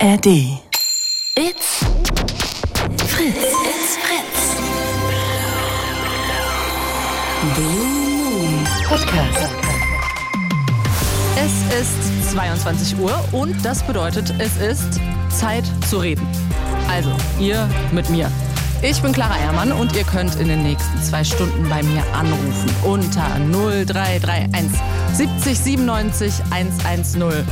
ARD. 0.00 0.26
It's 1.34 1.84
Fritz. 3.06 3.52
It's 3.64 3.96
Fritz. 3.96 4.56
Blue 7.56 7.64
Moon 7.64 8.68
Podcast. 8.86 9.52
Es 11.36 11.80
ist 11.80 12.32
22 12.32 12.98
Uhr 12.98 13.12
und 13.32 13.56
das 13.64 13.82
bedeutet, 13.82 14.32
es 14.38 14.56
ist 14.58 15.00
Zeit 15.30 15.64
zu 15.90 15.98
reden. 15.98 16.26
Also, 16.88 17.10
ihr 17.40 17.68
mit 17.90 18.08
mir. 18.08 18.30
Ich 18.82 19.02
bin 19.02 19.12
Clara 19.12 19.36
Ehrmann 19.40 19.72
und 19.72 19.96
ihr 19.96 20.04
könnt 20.04 20.36
in 20.36 20.46
den 20.46 20.62
nächsten 20.62 21.02
zwei 21.02 21.24
Stunden 21.24 21.68
bei 21.68 21.82
mir 21.82 22.04
anrufen 22.14 22.70
unter 22.84 23.26
0331 23.50 24.70
70 25.14 25.58
97 25.58 26.32
110. 26.50 27.44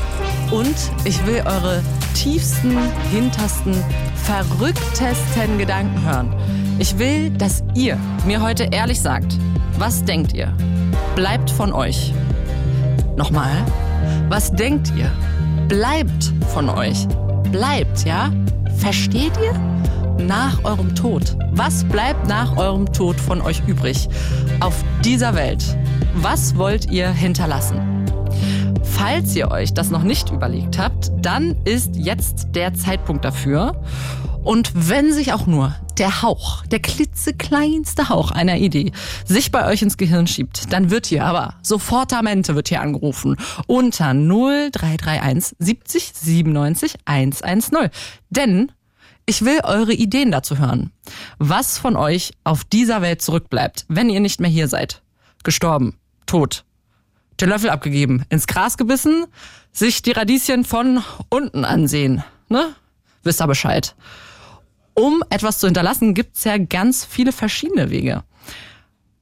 Und 0.52 0.76
ich 1.04 1.26
will 1.26 1.42
eure 1.44 1.82
tiefsten, 2.16 2.76
hintersten, 3.12 3.74
verrücktesten 4.14 5.58
Gedanken 5.58 6.02
hören. 6.02 6.34
Ich 6.78 6.98
will, 6.98 7.30
dass 7.30 7.62
ihr 7.74 7.98
mir 8.26 8.40
heute 8.40 8.64
ehrlich 8.64 9.00
sagt, 9.00 9.36
was 9.78 10.02
denkt 10.02 10.32
ihr? 10.32 10.52
Bleibt 11.14 11.50
von 11.50 11.72
euch. 11.72 12.14
Nochmal, 13.16 13.64
was 14.28 14.50
denkt 14.50 14.92
ihr? 14.96 15.10
Bleibt 15.68 16.32
von 16.52 16.70
euch. 16.70 17.06
Bleibt, 17.52 18.04
ja? 18.04 18.32
Versteht 18.78 19.32
ihr? 19.42 19.52
Nach 20.24 20.64
eurem 20.64 20.94
Tod. 20.94 21.36
Was 21.52 21.84
bleibt 21.84 22.26
nach 22.28 22.56
eurem 22.56 22.90
Tod 22.92 23.20
von 23.20 23.42
euch 23.42 23.62
übrig? 23.66 24.08
Auf 24.60 24.74
dieser 25.04 25.34
Welt. 25.34 25.76
Was 26.14 26.56
wollt 26.56 26.90
ihr 26.90 27.10
hinterlassen? 27.10 27.95
Falls 28.98 29.36
ihr 29.36 29.50
euch 29.50 29.74
das 29.74 29.90
noch 29.90 30.02
nicht 30.02 30.30
überlegt 30.30 30.78
habt, 30.78 31.12
dann 31.18 31.54
ist 31.66 31.96
jetzt 31.96 32.48
der 32.54 32.72
Zeitpunkt 32.72 33.26
dafür. 33.26 33.78
Und 34.42 34.72
wenn 34.74 35.12
sich 35.12 35.34
auch 35.34 35.46
nur 35.46 35.74
der 35.98 36.22
Hauch, 36.22 36.64
der 36.66 36.80
klitzekleinste 36.80 38.08
Hauch 38.08 38.30
einer 38.30 38.56
Idee 38.56 38.92
sich 39.26 39.52
bei 39.52 39.66
euch 39.66 39.82
ins 39.82 39.98
Gehirn 39.98 40.26
schiebt, 40.26 40.72
dann 40.72 40.90
wird 40.90 41.06
hier 41.06 41.26
aber 41.26 41.54
sofortamente 41.62 42.54
wird 42.54 42.68
hier 42.68 42.80
angerufen 42.80 43.36
unter 43.66 44.14
0331 44.14 45.56
70 45.58 46.12
97 46.14 46.94
110. 47.04 47.90
Denn 48.30 48.72
ich 49.26 49.44
will 49.44 49.60
eure 49.62 49.92
Ideen 49.92 50.30
dazu 50.30 50.58
hören. 50.58 50.90
Was 51.38 51.78
von 51.78 51.96
euch 51.96 52.32
auf 52.44 52.64
dieser 52.64 53.02
Welt 53.02 53.20
zurückbleibt, 53.20 53.84
wenn 53.88 54.08
ihr 54.08 54.20
nicht 54.20 54.40
mehr 54.40 54.50
hier 54.50 54.68
seid. 54.68 55.02
Gestorben, 55.42 55.98
tot, 56.24 56.65
den 57.40 57.48
Löffel 57.48 57.70
abgegeben, 57.70 58.24
ins 58.28 58.46
Gras 58.46 58.76
gebissen, 58.76 59.26
sich 59.72 60.02
die 60.02 60.12
Radieschen 60.12 60.64
von 60.64 61.02
unten 61.28 61.64
ansehen. 61.64 62.22
Ne? 62.48 62.74
Wisst 63.22 63.42
ihr 63.42 63.46
Bescheid. 63.46 63.94
Um 64.94 65.22
etwas 65.28 65.58
zu 65.58 65.66
hinterlassen, 65.66 66.14
gibt's 66.14 66.44
ja 66.44 66.56
ganz 66.56 67.04
viele 67.04 67.32
verschiedene 67.32 67.90
Wege. 67.90 68.22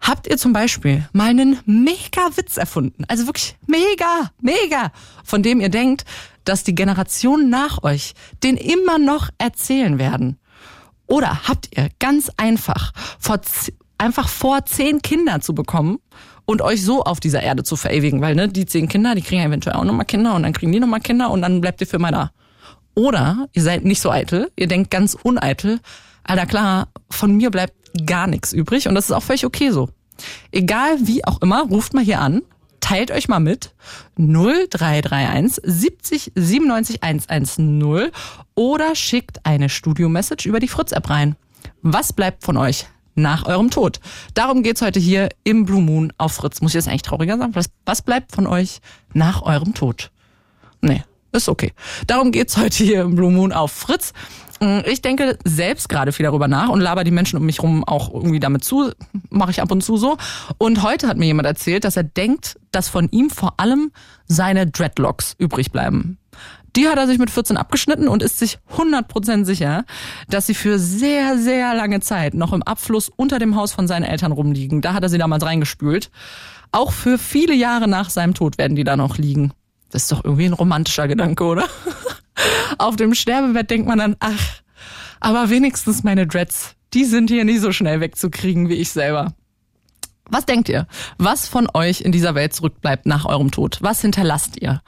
Habt 0.01 0.27
ihr 0.27 0.37
zum 0.37 0.53
Beispiel 0.53 1.09
mal 1.13 1.31
einen 1.31 1.59
mega 1.65 2.37
Witz 2.37 2.59
erfunden? 2.59 3.05
Also 3.09 3.27
wirklich 3.27 3.57
mega, 3.67 4.31
mega, 4.41 4.93
von 5.25 5.43
dem 5.43 5.61
ihr 5.61 5.71
denkt, 5.71 6.05
dass 6.45 6.63
die 6.63 6.75
Generationen 6.75 7.49
nach 7.49 7.83
euch 7.83 8.15
den 8.43 8.57
immer 8.57 8.99
noch 8.99 9.31
erzählen 9.39 9.99
werden? 9.99 10.39
Oder 11.07 11.49
habt 11.49 11.77
ihr 11.77 11.89
ganz 11.99 12.31
einfach 12.37 12.93
vor, 13.19 13.41
einfach 13.99 14.29
vor, 14.29 14.67
zehn 14.67 15.01
Kinder 15.03 15.41
zu 15.41 15.55
bekommen 15.55 15.99
und 16.47 16.63
euch 16.63 16.85
so 16.85 17.03
auf 17.03 17.21
dieser 17.21 17.43
Erde 17.43 17.63
zu 17.63 17.77
verewigen? 17.77 18.21
Weil 18.21 18.35
ne, 18.35 18.49
die 18.49 18.67
zehn 18.67 18.89
Kinder, 18.89 19.15
die 19.15 19.23
kriegen 19.23 19.43
eventuell 19.43 19.77
auch 19.77 19.85
nochmal 19.85 20.07
Kinder 20.07 20.35
und 20.35 20.43
dann 20.43 20.53
kriegen 20.53 20.73
die 20.73 20.81
nochmal 20.81 21.01
Kinder 21.01 21.31
und 21.31 21.43
dann 21.43 21.61
bleibt 21.61 21.81
ihr 21.81 21.87
für 21.87 21.97
immer 21.97 22.13
da. 22.13 22.31
Oder 22.95 23.49
ihr 23.53 23.63
seid 23.63 23.85
nicht 23.85 24.01
so 24.01 24.11
eitel, 24.11 24.51
ihr 24.57 24.69
denkt 24.69 24.91
ganz 24.91 25.17
uneitel, 25.21 25.81
Alter 26.25 26.47
klar, 26.47 26.89
von 27.11 27.37
mir 27.37 27.51
bleibt 27.51 27.75
gar 28.07 28.27
nichts 28.27 28.53
übrig 28.53 28.89
und 28.89 28.95
das 28.95 29.07
ist 29.07 29.13
auch 29.13 29.23
völlig 29.23 29.45
okay 29.45 29.71
so. 29.71 29.89
Egal 30.53 30.97
wie 31.01 31.25
auch 31.25 31.43
immer, 31.43 31.63
ruft 31.63 31.93
mal 31.93 32.05
hier 32.05 32.21
an, 32.21 32.43
teilt 32.81 33.11
euch 33.11 33.29
mal 33.29 33.41
mit 33.41 33.75
0331 34.17 35.61
70 35.65 36.33
97 36.35 37.03
110 37.03 38.11
oder 38.55 38.95
schickt 38.95 39.45
eine 39.45 39.69
Studio-Message 39.69 40.47
über 40.47 40.61
die 40.61 40.69
Fritz-App 40.69 41.11
rein. 41.11 41.37
Was 41.83 42.13
bleibt 42.13 42.45
von 42.45 42.57
euch 42.57 42.87
nach 43.15 43.47
eurem 43.47 43.71
Tod? 43.71 44.01
Darum 44.35 44.63
geht's 44.63 44.83
heute 44.83 45.01
hier 45.01 45.29
im 45.45 45.65
Blue 45.65 45.83
Moon 45.83 46.13
auf 46.19 46.33
Fritz. 46.33 46.61
Muss 46.61 46.73
ich 46.73 46.75
jetzt 46.75 46.89
eigentlich 46.89 47.03
trauriger 47.03 47.39
sagen? 47.39 47.55
Was, 47.55 47.67
was 47.85 48.03
bleibt 48.03 48.33
von 48.33 48.47
euch 48.47 48.81
nach 49.13 49.43
eurem 49.43 49.75
Tod? 49.75 50.11
Nee, 50.81 51.03
ist 51.33 51.49
okay. 51.49 51.73
Darum 52.07 52.33
geht's 52.33 52.57
heute 52.57 52.85
hier 52.85 53.03
im 53.03 53.17
Blue 53.17 53.31
Moon 53.31 53.53
auf 53.53 53.73
Fritz. 53.73 54.13
Ich 54.87 55.03
denke 55.03 55.37
selbst 55.45 55.89
gerade 55.89 56.13
viel 56.13 56.25
darüber 56.25 56.49
nach 56.49 56.69
und 56.69 56.81
laber 56.81 57.05
die 57.05 57.11
Menschen 57.11 57.39
um 57.39 57.45
mich 57.45 57.63
rum 57.63 57.85
auch 57.85 58.15
irgendwie 58.15 58.41
damit 58.41 58.65
zu, 58.65 58.93
mache 59.29 59.51
ich 59.51 59.61
ab 59.61 59.71
und 59.71 59.83
zu 59.83 59.97
so. 59.97 60.17
Und 60.59 60.83
heute 60.83 61.09
hat 61.09 61.19
mir 61.19 61.27
jemand 61.27 61.47
erzählt, 61.47 61.85
dass 61.85 61.97
er 61.97 62.05
denkt, 62.05 62.59
dass 62.71 62.89
von 62.89 63.09
ihm 63.11 63.31
vor 63.31 63.55
allem 63.59 63.91
seine 64.27 64.67
Dreadlocks 64.67 65.35
übrig 65.39 65.73
bleiben. 65.73 66.19
Die 66.77 66.89
hat 66.89 66.99
er 66.99 67.07
sich 67.07 67.19
mit 67.19 67.31
14 67.31 67.57
abgeschnitten 67.57 68.09
und 68.09 68.23
ist 68.23 68.39
sich 68.39 68.59
100% 68.77 69.45
sicher, 69.45 69.85
dass 70.29 70.47
sie 70.47 70.55
für 70.55 70.79
sehr, 70.79 71.39
sehr 71.39 71.75
lange 71.75 72.01
Zeit 72.01 72.35
noch 72.35 72.53
im 72.53 72.63
Abfluss 72.65 73.11
unter 73.15 73.39
dem 73.39 73.55
Haus 73.55 73.73
von 73.73 73.87
seinen 73.87 74.03
Eltern 74.03 74.33
rumliegen. 74.33 74.81
Da 74.81 74.93
hat 74.93 75.05
er 75.05 75.09
sie 75.09 75.19
damals 75.19 75.45
reingespült. 75.45 76.11
Auch 76.73 76.91
für 76.91 77.19
viele 77.19 77.55
Jahre 77.55 77.87
nach 77.87 78.11
seinem 78.11 78.35
Tod 78.35 78.59
werden 78.59 78.75
die 78.75 78.83
da 78.83 78.97
noch 78.97 79.19
liegen. 79.19 79.53
Das 79.91 80.03
ist 80.03 80.13
doch 80.13 80.25
irgendwie 80.25 80.47
ein 80.47 80.53
romantischer 80.53 81.07
Gedanke, 81.07 81.45
oder? 81.45 81.69
Auf 82.79 82.97
dem 82.97 83.15
Sterbebett 83.15 83.71
denkt 83.71 83.87
man 83.87 83.99
dann, 83.99 84.17
ach, 84.19 84.63
aber 85.21 85.51
wenigstens 85.51 86.03
meine 86.03 86.27
Dreads, 86.27 86.75
die 86.93 87.05
sind 87.05 87.31
hier 87.31 87.45
nie 87.45 87.59
so 87.59 87.71
schnell 87.71 88.01
wegzukriegen 88.01 88.69
wie 88.69 88.75
ich 88.75 88.91
selber. 88.91 89.33
Was 90.29 90.47
denkt 90.47 90.69
ihr? 90.69 90.87
Was 91.19 91.47
von 91.47 91.69
euch 91.75 92.01
in 92.01 92.11
dieser 92.11 92.35
Welt 92.35 92.55
zurückbleibt 92.55 93.07
nach 93.07 93.25
eurem 93.25 93.51
Tod? 93.51 93.79
Was 93.83 94.01
hinterlasst 94.01 94.61
ihr? 94.61 94.83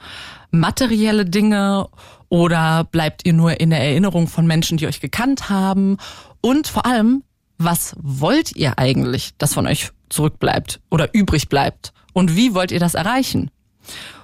Materielle 0.51 1.25
Dinge 1.25 1.87
oder 2.29 2.83
bleibt 2.83 3.25
ihr 3.25 3.33
nur 3.33 3.59
in 3.59 3.69
der 3.69 3.79
Erinnerung 3.79 4.27
von 4.27 4.47
Menschen, 4.47 4.77
die 4.77 4.87
euch 4.87 4.99
gekannt 4.99 5.49
haben? 5.49 5.97
Und 6.41 6.67
vor 6.67 6.85
allem, 6.85 7.23
was 7.57 7.95
wollt 7.99 8.55
ihr 8.55 8.77
eigentlich, 8.77 9.31
das 9.37 9.53
von 9.53 9.67
euch 9.67 9.89
zurückbleibt 10.09 10.79
oder 10.89 11.13
übrig 11.13 11.49
bleibt? 11.49 11.93
Und 12.13 12.35
wie 12.35 12.53
wollt 12.53 12.71
ihr 12.71 12.79
das 12.79 12.93
erreichen? 12.93 13.51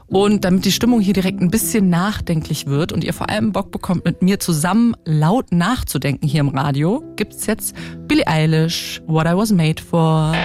Und 0.07 0.45
damit 0.45 0.65
die 0.65 0.71
Stimmung 0.71 0.99
hier 0.99 1.13
direkt 1.13 1.41
ein 1.41 1.49
bisschen 1.49 1.89
nachdenklich 1.89 2.67
wird 2.67 2.91
und 2.91 3.03
ihr 3.03 3.13
vor 3.13 3.29
allem 3.29 3.51
Bock 3.51 3.71
bekommt, 3.71 4.05
mit 4.05 4.21
mir 4.21 4.39
zusammen 4.39 4.95
laut 5.05 5.51
nachzudenken 5.51 6.27
hier 6.27 6.41
im 6.41 6.49
Radio, 6.49 7.03
gibt's 7.15 7.45
jetzt 7.45 7.75
Billie 8.07 8.27
Eilish, 8.27 9.01
What 9.07 9.25
I 9.25 9.35
Was 9.35 9.51
Made 9.51 9.81
For. 9.81 10.35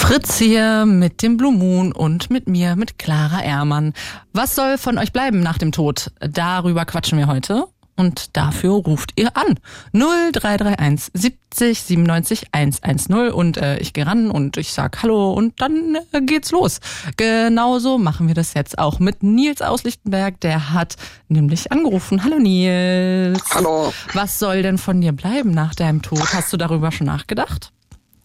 Fritz 0.00 0.38
hier 0.38 0.86
mit 0.86 1.22
dem 1.22 1.36
Blue 1.36 1.52
Moon 1.52 1.92
und 1.92 2.30
mit 2.30 2.48
mir, 2.48 2.74
mit 2.74 2.98
Clara 2.98 3.44
Ehrmann. 3.44 3.92
Was 4.32 4.56
soll 4.56 4.76
von 4.76 4.98
euch 4.98 5.12
bleiben 5.12 5.40
nach 5.40 5.58
dem 5.58 5.70
Tod? 5.70 6.10
Darüber 6.18 6.84
quatschen 6.84 7.16
wir 7.16 7.28
heute. 7.28 7.66
Und 7.96 8.36
dafür 8.36 8.72
ruft 8.72 9.12
ihr 9.16 9.36
an. 9.36 9.60
0331 9.92 11.12
70 11.12 11.82
97 11.82 12.46
110 12.50 13.30
und 13.30 13.58
äh, 13.58 13.76
ich 13.78 13.92
gehe 13.92 14.06
ran 14.06 14.30
und 14.30 14.56
ich 14.56 14.72
sag 14.72 15.02
Hallo 15.02 15.32
und 15.32 15.60
dann 15.60 15.98
äh, 16.12 16.22
geht's 16.22 16.50
los. 16.50 16.80
Genauso 17.16 17.98
machen 17.98 18.26
wir 18.26 18.34
das 18.34 18.54
jetzt 18.54 18.78
auch 18.78 18.98
mit 18.98 19.22
Nils 19.22 19.60
aus 19.60 19.84
Lichtenberg. 19.84 20.40
Der 20.40 20.72
hat 20.72 20.96
nämlich 21.28 21.70
angerufen. 21.70 22.24
Hallo 22.24 22.38
Nils. 22.38 23.44
Hallo. 23.50 23.92
Was 24.14 24.38
soll 24.38 24.62
denn 24.62 24.78
von 24.78 25.00
dir 25.00 25.12
bleiben 25.12 25.50
nach 25.50 25.74
deinem 25.74 26.02
Tod? 26.02 26.32
Hast 26.32 26.52
du 26.52 26.56
darüber 26.56 26.90
schon 26.90 27.06
nachgedacht? 27.06 27.70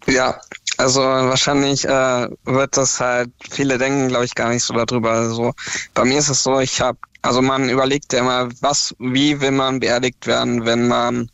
Ja, 0.07 0.39
also 0.77 1.01
wahrscheinlich 1.01 1.85
äh, 1.85 2.27
wird 2.45 2.77
das 2.77 2.99
halt, 2.99 3.29
viele 3.49 3.77
denken, 3.77 4.07
glaube 4.09 4.25
ich, 4.25 4.35
gar 4.35 4.49
nicht 4.49 4.63
so 4.63 4.73
darüber. 4.73 5.11
Also 5.11 5.53
bei 5.93 6.05
mir 6.05 6.19
ist 6.19 6.29
es 6.29 6.43
so, 6.43 6.59
ich 6.59 6.81
habe 6.81 6.97
also 7.25 7.41
man 7.41 7.69
überlegt 7.69 8.13
ja 8.13 8.19
immer, 8.19 8.49
was, 8.61 8.93
wie 8.99 9.41
will 9.41 9.49
man 9.49 9.79
beerdigt 9.79 10.27
werden, 10.27 10.63
wenn 10.63 10.87
man 10.87 11.27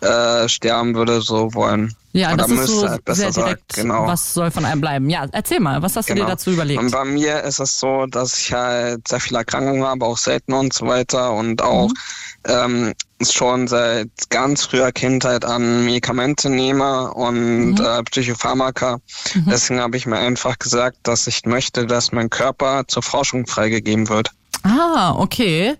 äh, 0.00 0.48
sterben 0.48 0.94
würde, 0.94 1.20
so 1.20 1.52
wollen. 1.54 1.96
Ja, 2.12 2.28
Oder 2.28 2.44
das 2.46 2.50
ist 2.52 2.66
so 2.66 2.88
halt 2.88 3.02
sehr 3.06 3.26
besser 3.28 3.42
direkt, 3.42 3.74
genau. 3.74 4.06
was 4.06 4.34
soll 4.34 4.50
von 4.52 4.64
einem 4.64 4.80
bleiben. 4.80 5.10
Ja, 5.10 5.26
erzähl 5.32 5.58
mal, 5.58 5.82
was 5.82 5.96
hast 5.96 6.08
du 6.08 6.14
Genau. 6.14 6.26
dir 6.26 6.32
dazu 6.32 6.50
überlegt? 6.50 6.78
Und 6.78 6.92
bei 6.92 7.04
mir 7.04 7.42
ist 7.42 7.58
es 7.58 7.80
so, 7.80 8.06
dass 8.06 8.38
ich 8.38 8.52
halt 8.52 9.08
sehr 9.08 9.18
viele 9.18 9.38
Erkrankungen 9.38 9.82
habe, 9.82 10.04
auch 10.04 10.18
selten 10.18 10.52
und 10.52 10.72
so 10.72 10.86
weiter 10.86 11.32
und 11.32 11.60
auch 11.60 11.88
Mhm. 11.88 11.94
ähm, 12.46 12.92
schon 13.30 13.68
seit 13.68 14.08
ganz 14.30 14.64
früher 14.64 14.90
Kindheit 14.90 15.44
an 15.44 15.84
Medikamente 15.84 16.50
nehme 16.50 17.12
und 17.12 17.74
Mhm. 17.74 17.84
äh, 17.84 18.02
Psychopharmaka. 18.04 18.98
Mhm. 19.34 19.44
Deswegen 19.50 19.80
habe 19.80 19.96
ich 19.96 20.06
mir 20.06 20.16
einfach 20.18 20.58
gesagt, 20.58 20.96
dass 21.02 21.26
ich 21.26 21.44
möchte, 21.44 21.86
dass 21.86 22.10
mein 22.10 22.30
Körper 22.30 22.84
zur 22.88 23.02
Forschung 23.02 23.46
freigegeben 23.46 24.08
wird. 24.08 24.30
Ah, 24.64 25.12
okay. 25.16 25.74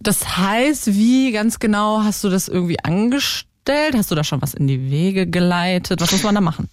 Das 0.00 0.36
heißt, 0.36 0.88
wie 0.88 1.32
ganz 1.32 1.58
genau 1.58 2.02
hast 2.04 2.22
du 2.22 2.28
das 2.28 2.48
irgendwie 2.48 2.78
angestellt? 2.84 3.94
Hast 3.96 4.10
du 4.10 4.14
da 4.14 4.22
schon 4.24 4.42
was 4.42 4.52
in 4.54 4.66
die 4.66 4.90
Wege 4.90 5.26
geleitet? 5.26 6.00
Was 6.02 6.12
muss 6.12 6.22
man 6.22 6.34
da 6.34 6.40
machen? 6.42 6.68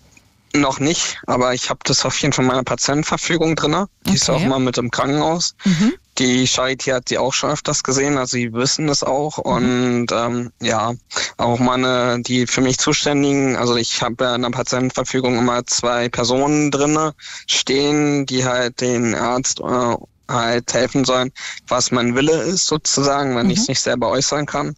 noch 0.53 0.81
nicht, 0.81 1.17
aber 1.27 1.53
ich 1.53 1.69
habe 1.69 1.79
das 1.85 2.03
auf 2.06 2.21
jeden 2.21 2.33
Fall 2.33 2.44
in 2.44 2.50
meiner 2.50 2.63
Patientenverfügung 2.65 3.56
drin. 3.56 3.85
Die 4.06 4.15
ist 4.15 4.29
Okay. 4.29 4.44
auch 4.44 4.50
mal 4.50 4.59
mit 4.59 4.77
im 4.77 4.91
Krankenhaus. 4.91 5.56
Mhm. 5.63 5.94
Die 6.21 6.47
Charité 6.47 6.94
hat 6.94 7.09
sie 7.09 7.18
auch 7.18 7.33
schon 7.33 7.50
öfters 7.50 7.81
gesehen, 7.81 8.19
also 8.19 8.38
sie 8.38 8.53
wissen 8.53 8.85
das 8.85 9.01
auch. 9.03 9.39
Mhm. 9.39 9.44
Und 9.51 10.07
ähm, 10.12 10.51
ja, 10.62 10.94
auch 11.38 11.57
meine, 11.57 12.21
die 12.21 12.45
für 12.45 12.62
mich 12.62 12.77
Zuständigen, 12.77 13.56
also 13.56 13.75
ich 13.75 14.03
habe 14.03 14.23
ja 14.23 14.35
in 14.35 14.44
der 14.44 14.51
Patientenverfügung 14.51 15.35
immer 15.39 15.65
zwei 15.65 16.09
Personen 16.09 16.69
drinne 16.69 17.15
stehen, 17.47 18.27
die 18.27 18.45
halt 18.45 18.81
den 18.81 19.15
Arzt 19.15 19.62
äh, 19.62 19.95
halt 20.29 20.71
helfen 20.71 21.06
sollen, 21.06 21.31
was 21.68 21.89
mein 21.89 22.13
Wille 22.15 22.44
ist 22.44 22.67
sozusagen, 22.67 23.35
wenn 23.35 23.50
ich 23.50 23.57
Mhm. 23.57 23.62
es 23.63 23.67
nicht 23.69 23.81
selber 23.81 24.09
äußern 24.09 24.45
kann. 24.45 24.75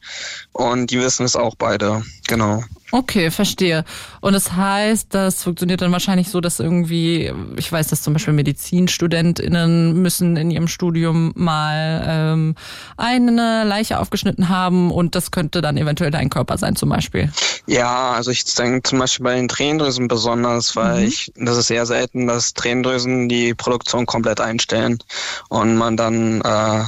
Und 0.54 0.92
die 0.92 1.00
wissen 1.02 1.26
es 1.26 1.36
auch 1.36 1.56
beide, 1.58 2.04
genau. 2.28 2.64
Okay, 2.94 3.32
verstehe. 3.32 3.86
Und 4.22 4.34
das 4.34 4.52
heißt, 4.52 5.08
das 5.16 5.42
funktioniert 5.42 5.82
dann 5.82 5.92
wahrscheinlich 5.92 6.30
so, 6.30 6.42
dass 6.42 6.60
irgendwie, 6.60 7.34
ich 7.58 7.72
weiß, 7.72 7.88
dass 7.88 8.04
zum 8.04 8.14
Beispiel 8.14 8.36
MedizinstudentInnen 8.36 10.00
müssen 10.00 10.38
in 10.38 10.52
ihrem 10.52 10.68
Studium 10.68 11.32
mal 11.36 12.06
ähm, 12.08 12.56
eine 12.96 13.64
Leiche 13.64 14.00
aufgeschnitten 14.00 14.48
haben 14.48 14.92
und 14.92 15.16
das 15.16 15.32
könnte 15.32 15.64
dann 15.64 15.76
eventuell 15.76 16.12
dein 16.12 16.30
Körper 16.30 16.60
sein 16.60 16.76
zum 16.76 16.90
Beispiel. 16.90 17.32
Ja, 17.66 18.12
also 18.12 18.30
ich 18.30 18.46
denke 18.54 18.84
zum 18.88 19.00
Beispiel 19.00 19.24
bei 19.24 19.36
den 19.38 19.48
Tränendrüsen 19.48 20.08
besonders, 20.08 20.76
weil 20.76 21.00
Mhm. 21.02 21.08
ich, 21.08 21.32
das 21.36 21.58
ist 21.58 21.68
sehr 21.68 21.88
selten, 21.88 22.28
dass 22.28 22.54
Tränendrüsen 22.54 23.28
die 23.28 23.56
Produktion 23.56 24.06
komplett 24.06 24.40
einstellen 24.40 25.00
und 25.50 25.78
man 25.78 25.98
dann 25.98 26.42
äh, 26.42 26.84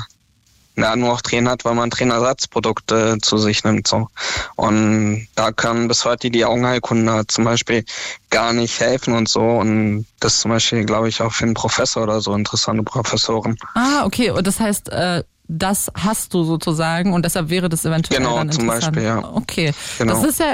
ja, 0.77 0.95
nur 0.95 1.09
noch 1.09 1.21
Tränen 1.21 1.49
hat, 1.49 1.65
weil 1.65 1.75
man 1.75 1.89
Tränenersatzprodukte 1.89 3.17
zu 3.21 3.37
sich 3.37 3.63
nimmt. 3.63 3.87
So. 3.87 4.07
Und 4.55 5.27
da 5.35 5.51
kann 5.51 5.87
bis 5.87 6.05
heute 6.05 6.29
die 6.29 6.45
Augenheilkunde 6.45 7.25
zum 7.27 7.45
Beispiel 7.45 7.85
gar 8.29 8.53
nicht 8.53 8.79
helfen 8.79 9.13
und 9.13 9.29
so. 9.29 9.41
Und 9.41 10.05
das 10.19 10.35
ist 10.35 10.41
zum 10.41 10.51
Beispiel, 10.51 10.85
glaube 10.85 11.09
ich, 11.09 11.21
auch 11.21 11.31
für 11.31 11.45
einen 11.45 11.53
Professor 11.53 12.03
oder 12.03 12.21
so 12.21 12.33
interessante 12.33 12.83
Professoren. 12.83 13.57
Ah, 13.73 14.05
okay. 14.05 14.31
Und 14.31 14.45
das 14.45 14.59
heißt, 14.59 14.89
äh, 14.89 15.23
das 15.47 15.91
hast 15.95 16.33
du 16.33 16.43
sozusagen 16.43 17.13
und 17.13 17.23
deshalb 17.25 17.49
wäre 17.49 17.69
das 17.69 17.85
eventuell 17.85 18.19
Genau, 18.19 18.37
dann 18.37 18.51
zum. 18.51 18.65
Beispiel, 18.67 19.03
ja. 19.03 19.23
Okay. 19.33 19.73
Genau. 19.97 20.13
Das 20.13 20.23
ist 20.23 20.39
ja 20.39 20.47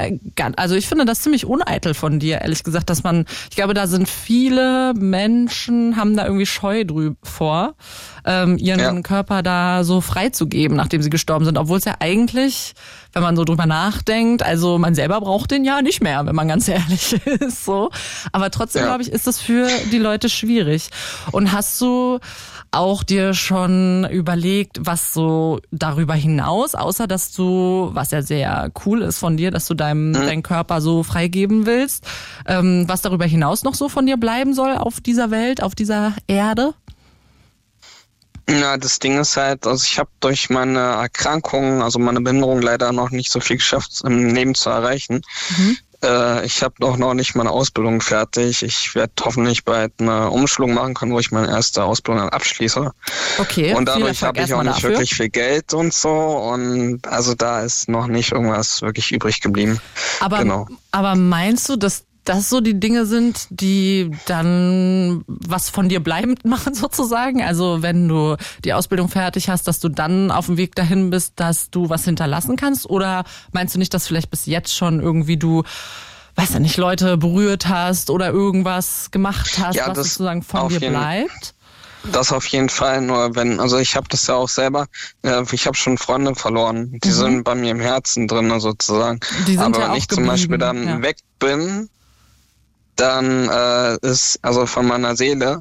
also 0.56 0.74
ich 0.74 0.86
finde 0.88 1.04
das 1.04 1.20
ziemlich 1.20 1.46
uneitel 1.46 1.94
von 1.94 2.18
dir, 2.18 2.40
ehrlich 2.42 2.62
gesagt, 2.62 2.90
dass 2.90 3.02
man, 3.02 3.24
ich 3.50 3.56
glaube, 3.56 3.74
da 3.74 3.86
sind 3.86 4.08
viele 4.08 4.92
Menschen, 4.94 5.96
haben 5.96 6.16
da 6.16 6.24
irgendwie 6.26 6.46
Scheu 6.46 6.84
drüber 6.84 7.16
vor, 7.22 7.74
ähm, 8.24 8.56
ihren 8.58 8.80
Ja. 8.80 9.00
Körper 9.02 9.42
da 9.42 9.82
so 9.84 10.00
freizugeben, 10.00 10.76
nachdem 10.76 11.02
sie 11.02 11.10
gestorben 11.10 11.44
sind, 11.44 11.58
obwohl 11.58 11.78
es 11.78 11.84
ja 11.84 11.94
eigentlich, 12.00 12.74
wenn 13.12 13.22
man 13.22 13.36
so 13.36 13.44
drüber 13.44 13.66
nachdenkt, 13.66 14.42
also 14.42 14.78
man 14.78 14.94
selber 14.94 15.20
braucht 15.20 15.50
den 15.50 15.64
ja 15.64 15.82
nicht 15.82 16.02
mehr, 16.02 16.24
wenn 16.26 16.34
man 16.36 16.48
ganz 16.48 16.68
ehrlich 16.68 17.14
ist, 17.26 17.64
so. 17.64 17.90
Aber 18.32 18.50
trotzdem, 18.50 18.82
Ja. 18.82 18.88
glaube 18.88 19.02
ich, 19.02 19.10
ist 19.10 19.26
das 19.26 19.40
für 19.40 19.66
die 19.90 19.98
Leute 19.98 20.28
schwierig. 20.28 20.90
Und 21.32 21.52
hast 21.52 21.80
du 21.80 22.18
auch 22.72 23.04
dir 23.04 23.34
schon 23.34 24.08
überlegt, 24.10 24.78
was 24.80 25.12
so 25.12 25.60
darüber 25.70 26.14
hinaus, 26.14 26.74
außer 26.74 27.06
dass 27.06 27.32
du, 27.32 27.90
was 27.92 28.10
ja 28.10 28.22
sehr 28.22 28.70
cool 28.84 29.02
ist 29.02 29.18
von 29.18 29.36
dir, 29.36 29.50
dass 29.50 29.66
du 29.66 29.74
deinem 29.74 30.12
deinen 30.12 30.42
Körper 30.42 30.80
so 30.80 31.02
freigeben 31.02 31.66
willst, 31.66 32.04
ähm, 32.46 32.84
was 32.88 33.02
darüber 33.02 33.26
hinaus 33.26 33.62
noch 33.62 33.74
so 33.74 33.88
von 33.88 34.06
dir 34.06 34.16
bleiben 34.16 34.54
soll 34.54 34.74
auf 34.76 35.00
dieser 35.00 35.30
Welt, 35.30 35.62
auf 35.62 35.74
dieser 35.74 36.14
Erde? 36.26 36.74
Ja, 38.48 38.76
das 38.76 38.98
Ding 38.98 39.20
ist 39.20 39.36
halt, 39.36 39.66
also 39.66 39.84
ich 39.84 39.98
habe 39.98 40.10
durch 40.20 40.50
meine 40.50 40.78
Erkrankung, 40.78 41.82
also 41.82 41.98
meine 41.98 42.20
Behinderung 42.20 42.60
leider 42.60 42.92
noch 42.92 43.10
nicht 43.10 43.30
so 43.30 43.40
viel 43.40 43.56
geschafft 43.56 44.02
im 44.04 44.34
Leben 44.34 44.54
zu 44.54 44.68
erreichen. 44.68 45.22
Äh, 46.02 46.44
ich 46.44 46.62
habe 46.62 46.86
auch 46.86 46.96
noch 46.96 47.14
nicht 47.14 47.34
meine 47.34 47.50
Ausbildung 47.50 48.00
fertig. 48.00 48.62
Ich 48.62 48.94
werde 48.94 49.12
hoffentlich 49.22 49.64
bald 49.64 49.92
eine 49.98 50.30
Umschulung 50.30 50.74
machen 50.74 50.94
können, 50.94 51.12
wo 51.12 51.18
ich 51.18 51.30
meine 51.30 51.48
erste 51.48 51.84
Ausbildung 51.84 52.22
dann 52.24 52.30
abschließe. 52.30 52.90
Okay. 53.38 53.74
und 53.74 53.86
dadurch 53.86 54.22
habe 54.22 54.40
ich 54.42 54.52
auch 54.52 54.62
nicht 54.62 54.76
dafür. 54.76 54.90
wirklich 54.90 55.14
viel 55.14 55.28
Geld 55.28 55.72
und 55.74 55.94
so. 55.94 56.10
Und 56.10 57.06
also 57.06 57.34
da 57.34 57.60
ist 57.62 57.88
noch 57.88 58.06
nicht 58.06 58.32
irgendwas 58.32 58.82
wirklich 58.82 59.12
übrig 59.12 59.40
geblieben. 59.40 59.80
Aber, 60.20 60.38
Genau. 60.38 60.66
aber 60.90 61.14
meinst 61.14 61.68
du, 61.68 61.76
dass 61.76 62.04
das 62.24 62.48
so 62.48 62.60
die 62.60 62.78
Dinge 62.78 63.06
sind, 63.06 63.46
die 63.50 64.10
dann 64.26 65.24
was 65.26 65.70
von 65.70 65.88
dir 65.88 66.00
bleibend 66.00 66.44
machen 66.44 66.74
sozusagen? 66.74 67.42
Also 67.42 67.82
wenn 67.82 68.08
du 68.08 68.36
die 68.64 68.72
Ausbildung 68.72 69.08
fertig 69.08 69.48
hast, 69.48 69.66
dass 69.66 69.80
du 69.80 69.88
dann 69.88 70.30
auf 70.30 70.46
dem 70.46 70.56
Weg 70.56 70.74
dahin 70.74 71.10
bist, 71.10 71.34
dass 71.36 71.70
du 71.70 71.88
was 71.88 72.04
hinterlassen 72.04 72.56
kannst? 72.56 72.88
Oder 72.88 73.24
meinst 73.52 73.74
du 73.74 73.78
nicht, 73.78 73.92
dass 73.94 74.06
vielleicht 74.06 74.30
bis 74.30 74.46
jetzt 74.46 74.74
schon 74.74 75.00
irgendwie 75.00 75.36
du, 75.36 75.64
weiß 76.36 76.54
ja 76.54 76.60
nicht, 76.60 76.76
Leute 76.76 77.16
berührt 77.16 77.68
hast 77.68 78.10
oder 78.10 78.30
irgendwas 78.30 79.10
gemacht 79.10 79.58
hast, 79.60 79.74
Ja, 79.74 79.88
was 79.88 79.98
sozusagen 79.98 80.42
von 80.42 80.68
dir 80.68 80.80
bleibt? 80.80 81.54
Das 82.10 82.32
auf 82.32 82.46
jeden 82.46 82.68
Fall, 82.68 83.00
nur 83.00 83.36
wenn, 83.36 83.60
also 83.60 83.78
ich 83.78 83.94
habe 83.94 84.08
das 84.08 84.26
ja 84.26 84.34
auch 84.34 84.48
selber, 84.48 84.86
äh, 85.22 85.44
ich 85.52 85.66
habe 85.66 85.76
schon 85.76 85.98
Freunde 85.98 86.34
verloren, 86.34 86.98
die 87.04 87.12
sind 87.12 87.44
bei 87.44 87.54
mir 87.54 87.70
im 87.70 87.80
Herzen 87.80 88.26
drin 88.26 88.58
sozusagen. 88.58 89.20
Mhm. 89.20 89.44
Die 89.44 89.52
sind 89.52 89.60
Aber 89.60 89.78
ja 89.78 89.90
wenn 89.90 89.96
ich 89.96 90.08
zum 90.08 90.26
Beispiel 90.26 90.58
dann 90.58 90.84
ja. 90.86 91.02
weg 91.02 91.18
bin, 91.38 91.88
dann 92.96 93.48
äh, 93.48 93.96
ist, 94.06 94.38
also 94.42 94.66
von 94.66 94.86
meiner 94.86 95.16
Seele, 95.16 95.60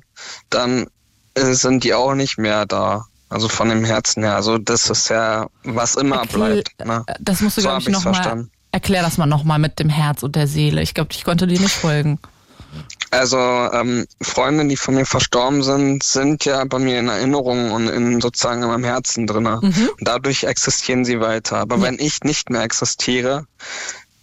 dann 0.49 0.87
äh, 1.35 1.53
sind 1.53 1.83
die 1.83 1.93
auch 1.93 2.13
nicht 2.13 2.37
mehr 2.37 2.65
da. 2.65 3.05
Also 3.29 3.47
von 3.47 3.69
dem 3.69 3.85
Herzen 3.85 4.23
her. 4.23 4.35
Also 4.35 4.57
das 4.57 4.89
ist 4.89 5.09
ja, 5.09 5.47
was 5.63 5.95
immer 5.95 6.17
Erklär- 6.23 6.61
bleibt. 6.63 6.85
Ne? 6.85 7.03
äh, 7.07 7.13
Das 7.21 7.39
musst 7.39 7.55
du, 7.57 7.61
So 7.61 7.69
glaube 7.69 7.81
ich, 7.83 7.89
nochmal. 7.89 8.47
Erklär 8.73 9.01
das 9.03 9.17
mal 9.17 9.25
nochmal 9.25 9.59
mit 9.59 9.79
dem 9.79 9.89
Herz 9.89 10.23
und 10.23 10.35
der 10.35 10.47
Seele. 10.47 10.81
Ich 10.81 10.93
glaube, 10.93 11.09
ich 11.13 11.23
konnte 11.23 11.47
dir 11.47 11.59
nicht 11.59 11.73
folgen. 11.73 12.19
Also 13.09 13.37
ähm, 13.37 14.05
Freunde, 14.21 14.65
die 14.65 14.77
von 14.77 14.95
mir 14.95 15.05
verstorben 15.05 15.61
sind, 15.63 16.03
sind 16.03 16.45
ja 16.45 16.63
bei 16.63 16.79
mir 16.79 16.99
in 16.99 17.09
Erinnerung 17.09 17.71
und 17.71 17.89
in 17.89 18.21
sozusagen 18.21 18.63
in 18.63 18.69
meinem 18.69 18.85
Herzen 18.85 19.27
drinne. 19.27 19.59
Mhm. 19.61 19.89
Und 19.99 20.07
dadurch 20.07 20.43
existieren 20.45 21.03
sie 21.03 21.19
weiter. 21.19 21.57
Aber 21.57 21.81
wenn 21.81 21.99
ich 21.99 22.21
nicht 22.23 22.49
mehr 22.49 22.63
existiere, 22.63 23.45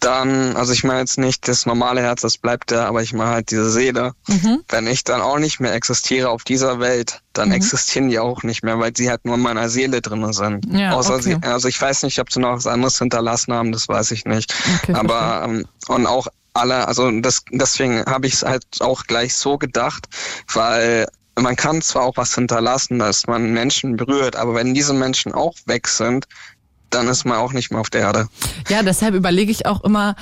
dann, 0.01 0.57
also 0.57 0.73
ich 0.73 0.85
meine 0.85 1.01
jetzt 1.01 1.19
nicht 1.19 1.49
das 1.49 1.67
normale 1.67 2.01
Herz, 2.01 2.21
das 2.21 2.39
bleibt 2.39 2.71
ja, 2.71 2.87
aber 2.87 3.03
ich 3.03 3.13
meine 3.13 3.31
halt 3.31 3.51
diese 3.51 3.71
Seele. 3.71 4.13
Mhm. 4.29 4.63
Wenn 4.69 4.87
ich 4.87 5.03
dann 5.05 5.21
auch 5.21 5.39
nicht 5.39 5.59
mehr 5.61 5.75
existiere 5.75 6.31
auf 6.31 6.45
dieser 6.45 6.79
Welt, 6.79 7.21
dann 7.33 7.51
existieren 7.53 8.09
die 8.09 8.19
auch 8.19 8.43
nicht 8.43 8.63
mehr, 8.63 8.79
weil 8.79 8.97
sie 8.97 9.11
halt 9.11 9.25
nur 9.25 9.35
in 9.35 9.41
meiner 9.41 9.69
Seele 9.69 10.01
drinne 10.01 10.33
sind. 10.33 10.67
Ja, 10.73 10.93
Außer 10.93 11.15
okay. 11.15 11.39
sie, 11.43 11.49
also 11.49 11.69
ich 11.69 11.81
weiß 11.81 12.05
nicht, 12.05 12.21
ob 12.21 12.33
sie 12.33 12.41
noch 12.41 12.55
was 12.55 12.67
anderes 12.67 12.99
hinterlassen 12.99 13.53
haben, 13.53 13.73
das 13.73 13.89
weiß 13.89 14.13
ich 14.13 14.25
nicht. 14.25 14.55
Okay, 14.83 14.95
aber 14.95 15.43
ähm, 15.45 15.67
und 15.89 16.07
auch 16.07 16.29
alle, 16.55 16.87
also 16.87 17.11
das, 17.21 17.45
deswegen 17.51 18.05
habe 18.07 18.27
ich 18.27 18.35
es 18.35 18.43
halt 18.43 18.65
auch 18.81 19.05
gleich 19.05 19.35
so 19.35 19.59
gedacht, 19.59 20.07
weil 20.53 21.07
man 21.41 21.57
kann 21.57 21.83
zwar 21.83 22.03
auch 22.03 22.17
was 22.17 22.35
hinterlassen, 22.35 22.99
dass 22.99 23.27
man 23.27 23.53
Menschen 23.53 23.97
berührt, 23.97 24.37
aber 24.37 24.55
wenn 24.55 24.75
diese 24.75 24.93
Menschen 24.93 25.33
auch 25.33 25.55
weg 25.67 25.87
sind, 25.89 26.27
dann 26.91 27.09
ist 27.09 27.25
man 27.25 27.37
auch 27.39 27.53
nicht 27.53 27.71
mehr 27.71 27.81
auf 27.81 27.91
der 27.91 28.01
Erde. 28.03 28.29
Ja, 28.69 28.83
deshalb 28.83 29.15
überlege 29.15 29.51
ich 29.51 29.67
auch 29.67 29.83
immer, 29.85 30.15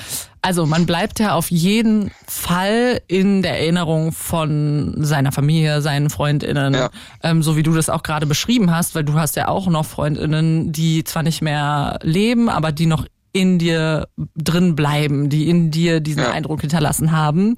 also 0.43 0.67
man 0.67 0.87
bleibt 0.87 1.19
ja 1.21 1.35
auf 1.35 1.51
jeden 1.51 2.11
Fall 2.27 3.01
in 3.09 3.43
der 3.43 3.59
Erinnerung 3.61 4.13
von 4.13 4.95
seiner 4.99 5.33
Familie, 5.33 5.81
seinen 5.83 6.11
Freundinnen, 6.11 6.75
Ja. 6.75 6.91
ähm, 7.23 7.43
so 7.43 7.57
wie 7.57 7.63
du 7.63 7.73
das 7.73 7.89
auch 7.89 8.03
gerade 8.03 8.27
beschrieben 8.27 8.71
hast, 8.75 8.95
weil 8.95 9.05
du 9.05 9.15
hast 9.15 9.37
ja 9.37 9.49
auch 9.49 9.67
noch 9.69 9.85
Freundinnen, 9.87 10.73
die 10.73 11.05
zwar 11.05 11.23
nicht 11.23 11.43
mehr 11.43 11.99
leben, 12.03 12.49
aber 12.49 12.73
die 12.73 12.87
noch 12.87 13.07
in 13.33 13.59
dir 13.59 14.09
drin 14.37 14.75
bleiben, 14.77 15.29
die 15.29 15.49
in 15.49 15.71
dir 15.71 16.01
diesen 16.01 16.23
Ja. 16.23 16.31
Eindruck 16.31 16.63
hinterlassen 16.63 17.13
haben. 17.13 17.57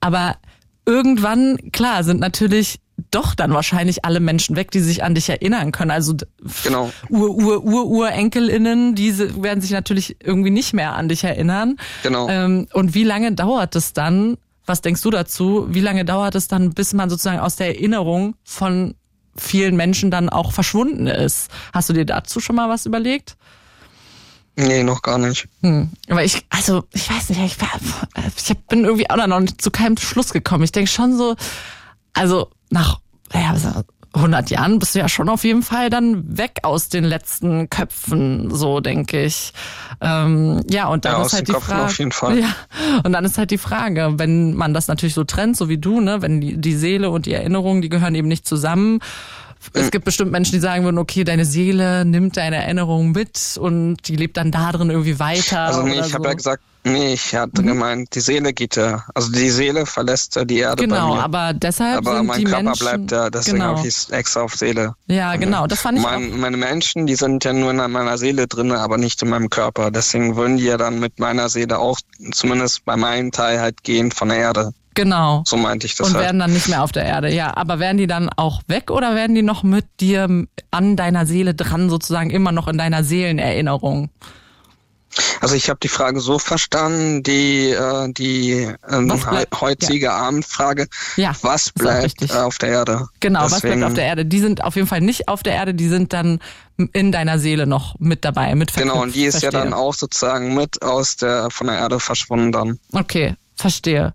Aber 0.00 0.36
irgendwann, 0.86 1.56
klar, 1.72 2.04
sind 2.04 2.20
natürlich 2.20 2.80
doch 3.10 3.34
dann 3.34 3.52
wahrscheinlich 3.52 4.04
alle 4.04 4.20
Menschen 4.20 4.56
weg, 4.56 4.70
die 4.70 4.80
sich 4.80 5.02
an 5.04 5.14
dich 5.14 5.28
erinnern 5.28 5.72
können. 5.72 5.90
Also 5.90 6.14
Genau. 6.64 6.90
Ur, 7.08 7.30
Ur, 7.30 7.64
Ur, 7.64 7.86
Urenkelinnen, 7.86 8.94
diese 8.94 9.42
werden 9.42 9.60
sich 9.60 9.70
natürlich 9.70 10.16
irgendwie 10.22 10.50
nicht 10.50 10.72
mehr 10.74 10.94
an 10.94 11.08
dich 11.08 11.24
erinnern. 11.24 11.76
Genau. 12.02 12.28
Ähm, 12.28 12.66
und 12.72 12.94
wie 12.94 13.04
lange 13.04 13.32
dauert 13.32 13.74
es 13.76 13.92
dann? 13.92 14.36
Was 14.66 14.82
denkst 14.82 15.00
du 15.02 15.10
dazu? 15.10 15.66
Wie 15.70 15.80
lange 15.80 16.04
dauert 16.04 16.34
es 16.34 16.46
dann, 16.48 16.74
bis 16.74 16.92
man 16.92 17.08
sozusagen 17.08 17.40
aus 17.40 17.56
der 17.56 17.68
Erinnerung 17.68 18.34
von 18.44 18.94
vielen 19.36 19.76
Menschen 19.76 20.10
dann 20.10 20.28
auch 20.28 20.52
verschwunden 20.52 21.06
ist? 21.06 21.48
Hast 21.72 21.88
du 21.88 21.92
dir 21.94 22.04
dazu 22.04 22.40
schon 22.40 22.56
mal 22.56 22.68
was 22.68 22.84
überlegt? 22.84 23.36
Nee, 24.56 24.82
noch 24.82 25.02
gar 25.02 25.18
nicht. 25.18 25.46
Hm. 25.62 25.88
Aber 26.10 26.24
ich, 26.24 26.44
also, 26.50 26.82
ich 26.92 27.08
weiß 27.08 27.28
nicht, 27.30 27.40
ich, 27.40 27.60
war- 27.60 27.68
ich 28.36 28.56
bin 28.68 28.84
irgendwie 28.84 29.08
auch 29.08 29.24
noch 29.28 29.38
nicht 29.38 29.62
zu 29.62 29.70
keinem 29.70 29.96
Schluss 29.96 30.32
gekommen. 30.32 30.64
Ich 30.64 30.72
denke 30.72 30.90
schon 30.90 31.16
so, 31.16 31.36
also 32.18 32.50
nach 32.70 33.00
ja, 33.32 33.50
also 33.50 33.84
100 34.14 34.50
Jahren 34.50 34.78
bist 34.78 34.94
du 34.94 35.00
ja 35.00 35.08
schon 35.08 35.28
auf 35.28 35.44
jeden 35.44 35.62
Fall 35.62 35.90
dann 35.90 36.38
weg 36.38 36.60
aus 36.62 36.88
den 36.88 37.04
letzten 37.04 37.68
Köpfen, 37.68 38.50
so 38.54 38.80
denke 38.80 39.22
ich. 39.22 39.52
Ähm, 40.00 40.62
ja, 40.70 40.88
und 40.88 41.04
dann 41.04 41.20
Ja, 41.20 41.26
ist 41.26 41.34
halt 41.34 41.48
die 41.48 41.52
Köpfen 41.52 42.12
Frage. 42.12 42.40
Ja, 42.40 42.54
und 43.04 43.12
dann 43.12 43.24
ist 43.24 43.36
halt 43.38 43.50
die 43.50 43.58
Frage, 43.58 44.14
wenn 44.16 44.54
man 44.54 44.72
das 44.72 44.88
natürlich 44.88 45.14
so 45.14 45.24
trennt, 45.24 45.56
so 45.56 45.68
wie 45.68 45.78
du, 45.78 46.00
ne, 46.00 46.22
wenn 46.22 46.40
die, 46.40 46.56
die 46.56 46.74
Seele 46.74 47.10
und 47.10 47.26
die 47.26 47.34
Erinnerung, 47.34 47.82
die 47.82 47.90
gehören 47.90 48.14
eben 48.14 48.28
nicht 48.28 48.46
zusammen. 48.46 49.00
Es 49.72 49.90
gibt 49.90 50.04
bestimmt 50.04 50.30
Menschen, 50.30 50.52
die 50.52 50.60
sagen 50.60 50.84
würden, 50.84 50.98
okay, 50.98 51.24
deine 51.24 51.44
Seele 51.44 52.04
nimmt 52.04 52.36
deine 52.36 52.56
Erinnerung 52.56 53.10
mit 53.10 53.58
und 53.60 53.96
die 54.06 54.16
lebt 54.16 54.36
dann 54.36 54.50
da 54.50 54.72
drin 54.72 54.88
irgendwie 54.88 55.18
weiter. 55.18 55.60
Also 55.60 55.82
nee, 55.82 55.94
ich 55.94 56.14
habe 56.14 56.22
so. 56.22 56.28
ja 56.28 56.34
gesagt, 56.34 56.62
Nee, 56.92 57.12
ich 57.14 57.34
hatte 57.34 57.62
Mhm. 57.62 57.66
gemeint, 57.66 58.14
die 58.14 58.20
Seele 58.20 58.52
geht 58.52 58.76
ja, 58.76 59.04
also 59.14 59.30
die 59.32 59.50
Seele 59.50 59.86
verlässt 59.86 60.36
ja 60.36 60.44
die 60.44 60.58
Erde 60.58 60.76
bei 60.76 60.86
Genau, 60.86 61.16
aber 61.16 61.52
deshalb 61.52 61.98
aber 61.98 62.16
sind 62.18 62.26
mein 62.26 62.38
die 62.38 62.44
Körper 62.44 62.62
Menschen, 62.62 62.84
bleibt 62.84 63.10
ja, 63.12 63.30
deswegen 63.30 63.58
genau. 63.58 63.76
habe 63.78 63.86
ich 63.88 64.12
extra 64.12 64.40
auf 64.42 64.54
Seele. 64.54 64.94
Ja, 65.06 65.36
genau, 65.36 65.66
das 65.66 65.80
fand 65.80 65.98
ich 65.98 66.04
auch. 66.04 66.10
Mein, 66.10 66.38
meine 66.40 66.56
Menschen, 66.56 67.06
die 67.06 67.14
sind 67.14 67.44
ja 67.44 67.52
nur 67.52 67.70
in 67.70 67.76
meiner 67.76 68.18
Seele 68.18 68.46
drin, 68.46 68.72
aber 68.72 68.98
nicht 68.98 69.22
in 69.22 69.28
meinem 69.30 69.50
Körper. 69.50 69.90
Deswegen 69.90 70.36
würden 70.36 70.56
die 70.56 70.64
ja 70.64 70.76
dann 70.76 70.98
mit 71.00 71.18
meiner 71.18 71.48
Seele 71.48 71.78
auch 71.78 71.98
zumindest 72.32 72.84
bei 72.84 72.96
meinem 72.96 73.30
Teil 73.32 73.60
halt 73.60 73.82
gehen 73.84 74.10
von 74.10 74.28
der 74.28 74.38
Erde. 74.38 74.72
Genau. 74.94 75.44
So 75.46 75.56
meinte 75.56 75.86
ich 75.86 75.94
das 75.94 76.08
Und 76.08 76.14
halt. 76.14 76.24
werden 76.24 76.40
dann 76.40 76.52
nicht 76.52 76.68
mehr 76.68 76.82
auf 76.82 76.90
der 76.90 77.04
Erde. 77.04 77.32
Ja, 77.32 77.56
aber 77.56 77.78
werden 77.78 77.98
die 77.98 78.08
dann 78.08 78.30
auch 78.36 78.62
weg 78.66 78.90
oder 78.90 79.14
werden 79.14 79.36
die 79.36 79.42
noch 79.42 79.62
mit 79.62 79.84
dir 80.00 80.46
an 80.72 80.96
deiner 80.96 81.24
Seele 81.24 81.54
dran, 81.54 81.88
sozusagen 81.88 82.30
immer 82.30 82.50
noch 82.50 82.66
in 82.66 82.78
deiner 82.78 83.04
Seelenerinnerung? 83.04 84.10
Also 85.40 85.54
ich 85.54 85.68
habe 85.70 85.78
die 85.82 85.88
Frage 85.88 86.20
so 86.20 86.38
verstanden, 86.38 87.22
die 87.22 87.70
äh, 87.70 88.12
die 88.12 88.68
ähm, 88.90 89.10
Was 89.10 89.26
heutige 89.60 90.12
Abendfrage, 90.12 90.86
Ja, 91.16 91.32
was 91.42 91.70
bleibt 91.70 92.30
auf 92.34 92.58
der 92.58 92.68
Erde? 92.70 93.08
Genau, 93.20 93.42
was 93.44 93.54
Deswegen- 93.54 93.76
bleibt 93.80 93.90
auf 93.90 93.94
der 93.94 94.04
Erde? 94.04 94.26
Die 94.26 94.38
sind 94.40 94.62
auf 94.64 94.76
jeden 94.76 94.86
Fall 94.86 95.00
nicht 95.00 95.28
auf 95.28 95.42
der 95.42 95.54
Erde, 95.54 95.74
die 95.74 95.88
sind 95.88 96.12
dann 96.12 96.40
in 96.92 97.10
deiner 97.10 97.38
Seele 97.38 97.66
noch 97.66 97.98
mit 97.98 98.24
dabei, 98.24 98.54
mit 98.54 98.72
Genau, 98.74 98.94
verknüpft. 98.94 99.06
und 99.06 99.14
die 99.14 99.24
ist 99.24 99.34
ja 99.42 99.50
Verstehe. 99.50 99.60
dann 99.64 99.72
auch 99.74 99.94
sozusagen 99.94 100.54
mit 100.54 100.82
aus 100.82 101.16
der 101.16 101.50
von 101.50 101.66
der 101.68 101.76
Erde 101.78 101.98
verschwunden 102.00 102.52
dann. 102.52 102.78
Okay, 102.92 103.34
verstehe. 103.56 104.14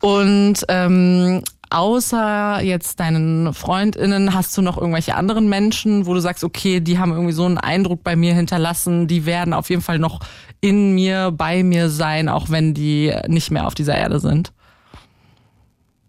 Und 0.00 0.64
ähm, 0.68 1.42
außer 1.70 2.60
jetzt 2.62 3.00
deinen 3.00 3.54
FreundInnen, 3.54 4.34
hast 4.34 4.56
du 4.56 4.62
noch 4.62 4.76
irgendwelche 4.76 5.14
anderen 5.14 5.48
Menschen, 5.48 6.06
wo 6.06 6.14
du 6.14 6.20
sagst, 6.20 6.44
okay, 6.44 6.80
die 6.80 6.98
haben 6.98 7.12
irgendwie 7.12 7.32
so 7.32 7.44
einen 7.44 7.58
Eindruck 7.58 8.02
bei 8.02 8.16
mir 8.16 8.34
hinterlassen, 8.34 9.06
die 9.06 9.24
werden 9.26 9.52
auf 9.54 9.70
jeden 9.70 9.82
Fall 9.82 9.98
noch 9.98 10.20
in 10.60 10.92
mir, 10.94 11.30
bei 11.30 11.62
mir 11.62 11.88
sein, 11.88 12.28
auch 12.28 12.50
wenn 12.50 12.74
die 12.74 13.14
nicht 13.28 13.50
mehr 13.50 13.66
auf 13.66 13.74
dieser 13.74 13.94
Erde 13.96 14.20
sind? 14.20 14.52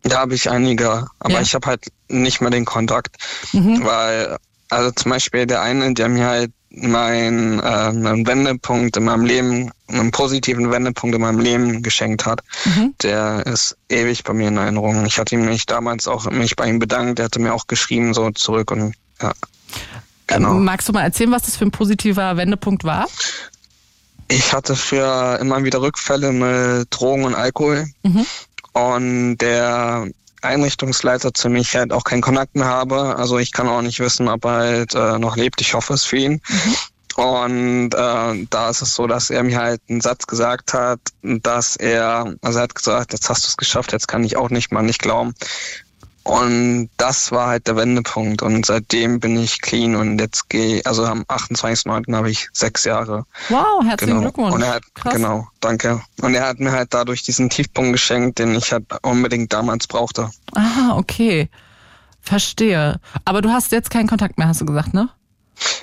Da 0.04 0.20
habe 0.20 0.34
ich 0.34 0.50
einige, 0.50 1.06
aber 1.20 1.34
Ja. 1.36 1.42
ich 1.42 1.54
habe 1.54 1.68
halt 1.68 1.86
nicht 2.10 2.42
mehr 2.42 2.50
den 2.50 2.66
Kontakt, 2.66 3.18
Mhm. 3.54 3.84
weil 3.84 4.38
also 4.70 4.90
zum 4.92 5.12
Beispiel 5.12 5.46
der 5.46 5.62
eine, 5.62 5.94
der 5.94 6.10
mir 6.10 6.26
halt 6.28 6.52
mein 6.74 7.60
äh, 7.60 7.64
einen 7.64 8.26
Wendepunkt 8.26 8.96
in 8.98 9.04
meinem 9.04 9.26
Leben, 9.26 9.72
einen 9.88 10.12
positiven 10.12 10.72
Wendepunkt 10.72 11.16
in 11.16 11.22
meinem 11.22 11.40
Leben 11.40 11.84
geschenkt 11.84 12.26
hat, 12.26 12.42
Mhm. 12.66 12.94
der 13.02 13.46
ist 13.46 13.76
ewig 13.90 14.24
bei 14.24 14.34
mir 14.34 14.48
in 14.48 14.58
Erinnerung. 14.58 15.06
Ich 15.06 15.18
hatte 15.20 15.36
mich 15.38 15.66
damals 15.66 16.08
auch 16.08 16.30
mich 16.32 16.56
bei 16.56 16.68
ihm 16.68 16.80
bedankt, 16.80 17.20
der 17.20 17.26
hatte 17.26 17.40
mir 17.40 17.54
auch 17.54 17.68
geschrieben 17.68 18.14
so 18.14 18.32
zurück 18.32 18.72
und 18.72 18.94
ja. 19.22 19.34
Genau. 20.28 20.52
Ähm, 20.52 20.64
magst 20.64 20.88
du 20.88 20.94
mal 20.94 21.04
erzählen, 21.04 21.32
was 21.32 21.44
das 21.44 21.58
für 21.58 21.66
ein 21.66 21.72
positiver 21.72 22.38
Wendepunkt 22.38 22.86
war? 22.86 23.08
Ich 24.30 24.54
hatte 24.54 24.78
für 24.78 25.38
immer 25.42 25.64
wieder 25.66 25.82
Rückfälle 25.82 26.32
mit 26.32 26.88
Drogen 26.90 27.26
und 27.26 27.36
Alkohol. 27.36 27.86
Mhm. 28.04 28.26
Und 28.72 29.38
der 29.40 30.08
Einrichtungsleiter 30.42 31.34
zu 31.34 31.50
mich 31.50 31.76
halt 31.76 31.94
auch 31.94 32.04
keinen 32.04 32.22
Kontakt 32.22 32.56
mehr 32.56 32.66
habe. 32.66 33.16
Also 33.16 33.38
ich 33.38 33.52
kann 33.52 33.68
auch 33.68 33.82
nicht 33.82 34.00
wissen, 34.00 34.28
ob 34.28 34.46
er 34.46 34.52
halt 34.52 34.96
äh, 34.96 35.20
noch 35.20 35.38
lebt. 35.38 35.62
Ich 35.62 35.74
hoffe 35.74 35.94
es 35.94 36.04
für 36.04 36.18
ihn. 36.18 36.42
Und 37.16 37.94
äh, 37.94 38.48
da 38.50 38.70
ist 38.70 38.82
es 38.82 38.96
so, 38.96 39.06
dass 39.06 39.30
er 39.30 39.44
mir 39.44 39.60
halt 39.60 39.82
einen 39.90 40.02
Satz 40.02 40.28
gesagt 40.28 40.74
hat, 40.74 41.00
dass 41.22 41.76
er, 41.76 42.36
also 42.42 42.60
er 42.60 42.64
hat 42.64 42.76
gesagt, 42.76 43.14
jetzt 43.14 43.30
hast 43.30 43.44
du 43.44 43.50
es 43.50 43.58
geschafft, 43.58 43.92
jetzt 43.92 44.08
kann 44.08 44.24
ich 44.24 44.38
auch 44.38 44.50
nicht 44.50 44.72
mal 44.72 44.82
nicht 44.82 45.02
glauben. 45.02 45.36
Und 46.24 46.90
das 46.98 47.32
war 47.32 47.48
halt 47.48 47.68
der 47.68 47.76
Wendepunkt. 47.76 48.42
Und 48.44 48.66
seitdem 48.66 49.20
bin 49.20 49.38
ich 49.38 49.60
clean 49.62 49.96
und 49.96 50.20
jetzt 50.20 50.50
gehe, 50.50 50.82
also 50.86 51.04
am 51.06 51.24
28.09. 51.24 52.16
habe 52.16 52.30
ich 52.30 52.48
sechs 52.54 52.84
Jahre. 52.84 53.26
Wow, 53.50 53.84
herzlichen 53.84 54.14
Genau. 54.18 54.22
Glückwunsch. 54.32 54.54
Und 54.54 54.62
er 54.62 54.76
hat, 54.76 54.84
Krass. 54.94 55.16
genau, 55.16 55.48
danke. 55.62 56.02
Und 56.22 56.36
er 56.36 56.48
hat 56.48 56.60
mir 56.60 56.72
halt 56.72 56.94
dadurch 56.94 57.24
diesen 57.24 57.50
Tiefpunkt 57.50 57.94
geschenkt, 57.94 58.40
den 58.40 58.54
ich 58.56 58.72
halt 58.72 58.86
unbedingt 59.02 59.52
damals 59.52 59.88
brauchte. 59.88 60.30
Ah, 60.54 60.96
okay. 60.96 61.50
Verstehe. 62.22 63.00
Aber 63.26 63.42
du 63.42 63.50
hast 63.50 63.72
jetzt 63.72 63.90
keinen 63.90 64.08
Kontakt 64.08 64.38
mehr, 64.38 64.48
hast 64.48 64.62
du 64.62 64.66
gesagt, 64.66 64.94
ne? 64.94 65.10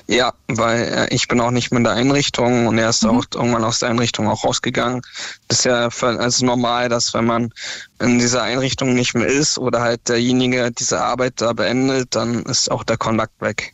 Ja, 0.07 0.33
weil 0.47 0.81
äh, 0.81 1.13
ich 1.13 1.27
bin 1.27 1.39
auch 1.39 1.51
nicht 1.51 1.71
mehr 1.71 1.77
in 1.77 1.83
der 1.83 1.93
Einrichtung 1.93 2.67
und 2.67 2.77
er 2.77 2.89
ist 2.89 3.03
Mhm. 3.03 3.09
auch 3.09 3.25
irgendwann 3.35 3.63
aus 3.63 3.79
der 3.79 3.89
Einrichtung 3.89 4.27
auch 4.27 4.43
rausgegangen. 4.43 5.01
Das 5.47 5.59
ist 5.59 5.65
ja 5.65 5.89
also 6.01 6.45
normal, 6.45 6.89
dass 6.89 7.13
wenn 7.13 7.25
man 7.25 7.53
in 7.99 8.19
dieser 8.19 8.43
Einrichtung 8.43 8.93
nicht 8.95 9.13
mehr 9.13 9.27
ist 9.27 9.57
oder 9.57 9.81
halt 9.81 10.07
derjenige 10.09 10.71
diese 10.71 11.01
Arbeit 11.01 11.33
da 11.37 11.53
beendet, 11.53 12.15
dann 12.15 12.43
ist 12.43 12.71
auch 12.71 12.83
der 12.83 12.97
Kontakt 12.97 13.39
weg. 13.39 13.73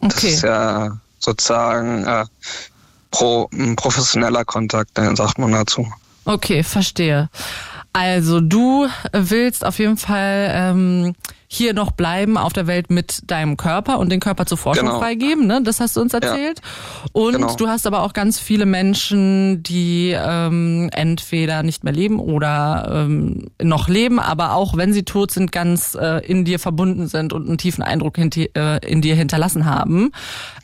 Das 0.00 0.16
Okay. 0.16 0.28
ist 0.34 0.42
ja 0.42 0.96
sozusagen 1.18 2.04
äh, 2.06 2.24
pro, 3.10 3.48
ein 3.52 3.76
professioneller 3.76 4.44
Kontakt, 4.44 4.98
äh, 4.98 5.14
sagt 5.16 5.38
man 5.38 5.52
dazu. 5.52 5.86
Okay, 6.24 6.62
verstehe. 6.62 7.28
Also 7.92 8.40
du 8.40 8.86
willst 9.12 9.66
auf 9.66 9.78
jeden 9.78 9.98
Fall 9.98 10.50
ähm, 10.54 11.14
hier 11.46 11.74
noch 11.74 11.90
bleiben 11.90 12.38
auf 12.38 12.54
der 12.54 12.66
Welt 12.66 12.88
mit 12.90 13.30
deinem 13.30 13.58
Körper 13.58 13.98
und 13.98 14.10
den 14.10 14.20
Körper 14.20 14.46
zur 14.46 14.56
Forschung 14.56 14.86
Genau. 14.86 14.98
freigeben, 14.98 15.46
ne? 15.46 15.60
Das 15.62 15.80
hast 15.80 15.96
du 15.96 16.00
uns 16.00 16.14
erzählt. 16.14 16.62
Und 17.12 17.34
Genau. 17.34 17.54
du 17.54 17.68
hast 17.68 17.86
aber 17.86 18.00
auch 18.02 18.14
ganz 18.14 18.38
viele 18.38 18.64
Menschen, 18.64 19.62
die 19.62 20.16
ähm, 20.18 20.88
entweder 20.94 21.62
nicht 21.62 21.84
mehr 21.84 21.92
leben 21.92 22.18
oder 22.18 23.04
ähm, 23.06 23.48
noch 23.60 23.88
leben, 23.90 24.18
aber 24.18 24.54
auch 24.54 24.78
wenn 24.78 24.94
sie 24.94 25.02
tot 25.02 25.30
sind, 25.30 25.52
ganz 25.52 25.94
äh, 25.94 26.24
in 26.24 26.46
dir 26.46 26.58
verbunden 26.58 27.06
sind 27.08 27.34
und 27.34 27.46
einen 27.46 27.58
tiefen 27.58 27.82
Eindruck 27.84 28.16
äh, 28.16 28.78
in 28.90 29.02
dir 29.02 29.14
hinterlassen 29.14 29.66
haben. 29.66 30.12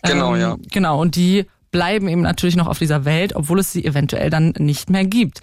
Genau, 0.03 0.35
ähm, 0.35 0.41
ja. 0.41 0.57
Genau, 0.73 0.99
und 1.03 1.17
die 1.17 1.45
bleiben 1.71 2.09
eben 2.09 2.23
natürlich 2.23 2.57
noch 2.57 2.67
auf 2.67 2.79
dieser 2.79 3.05
Welt, 3.05 3.37
obwohl 3.37 3.59
es 3.59 3.73
sie 3.73 3.85
eventuell 3.85 4.31
dann 4.31 4.55
nicht 4.59 4.89
mehr 4.89 5.05
gibt. 5.05 5.43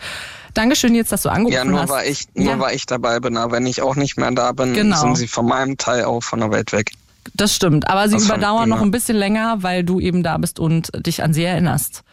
Dankeschön 0.55 0.95
jetzt, 0.95 1.11
dass 1.11 1.21
du 1.21 1.29
angerufen 1.29 1.53
Ja, 1.53 1.63
nur 1.65 1.81
hast. 1.81 1.89
weil 1.89 2.09
ich, 2.09 2.25
nur 2.33 2.45
Ja. 2.53 2.59
weil 2.59 2.75
ich 2.75 2.85
dabei 2.87 3.19
bin, 3.19 3.37
aber 3.37 3.51
wenn 3.53 3.65
ich 3.67 3.81
auch 3.81 3.95
nicht 3.95 4.17
mehr 4.17 4.31
da 4.31 4.51
bin, 4.51 4.73
Genau. 4.73 4.99
sind 4.99 5.15
sie 5.17 5.27
von 5.27 5.45
meinem 5.45 5.77
Teil 5.77 6.05
auch 6.05 6.21
von 6.21 6.39
der 6.39 6.49
Welt 6.51 6.71
weg. 6.73 6.91
Das 7.33 7.55
stimmt, 7.55 7.87
aber 7.87 8.07
sie 8.07 8.15
Das 8.15 8.25
überdauern 8.25 8.69
noch 8.69 8.77
genau. 8.77 8.87
ein 8.87 8.91
bisschen 8.91 9.17
länger, 9.17 9.57
weil 9.61 9.83
du 9.83 9.99
eben 9.99 10.21
da 10.23 10.37
bist 10.37 10.59
und 10.59 10.91
dich 11.05 11.23
an 11.23 11.33
sie 11.33 11.43
erinnerst. 11.43 12.03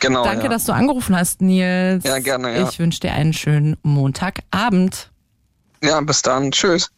Genau. 0.00 0.22
Danke, 0.24 0.44
ja. 0.44 0.48
dass 0.48 0.64
du 0.64 0.72
angerufen 0.72 1.16
hast, 1.16 1.42
Nils. 1.42 2.04
Ja, 2.04 2.18
gerne, 2.20 2.56
ja. 2.58 2.68
Ich 2.68 2.78
wünsche 2.78 3.00
dir 3.00 3.12
einen 3.12 3.32
schönen 3.32 3.76
Montagabend. 3.82 5.10
ja, 5.82 6.00
bis 6.00 6.22
dann. 6.22 6.52
Tschüss. 6.52 6.90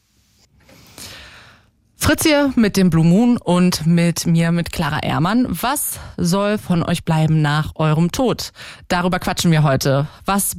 Fritz 1.96 2.22
hier 2.22 2.52
mit 2.54 2.76
dem 2.76 2.90
Blue 2.90 3.04
Moon 3.04 3.38
und 3.38 3.86
mit 3.86 4.26
mir, 4.26 4.52
mit 4.52 4.72
Clara 4.72 4.98
Ehrmann. 5.02 5.46
Was 5.48 5.98
soll 6.18 6.58
von 6.58 6.82
euch 6.82 7.02
bleiben 7.04 7.40
nach 7.40 7.72
eurem 7.76 8.12
Tod? 8.12 8.52
Darüber 8.88 9.18
quatschen 9.18 9.50
wir 9.50 9.62
heute. 9.62 10.06
Was 10.26 10.54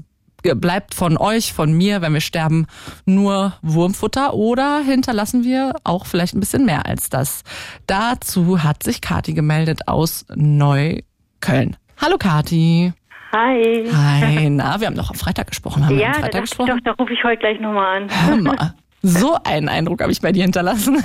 bleibt 0.53 0.93
von 0.93 1.17
euch, 1.17 1.53
von 1.53 1.73
mir, 1.73 2.01
wenn 2.03 2.13
wir 2.13 2.21
sterben, 2.21 2.67
nur 3.05 3.53
Wurmfutter 3.63 4.35
oder 4.35 4.81
hinterlassen 4.85 5.43
wir 5.43 5.73
auch 5.83 6.05
vielleicht 6.05 6.35
ein 6.35 6.39
bisschen 6.39 6.65
mehr 6.65 6.85
als 6.85 7.09
das? 7.09 7.41
Dazu 7.87 8.61
hat 8.63 8.83
sich 8.83 9.01
Kati 9.01 9.33
gemeldet 9.33 9.87
aus 9.87 10.25
Neukölln. 10.35 11.75
Hallo 11.99 12.17
Kati. 12.19 12.93
Hi. 13.33 13.89
Hi, 13.91 14.49
na, 14.49 14.79
wir 14.79 14.87
haben 14.87 14.95
noch 14.95 15.09
am 15.09 15.15
Freitag 15.17 15.47
gesprochen. 15.47 15.85
Haben 15.85 15.95
wir 15.97 16.03
Ja, 16.03 16.07
am 16.09 16.13
da 16.13 16.19
Freitag 16.19 16.31
dachte 16.33 16.43
ich 16.43 16.49
gesprochen? 16.51 16.81
doch, 16.85 16.91
da 16.95 17.03
rufe 17.03 17.13
ich 17.13 17.23
heute 17.23 17.37
gleich 17.39 17.59
nochmal 17.59 18.03
an. 18.03 18.09
Hör 18.09 18.35
mal. 18.37 18.73
So 19.07 19.37
einen 19.43 19.69
Eindruck 19.69 20.01
habe 20.01 20.11
ich 20.11 20.19
bei 20.19 20.31
dir 20.31 20.41
hinterlassen. 20.41 20.97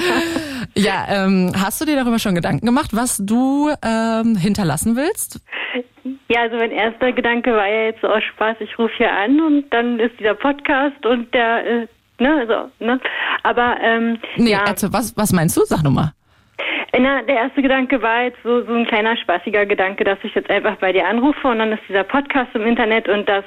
ja, 0.76 1.06
ähm, 1.08 1.52
hast 1.60 1.80
du 1.80 1.84
dir 1.84 1.96
darüber 1.96 2.20
schon 2.20 2.36
Gedanken 2.36 2.66
gemacht, 2.66 2.90
was 2.92 3.18
du 3.18 3.70
ähm, 3.82 4.36
hinterlassen 4.36 4.94
willst? 4.94 5.40
Ja, 6.28 6.42
also 6.42 6.56
mein 6.56 6.70
erster 6.70 7.12
Gedanke 7.12 7.52
war 7.52 7.66
ja 7.66 7.86
jetzt 7.86 8.00
so 8.00 8.06
aus 8.06 8.22
Spaß, 8.22 8.58
ich 8.60 8.78
rufe 8.78 8.94
hier 8.96 9.12
an 9.12 9.40
und 9.40 9.64
dann 9.70 9.98
ist 9.98 10.18
dieser 10.20 10.34
Podcast 10.34 11.04
und 11.04 11.34
der, 11.34 11.66
äh, 11.66 11.86
ne, 12.18 12.46
so, 12.46 12.84
ne. 12.84 13.00
Aber, 13.42 13.76
ähm, 13.82 14.18
Nee, 14.36 14.52
ja, 14.52 14.62
also, 14.62 14.92
was, 14.92 15.16
was 15.16 15.32
meinst 15.32 15.56
du? 15.56 15.64
Sag 15.64 15.82
nochmal. 15.82 16.12
Na, 17.00 17.22
der 17.22 17.36
erste 17.36 17.62
Gedanke 17.62 18.02
war 18.02 18.24
jetzt 18.24 18.38
so, 18.42 18.64
so 18.66 18.72
ein 18.74 18.86
kleiner 18.86 19.16
spaßiger 19.16 19.64
Gedanke, 19.66 20.04
dass 20.04 20.18
ich 20.22 20.34
jetzt 20.34 20.50
einfach 20.50 20.76
bei 20.76 20.92
dir 20.92 21.06
anrufe 21.06 21.48
und 21.48 21.58
dann 21.58 21.72
ist 21.72 21.82
dieser 21.88 22.04
Podcast 22.04 22.50
im 22.54 22.62
Internet 22.66 23.08
und 23.08 23.28
das, 23.28 23.44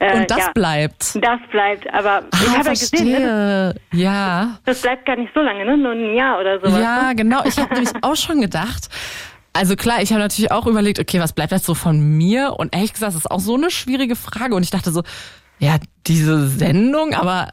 äh, 0.00 0.18
Und 0.18 0.30
das 0.30 0.38
ja, 0.38 0.50
bleibt. 0.54 1.24
das 1.24 1.40
bleibt. 1.50 1.92
Aber 1.94 2.22
ich 2.32 2.48
Ah, 2.50 2.58
habe 2.58 2.64
ja 2.66 2.70
gesehen, 2.72 3.22
ne. 3.22 3.74
Ja. 3.92 4.58
das 4.66 4.82
bleibt 4.82 5.06
gar 5.06 5.16
nicht 5.16 5.32
so 5.34 5.40
lange, 5.40 5.64
ne, 5.64 5.76
nur 5.76 5.92
ein 5.92 6.14
Jahr 6.14 6.38
oder 6.40 6.60
sowas. 6.60 6.78
Ja, 6.78 7.08
ne? 7.08 7.14
genau. 7.16 7.42
Ich 7.46 7.58
habe 7.58 7.72
nämlich 7.74 7.92
auch 8.02 8.16
schon 8.16 8.40
gedacht. 8.40 8.88
Also 9.54 9.76
klar, 9.76 10.02
ich 10.02 10.10
habe 10.10 10.20
natürlich 10.20 10.50
auch 10.50 10.66
überlegt, 10.66 10.98
okay, 10.98 11.20
was 11.20 11.32
bleibt 11.32 11.52
jetzt 11.52 11.64
so 11.64 11.74
von 11.74 12.00
mir? 12.00 12.54
Und 12.58 12.74
ehrlich 12.74 12.92
gesagt, 12.92 13.14
das 13.14 13.20
ist 13.20 13.30
auch 13.30 13.38
so 13.40 13.54
eine 13.54 13.70
schwierige 13.70 14.16
Frage. 14.16 14.54
Und 14.56 14.62
ich 14.64 14.70
dachte 14.70 14.90
so, 14.90 15.02
ja, 15.60 15.76
diese 16.06 16.48
Sendung, 16.48 17.14
aber 17.14 17.48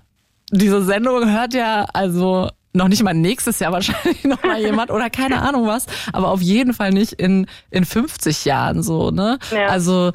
diese 0.51 0.81
Sendung 0.81 1.29
hört 1.31 1.53
ja 1.53 1.85
also 1.93 2.49
noch 2.73 2.87
nicht 2.87 3.03
mal 3.03 3.13
nächstes 3.13 3.59
Jahr 3.59 3.71
wahrscheinlich 3.71 4.23
noch 4.25 4.43
mal 4.43 4.59
jemand 4.59 4.91
oder 4.91 5.09
keine 5.09 5.41
Ahnung 5.41 5.67
was, 5.67 5.85
aber 6.13 6.29
auf 6.29 6.41
jeden 6.41 6.73
Fall 6.73 6.91
nicht 6.91 7.13
in 7.13 7.47
in 7.69 7.85
50 7.85 8.45
Jahren 8.45 8.83
so, 8.83 9.11
ne? 9.11 9.39
Ja. 9.51 9.67
Also 9.67 10.11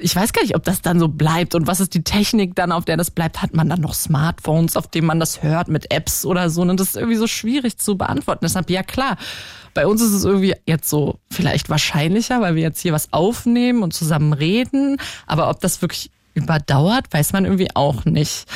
ich 0.00 0.14
weiß 0.14 0.32
gar 0.32 0.42
nicht, 0.42 0.54
ob 0.54 0.64
das 0.64 0.82
dann 0.82 1.00
so 1.00 1.08
bleibt 1.08 1.54
und 1.54 1.66
was 1.66 1.80
ist 1.80 1.94
die 1.94 2.04
Technik 2.04 2.54
dann, 2.54 2.72
auf 2.72 2.84
der 2.84 2.96
das 2.96 3.10
bleibt. 3.10 3.42
Hat 3.42 3.54
man 3.54 3.68
dann 3.68 3.80
noch 3.80 3.94
Smartphones, 3.94 4.76
auf 4.76 4.86
denen 4.86 5.06
man 5.06 5.18
das 5.18 5.42
hört 5.42 5.68
mit 5.68 5.92
Apps 5.92 6.24
oder 6.24 6.50
so? 6.50 6.62
Und 6.62 6.78
das 6.78 6.88
ist 6.88 6.96
irgendwie 6.96 7.16
so 7.16 7.26
schwierig 7.26 7.78
zu 7.78 7.96
beantworten. 7.96 8.44
Deshalb, 8.44 8.70
ja 8.70 8.82
klar, 8.82 9.16
bei 9.74 9.86
uns 9.86 10.02
ist 10.02 10.12
es 10.12 10.24
irgendwie 10.24 10.54
jetzt 10.66 10.88
so 10.88 11.18
vielleicht 11.30 11.70
wahrscheinlicher, 11.70 12.40
weil 12.40 12.54
wir 12.54 12.62
jetzt 12.62 12.80
hier 12.80 12.92
was 12.92 13.12
aufnehmen 13.12 13.82
und 13.82 13.92
zusammen 13.92 14.32
reden. 14.32 14.98
Aber 15.26 15.48
ob 15.48 15.60
das 15.60 15.82
wirklich 15.82 16.10
überdauert, 16.34 17.12
weiß 17.12 17.32
man 17.32 17.44
irgendwie 17.44 17.68
auch 17.74 18.04
nicht. 18.04 18.46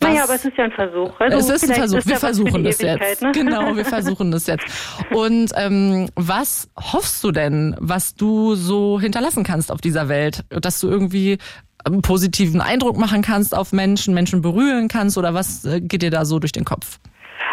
Was, 0.00 0.08
naja, 0.08 0.24
aber 0.24 0.34
es 0.34 0.44
ist 0.44 0.56
ja 0.56 0.64
ein 0.64 0.72
Versuch. 0.72 1.18
Also 1.20 1.38
es 1.38 1.62
ist 1.62 1.70
ein 1.70 1.76
Versuch. 1.76 1.98
Ist 1.98 2.08
wir 2.08 2.16
versuchen 2.16 2.64
das 2.64 2.80
jetzt. 2.80 3.22
Ne? 3.22 3.32
Genau, 3.32 3.76
wir 3.76 3.84
versuchen 3.96 4.30
das 4.30 4.46
jetzt. 4.46 4.66
Und 5.10 5.50
ähm, 5.56 6.08
was 6.16 6.70
hoffst 6.76 7.22
du 7.24 7.32
denn, 7.32 7.76
was 7.78 8.14
du 8.14 8.54
so 8.54 9.00
hinterlassen 9.00 9.44
kannst 9.44 9.72
auf 9.72 9.80
dieser 9.80 10.08
Welt, 10.08 10.44
dass 10.50 10.80
du 10.80 10.88
irgendwie 10.88 11.38
einen 11.84 12.02
positiven 12.02 12.60
Eindruck 12.60 12.96
machen 12.96 13.22
kannst 13.22 13.56
auf 13.56 13.72
Menschen, 13.72 14.14
Menschen 14.14 14.42
berühren 14.42 14.88
kannst 14.88 15.18
oder 15.18 15.34
was 15.34 15.64
äh, 15.64 15.80
geht 15.80 16.02
dir 16.02 16.10
da 16.10 16.24
so 16.24 16.38
durch 16.38 16.52
den 16.52 16.64
Kopf? 16.64 16.98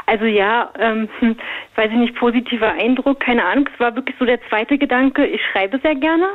Also 0.06 0.26
ja, 0.26 0.72
ähm, 0.80 1.08
weiß 1.76 1.92
ich 1.92 1.98
nicht, 1.98 2.16
positiver 2.16 2.72
Eindruck, 2.72 3.20
keine 3.20 3.46
Ahnung. 3.46 3.70
Es 3.72 3.80
war 3.80 3.96
wirklich 3.96 4.16
so 4.20 4.26
der 4.26 4.40
zweite 4.50 4.78
Gedanke. 4.78 5.26
Ich 5.26 5.42
schreibe 5.52 5.80
sehr 5.80 5.96
gerne 5.96 6.26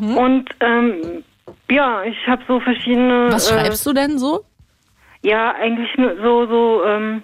mhm. 0.00 0.16
und 0.16 0.50
ähm, 0.60 1.24
ja, 1.70 2.02
ich 2.04 2.26
habe 2.26 2.42
so 2.46 2.60
verschiedene. 2.60 3.28
Was 3.30 3.50
äh, 3.50 3.54
schreibst 3.54 3.86
äh, 3.86 3.90
du 3.90 3.94
denn 3.94 4.18
so? 4.18 4.44
Ja, 5.22 5.54
eigentlich 5.54 5.96
nur 5.96 6.16
so, 6.22 6.46
so, 6.46 6.84
ähm, 6.84 7.22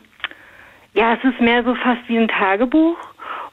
ja, 0.95 1.14
es 1.14 1.25
ist 1.25 1.40
mehr 1.40 1.62
so 1.64 1.75
fast 1.76 2.00
wie 2.09 2.19
ein 2.19 2.28
Tagebuch. 2.28 2.97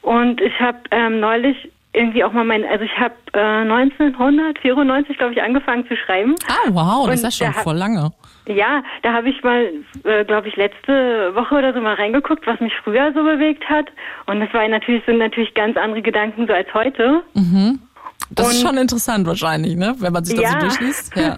Und 0.01 0.41
ich 0.41 0.59
habe 0.59 0.79
ähm, 0.89 1.19
neulich 1.19 1.71
irgendwie 1.93 2.23
auch 2.23 2.31
mal 2.31 2.45
mein, 2.45 2.65
also 2.65 2.85
ich 2.85 2.97
habe 2.97 3.15
äh, 3.33 3.39
1994, 3.39 5.17
glaube 5.17 5.33
ich, 5.33 5.41
angefangen 5.41 5.85
zu 5.87 5.95
schreiben. 5.95 6.35
Ah, 6.47 6.69
wow, 6.69 7.07
das 7.07 7.23
ist 7.23 7.39
ja 7.39 7.51
schon 7.51 7.63
voll 7.63 7.75
lange. 7.75 8.11
Ja, 8.47 8.83
da 9.03 9.13
habe 9.13 9.29
ich 9.29 9.43
mal, 9.43 9.69
äh, 10.03 10.25
glaube 10.25 10.47
ich, 10.47 10.55
letzte 10.55 11.35
Woche 11.35 11.55
oder 11.55 11.73
so 11.73 11.81
mal 11.81 11.95
reingeguckt, 11.95 12.47
was 12.47 12.59
mich 12.59 12.73
früher 12.83 13.11
so 13.13 13.23
bewegt 13.23 13.69
hat. 13.69 13.87
Und 14.25 14.39
das 14.39 14.51
war 14.53 14.67
natürlich, 14.67 15.05
sind 15.05 15.19
natürlich 15.19 15.53
ganz 15.53 15.77
andere 15.77 16.01
Gedanken 16.01 16.47
so 16.47 16.53
als 16.53 16.73
heute. 16.73 17.21
Mhm. 17.33 17.79
Das 18.31 18.47
und 18.47 18.53
ist 18.53 18.61
schon 18.61 18.77
interessant 18.77 19.27
wahrscheinlich, 19.27 19.75
ne? 19.75 19.95
Wenn 19.99 20.13
man 20.13 20.23
sich 20.23 20.35
das 20.35 20.43
ja. 20.43 20.59
so 20.59 20.67
durchliest. 20.67 21.15
Ja. 21.21 21.35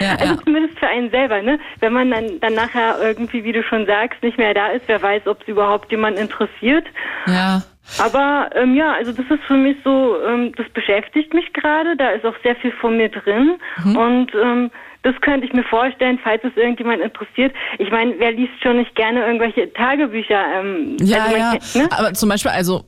ja 0.00 0.16
also 0.16 0.34
ja. 0.34 0.44
zumindest 0.44 0.78
für 0.78 0.88
einen 0.88 1.10
selber, 1.10 1.40
ne? 1.40 1.58
Wenn 1.80 1.92
man 1.92 2.10
dann, 2.10 2.40
dann 2.40 2.54
nachher 2.54 2.96
irgendwie, 3.00 3.44
wie 3.44 3.52
du 3.52 3.62
schon 3.62 3.86
sagst, 3.86 4.22
nicht 4.22 4.36
mehr 4.36 4.52
da 4.52 4.68
ist, 4.68 4.82
wer 4.86 5.00
weiß, 5.00 5.26
ob 5.26 5.40
es 5.42 5.48
überhaupt 5.48 5.90
jemand 5.90 6.18
interessiert. 6.18 6.84
Ja. 7.26 7.62
Aber 7.98 8.50
ähm, 8.54 8.74
ja, 8.74 8.92
also 8.92 9.12
das 9.12 9.24
ist 9.30 9.44
für 9.46 9.54
mich 9.54 9.76
so, 9.84 10.16
ähm, 10.26 10.52
das 10.56 10.68
beschäftigt 10.70 11.32
mich 11.32 11.52
gerade, 11.52 11.96
da 11.96 12.10
ist 12.10 12.24
auch 12.24 12.34
sehr 12.42 12.56
viel 12.56 12.72
von 12.72 12.96
mir 12.96 13.08
drin. 13.08 13.58
Mhm. 13.84 13.96
Und 13.96 14.34
ähm, 14.34 14.70
das 15.02 15.14
könnte 15.20 15.46
ich 15.46 15.52
mir 15.52 15.62
vorstellen, 15.62 16.18
falls 16.22 16.42
es 16.42 16.56
irgendjemand 16.56 17.00
interessiert. 17.00 17.54
Ich 17.78 17.90
meine, 17.90 18.14
wer 18.18 18.32
liest 18.32 18.60
schon 18.60 18.78
nicht 18.78 18.94
gerne 18.96 19.24
irgendwelche 19.24 19.72
Tagebücher? 19.72 20.44
Ähm, 20.58 20.96
ja, 21.00 21.24
also 21.24 21.36
ja. 21.36 21.50
Kennt, 21.52 21.74
ne? 21.76 21.88
Aber 21.96 22.12
zum 22.12 22.28
Beispiel, 22.28 22.50
also 22.50 22.84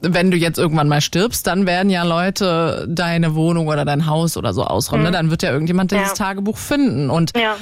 wenn 0.00 0.30
du 0.30 0.36
jetzt 0.36 0.58
irgendwann 0.58 0.88
mal 0.88 1.00
stirbst, 1.00 1.46
dann 1.46 1.66
werden 1.66 1.90
ja 1.90 2.02
Leute 2.02 2.86
deine 2.88 3.34
Wohnung 3.34 3.68
oder 3.68 3.84
dein 3.84 4.06
Haus 4.06 4.36
oder 4.36 4.52
so 4.52 4.64
ausräumen. 4.64 5.04
Ne? 5.04 5.10
Mhm. 5.10 5.14
Dann 5.14 5.30
wird 5.30 5.42
ja 5.42 5.50
irgendjemand 5.50 5.90
dieses 5.90 6.08
ja. 6.08 6.14
Tagebuch 6.14 6.56
finden. 6.56 7.10
Und 7.10 7.36
ja. 7.36 7.56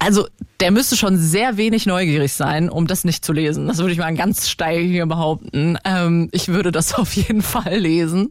Also 0.00 0.26
der 0.60 0.70
müsste 0.70 0.96
schon 0.96 1.16
sehr 1.16 1.56
wenig 1.56 1.86
neugierig 1.86 2.32
sein, 2.32 2.68
um 2.68 2.86
das 2.86 3.04
nicht 3.04 3.24
zu 3.24 3.32
lesen. 3.32 3.66
Das 3.66 3.78
würde 3.78 3.92
ich 3.92 3.98
mal 3.98 4.14
ganz 4.14 4.48
steil 4.48 4.80
hier 4.80 5.06
behaupten. 5.06 5.78
Ähm, 5.86 6.28
ich 6.32 6.48
würde 6.48 6.70
das 6.70 6.94
auf 6.98 7.12
jeden 7.14 7.42
Fall 7.42 7.76
lesen. 7.76 8.30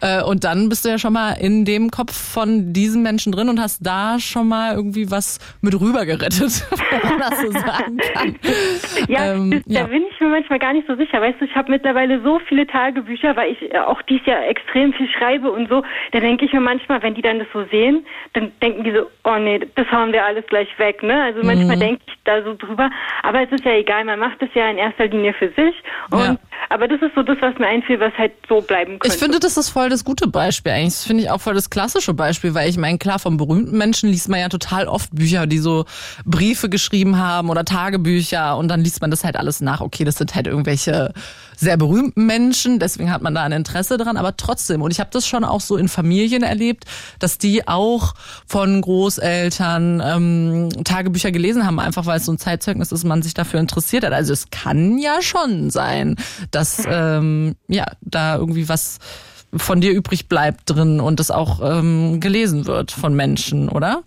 Äh, 0.00 0.22
und 0.22 0.44
dann 0.44 0.68
bist 0.68 0.84
du 0.84 0.88
ja 0.88 0.98
schon 0.98 1.12
mal 1.12 1.32
in 1.32 1.64
dem 1.64 1.90
Kopf 1.90 2.12
von 2.12 2.72
diesen 2.72 3.02
Menschen 3.02 3.32
drin 3.32 3.48
und 3.48 3.60
hast 3.60 3.86
da 3.86 4.18
schon 4.18 4.48
mal 4.48 4.74
irgendwie 4.74 5.10
was 5.10 5.38
mit 5.60 5.80
rüber 5.80 6.06
gerettet, 6.06 6.64
wenn 6.90 7.10
man 7.10 7.18
das 7.18 7.40
so 7.40 7.50
sagen 7.52 7.98
kann. 8.14 8.36
Ja, 9.08 9.34
ähm, 9.34 9.50
das, 9.50 9.62
ja, 9.66 9.82
da 9.82 9.86
bin 9.88 10.04
ich 10.10 10.20
mir 10.20 10.28
manchmal 10.28 10.58
gar 10.58 10.72
nicht 10.72 10.86
so 10.86 10.96
sicher. 10.96 11.20
Weißt 11.20 11.40
du, 11.40 11.44
ich 11.44 11.54
habe 11.54 11.70
mittlerweile 11.70 12.22
so 12.22 12.40
viele 12.48 12.66
Tagebücher, 12.66 13.36
weil 13.36 13.52
ich 13.52 13.76
auch 13.78 14.02
dies 14.02 14.24
Jahr 14.26 14.46
extrem 14.48 14.92
viel 14.92 15.08
schreibe 15.08 15.50
und 15.50 15.68
so. 15.68 15.82
Da 16.12 16.20
denke 16.20 16.44
ich 16.44 16.52
mir 16.52 16.60
manchmal, 16.60 17.02
wenn 17.02 17.14
die 17.14 17.22
dann 17.22 17.38
das 17.38 17.48
so 17.52 17.64
sehen, 17.70 18.04
dann 18.32 18.52
denken 18.62 18.84
die 18.84 18.92
so, 18.92 19.06
oh 19.24 19.38
nee, 19.38 19.60
das 19.74 19.90
hauen 19.92 20.12
wir 20.12 20.24
alles 20.24 20.46
gleich 20.46 20.68
weg. 20.78 20.99
Ne? 21.02 21.22
Also 21.22 21.42
manchmal 21.42 21.60
manchmal 21.60 21.76
mhm. 21.76 21.80
denke 21.80 22.02
ich 22.06 22.14
da 22.24 22.42
so 22.42 22.54
drüber. 22.54 22.90
Aber 23.22 23.42
es 23.42 23.50
ist 23.52 23.64
ja 23.64 23.72
egal, 23.72 24.04
man 24.04 24.18
macht 24.18 24.42
es 24.42 24.48
ja 24.54 24.70
in 24.70 24.78
erster 24.78 25.06
Linie 25.06 25.34
für 25.34 25.48
sich. 25.48 25.74
Und, 26.10 26.20
ja. 26.20 26.36
Aber 26.68 26.88
das 26.88 27.00
ist 27.02 27.14
so 27.14 27.22
das, 27.22 27.36
was 27.40 27.58
mir 27.58 27.66
einfiel, 27.66 27.98
was 28.00 28.12
halt 28.16 28.32
so 28.48 28.60
bleiben 28.60 28.98
könnte. 28.98 29.08
Ich 29.08 29.20
finde, 29.20 29.40
das 29.40 29.56
ist 29.56 29.70
voll 29.70 29.88
das 29.88 30.04
gute 30.04 30.28
Beispiel 30.28 30.72
eigentlich. 30.72 30.94
Das 30.94 31.04
finde 31.04 31.24
ich 31.24 31.30
auch 31.30 31.40
voll 31.40 31.54
das 31.54 31.70
klassische 31.70 32.14
Beispiel, 32.14 32.54
weil 32.54 32.68
ich 32.68 32.78
meine, 32.78 32.98
klar, 32.98 33.18
von 33.18 33.36
berühmten 33.36 33.76
Menschen 33.76 34.10
liest 34.10 34.28
man 34.28 34.40
ja 34.40 34.48
total 34.48 34.86
oft 34.86 35.14
Bücher, 35.14 35.46
die 35.46 35.58
so 35.58 35.84
Briefe 36.24 36.68
geschrieben 36.68 37.18
haben 37.18 37.50
oder 37.50 37.64
Tagebücher 37.64 38.56
und 38.56 38.68
dann 38.68 38.82
liest 38.82 39.00
man 39.00 39.10
das 39.10 39.24
halt 39.24 39.36
alles 39.36 39.60
nach. 39.60 39.80
Okay, 39.80 40.04
das 40.04 40.16
sind 40.16 40.34
halt 40.34 40.46
irgendwelche 40.46 41.12
sehr 41.60 41.76
berühmten 41.76 42.24
Menschen, 42.24 42.78
deswegen 42.78 43.12
hat 43.12 43.20
man 43.20 43.34
da 43.34 43.42
ein 43.42 43.52
Interesse 43.52 43.98
dran, 43.98 44.16
aber 44.16 44.36
trotzdem. 44.38 44.80
Und 44.80 44.92
ich 44.92 44.98
habe 44.98 45.10
das 45.12 45.26
schon 45.26 45.44
auch 45.44 45.60
so 45.60 45.76
in 45.76 45.88
Familien 45.88 46.42
erlebt, 46.42 46.86
dass 47.18 47.36
die 47.36 47.68
auch 47.68 48.14
von 48.46 48.80
Großeltern 48.80 50.02
ähm, 50.02 50.84
Tagebücher 50.84 51.30
gelesen 51.30 51.66
haben, 51.66 51.78
einfach 51.78 52.06
weil 52.06 52.16
es 52.16 52.24
so 52.24 52.32
ein 52.32 52.38
Zeitzeugnis 52.38 52.92
ist, 52.92 53.04
man 53.04 53.20
sich 53.20 53.34
dafür 53.34 53.60
interessiert 53.60 54.04
hat. 54.04 54.14
Also 54.14 54.32
es 54.32 54.48
kann 54.50 54.96
ja 54.96 55.20
schon 55.20 55.68
sein, 55.68 56.16
dass 56.50 56.82
ähm, 56.86 57.56
ja 57.68 57.84
da 58.00 58.36
irgendwie 58.36 58.70
was 58.70 58.98
von 59.54 59.82
dir 59.82 59.92
übrig 59.92 60.28
bleibt 60.28 60.62
drin 60.70 60.98
und 61.00 61.20
das 61.20 61.30
auch 61.30 61.60
ähm, 61.62 62.20
gelesen 62.20 62.66
wird 62.66 62.90
von 62.90 63.14
Menschen, 63.14 63.68
oder? 63.68 64.02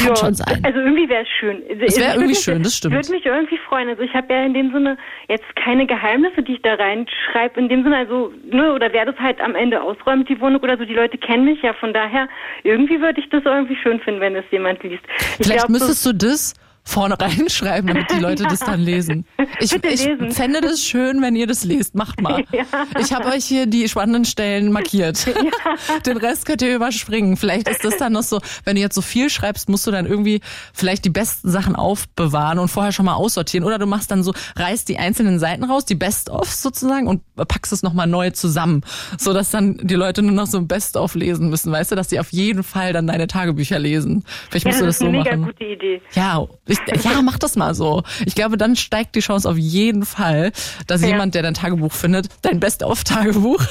Kann 0.00 0.08
ja, 0.08 0.16
schon 0.16 0.34
sein. 0.34 0.60
Also 0.62 0.78
irgendwie 0.78 1.08
wäre 1.08 1.22
es 1.22 1.28
schön. 1.28 1.62
Es 1.68 1.98
wäre 1.98 2.14
irgendwie 2.14 2.34
schön, 2.34 2.62
das 2.62 2.76
stimmt. 2.76 2.94
Ich 2.94 3.00
würde 3.00 3.12
mich 3.12 3.26
irgendwie 3.26 3.58
freuen. 3.58 3.88
Also 3.88 4.02
ich 4.02 4.14
habe 4.14 4.32
ja 4.32 4.44
in 4.44 4.54
dem 4.54 4.72
Sinne 4.72 4.96
jetzt 5.28 5.44
keine 5.56 5.86
Geheimnisse, 5.86 6.42
die 6.42 6.54
ich 6.54 6.62
da 6.62 6.74
reinschreibe. 6.74 7.60
In 7.60 7.68
dem 7.68 7.82
Sinne, 7.82 7.96
also, 7.96 8.32
ne, 8.50 8.72
oder 8.72 8.92
wer 8.92 9.04
das 9.04 9.16
halt 9.18 9.40
am 9.40 9.54
Ende 9.54 9.82
ausräumt, 9.82 10.28
die 10.28 10.40
Wohnung 10.40 10.60
oder 10.62 10.76
so, 10.78 10.84
die 10.84 10.94
Leute 10.94 11.18
kennen 11.18 11.44
mich 11.44 11.62
ja. 11.62 11.72
Von 11.74 11.92
daher, 11.92 12.28
irgendwie 12.62 13.00
würde 13.00 13.20
ich 13.20 13.28
das 13.30 13.44
irgendwie 13.44 13.76
schön 13.76 14.00
finden, 14.00 14.20
wenn 14.20 14.36
es 14.36 14.44
jemand 14.50 14.82
liest. 14.82 15.02
Ich 15.38 15.46
Vielleicht 15.46 15.66
glaub, 15.66 15.70
müsstest 15.70 16.04
du 16.06 16.12
das 16.12 16.54
vorne 16.84 17.18
reinschreiben, 17.20 17.88
damit 17.88 18.10
die 18.10 18.18
Leute 18.18 18.44
ja. 18.44 18.48
das 18.48 18.60
dann 18.60 18.80
lesen. 18.80 19.24
Ich, 19.58 19.74
ich 19.74 19.82
lesen. 19.82 20.30
fände 20.30 20.60
das 20.62 20.82
schön, 20.82 21.20
wenn 21.20 21.36
ihr 21.36 21.46
das 21.46 21.64
lest. 21.64 21.94
Macht 21.94 22.20
mal. 22.20 22.44
Ja. 22.52 22.64
Ich 22.98 23.12
habe 23.12 23.26
euch 23.26 23.44
hier 23.44 23.66
die 23.66 23.88
spannenden 23.88 24.24
Stellen 24.24 24.72
markiert. 24.72 25.26
Ja. 25.40 25.98
Den 26.00 26.16
Rest 26.16 26.46
könnt 26.46 26.62
ihr 26.62 26.74
überspringen. 26.74 27.36
Vielleicht 27.36 27.68
ist 27.68 27.84
das 27.84 27.96
dann 27.96 28.12
noch 28.12 28.22
so, 28.22 28.40
wenn 28.64 28.76
du 28.76 28.82
jetzt 28.82 28.94
so 28.94 29.02
viel 29.02 29.30
schreibst, 29.30 29.68
musst 29.68 29.86
du 29.86 29.90
dann 29.90 30.06
irgendwie 30.06 30.40
vielleicht 30.72 31.04
die 31.04 31.10
besten 31.10 31.50
Sachen 31.50 31.76
aufbewahren 31.76 32.58
und 32.58 32.68
vorher 32.68 32.92
schon 32.92 33.06
mal 33.06 33.14
aussortieren. 33.14 33.66
Oder 33.66 33.78
du 33.78 33.86
machst 33.86 34.10
dann 34.10 34.22
so, 34.22 34.32
reißt 34.56 34.88
die 34.88 34.98
einzelnen 34.98 35.38
Seiten 35.38 35.64
raus, 35.64 35.84
die 35.84 35.94
Best-of 35.94 36.50
sozusagen 36.50 37.06
und 37.06 37.22
packst 37.36 37.72
es 37.72 37.82
nochmal 37.82 38.06
neu 38.06 38.30
zusammen. 38.30 38.82
So 39.18 39.32
dass 39.32 39.50
dann 39.50 39.78
die 39.82 39.94
Leute 39.94 40.22
nur 40.22 40.32
noch 40.32 40.46
so 40.46 40.58
ein 40.58 40.68
Best-of 40.68 41.14
lesen 41.14 41.48
müssen. 41.50 41.72
Weißt 41.72 41.90
du, 41.92 41.96
dass 41.96 42.08
die 42.08 42.20
auf 42.20 42.30
jeden 42.32 42.62
Fall 42.62 42.92
dann 42.92 43.06
deine 43.06 43.26
Tagebücher 43.26 43.78
lesen. 43.78 44.24
Vielleicht 44.50 44.66
musst 44.66 44.80
du 44.80 44.86
das, 44.86 44.98
das 44.98 45.06
so 45.06 45.12
machen. 45.12 45.24
Das 45.24 45.26
ist 45.26 45.32
eine 45.32 45.40
mega 45.40 45.52
gute 45.52 45.64
Idee. 45.64 46.02
Ja, 46.14 46.46
ich, 46.70 47.04
ja, 47.04 47.22
mach 47.22 47.38
das 47.38 47.56
mal 47.56 47.74
so. 47.74 48.02
Ich 48.24 48.34
glaube, 48.34 48.56
dann 48.56 48.76
steigt 48.76 49.14
die 49.14 49.20
Chance 49.20 49.48
auf 49.48 49.56
jeden 49.56 50.04
Fall, 50.04 50.52
dass 50.86 51.02
ja. 51.02 51.08
jemand, 51.08 51.34
der 51.34 51.42
dein 51.42 51.54
Tagebuch 51.54 51.92
findet, 51.92 52.28
dein 52.42 52.60
Best-of-Tagebuch, 52.60 53.60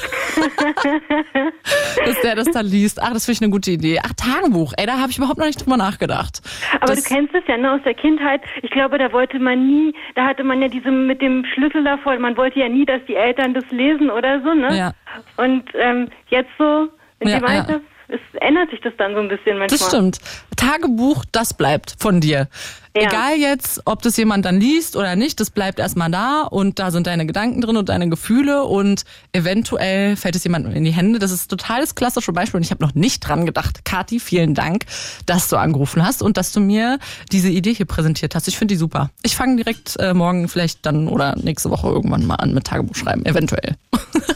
dass 2.05 2.21
der 2.21 2.35
das 2.35 2.51
dann 2.51 2.65
liest. 2.65 3.01
Ach, 3.01 3.13
das 3.13 3.25
finde 3.25 3.37
ich 3.37 3.41
eine 3.41 3.51
gute 3.51 3.71
Idee. 3.71 3.99
Ach, 4.03 4.13
Tagebuch. 4.13 4.73
Ey, 4.77 4.85
da 4.85 4.99
habe 4.99 5.11
ich 5.11 5.17
überhaupt 5.17 5.39
noch 5.39 5.45
nicht 5.45 5.65
drüber 5.65 5.77
nachgedacht. 5.77 6.41
Aber 6.81 6.93
das, 6.93 7.03
du 7.03 7.13
kennst 7.13 7.33
es 7.33 7.43
ja 7.47 7.57
ne, 7.57 7.71
aus 7.71 7.81
der 7.85 7.93
Kindheit. 7.93 8.41
Ich 8.61 8.71
glaube, 8.71 8.97
da 8.97 9.11
wollte 9.11 9.39
man 9.39 9.65
nie, 9.65 9.93
da 10.15 10.25
hatte 10.25 10.43
man 10.43 10.61
ja 10.61 10.67
diese 10.67 10.91
mit 10.91 11.21
dem 11.21 11.45
Schlüssel 11.53 11.83
davor, 11.83 12.17
man 12.19 12.35
wollte 12.37 12.59
ja 12.59 12.69
nie, 12.69 12.85
dass 12.85 13.01
die 13.07 13.15
Eltern 13.15 13.53
das 13.53 13.63
lesen 13.71 14.09
oder 14.09 14.41
so, 14.41 14.53
ne? 14.53 14.77
Ja. 14.77 14.93
Und 15.37 15.63
ähm, 15.73 16.09
jetzt 16.27 16.49
so, 16.57 16.89
in 17.19 17.29
ja, 17.29 17.41
Alter, 17.41 17.73
ja 17.73 17.79
es 18.09 18.19
ändert 18.41 18.69
sich 18.71 18.81
das 18.81 18.93
dann 18.97 19.13
so 19.13 19.19
ein 19.19 19.27
bisschen 19.27 19.57
manchmal. 19.57 19.79
Das 19.79 19.87
stimmt. 19.87 20.19
Tagebuch, 20.55 21.25
das 21.31 21.53
bleibt 21.53 21.95
von 21.99 22.19
dir. 22.19 22.47
Ja. 22.95 23.03
Egal 23.03 23.37
jetzt, 23.37 23.81
ob 23.85 24.01
das 24.01 24.17
jemand 24.17 24.45
dann 24.45 24.59
liest 24.59 24.95
oder 24.95 25.15
nicht, 25.15 25.39
das 25.39 25.51
bleibt 25.51 25.79
erstmal 25.79 26.09
da 26.09 26.41
und 26.41 26.79
da 26.79 26.89
sind 26.89 27.05
deine 27.05 27.27
Gedanken 27.27 27.61
drin 27.61 27.77
und 27.77 27.87
deine 27.89 28.09
Gefühle 28.09 28.63
und 28.63 29.03
eventuell 29.31 30.15
fällt 30.15 30.35
es 30.35 30.43
jemandem 30.43 30.73
in 30.73 30.83
die 30.83 30.91
Hände. 30.91 31.19
Das 31.19 31.31
ist 31.31 31.49
total 31.49 31.81
das 31.81 31.93
klassische 31.93 32.33
Beispiel 32.33 32.57
und 32.57 32.63
ich 32.63 32.71
habe 32.71 32.83
noch 32.83 32.95
nicht 32.95 33.19
dran 33.19 33.45
gedacht. 33.45 33.85
Kathi, 33.85 34.19
vielen 34.19 34.55
Dank, 34.55 34.85
dass 35.27 35.49
du 35.49 35.57
angerufen 35.57 36.03
hast 36.03 36.23
und 36.23 36.37
dass 36.37 36.51
du 36.51 36.59
mir 36.59 36.97
diese 37.31 37.49
Idee 37.49 37.73
hier 37.73 37.85
präsentiert 37.85 38.33
hast. 38.33 38.47
Ich 38.47 38.57
finde 38.57 38.73
die 38.73 38.79
super. 38.79 39.11
Ich 39.21 39.35
fange 39.35 39.57
direkt 39.57 39.95
äh, 39.99 40.13
morgen 40.15 40.47
vielleicht 40.47 40.85
dann 40.85 41.07
oder 41.07 41.35
nächste 41.35 41.69
Woche 41.69 41.87
irgendwann 41.87 42.25
mal 42.25 42.35
an 42.35 42.53
mit 42.53 42.65
Tagebuch 42.65 42.95
schreiben, 42.95 43.23
eventuell. 43.25 43.75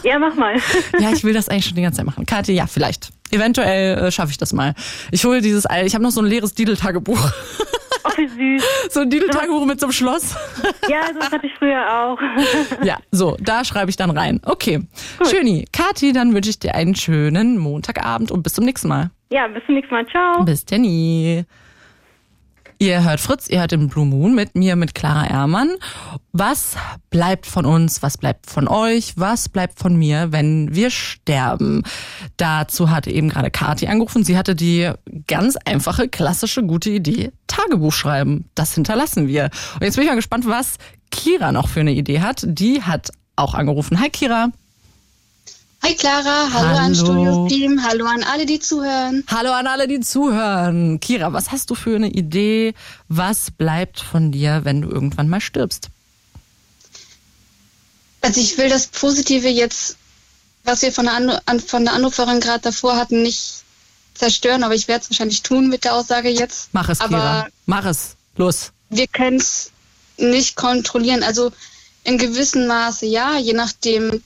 Ja, 0.04 0.20
mach 0.20 0.36
mal. 0.36 0.56
ja, 1.00 1.12
ich 1.12 1.24
will 1.24 1.34
das 1.34 1.50
eigentlich 1.50 1.66
schon 1.66 1.76
die 1.76 1.82
ganze 1.82 1.98
Zeit 1.98 2.06
machen. 2.06 2.26
Kathi, 2.26 2.54
ja, 2.54 2.68
vielleicht. 2.68 3.10
Eventuell 3.32 3.98
äh, 3.98 4.12
schaffe 4.12 4.32
ich 4.32 4.38
das 4.38 4.54
mal. 4.54 4.76
Ich 5.12 5.26
hole 5.26 5.42
dieses, 5.42 5.66
ich 5.84 5.96
habe 5.96 6.04
noch 6.04 6.12
so 6.12 6.22
ein 6.22 6.28
leeres 6.28 6.54
Didel-Tagebuch. 6.54 7.32
Ach, 8.04 8.18
wie 8.18 8.28
süß. 8.28 8.64
So 8.90 9.02
ein 9.02 9.10
Didel-Tagebuch 9.10 9.66
mit 9.66 9.80
so 9.80 9.88
einem 9.88 9.94
Schloss. 9.94 10.36
Ja, 10.90 11.02
so 11.14 11.20
hatte 11.32 11.48
ich 11.48 11.54
früher 11.58 11.82
auch. 11.92 12.20
Ja, 12.84 12.98
so, 13.12 13.38
da 13.40 13.64
schreibe 13.64 13.90
ich 13.90 13.96
dann 13.96 14.10
rein. 14.12 14.42
Okay. 14.46 14.82
Gut. 15.18 15.28
Schöni, 15.28 15.66
Kathi, 15.72 16.12
dann 16.12 16.34
wünsche 16.34 16.50
ich 16.50 16.60
dir 16.60 16.76
einen 16.76 16.96
schönen 16.96 17.58
Montagabend 17.58 18.32
und 18.32 18.44
bis 18.44 18.54
zum 18.54 18.66
nächsten 18.66 18.88
Mal. 18.88 19.12
Ja, 19.32 19.48
bis 19.48 19.66
zum 19.66 19.76
nächsten 19.76 19.94
Mal. 19.94 20.06
Ciao. 20.08 20.44
Bis 20.44 20.66
Tenny. 20.66 21.46
Ihr 22.80 23.04
hört 23.04 23.20
Fritz, 23.20 23.48
ihr 23.48 23.60
hört 23.60 23.72
den 23.72 23.88
Blue 23.88 24.06
Moon 24.06 24.36
mit 24.36 24.56
mir, 24.56 24.76
mit 24.76 24.96
Clara 24.96 25.28
Ehrmann. 25.28 25.72
Was 26.32 26.76
bleibt 27.10 27.46
von 27.46 27.66
uns? 27.66 28.02
Was 28.02 28.18
bleibt 28.18 28.50
von 28.50 28.68
euch? 28.68 29.14
Was 29.16 29.50
bleibt 29.50 29.80
von 29.80 29.96
mir, 29.96 30.32
wenn 30.32 30.74
wir 30.74 30.90
sterben? 30.90 31.84
Dazu 32.38 32.90
hat 32.90 33.08
eben 33.08 33.30
gerade 33.30 33.52
Kati 33.52 33.88
angerufen. 33.88 34.24
Sie 34.24 34.38
hatte 34.38 34.56
die 34.56 34.92
ganz 35.28 35.56
einfache, 35.66 36.08
klassische, 36.08 36.64
gute 36.64 36.90
Idee. 36.90 37.32
Tagebuch 37.48 37.94
schreiben. 37.94 38.46
Das 38.56 38.74
hinterlassen 38.74 39.28
wir. 39.28 39.50
Und 39.76 39.84
jetzt 39.84 39.96
bin 39.96 40.04
ich 40.04 40.10
mal 40.10 40.16
gespannt, 40.16 40.48
was 40.48 40.76
Kira 41.12 41.52
noch 41.52 41.68
für 41.68 41.82
eine 41.82 41.94
Idee 41.94 42.22
hat. 42.22 42.44
Die 42.48 42.82
hat 42.82 43.12
auch 43.36 43.54
angerufen. 43.54 44.00
Hi 44.00 44.10
Kira. 44.10 44.50
Hi 45.86 45.96
Clara, 45.96 46.50
hallo, 46.54 46.68
hallo. 46.70 46.78
an 46.78 46.96
Studio-Team, 46.96 47.84
hallo 47.84 48.06
an 48.06 48.24
alle, 48.24 48.46
die 48.46 48.60
zuhören. 48.60 49.26
Hallo 49.28 49.52
an 49.52 49.68
alle, 49.68 49.90
die 49.90 50.00
zuhören. 50.00 51.02
Kira, 51.02 51.34
was 51.34 51.52
hast 51.52 51.70
du 51.70 51.76
für 51.76 51.98
eine 51.98 52.08
Idee? 52.08 52.74
Was 53.10 53.52
bleibt 53.52 54.00
von 54.00 54.32
dir, 54.32 54.62
wenn 54.64 54.82
du 54.82 54.90
irgendwann 54.90 55.28
mal 55.28 55.42
stirbst? 55.42 55.90
Also 58.22 58.40
ich 58.40 58.58
will 58.58 58.70
das 58.70 58.88
Positive 58.88 59.50
jetzt, 59.50 59.98
was 60.64 60.84
wir 60.84 60.94
von 60.94 61.04
der, 61.04 61.42
An 61.46 61.60
von 61.60 61.84
der 61.84 61.94
Anruferin 61.96 62.40
gerade 62.40 62.62
davor 62.62 62.96
hatten, 62.96 63.22
nicht 63.22 63.64
zerstören, 64.14 64.64
aber 64.64 64.76
ich 64.76 64.88
werde 64.88 65.04
es 65.04 65.10
wahrscheinlich 65.10 65.44
tun 65.44 65.68
mit 65.68 65.84
der 65.84 65.96
Aussage 65.96 66.30
jetzt. 66.30 66.70
Mach 66.72 66.88
es, 66.88 67.00
Kira. 67.00 67.42
Aber 67.42 67.48
Mach 67.66 67.86
es. 67.86 68.16
Los. 68.38 68.72
Wir 68.90 69.08
können 69.08 69.38
es 69.38 69.72
nicht 70.18 70.56
kontrollieren. 70.56 71.24
Also 71.24 71.52
in 72.06 72.18
gewissem 72.18 72.68
Maße 72.68 73.06
ja, 73.06 73.38
je 73.38 73.54
nachdem, 73.54 74.24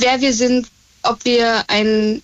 wer 0.00 0.20
wir 0.20 0.32
sind, 0.32 0.68
ob 1.02 1.24
wir 1.24 1.64
einen, 1.68 2.22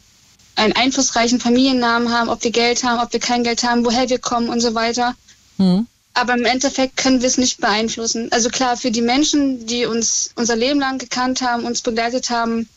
einen 0.55 0.75
einflussreichen 0.75 1.41
Familiennamen 1.41 2.13
haben, 2.13 2.29
ob 2.29 2.43
wir 2.45 2.51
Geld 2.51 2.83
haben, 2.85 3.01
ob 3.01 3.13
wir 3.13 3.21
kein 3.21 3.45
Geld 3.45 3.63
haben, 3.63 3.85
woher 3.85 4.09
wir 4.09 4.19
kommen 4.19 4.49
und 4.49 4.61
so 4.61 4.75
weiter. 4.75 5.15
Mhm. 5.59 5.87
Aber 6.15 6.35
im 6.35 6.47
Endeffekt 6.47 6.97
können 6.97 7.21
wir 7.21 7.29
es 7.29 7.37
nicht 7.37 7.61
beeinflussen. 7.61 8.33
Also 8.33 8.49
klar, 8.49 8.77
für 8.77 8.91
die 8.91 9.03
Menschen, 9.03 9.67
die 9.67 9.85
uns 9.85 10.31
unser 10.35 10.57
Leben 10.57 10.81
lang 10.81 10.99
gekannt 10.99 11.43
haben, 11.43 11.65
uns 11.65 11.83
begleitet 11.83 12.31
haben, 12.31 12.69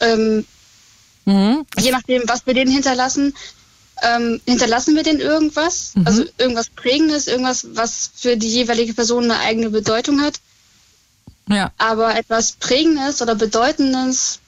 ähm, 0.00 0.44
mhm. 1.24 1.64
je 1.78 1.92
nachdem, 1.92 2.22
was 2.26 2.46
wir 2.46 2.54
denen 2.54 2.72
hinterlassen, 2.72 3.34
ähm, 4.02 4.40
hinterlassen 4.46 4.94
wir 4.94 5.02
denen 5.02 5.20
irgendwas, 5.20 5.92
mhm. 5.94 6.06
also 6.06 6.24
irgendwas 6.38 6.68
Prägendes, 6.70 7.26
irgendwas, 7.26 7.66
was 7.72 8.10
für 8.14 8.36
die 8.36 8.48
jeweilige 8.48 8.94
Person 8.94 9.24
eine 9.24 9.38
eigene 9.40 9.70
Bedeutung 9.70 10.20
hat. 10.20 10.40
Ja. 11.48 11.72
Aber 11.78 12.16
etwas 12.16 12.52
Prägendes 12.52 13.22
oder 13.22 13.34
Bedeutendes, 13.34 14.40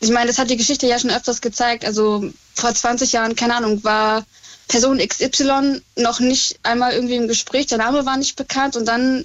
ich 0.00 0.10
meine, 0.10 0.26
das 0.26 0.38
hat 0.38 0.50
die 0.50 0.56
Geschichte 0.56 0.86
ja 0.86 0.98
schon 0.98 1.10
öfters 1.10 1.40
gezeigt. 1.40 1.84
Also 1.84 2.30
vor 2.54 2.74
20 2.74 3.12
Jahren, 3.12 3.36
keine 3.36 3.56
Ahnung, 3.56 3.82
war 3.84 4.24
Person 4.68 4.98
XY 4.98 5.80
noch 5.96 6.20
nicht 6.20 6.58
einmal 6.62 6.92
irgendwie 6.92 7.16
im 7.16 7.28
Gespräch, 7.28 7.66
der 7.66 7.78
Name 7.78 8.04
war 8.04 8.16
nicht 8.16 8.36
bekannt 8.36 8.76
und 8.76 8.86
dann 8.86 9.24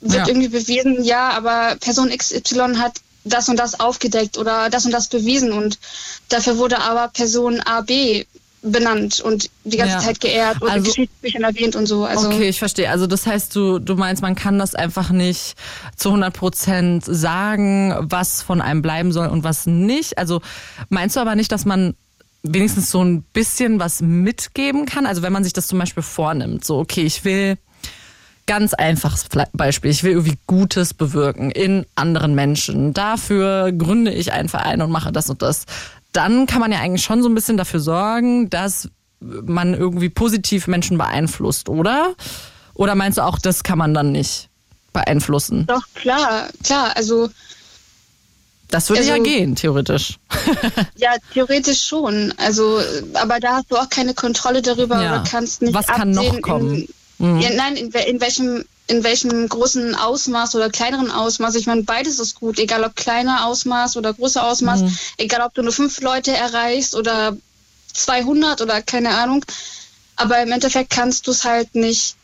wird 0.00 0.26
ja. 0.26 0.28
irgendwie 0.28 0.48
bewiesen, 0.48 1.02
ja, 1.04 1.30
aber 1.30 1.76
Person 1.80 2.10
XY 2.10 2.76
hat 2.76 3.00
das 3.24 3.48
und 3.48 3.56
das 3.56 3.80
aufgedeckt 3.80 4.38
oder 4.38 4.70
das 4.70 4.84
und 4.84 4.92
das 4.92 5.08
bewiesen 5.08 5.52
und 5.52 5.78
dafür 6.28 6.58
wurde 6.58 6.78
aber 6.80 7.08
Person 7.08 7.60
AB 7.60 8.26
benannt 8.72 9.20
und 9.20 9.50
die 9.64 9.76
ganze 9.76 9.94
ja. 9.94 10.00
Zeit 10.00 10.20
geehrt 10.20 10.60
und 10.62 10.68
also, 10.68 10.78
in 10.78 10.84
Geschichtsbüchern 10.84 11.42
erwähnt 11.42 11.76
und 11.76 11.86
so. 11.86 12.04
Also 12.04 12.28
okay, 12.28 12.48
ich 12.48 12.58
verstehe. 12.58 12.90
Also 12.90 13.06
das 13.06 13.26
heißt, 13.26 13.54
du, 13.54 13.78
du 13.78 13.96
meinst, 13.96 14.22
man 14.22 14.34
kann 14.34 14.58
das 14.58 14.74
einfach 14.74 15.10
nicht 15.10 15.54
zu 15.96 16.10
100 16.10 16.32
Prozent 16.34 17.04
sagen, 17.04 17.94
was 18.00 18.42
von 18.42 18.60
einem 18.60 18.82
bleiben 18.82 19.12
soll 19.12 19.28
und 19.28 19.44
was 19.44 19.66
nicht. 19.66 20.18
Also 20.18 20.40
meinst 20.88 21.16
du 21.16 21.20
aber 21.20 21.34
nicht, 21.34 21.52
dass 21.52 21.64
man 21.64 21.94
wenigstens 22.42 22.90
so 22.90 23.02
ein 23.02 23.22
bisschen 23.22 23.80
was 23.80 24.00
mitgeben 24.00 24.86
kann? 24.86 25.06
Also 25.06 25.22
wenn 25.22 25.32
man 25.32 25.44
sich 25.44 25.52
das 25.52 25.66
zum 25.66 25.78
Beispiel 25.78 26.02
vornimmt, 26.02 26.64
so 26.64 26.78
okay, 26.78 27.02
ich 27.02 27.24
will 27.24 27.58
ganz 28.48 28.72
einfaches 28.74 29.26
Beispiel. 29.52 29.90
Ich 29.90 30.02
will 30.02 30.12
irgendwie 30.12 30.38
Gutes 30.46 30.94
bewirken 30.94 31.50
in 31.50 31.84
anderen 31.94 32.34
Menschen. 32.34 32.94
Dafür 32.94 33.70
gründe 33.72 34.10
ich 34.10 34.32
einen 34.32 34.48
Verein 34.48 34.80
und 34.80 34.90
mache 34.90 35.12
das 35.12 35.28
und 35.28 35.42
das 35.42 35.66
dann 36.12 36.46
kann 36.46 36.60
man 36.60 36.72
ja 36.72 36.78
eigentlich 36.80 37.04
schon 37.04 37.22
so 37.22 37.28
ein 37.28 37.34
bisschen 37.34 37.56
dafür 37.56 37.80
sorgen, 37.80 38.50
dass 38.50 38.88
man 39.20 39.74
irgendwie 39.74 40.08
positiv 40.08 40.66
Menschen 40.66 40.98
beeinflusst, 40.98 41.68
oder? 41.68 42.14
Oder 42.74 42.94
meinst 42.94 43.18
du 43.18 43.22
auch, 43.22 43.38
das 43.38 43.64
kann 43.64 43.78
man 43.78 43.94
dann 43.94 44.12
nicht 44.12 44.48
beeinflussen? 44.92 45.66
Doch, 45.66 45.82
klar, 45.94 46.48
klar. 46.62 46.96
Also. 46.96 47.28
Das 48.68 48.88
würde 48.90 49.00
also, 49.00 49.14
ja 49.14 49.22
gehen, 49.22 49.56
theoretisch. 49.56 50.18
ja, 50.96 51.14
theoretisch 51.32 51.82
schon. 51.84 52.32
Also, 52.36 52.80
aber 53.14 53.40
da 53.40 53.56
hast 53.56 53.70
du 53.70 53.76
auch 53.76 53.88
keine 53.88 54.14
Kontrolle 54.14 54.62
darüber 54.62 55.02
ja. 55.02 55.14
oder 55.14 55.24
kannst 55.28 55.62
nicht. 55.62 55.74
Was 55.74 55.86
kann 55.86 56.10
noch 56.10 56.40
kommen? 56.42 56.86
In, 57.18 57.34
mhm. 57.34 57.40
ja, 57.40 57.50
nein, 57.54 57.76
in, 57.76 57.90
in 57.90 58.20
welchem 58.20 58.64
in 58.88 59.04
welchem 59.04 59.48
großen 59.48 59.94
Ausmaß 59.94 60.54
oder 60.54 60.70
kleineren 60.70 61.10
Ausmaß. 61.10 61.54
Ich 61.56 61.66
meine, 61.66 61.82
beides 61.82 62.18
ist 62.18 62.34
gut, 62.40 62.58
egal 62.58 62.84
ob 62.84 62.96
kleiner 62.96 63.44
Ausmaß 63.44 63.96
oder 63.98 64.14
großer 64.14 64.44
Ausmaß, 64.44 64.80
mhm. 64.80 64.98
egal 65.18 65.42
ob 65.42 65.54
du 65.54 65.62
nur 65.62 65.72
fünf 65.72 66.00
Leute 66.00 66.34
erreichst 66.34 66.96
oder 66.96 67.36
200 67.92 68.62
oder 68.62 68.80
keine 68.82 69.10
Ahnung. 69.10 69.44
Aber 70.16 70.42
im 70.42 70.50
Endeffekt 70.50 70.90
kannst 70.90 71.26
du 71.26 71.30
es 71.30 71.44
halt 71.44 71.74
nicht 71.74 72.16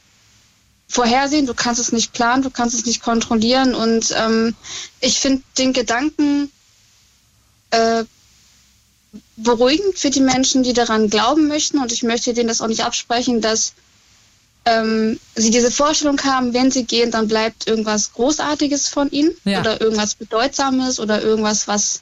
vorhersehen, 0.89 1.47
du 1.47 1.55
kannst 1.55 1.81
es 1.81 1.93
nicht 1.93 2.13
planen, 2.13 2.43
du 2.43 2.51
kannst 2.51 2.75
es 2.75 2.87
nicht 2.87 3.03
kontrollieren. 3.03 3.75
Und 3.75 4.15
ähm, 4.17 4.57
ich 5.01 5.21
finde 5.21 5.43
den 5.59 5.75
Gedanken 5.75 6.51
äh, 7.71 8.05
beruhigend 9.37 9.99
für 9.99 10.11
die 10.11 10.21
Menschen, 10.21 10.63
die 10.63 10.73
daran 10.73 11.11
glauben 11.11 11.47
möchten. 11.47 11.79
Und 11.79 11.93
ich 11.93 12.03
möchte 12.03 12.33
denen 12.33 12.49
das 12.49 12.63
auch 12.63 12.69
nicht 12.69 12.85
absprechen, 12.85 13.43
dass 13.43 13.75
ähm, 14.67 15.19
sie 15.35 15.51
diese 15.51 15.71
Vorstellung 15.71 16.23
haben, 16.23 16.55
wenn 16.55 16.71
sie 16.71 16.85
gehen, 16.85 17.11
dann 17.11 17.29
bleibt 17.29 17.67
irgendwas 17.67 18.13
Großartiges 18.13 18.89
von 18.89 19.11
ihnen 19.11 19.33
ja. 19.45 19.61
oder 19.61 19.81
irgendwas 19.81 20.15
Bedeutsames 20.15 20.99
oder 20.99 21.23
irgendwas, 21.23 21.69
was 21.69 22.01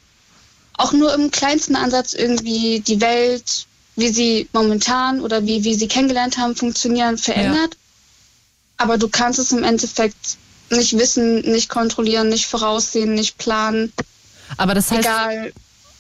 auch 0.74 0.92
nur 0.92 1.12
im 1.14 1.30
kleinsten 1.30 1.76
Ansatz 1.76 2.12
irgendwie 2.14 2.80
die 2.80 3.00
Welt, 3.00 3.66
wie 3.96 4.08
sie 4.08 4.48
momentan 4.52 5.20
oder 5.20 5.44
wie, 5.44 5.64
wie 5.64 5.74
sie 5.74 5.88
kennengelernt 5.88 6.38
haben, 6.38 6.56
funktionieren, 6.56 7.18
verändert. 7.18 7.74
Ja. 7.74 7.78
Aber 8.78 8.98
du 8.98 9.08
kannst 9.08 9.38
es 9.38 9.52
im 9.52 9.64
Endeffekt 9.64 10.36
nicht 10.70 10.96
wissen, 10.96 11.40
nicht 11.42 11.68
kontrollieren, 11.68 12.28
nicht 12.28 12.46
voraussehen, 12.46 13.14
nicht 13.14 13.38
planen. 13.38 13.92
Aber 14.56 14.74
das 14.74 14.90
heißt, 14.90 15.00
egal, 15.00 15.52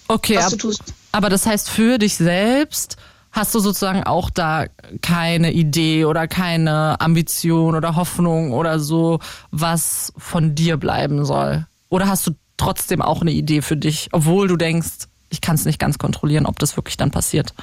okay, 0.08 0.36
was 0.36 0.44
ab, 0.44 0.50
du 0.52 0.56
tust. 0.56 0.82
Aber 1.12 1.28
das 1.28 1.44
heißt 1.44 1.68
für 1.68 1.98
dich 1.98 2.16
selbst, 2.16 2.96
Hast 3.32 3.54
du 3.54 3.60
sozusagen 3.60 4.04
auch 4.04 4.28
da 4.28 4.66
keine 5.00 5.52
Idee 5.52 6.04
oder 6.04 6.28
keine 6.28 7.00
Ambition 7.00 7.74
oder 7.74 7.96
Hoffnung 7.96 8.52
oder 8.52 8.78
so, 8.78 9.20
was 9.50 10.12
von 10.18 10.54
dir 10.54 10.76
bleiben 10.76 11.24
soll? 11.24 11.66
Oder 11.88 12.08
hast 12.08 12.26
du 12.26 12.32
trotzdem 12.58 13.00
auch 13.00 13.22
eine 13.22 13.32
Idee 13.32 13.62
für 13.62 13.76
dich, 13.76 14.10
obwohl 14.12 14.48
du 14.48 14.56
denkst, 14.56 15.08
ich 15.30 15.40
kann 15.40 15.56
es 15.56 15.64
nicht 15.64 15.78
ganz 15.78 15.96
kontrollieren, 15.96 16.44
ob 16.44 16.58
das 16.58 16.76
wirklich 16.76 16.98
dann 16.98 17.10
passiert? 17.10 17.54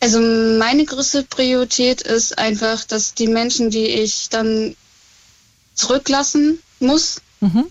Also 0.00 0.20
meine 0.20 0.84
größte 0.84 1.22
Priorität 1.22 2.02
ist 2.02 2.38
einfach, 2.38 2.84
dass 2.84 3.14
die 3.14 3.28
Menschen, 3.28 3.70
die 3.70 3.86
ich 3.86 4.28
dann 4.28 4.76
zurücklassen 5.74 6.58
muss, 6.80 7.22
mhm. 7.40 7.64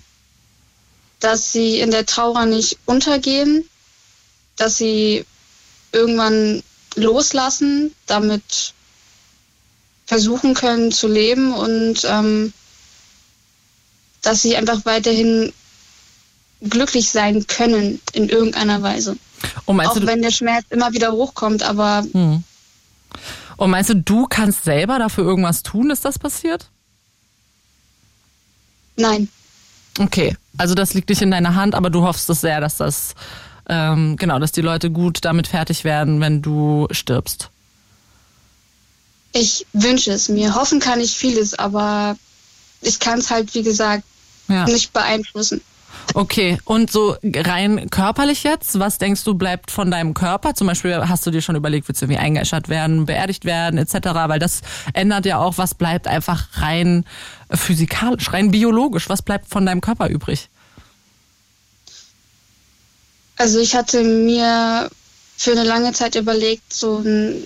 dass 1.19 1.51
sie 1.51 1.79
in 1.79 1.91
der 1.91 2.07
Trauer 2.07 2.45
nicht 2.45 2.79
untergehen, 2.85 3.69
dass 4.55 4.77
sie 4.77 5.25
irgendwann 5.95 6.61
loslassen, 6.95 7.93
damit 8.05 8.73
versuchen 10.05 10.53
können 10.53 10.91
zu 10.91 11.07
leben 11.07 11.53
und 11.53 12.05
ähm, 12.05 12.53
dass 14.21 14.41
sie 14.41 14.55
einfach 14.55 14.85
weiterhin 14.85 15.51
glücklich 16.61 17.09
sein 17.09 17.47
können 17.47 18.01
in 18.13 18.29
irgendeiner 18.29 18.81
Weise. 18.81 19.17
Auch 19.65 19.95
wenn 20.01 20.21
der 20.21 20.31
Schmerz 20.31 20.65
immer 20.69 20.93
wieder 20.93 21.11
hochkommt, 21.11 21.63
aber. 21.63 22.05
Hm. 22.11 22.43
Und 23.57 23.69
meinst 23.69 23.89
du, 23.89 23.95
du 23.95 24.25
kannst 24.27 24.63
selber 24.63 24.99
dafür 24.99 25.23
irgendwas 25.23 25.63
tun, 25.63 25.89
dass 25.89 26.01
das 26.01 26.19
passiert? 26.19 26.69
Nein. 28.97 29.29
Okay, 29.97 30.35
also 30.57 30.75
das 30.75 30.93
liegt 30.93 31.09
nicht 31.09 31.21
in 31.21 31.31
deiner 31.31 31.55
Hand, 31.55 31.73
aber 31.73 31.89
du 31.89 32.03
hoffst 32.03 32.29
es 32.29 32.41
sehr, 32.41 32.59
dass 32.59 32.77
das 32.77 33.15
ähm, 33.67 34.17
genau, 34.17 34.39
dass 34.39 34.51
die 34.51 34.61
Leute 34.61 34.91
gut 34.91 35.19
damit 35.23 35.47
fertig 35.47 35.83
werden, 35.83 36.21
wenn 36.21 36.41
du 36.41 36.87
stirbst? 36.91 37.49
Ich 39.33 39.65
wünsche 39.73 40.11
es 40.11 40.29
mir. 40.29 40.55
Hoffen 40.55 40.79
kann 40.79 40.99
ich 40.99 41.13
vieles, 41.13 41.57
aber 41.57 42.15
ich 42.81 42.99
kann 42.99 43.19
es 43.19 43.31
halt, 43.31 43.53
wie 43.53 43.63
gesagt, 43.63 44.03
ja. 44.47 44.65
nicht 44.65 44.93
beeinflussen. 44.93 45.61
Okay, 46.13 46.59
und 46.65 46.91
so 46.91 47.15
rein 47.23 47.89
körperlich 47.89 48.43
jetzt, 48.43 48.79
was 48.79 48.97
denkst 48.97 49.23
du 49.23 49.33
bleibt 49.33 49.71
von 49.71 49.89
deinem 49.91 50.13
Körper? 50.13 50.53
Zum 50.53 50.67
Beispiel 50.67 50.95
hast 51.09 51.25
du 51.25 51.31
dir 51.31 51.41
schon 51.41 51.55
überlegt, 51.55 51.87
willst 51.87 52.01
du 52.01 52.05
irgendwie 52.05 52.19
eingeäschert 52.19 52.69
werden, 52.69 53.05
beerdigt 53.05 53.43
werden, 53.45 53.77
etc., 53.77 53.95
weil 54.27 54.39
das 54.39 54.61
ändert 54.93 55.25
ja 55.25 55.39
auch, 55.39 55.57
was 55.57 55.73
bleibt 55.73 56.07
einfach 56.07 56.47
rein 56.61 57.05
physikalisch, 57.51 58.31
rein 58.31 58.51
biologisch, 58.51 59.09
was 59.09 59.21
bleibt 59.21 59.49
von 59.49 59.65
deinem 59.65 59.81
Körper 59.81 60.07
übrig? 60.07 60.49
Also 63.37 63.59
ich 63.59 63.75
hatte 63.75 64.03
mir 64.03 64.89
für 65.37 65.51
eine 65.51 65.63
lange 65.63 65.93
Zeit 65.93 66.15
überlegt, 66.15 66.73
so 66.73 66.97
ein, 66.97 67.45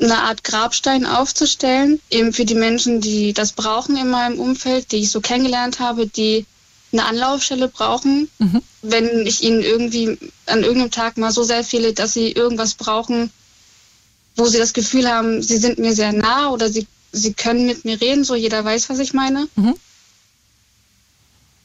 eine 0.00 0.18
Art 0.18 0.42
Grabstein 0.44 1.06
aufzustellen, 1.06 2.00
eben 2.10 2.32
für 2.32 2.44
die 2.44 2.54
Menschen, 2.54 3.00
die 3.00 3.32
das 3.32 3.52
brauchen 3.52 3.96
in 3.96 4.10
meinem 4.10 4.40
Umfeld, 4.40 4.90
die 4.92 4.98
ich 4.98 5.10
so 5.10 5.20
kennengelernt 5.20 5.78
habe, 5.78 6.06
die 6.06 6.46
eine 6.92 7.06
Anlaufstelle 7.06 7.68
brauchen, 7.68 8.28
mhm. 8.38 8.62
wenn 8.82 9.26
ich 9.26 9.42
ihnen 9.42 9.62
irgendwie 9.62 10.18
an 10.46 10.62
irgendeinem 10.62 10.90
Tag 10.90 11.16
mal 11.16 11.32
so 11.32 11.42
sehr 11.42 11.64
fehle, 11.64 11.94
dass 11.94 12.12
sie 12.12 12.32
irgendwas 12.32 12.74
brauchen, 12.74 13.30
wo 14.36 14.46
sie 14.46 14.58
das 14.58 14.72
Gefühl 14.72 15.08
haben, 15.08 15.42
sie 15.42 15.56
sind 15.56 15.78
mir 15.78 15.94
sehr 15.94 16.12
nah 16.12 16.50
oder 16.50 16.68
sie, 16.68 16.86
sie 17.12 17.32
können 17.32 17.66
mit 17.66 17.84
mir 17.84 18.00
reden, 18.00 18.24
so 18.24 18.34
jeder 18.34 18.64
weiß, 18.64 18.90
was 18.90 18.98
ich 18.98 19.14
meine. 19.14 19.48
Mhm. 19.56 19.74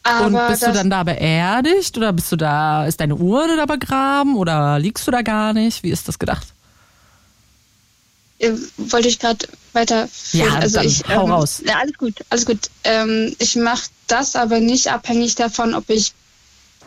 Aber 0.07 0.25
und 0.27 0.47
bist 0.47 0.65
du 0.65 0.71
dann 0.71 0.89
da 0.89 1.03
beerdigt 1.03 1.97
oder 1.97 2.13
bist 2.13 2.31
du 2.31 2.35
da, 2.35 2.85
ist 2.85 2.99
deine 2.99 3.15
Urne 3.15 3.57
da 3.57 3.65
begraben 3.65 4.35
oder 4.35 4.79
liegst 4.79 5.05
du 5.07 5.11
da 5.11 5.21
gar 5.21 5.53
nicht? 5.53 5.83
Wie 5.83 5.89
ist 5.89 6.07
das 6.07 6.17
gedacht? 6.17 6.47
Äh, 8.39 8.53
wollte 8.77 9.07
ich 9.07 9.19
gerade 9.19 9.47
weiter. 9.73 10.07
Ja, 10.31 10.55
also 10.55 10.81
ich 10.81 11.03
hau 11.07 11.25
ähm, 11.25 11.31
raus. 11.31 11.61
Ja, 11.65 11.79
alles 11.79 11.97
gut, 11.97 12.13
alles 12.29 12.45
gut. 12.45 12.69
Ähm, 12.83 13.35
ich 13.39 13.55
mache 13.55 13.89
das 14.07 14.35
aber 14.35 14.59
nicht 14.59 14.91
abhängig 14.91 15.35
davon, 15.35 15.73
ob 15.73 15.89
ich 15.89 16.13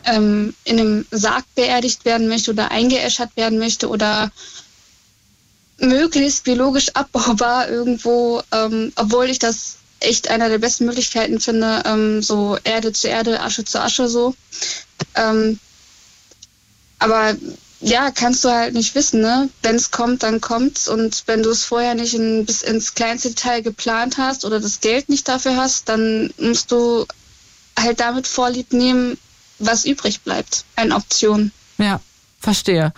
ähm, 0.05 0.55
in 0.65 0.79
einem 0.79 1.07
Sarg 1.11 1.45
beerdigt 1.55 2.05
werden 2.05 2.29
möchte 2.29 2.53
oder 2.53 2.71
eingeäschert 2.71 3.37
werden 3.37 3.59
möchte 3.59 3.89
oder 3.89 4.31
möglichst 5.79 6.45
biologisch 6.45 6.91
abbaubar 6.95 7.69
irgendwo, 7.71 8.43
ähm, 8.53 8.93
obwohl 8.97 9.27
ich 9.27 9.39
das 9.39 9.77
echt 10.01 10.29
einer 10.29 10.49
der 10.49 10.59
besten 10.59 10.87
Möglichkeiten 10.87 11.41
finde, 11.41 11.83
ähm, 11.85 12.23
so 12.23 12.59
Erde 12.65 12.93
zu 12.93 13.09
Erde, 13.09 13.41
Asche 13.41 13.65
zu 13.65 13.81
Asche 13.81 14.09
so. 14.09 14.35
Ähm, 15.15 15.59
aber 16.99 17.37
ja, 17.81 18.11
kannst 18.11 18.45
du 18.45 18.51
halt 18.51 18.75
nicht 18.75 18.95
wissen, 18.95 19.23
ne? 19.23 19.49
Wenn 19.63 19.77
es 19.77 19.91
kommt, 19.91 20.23
dann 20.23 20.41
kommt's. 20.41 20.87
Und 20.87 21.23
wenn 21.27 21.43
du 21.43 21.51
es 21.51 21.65
vorher 21.65 21.95
nicht 21.95 22.15
in, 22.15 22.45
bis 22.45 22.63
ins 22.63 22.95
kleinste 22.95 23.31
Detail 23.31 23.63
geplant 23.63 24.19
hast 24.19 24.45
oder 24.45 24.61
das 24.61 24.81
Geld 24.81 25.09
nicht 25.09 25.27
dafür 25.29 25.57
hast, 25.57 25.89
dann 25.89 26.33
musst 26.39 26.71
du 26.73 27.07
halt 27.79 28.01
damit 28.01 28.27
Vorlieb 28.27 28.73
nehmen, 28.73 29.17
was 29.59 29.87
übrig 29.87 30.21
bleibt. 30.21 30.65
Eine 30.77 30.95
Option. 30.95 31.53
Ja, 31.79 32.01
verstehe 32.39 32.93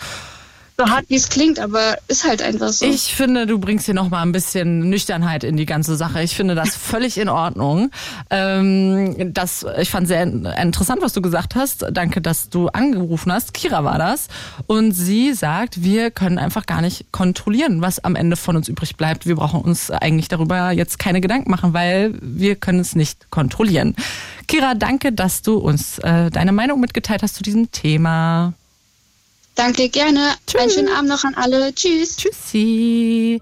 so 0.77 0.89
hart 0.89 1.05
wie 1.09 1.17
es 1.17 1.29
klingt, 1.29 1.59
aber 1.59 1.99
ist 2.09 2.27
halt 2.27 2.43
einfach 2.43 2.69
so. 2.71 2.87
Ich 2.87 3.15
finde, 3.15 3.47
du 3.47 3.59
bringst 3.59 3.87
hier 3.87 3.95
nochmal 3.95 4.23
ein 4.23 4.33
bisschen 4.33 4.89
Nüchternheit 4.89 5.45
in 5.45 5.57
die 5.57 5.67
ganze 5.67 5.97
Sache. 5.97 6.23
Ich 6.23 6.35
finde 6.35 6.55
das 6.55 6.77
völlig 6.77 7.19
in 7.19 7.29
Ordnung. 7.29 7.91
Ähm, 8.31 9.33
das, 9.35 9.67
ich 9.79 9.91
fand 9.91 10.09
sehr 10.09 10.23
interessant, 10.23 11.03
was 11.03 11.13
du 11.13 11.21
gesagt 11.21 11.55
hast. 11.55 11.85
Danke, 11.93 12.21
dass 12.21 12.49
du 12.49 12.69
angerufen 12.69 13.33
hast. 13.33 13.55
Kira 13.55 13.85
war 13.85 13.99
das. 13.99 14.29
Und 14.67 14.93
sie 14.93 15.35
sagt, 15.35 15.83
wir 15.83 16.11
können 16.11 16.39
einfach 16.39 16.67
gar 16.67 16.81
nicht 16.81 17.13
kontrollieren, 17.13 17.83
was 17.83 18.03
am 18.03 18.17
Ende 18.17 18.37
von 18.37 18.57
uns 18.57 18.69
übrig 18.69 18.97
bleibt. 18.97 19.27
Wir 19.27 19.37
brauchen 19.37 19.61
uns 19.61 19.91
eigentlich 19.91 20.29
darüber 20.29 20.71
jetzt 20.71 20.99
keine 20.99 21.21
Gedanken 21.21 21.51
machen, 21.51 21.75
weil 21.75 22.15
wir 22.21 22.57
können 22.57 22.81
es 22.81 22.95
nicht 22.95 23.31
kontrollieren. 23.31 23.95
Kira, 24.49 24.75
danke, 24.75 25.13
dass 25.13 25.43
du 25.43 25.59
uns 25.59 25.99
äh, 25.99 26.31
deine 26.31 26.53
Meinung 26.53 26.81
mitgeteilt 26.81 27.23
hast 27.23 27.37
zu 27.37 27.43
diesem 27.43 27.71
Thema. 27.71 28.55
Danke, 29.55 29.89
gerne. 29.89 30.35
Tschüss. 30.47 30.61
Einen 30.61 30.71
schönen 30.71 30.93
Abend 30.93 31.09
noch 31.09 31.25
an 31.25 31.35
alle. 31.35 31.75
Tschüss. 31.75 32.17
Tschüssi. 32.17 33.41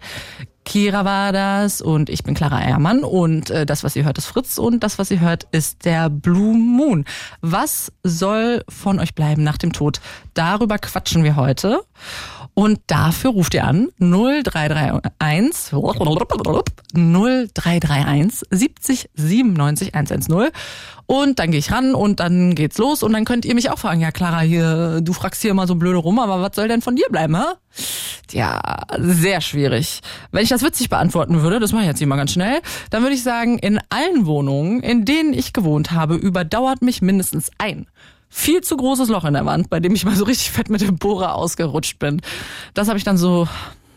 Kira 0.64 1.04
war 1.04 1.32
das 1.32 1.80
und 1.80 2.08
ich 2.10 2.22
bin 2.22 2.34
Clara 2.34 2.62
Ehrmann 2.62 3.02
und 3.02 3.50
äh, 3.50 3.66
das, 3.66 3.82
was 3.82 3.96
ihr 3.96 4.04
hört, 4.04 4.18
ist 4.18 4.26
Fritz 4.26 4.56
und 4.56 4.84
das, 4.84 4.98
was 5.00 5.10
ihr 5.10 5.18
hört, 5.18 5.48
ist 5.50 5.84
der 5.84 6.08
Blue 6.08 6.56
Moon. 6.56 7.04
Was 7.40 7.90
soll 8.04 8.62
von 8.68 9.00
euch 9.00 9.14
bleiben 9.16 9.42
nach 9.42 9.58
dem 9.58 9.72
Tod? 9.72 10.00
Darüber 10.34 10.78
quatschen 10.78 11.24
wir 11.24 11.34
heute. 11.34 11.80
Und 12.60 12.78
dafür 12.88 13.30
ruft 13.30 13.54
ihr 13.54 13.64
an 13.64 13.88
0331 14.00 15.72
0331 16.92 18.48
70 18.50 19.08
97 19.14 19.94
110. 19.94 20.50
Und 21.06 21.38
dann 21.38 21.52
gehe 21.52 21.58
ich 21.58 21.72
ran 21.72 21.94
und 21.94 22.20
dann 22.20 22.54
geht's 22.54 22.76
los 22.76 23.02
und 23.02 23.14
dann 23.14 23.24
könnt 23.24 23.46
ihr 23.46 23.54
mich 23.54 23.70
auch 23.70 23.78
fragen, 23.78 24.02
ja 24.02 24.10
Clara, 24.10 24.40
hier, 24.40 25.00
du 25.00 25.14
fragst 25.14 25.40
hier 25.40 25.52
immer 25.52 25.66
so 25.66 25.74
blöde 25.76 25.96
rum, 25.96 26.18
aber 26.18 26.42
was 26.42 26.54
soll 26.54 26.68
denn 26.68 26.82
von 26.82 26.96
dir 26.96 27.06
bleiben, 27.10 27.34
hä? 27.34 27.44
Ja, 28.32 28.60
sehr 28.98 29.40
schwierig. 29.40 30.00
Wenn 30.30 30.42
ich 30.42 30.50
das 30.50 30.62
witzig 30.62 30.90
beantworten 30.90 31.40
würde, 31.40 31.60
das 31.60 31.72
mache 31.72 31.84
ich 31.84 31.88
jetzt 31.88 31.98
hier 31.98 32.08
mal 32.08 32.16
ganz 32.16 32.32
schnell, 32.32 32.60
dann 32.90 33.00
würde 33.00 33.14
ich 33.14 33.22
sagen, 33.22 33.58
in 33.58 33.80
allen 33.88 34.26
Wohnungen, 34.26 34.82
in 34.82 35.06
denen 35.06 35.32
ich 35.32 35.54
gewohnt 35.54 35.92
habe, 35.92 36.14
überdauert 36.14 36.82
mich 36.82 37.00
mindestens 37.00 37.50
ein 37.56 37.86
viel 38.30 38.62
zu 38.62 38.76
großes 38.76 39.08
Loch 39.08 39.24
in 39.24 39.34
der 39.34 39.44
Wand, 39.44 39.68
bei 39.68 39.80
dem 39.80 39.94
ich 39.94 40.04
mal 40.04 40.16
so 40.16 40.24
richtig 40.24 40.50
fett 40.52 40.70
mit 40.70 40.80
dem 40.80 40.96
Bohrer 40.96 41.34
ausgerutscht 41.34 41.98
bin. 41.98 42.22
Das 42.72 42.88
habe 42.88 42.96
ich 42.96 43.04
dann 43.04 43.18
so 43.18 43.48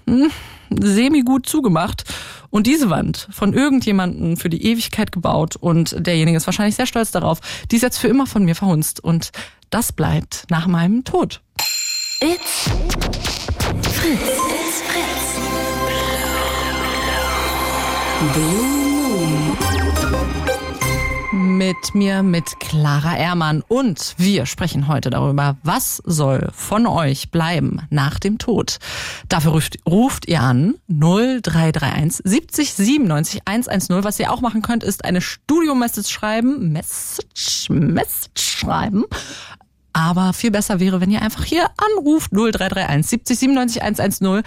hm, 0.08 0.32
semi 0.69 1.22
gut 1.22 1.46
zugemacht. 1.46 2.04
Und 2.50 2.67
diese 2.67 2.89
Wand 2.89 3.28
von 3.32 3.54
irgendjemanden 3.54 4.38
für 4.38 4.50
die 4.50 4.63
Ewigkeit 4.63 5.12
gebaut 5.12 5.56
und 5.56 5.96
derjenige 5.98 6.38
ist 6.38 6.46
wahrscheinlich 6.46 6.76
sehr 6.76 6.86
stolz 6.86 7.12
darauf, 7.12 7.39
die 7.72 7.78
ist 7.78 7.82
jetzt 7.82 7.98
für 7.98 8.08
immer 8.08 8.28
von 8.28 8.43
mir 8.46 8.56
verhunzt 8.56 9.04
und 9.04 9.32
das 9.72 9.91
bleibt 9.91 10.46
nach 10.50 10.67
meinem 10.67 11.04
Tod. 11.04 11.41
It's 12.22 12.69
Fritz. 13.82 14.19
It's 14.22 14.82
Fritz. 14.86 15.24
Blue 18.34 18.83
mit 21.58 21.94
mir, 21.94 22.24
mit 22.24 22.60
Clara 22.60 23.16
Ehrmann. 23.16 23.63
Und 23.68 24.16
wir 24.18 24.46
sprechen 24.46 24.88
heute 24.88 25.10
darüber, 25.10 25.58
was 25.63 25.98
soll 26.06 26.50
von 26.54 26.88
euch 26.88 27.30
bleiben 27.30 27.82
nach 27.89 28.20
dem 28.20 28.39
Tod. 28.39 28.80
Dafür 29.30 29.52
ruft, 29.52 29.78
ruft 29.88 30.28
ihr 30.28 30.42
an 30.42 30.76
0331 30.88 32.22
70 32.24 32.74
97 32.74 33.42
110. 33.46 34.04
Was 34.04 34.20
ihr 34.20 34.32
auch 34.32 34.42
machen 34.42 34.62
könnt, 34.62 34.84
ist 34.84 35.06
eine 35.06 35.22
Studio-Message 35.22 36.10
schreiben. 36.10 36.72
Message, 36.72 37.70
Message 37.70 38.60
schreiben. 38.60 39.06
Aber 39.94 40.34
viel 40.34 40.50
besser 40.50 40.80
wäre, 40.80 41.02
wenn 41.02 41.12
ihr 41.12 41.22
einfach 41.22 41.44
hier 41.44 41.68
anruft 41.78 42.32
0331 42.32 43.08
70 43.08 43.39
97 43.39 43.84
110. 43.84 44.42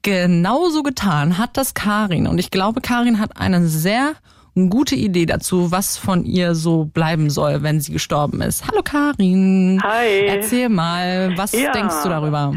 Genauso 0.00 0.82
getan 0.82 1.36
hat 1.36 1.56
das 1.56 1.74
Karin. 1.74 2.26
Und 2.26 2.38
ich 2.38 2.50
glaube, 2.50 2.80
Karin 2.80 3.20
hat 3.20 3.36
eine 3.36 3.68
sehr 3.68 4.14
eine 4.56 4.68
gute 4.68 4.94
Idee 4.94 5.26
dazu, 5.26 5.70
was 5.70 5.98
von 5.98 6.24
ihr 6.24 6.54
so 6.54 6.84
bleiben 6.84 7.28
soll, 7.30 7.62
wenn 7.62 7.80
sie 7.80 7.92
gestorben 7.92 8.40
ist. 8.40 8.66
Hallo 8.66 8.82
Karin. 8.82 9.80
Hi. 9.84 10.26
Erzähl 10.26 10.68
mal, 10.68 11.32
was 11.36 11.52
ja. 11.52 11.72
denkst 11.72 12.02
du 12.02 12.08
darüber? 12.08 12.54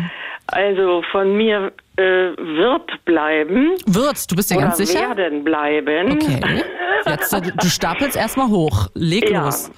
Also 0.47 1.03
von 1.11 1.35
mir 1.35 1.71
äh, 1.97 2.01
wird 2.01 3.05
bleiben. 3.05 3.75
Wird, 3.85 4.31
du 4.31 4.35
bist 4.35 4.49
dir 4.49 4.57
ganz 4.57 4.77
sicher? 4.77 5.15
werden 5.15 5.43
bleiben. 5.43 6.13
Okay. 6.13 6.63
Jetzt, 7.05 7.33
äh, 7.33 7.41
du 7.41 7.67
stapelst 7.67 8.15
erstmal 8.15 8.47
hoch. 8.47 8.87
Leg 8.93 9.29
ja. 9.29 9.45
los. 9.45 9.69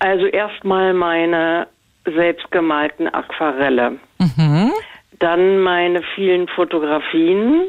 Also 0.00 0.26
erstmal 0.26 0.92
meine 0.92 1.68
selbstgemalten 2.04 3.08
Aquarelle. 3.08 3.92
Mhm. 4.18 4.72
Dann 5.20 5.60
meine 5.60 6.02
vielen 6.14 6.48
Fotografien. 6.48 7.68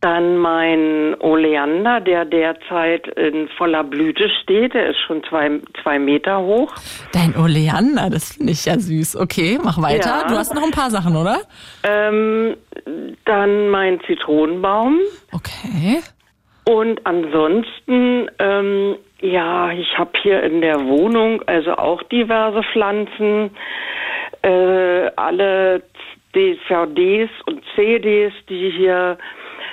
Dann 0.00 0.38
mein 0.38 1.14
Oleander, 1.20 2.00
der 2.00 2.24
derzeit 2.24 3.06
in 3.18 3.48
voller 3.58 3.84
Blüte 3.84 4.30
steht. 4.42 4.72
Der 4.72 4.88
ist 4.88 5.00
schon 5.06 5.22
zwei, 5.24 5.60
zwei 5.82 5.98
Meter 5.98 6.40
hoch. 6.40 6.72
Dein 7.12 7.36
Oleander, 7.36 8.08
das 8.08 8.36
finde 8.36 8.52
ich 8.52 8.64
ja 8.64 8.78
süß. 8.78 9.16
Okay, 9.16 9.58
mach 9.62 9.80
weiter. 9.82 10.22
Ja. 10.22 10.28
Du 10.28 10.36
hast 10.36 10.54
noch 10.54 10.62
ein 10.62 10.70
paar 10.70 10.90
Sachen, 10.90 11.16
oder? 11.16 11.40
Ähm, 11.82 12.56
dann 13.26 13.68
mein 13.68 14.00
Zitronenbaum. 14.06 15.00
Okay. 15.32 16.00
Und 16.64 17.04
ansonsten, 17.04 18.30
ähm, 18.38 18.96
ja, 19.20 19.70
ich 19.72 19.98
habe 19.98 20.12
hier 20.22 20.42
in 20.42 20.62
der 20.62 20.86
Wohnung 20.86 21.42
also 21.46 21.72
auch 21.72 22.02
diverse 22.04 22.62
Pflanzen. 22.72 23.50
Äh, 24.42 25.10
alle 25.16 25.82
DVDs 26.34 27.30
und 27.46 27.62
CDs, 27.74 28.32
die 28.48 28.70
hier 28.70 29.18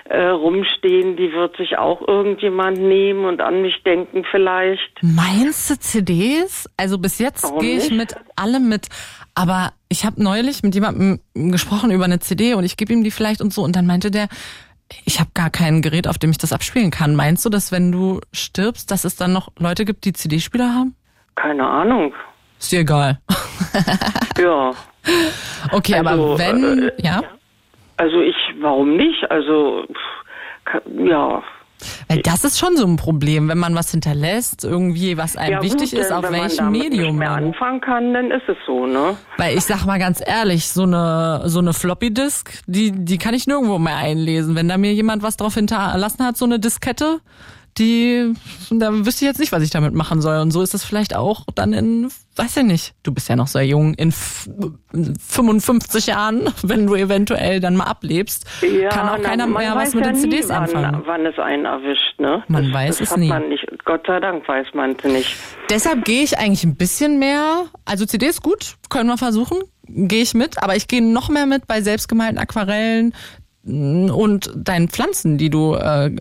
äh, 0.10 0.28
rumstehen, 0.28 1.18
die 1.18 1.32
wird 1.34 1.58
sich 1.58 1.78
auch 1.78 2.06
irgendjemand 2.08 2.78
nehmen 2.78 3.26
und 3.26 3.42
an 3.42 3.62
mich 3.62 3.84
denken 3.84 4.24
vielleicht. 4.30 5.02
Meinst 5.02 5.70
du 5.70 5.80
CDs? 5.80 6.70
Also 6.78 6.98
bis 6.98 7.20
jetzt 7.20 7.52
gehe 7.60 7.78
ich 7.78 7.92
mit 7.92 8.16
allem 8.36 8.70
mit. 8.70 8.88
Aber 9.36 9.72
ich 9.90 10.06
habe 10.06 10.22
neulich 10.22 10.64
mit 10.64 10.76
jemandem 10.76 11.20
gesprochen 11.34 11.92
über 11.92 12.06
eine 12.06 12.20
CD 12.20 12.54
und 12.54 12.64
ich 12.64 12.78
gebe 12.78 12.94
ihm 12.94 13.04
die 13.04 13.12
vielleicht 13.12 13.42
und 13.42 13.54
so 13.54 13.64
und 13.64 13.76
dann 13.76 13.86
meinte 13.86 14.10
der, 14.10 14.28
ich 15.06 15.20
habe 15.20 15.30
gar 15.34 15.50
kein 15.50 15.82
Gerät, 15.82 16.08
auf 16.08 16.18
dem 16.18 16.32
ich 16.32 16.38
das 16.38 16.54
abspielen 16.54 16.92
kann. 16.92 17.16
Meinst 17.16 17.46
du, 17.46 17.50
dass 17.50 17.72
wenn 17.72 17.92
du 17.92 18.22
stirbst, 18.32 18.90
dass 18.92 19.04
es 19.04 19.16
dann 19.16 19.34
noch 19.34 19.50
Leute 19.58 19.86
gibt, 19.86 20.06
die 20.06 20.14
CD-Spieler 20.14 20.74
haben? 20.74 20.96
Keine 21.36 21.68
Ahnung. 21.68 22.14
Ist 22.60 22.72
dir 22.72 22.80
egal. 22.80 23.20
ja. 24.40 24.72
Okay, 25.72 25.94
also, 25.96 26.10
aber 26.10 26.38
wenn, 26.40 26.90
äh, 26.90 26.92
ja. 26.98 27.22
Also 27.98 28.22
ich, 28.22 28.36
warum 28.62 28.96
nicht? 28.96 29.30
Also 29.30 29.86
ja, 30.98 31.42
Weil 32.08 32.22
das 32.22 32.44
ist 32.44 32.60
schon 32.60 32.76
so 32.76 32.86
ein 32.86 32.98
Problem, 32.98 33.48
wenn 33.50 33.58
man 33.58 33.74
was 33.76 33.92
hinterlässt, 33.92 34.64
irgendwie, 34.66 35.18
was 35.18 35.38
einem 35.38 35.54
Ja, 35.54 35.64
wichtig 35.64 35.92
gut, 35.92 36.00
ist, 36.00 36.12
auf 36.12 36.24
wenn 36.24 36.32
man 36.32 36.42
welchem 36.42 36.72
Medium 36.72 37.04
nicht 37.08 37.20
mehr 37.20 37.30
man. 37.32 37.44
anfangen 37.46 37.82
kann, 37.82 38.14
dann 38.14 38.32
ist 38.32 38.48
es 38.48 38.58
so, 38.66 38.86
ne? 38.86 39.16
Weil 39.38 39.56
ich 39.58 39.64
sag 39.64 39.86
mal 39.86 40.00
ganz 40.00 40.22
ehrlich, 40.26 40.68
so 40.70 40.84
eine, 40.84 41.44
so 41.46 41.60
eine 41.60 41.74
Floppy-Disk, 41.74 42.52
die, 42.68 42.92
die 42.92 43.18
kann 43.18 43.34
ich 43.34 43.48
nirgendwo 43.48 43.78
mehr 43.80 43.98
einlesen. 43.98 44.56
Wenn 44.56 44.68
da 44.68 44.78
mir 44.78 44.94
jemand 44.94 45.24
was 45.24 45.38
drauf 45.38 45.54
hinterlassen 45.54 46.26
hat, 46.26 46.38
so 46.38 46.46
eine 46.46 46.60
Diskette, 46.60 47.20
die, 47.80 48.34
da 48.70 48.92
wüsste 48.94 49.26
ich 49.26 49.30
jetzt 49.30 49.40
nicht, 49.40 49.52
was 49.52 49.64
ich 49.64 49.70
damit 49.70 49.94
machen 49.94 50.22
soll. 50.22 50.40
Und 50.40 50.52
so 50.52 50.62
ist 50.62 50.74
es 50.74 50.84
vielleicht 50.84 51.16
auch 51.16 51.46
dann 51.56 51.74
in, 51.74 52.10
weiß 52.36 52.58
ich 52.58 52.64
nicht, 52.64 52.94
du 53.04 53.14
bist 53.14 53.30
ja 53.30 53.36
noch 53.36 53.48
sehr 53.48 53.66
jung, 53.66 53.94
in 53.96 54.10
f- 54.10 54.50
55 55.30 56.08
Jahren, 56.08 56.50
wenn 56.64 56.88
du 56.88 56.96
eventuell 56.96 57.60
dann 57.60 57.76
mal 57.76 57.86
ablebst, 57.86 58.46
Ja, 58.62 58.90
kann 58.90 59.10
auch 59.10 59.18
na, 59.22 59.30
keiner 59.30 59.48
mehr 59.48 59.76
was 59.76 59.94
mit 59.94 60.06
ja 60.06 60.12
den 60.12 60.22
nie, 60.22 60.30
CDs 60.30 60.50
wann, 60.50 60.64
anfangen. 60.64 61.02
Wann 61.06 61.26
es 61.26 61.38
einen 61.40 61.66
erwischt, 61.66 62.20
ne? 62.20 62.44
Man 62.48 62.66
das, 62.66 62.74
weiß 62.74 62.98
das 62.98 63.08
es 63.08 63.12
hat 63.12 63.20
nie. 63.20 63.30
Man 63.30 63.50
nicht. 63.50 63.66
Gott 63.86 64.02
sei 64.08 64.20
Dank 64.20 64.48
weiß 64.48 64.68
man 64.74 64.96
es 64.98 65.04
nicht. 65.12 65.36
Deshalb 65.70 66.06
gehe 66.06 66.24
ich 66.24 66.38
eigentlich 66.38 66.64
ein 66.64 66.76
bisschen 66.76 67.20
mehr, 67.20 67.66
also 67.86 68.06
CDs 68.06 68.42
gut, 68.42 68.76
können 68.90 69.08
wir 69.10 69.18
versuchen, 69.18 69.58
gehe 69.90 70.22
ich 70.22 70.34
mit, 70.34 70.62
aber 70.62 70.76
ich 70.76 70.88
gehe 70.88 71.02
noch 71.04 71.30
mehr 71.30 71.46
mit 71.46 71.68
bei 71.68 71.82
selbstgemalten 71.82 72.38
Aquarellen 72.38 73.14
und 73.68 74.50
deinen 74.56 74.88
Pflanzen, 74.90 75.38
die 75.38 75.50
du, 75.50 75.74
äh, 75.76 76.12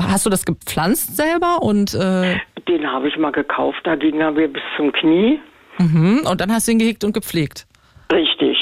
hast 0.00 0.26
du 0.26 0.30
das 0.30 0.44
gepflanzt 0.44 1.16
selber 1.16 1.62
und, 1.62 1.94
äh, 1.94 2.36
Den 2.68 2.86
habe 2.86 3.08
ich 3.08 3.16
mal 3.16 3.32
gekauft, 3.32 3.78
da 3.84 3.96
ging 3.96 4.20
er 4.20 4.30
mir 4.30 4.48
bis 4.48 4.62
zum 4.76 4.92
Knie. 4.92 5.40
mhm, 5.78 6.26
und 6.30 6.40
dann 6.40 6.52
hast 6.52 6.68
du 6.68 6.72
ihn 6.72 6.78
gehegt 6.78 7.04
und 7.04 7.12
gepflegt. 7.12 7.66
Richtig. 8.12 8.56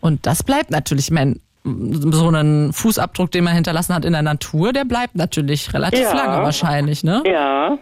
Und 0.00 0.26
das 0.26 0.42
bleibt 0.42 0.70
natürlich, 0.70 1.06
ich 1.06 1.10
mein, 1.10 1.40
so 1.64 2.28
einen 2.28 2.72
Fußabdruck, 2.72 3.30
den 3.30 3.44
man 3.44 3.54
hinterlassen 3.54 3.94
hat 3.94 4.04
in 4.04 4.12
der 4.12 4.22
Natur, 4.22 4.72
der 4.72 4.84
bleibt 4.84 5.16
natürlich 5.16 5.72
relativ 5.74 6.00
Ja. 6.00 6.14
lange 6.14 6.42
wahrscheinlich, 6.42 7.04
ne? 7.04 7.22
Ja. 7.26 7.78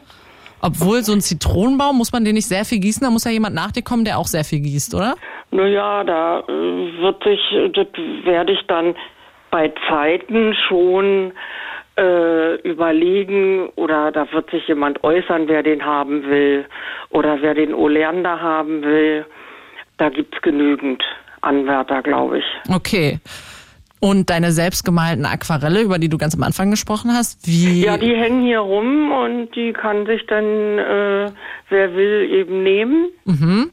Obwohl 0.60 1.02
so 1.04 1.12
ein 1.12 1.20
Zitronenbaum, 1.20 1.96
muss 1.98 2.12
man 2.12 2.24
den 2.24 2.34
nicht 2.34 2.48
sehr 2.48 2.64
viel 2.64 2.80
gießen, 2.80 3.04
da 3.04 3.10
muss 3.10 3.24
ja 3.24 3.30
jemand 3.30 3.54
nach 3.54 3.70
dir 3.70 3.82
kommen, 3.82 4.04
der 4.04 4.18
auch 4.18 4.26
sehr 4.26 4.42
viel 4.44 4.60
gießt, 4.60 4.94
oder? 4.94 5.14
Naja, 5.52 6.02
da 6.04 6.40
äh, 6.40 6.48
wird 6.48 7.22
sich, 7.22 7.40
das 7.74 7.86
werde 8.24 8.52
ich 8.52 8.60
dann 8.66 8.94
bei 9.50 9.72
Zeiten 9.88 10.54
schon 10.68 11.32
äh, 11.98 12.56
überlegen 12.60 13.68
oder 13.76 14.12
da 14.12 14.30
wird 14.32 14.50
sich 14.50 14.66
jemand 14.68 15.02
äußern, 15.02 15.48
wer 15.48 15.62
den 15.62 15.84
haben 15.84 16.24
will 16.24 16.66
oder 17.10 17.40
wer 17.40 17.54
den 17.54 17.74
Oleander 17.74 18.40
haben 18.40 18.82
will. 18.82 19.24
Da 19.96 20.10
gibt's 20.10 20.40
genügend 20.42 21.02
Anwärter, 21.40 22.02
glaube 22.02 22.38
ich. 22.38 22.44
Okay. 22.70 23.18
Und 23.98 24.28
deine 24.28 24.52
selbstgemalten 24.52 25.24
Aquarelle, 25.24 25.80
über 25.80 25.98
die 25.98 26.10
du 26.10 26.18
ganz 26.18 26.34
am 26.34 26.42
Anfang 26.42 26.70
gesprochen 26.70 27.12
hast, 27.12 27.46
wie? 27.46 27.82
Ja, 27.82 27.96
die 27.96 28.14
hängen 28.14 28.42
hier 28.42 28.60
rum 28.60 29.10
und 29.10 29.56
die 29.56 29.72
kann 29.72 30.04
sich 30.04 30.26
dann, 30.26 30.44
äh, 30.44 31.30
wer 31.70 31.94
will, 31.94 32.28
eben 32.30 32.62
nehmen. 32.62 33.08
mhm. 33.24 33.70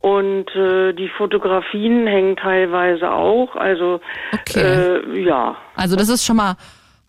Und 0.00 0.46
äh, 0.56 0.94
die 0.94 1.10
Fotografien 1.10 2.06
hängen 2.06 2.36
teilweise 2.36 3.10
auch. 3.10 3.54
Also 3.54 4.00
Okay. 4.32 4.60
äh, 4.60 5.22
ja. 5.22 5.56
Also 5.76 5.94
das 5.96 6.08
ist 6.08 6.24
schon 6.24 6.36
mal, 6.36 6.56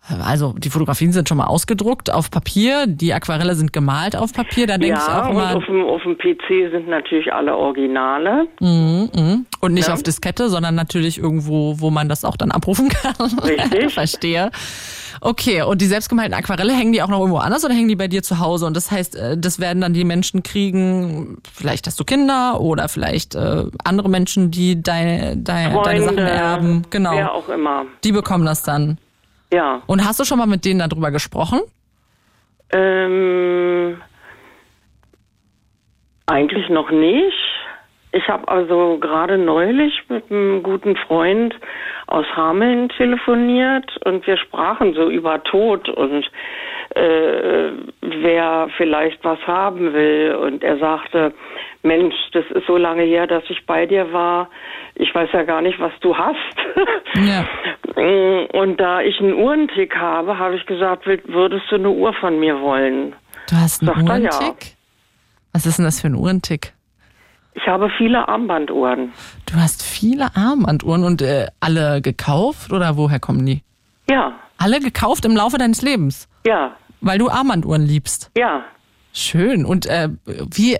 also 0.08 0.52
die 0.58 0.68
Fotografien 0.68 1.12
sind 1.12 1.28
schon 1.28 1.38
mal 1.38 1.46
ausgedruckt 1.46 2.12
auf 2.12 2.30
Papier, 2.30 2.86
die 2.88 3.14
Aquarelle 3.14 3.54
sind 3.54 3.72
gemalt 3.72 4.16
auf 4.16 4.32
Papier, 4.32 4.66
da 4.66 4.76
denke 4.76 4.98
ich 4.98 5.06
Ja, 5.06 5.22
auch 5.22 5.28
und 5.30 5.36
immer. 5.36 5.56
auf 5.56 5.64
dem, 5.66 5.84
auf 5.84 6.02
dem 6.02 6.16
PC 6.18 6.72
sind 6.72 6.88
natürlich 6.88 7.32
alle 7.32 7.56
Originale. 7.56 8.48
Mhm, 8.60 9.10
mhm. 9.14 9.46
Und 9.60 9.74
nicht 9.74 9.88
Ja. 9.88 9.94
auf 9.94 10.02
Diskette, 10.02 10.48
sondern 10.48 10.74
natürlich 10.74 11.18
irgendwo, 11.18 11.78
wo 11.78 11.90
man 11.90 12.08
das 12.08 12.24
auch 12.24 12.36
dann 12.36 12.50
abrufen 12.50 12.88
kann. 12.88 13.14
Richtig. 13.44 13.92
Verstehe. 13.94 14.50
Okay, 15.20 15.62
und 15.62 15.80
die 15.80 15.86
selbstgemalten 15.86 16.34
Aquarelle 16.34 16.72
hängen 16.72 16.92
die 16.92 17.00
auch 17.00 17.08
noch 17.08 17.20
irgendwo 17.20 17.38
anders 17.38 17.64
oder 17.64 17.74
hängen 17.74 17.86
die 17.88 17.94
bei 17.94 18.08
dir 18.08 18.24
zu 18.24 18.40
Hause? 18.40 18.66
Und 18.66 18.76
das 18.76 18.90
heißt, 18.90 19.14
äh, 19.14 19.38
das 19.38 19.60
werden 19.60 19.80
dann 19.82 19.92
die 19.94 20.02
Menschen 20.04 20.42
kriegen, 20.42 21.38
vielleicht 21.54 21.86
hast 21.86 22.00
du 22.00 22.04
Kinder 22.04 22.60
oder 22.60 22.88
vielleicht 22.88 23.36
äh, 23.36 23.66
andere 23.84 24.08
Menschen, 24.08 24.50
die 24.50 24.82
deine, 24.82 25.36
deine, 25.36 25.80
deine 25.84 26.00
Sachen 26.02 26.16
Freunde, 26.16 26.22
erben. 26.28 26.82
Genau. 26.90 27.12
Wer 27.12 27.32
auch 27.32 27.48
immer. 27.48 27.84
Die 28.02 28.10
bekommen 28.10 28.44
das 28.44 28.64
dann. 28.64 28.98
Ja. 29.52 29.82
Und 29.86 30.04
hast 30.04 30.18
du 30.18 30.24
schon 30.24 30.38
mal 30.38 30.46
mit 30.46 30.64
denen 30.64 30.80
darüber 30.80 31.10
gesprochen? 31.10 31.60
Ähm, 32.72 34.00
eigentlich 36.26 36.68
noch 36.70 36.90
nicht. 36.90 37.36
Ich 38.12 38.28
habe 38.28 38.46
also 38.48 38.98
gerade 38.98 39.38
neulich 39.38 40.02
mit 40.08 40.30
einem 40.30 40.62
guten 40.62 40.96
Freund 40.96 41.54
aus 42.06 42.26
Hameln 42.36 42.90
telefoniert 42.90 43.96
und 44.04 44.26
wir 44.26 44.36
sprachen 44.36 44.92
so 44.94 45.08
über 45.08 45.42
Tod 45.44 45.88
und 45.88 46.24
äh, 46.94 47.72
wer 48.02 48.68
vielleicht 48.76 49.24
was 49.24 49.38
haben 49.46 49.94
will. 49.94 50.34
Und 50.34 50.62
er 50.62 50.78
sagte, 50.78 51.32
Mensch, 51.82 52.14
das 52.32 52.44
ist 52.50 52.66
so 52.66 52.76
lange 52.76 53.02
her, 53.02 53.26
dass 53.26 53.44
ich 53.48 53.64
bei 53.64 53.86
dir 53.86 54.12
war. 54.12 54.50
Ich 54.94 55.14
weiß 55.14 55.30
ja 55.32 55.42
gar 55.44 55.62
nicht, 55.62 55.80
was 55.80 55.92
du 56.00 56.16
hast. 56.16 56.36
Ja. 57.14 57.46
Und 57.96 58.76
da 58.78 59.00
ich 59.00 59.18
einen 59.20 59.34
Uhrentick 59.34 59.94
habe, 59.96 60.38
habe 60.38 60.56
ich 60.56 60.66
gesagt, 60.66 61.06
würdest 61.06 61.64
du 61.70 61.76
eine 61.76 61.90
Uhr 61.90 62.12
von 62.14 62.38
mir 62.40 62.60
wollen? 62.60 63.14
Du 63.48 63.56
hast 63.56 63.82
einen 63.82 63.88
Sagt 63.94 64.08
er 64.08 64.18
ja. 64.18 64.30
Uhrentick? 64.30 64.76
Was 65.52 65.66
ist 65.66 65.78
denn 65.78 65.84
das 65.84 66.00
für 66.00 66.06
ein 66.08 66.14
Uhrentick? 66.14 66.72
Ich 67.54 67.66
habe 67.66 67.90
viele 67.98 68.26
Armbanduhren. 68.28 69.12
Du 69.46 69.54
hast 69.56 69.82
viele 69.82 70.34
Armbanduhren 70.34 71.04
und 71.04 71.20
äh, 71.20 71.48
alle 71.60 72.00
gekauft 72.00 72.72
oder 72.72 72.96
woher 72.96 73.20
kommen 73.20 73.44
die? 73.44 73.62
Ja, 74.10 74.32
Alle 74.58 74.80
gekauft 74.80 75.24
im 75.26 75.36
Laufe 75.36 75.58
deines 75.58 75.82
Lebens, 75.82 76.28
ja, 76.46 76.74
weil 77.00 77.18
du 77.18 77.28
Armbanduhren 77.28 77.82
liebst. 77.86 78.30
ja. 78.36 78.64
Schön. 79.14 79.66
Und 79.66 79.84
äh, 79.84 80.08
wie 80.24 80.78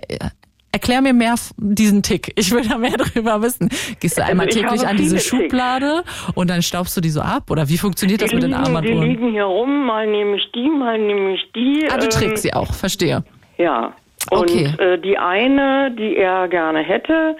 erklär 0.73 1.01
mir 1.01 1.13
mehr 1.13 1.35
diesen 1.57 2.03
Tick. 2.03 2.33
Ich 2.35 2.51
will 2.51 2.67
da 2.67 2.77
mehr 2.77 2.91
drüber 2.97 3.41
wissen. 3.41 3.69
Gehst 4.01 4.17
du 4.17 4.23
einmal 4.25 4.47
Also 4.47 4.59
ich 4.59 4.65
täglich 4.65 4.87
an 4.87 4.97
diese. 4.97 5.19
Schublade 5.19 6.03
und 6.35 6.49
dann 6.49 6.61
staubst 6.61 6.97
du 6.97 7.01
die 7.01 7.09
so 7.09 7.21
ab? 7.21 7.49
Oder 7.49 7.69
wie 7.69 7.77
funktioniert 7.77 8.21
das 8.21 8.29
Die 8.31 8.35
mit 8.35 8.43
den 8.43 8.51
liegen, 8.51 8.81
die 8.81 8.91
liegen 9.07 9.31
hier 9.31 9.45
rum, 9.45 9.85
mal 9.85 10.05
nehme 10.07 10.35
ich 10.35 10.51
die, 10.51 10.67
mal 10.69 10.99
nehme 10.99 11.35
ich 11.35 11.51
die. 11.55 11.87
Ah, 11.89 11.97
du 11.97 12.05
ähm, 12.05 12.09
trägst 12.09 12.43
sie 12.43 12.53
auch, 12.53 12.73
verstehe. 12.73 13.23
Ja. 13.57 13.93
Und 14.31 14.49
Okay. 14.51 14.73
äh, 14.79 14.97
die 14.99 15.17
eine, 15.17 15.91
die 15.91 16.15
er 16.17 16.47
gerne 16.47 16.79
hätte, 16.79 17.35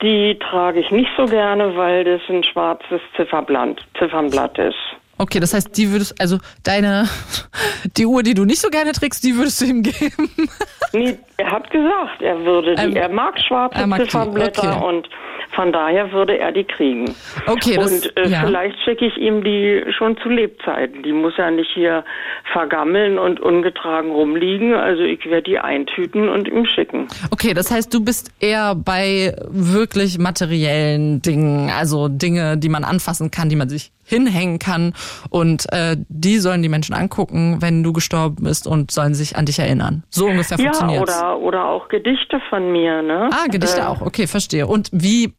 die 0.00 0.38
trage 0.38 0.80
ich 0.80 0.90
nicht 0.90 1.10
so 1.16 1.26
gerne, 1.26 1.76
weil 1.76 2.04
das 2.04 2.20
ein 2.28 2.42
schwarzes 2.44 3.00
Zifferblatt, 3.16 3.80
Ziffernblatt 3.98 4.58
ist. 4.58 4.76
Okay, 5.22 5.38
das 5.38 5.54
heißt, 5.54 5.76
die 5.76 5.92
würdest, 5.92 6.20
also 6.20 6.38
deine, 6.64 7.08
die 7.96 8.06
Uhr, 8.06 8.24
die 8.24 8.34
du 8.34 8.44
nicht 8.44 8.60
so 8.60 8.70
gerne 8.70 8.90
trägst, 8.90 9.22
die 9.22 9.36
würdest 9.36 9.60
du 9.60 9.66
ihm 9.66 9.82
geben. 9.82 10.30
Nee, 10.94 11.16
er 11.38 11.50
hat 11.50 11.70
gesagt, 11.70 12.20
er 12.20 12.44
würde 12.44 12.74
die, 12.74 12.82
Ähm, 12.82 12.96
er 12.96 13.08
mag 13.08 13.40
schwarze 13.40 13.78
er 13.78 13.86
mag 13.86 14.02
Ziffernblätter 14.02 14.76
okay. 14.76 14.86
und 14.86 15.08
von 15.54 15.72
daher 15.72 16.12
würde 16.12 16.38
er 16.38 16.52
die 16.52 16.64
kriegen. 16.64 17.14
Okay, 17.46 17.76
das, 17.76 17.90
und 17.90 18.16
äh, 18.18 18.28
ja. 18.28 18.42
vielleicht 18.44 18.78
schicke 18.84 19.06
ich 19.06 19.16
ihm 19.16 19.42
die 19.42 19.84
schon 19.96 20.18
zu 20.18 20.28
Lebzeiten. 20.28 21.02
Die 21.02 21.12
muss 21.12 21.32
ja 21.38 21.50
nicht 21.50 21.70
hier 21.72 22.04
vergammeln 22.52 23.18
und 23.18 23.40
ungetragen 23.40 24.10
rumliegen. 24.10 24.74
Also 24.74 25.02
ich 25.02 25.24
werde 25.24 25.44
die 25.44 25.58
eintüten 25.58 26.28
und 26.28 26.46
ihm 26.46 26.66
schicken. 26.66 27.08
Okay, 27.30 27.54
das 27.54 27.70
heißt, 27.70 27.92
du 27.92 28.04
bist 28.04 28.30
eher 28.38 28.74
bei 28.74 29.34
wirklich 29.48 30.18
materiellen 30.18 31.22
Dingen, 31.22 31.70
also 31.70 32.08
Dinge, 32.08 32.58
die 32.58 32.68
man 32.68 32.84
anfassen 32.84 33.30
kann, 33.30 33.48
die 33.48 33.56
man 33.56 33.70
sich 33.70 33.92
hinhängen 34.12 34.58
kann 34.58 34.92
und 35.30 35.72
äh, 35.72 35.96
die 36.08 36.38
sollen 36.38 36.62
die 36.62 36.68
Menschen 36.68 36.94
angucken, 36.94 37.58
wenn 37.60 37.82
du 37.82 37.92
gestorben 37.92 38.44
bist 38.44 38.66
und 38.66 38.90
sollen 38.90 39.14
sich 39.14 39.36
an 39.36 39.46
dich 39.46 39.58
erinnern. 39.58 40.04
So 40.10 40.26
ungefähr 40.26 40.58
Ja, 40.58 40.64
funktioniert's. 40.72 41.16
oder, 41.18 41.38
oder 41.38 41.64
auch 41.68 41.88
Gedichte 41.88 42.40
von 42.50 42.70
mir, 42.72 43.02
ne? 43.02 43.30
Ah, 43.32 43.46
Gedichte 43.50 43.80
Äh, 43.80 43.84
auch. 43.84 44.00
Okay, 44.02 44.26
verstehe. 44.26 44.66
Und 44.66 44.88
wie 44.92 45.34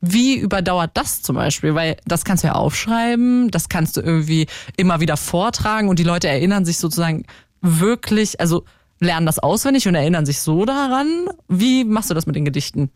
wie 0.00 0.38
überdauert 0.38 0.92
das 0.94 1.22
zum 1.22 1.34
Beispiel? 1.34 1.74
Weil 1.74 1.96
das 2.06 2.24
kannst 2.24 2.44
du 2.44 2.48
ja 2.48 2.54
aufschreiben, 2.54 3.50
das 3.50 3.68
kannst 3.68 3.96
du 3.96 4.00
irgendwie 4.00 4.46
immer 4.76 5.00
wieder 5.00 5.16
vortragen 5.16 5.88
und 5.88 5.98
die 5.98 6.04
Leute 6.04 6.28
erinnern 6.28 6.64
sich 6.64 6.78
sozusagen 6.78 7.24
wirklich, 7.62 8.38
also 8.40 8.62
lernen 9.00 9.26
das 9.26 9.40
auswendig 9.40 9.88
und 9.88 9.96
erinnern 9.96 10.24
sich 10.24 10.40
so 10.40 10.64
daran. 10.64 11.26
Wie 11.48 11.84
machst 11.84 12.10
du 12.10 12.14
das 12.14 12.26
mit 12.26 12.36
den 12.36 12.44
Gedichten? 12.44 12.92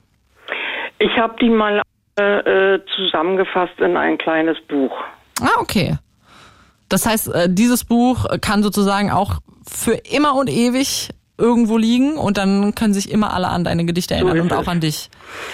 Ich 1.00 1.16
habe 1.18 1.34
die 1.40 1.48
mal 1.50 1.82
äh, 2.20 2.74
äh, 2.74 2.80
zusammengefasst 2.94 3.80
in 3.80 3.96
ein 3.96 4.16
kleines 4.18 4.58
Buch. 4.68 4.92
Ah, 5.40 5.60
okay. 5.60 5.96
Das 6.88 7.06
heißt, 7.06 7.34
äh, 7.34 7.48
dieses 7.48 7.84
Buch 7.84 8.26
kann 8.40 8.62
sozusagen 8.62 9.10
auch 9.10 9.38
für 9.66 9.94
immer 9.94 10.34
und 10.34 10.50
ewig 10.50 11.08
irgendwo 11.38 11.76
liegen 11.76 12.16
und 12.16 12.36
dann 12.36 12.74
können 12.74 12.94
sich 12.94 13.10
immer 13.10 13.32
alle 13.34 13.48
an 13.48 13.64
deine 13.64 13.84
Gedichte 13.84 14.14
erinnern 14.14 14.36
ist 14.36 14.42
und 14.42 14.52
auch 14.52 14.62
es. 14.62 14.68
an 14.68 14.80
dich. 14.80 15.10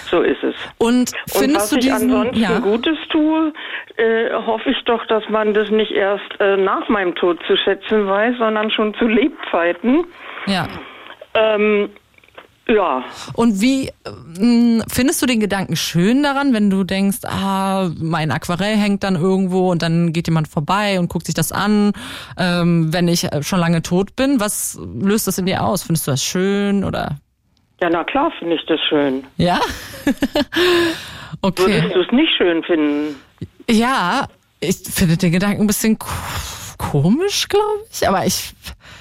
So 0.09 0.21
ist 0.21 0.43
es. 0.43 0.55
Und 0.77 0.89
Und 0.89 1.13
findest 1.27 1.55
was 1.55 1.69
du 1.69 1.75
ich 1.77 1.81
diesen 1.85 2.11
ansonsten 2.11 2.39
ja. 2.39 2.59
Gutes 2.59 2.97
tue, 3.09 3.53
äh, 3.97 4.33
hoffe 4.33 4.69
ich 4.69 4.83
doch, 4.85 5.05
dass 5.07 5.23
man 5.29 5.53
das 5.53 5.69
nicht 5.69 5.91
erst 5.91 6.29
äh, 6.39 6.57
nach 6.57 6.87
meinem 6.89 7.15
Tod 7.15 7.39
zu 7.47 7.55
schätzen 7.57 8.07
weiß, 8.07 8.37
sondern 8.37 8.69
schon 8.71 8.93
zu 8.95 9.07
Lebzeiten. 9.07 10.05
Ja. 10.45 10.67
Ähm, 11.33 11.89
Ja. 12.69 13.03
Und 13.33 13.61
wie 13.61 13.87
äh, 13.87 14.83
findest 14.87 15.21
du 15.21 15.25
den 15.25 15.39
Gedanken 15.39 15.75
schön 15.75 16.21
daran, 16.21 16.53
wenn 16.53 16.69
du 16.69 16.83
denkst, 16.83 17.19
ah, 17.25 17.89
mein 17.99 18.31
Aquarell 18.31 18.77
hängt 18.77 19.03
dann 19.03 19.15
irgendwo 19.15 19.71
und 19.71 19.81
dann 19.81 20.13
geht 20.13 20.27
jemand 20.27 20.47
vorbei 20.47 20.99
und 20.99 21.09
guckt 21.09 21.25
sich 21.25 21.35
das 21.35 21.51
an, 21.51 21.93
ähm, 22.37 22.93
wenn 22.93 23.07
ich 23.07 23.31
äh, 23.31 23.41
schon 23.41 23.59
lange 23.59 23.81
tot 23.81 24.15
bin? 24.15 24.39
Was 24.39 24.79
löst 25.01 25.27
das 25.27 25.37
in 25.39 25.47
dir 25.47 25.63
aus? 25.63 25.83
Findest 25.83 26.07
du 26.07 26.11
das 26.11 26.23
schön 26.23 26.83
oder? 26.83 27.17
Ja, 27.81 27.89
na 27.89 28.03
klar 28.03 28.31
finde 28.37 28.55
ich 28.55 28.65
das 28.67 28.79
schön. 28.87 29.23
Ja? 29.37 29.59
okay. 31.41 31.63
Würdest 31.65 31.95
du 31.95 32.01
es 32.01 32.11
nicht 32.11 32.33
schön 32.37 32.63
finden? 32.63 33.15
Ja, 33.69 34.27
ich 34.59 34.77
finde 34.77 35.17
den 35.17 35.31
Gedanken 35.31 35.61
ein 35.61 35.67
bisschen 35.67 35.97
komisch, 36.91 37.47
glaube 37.47 37.85
ich. 37.91 38.07
Aber 38.07 38.25
ich 38.25 38.53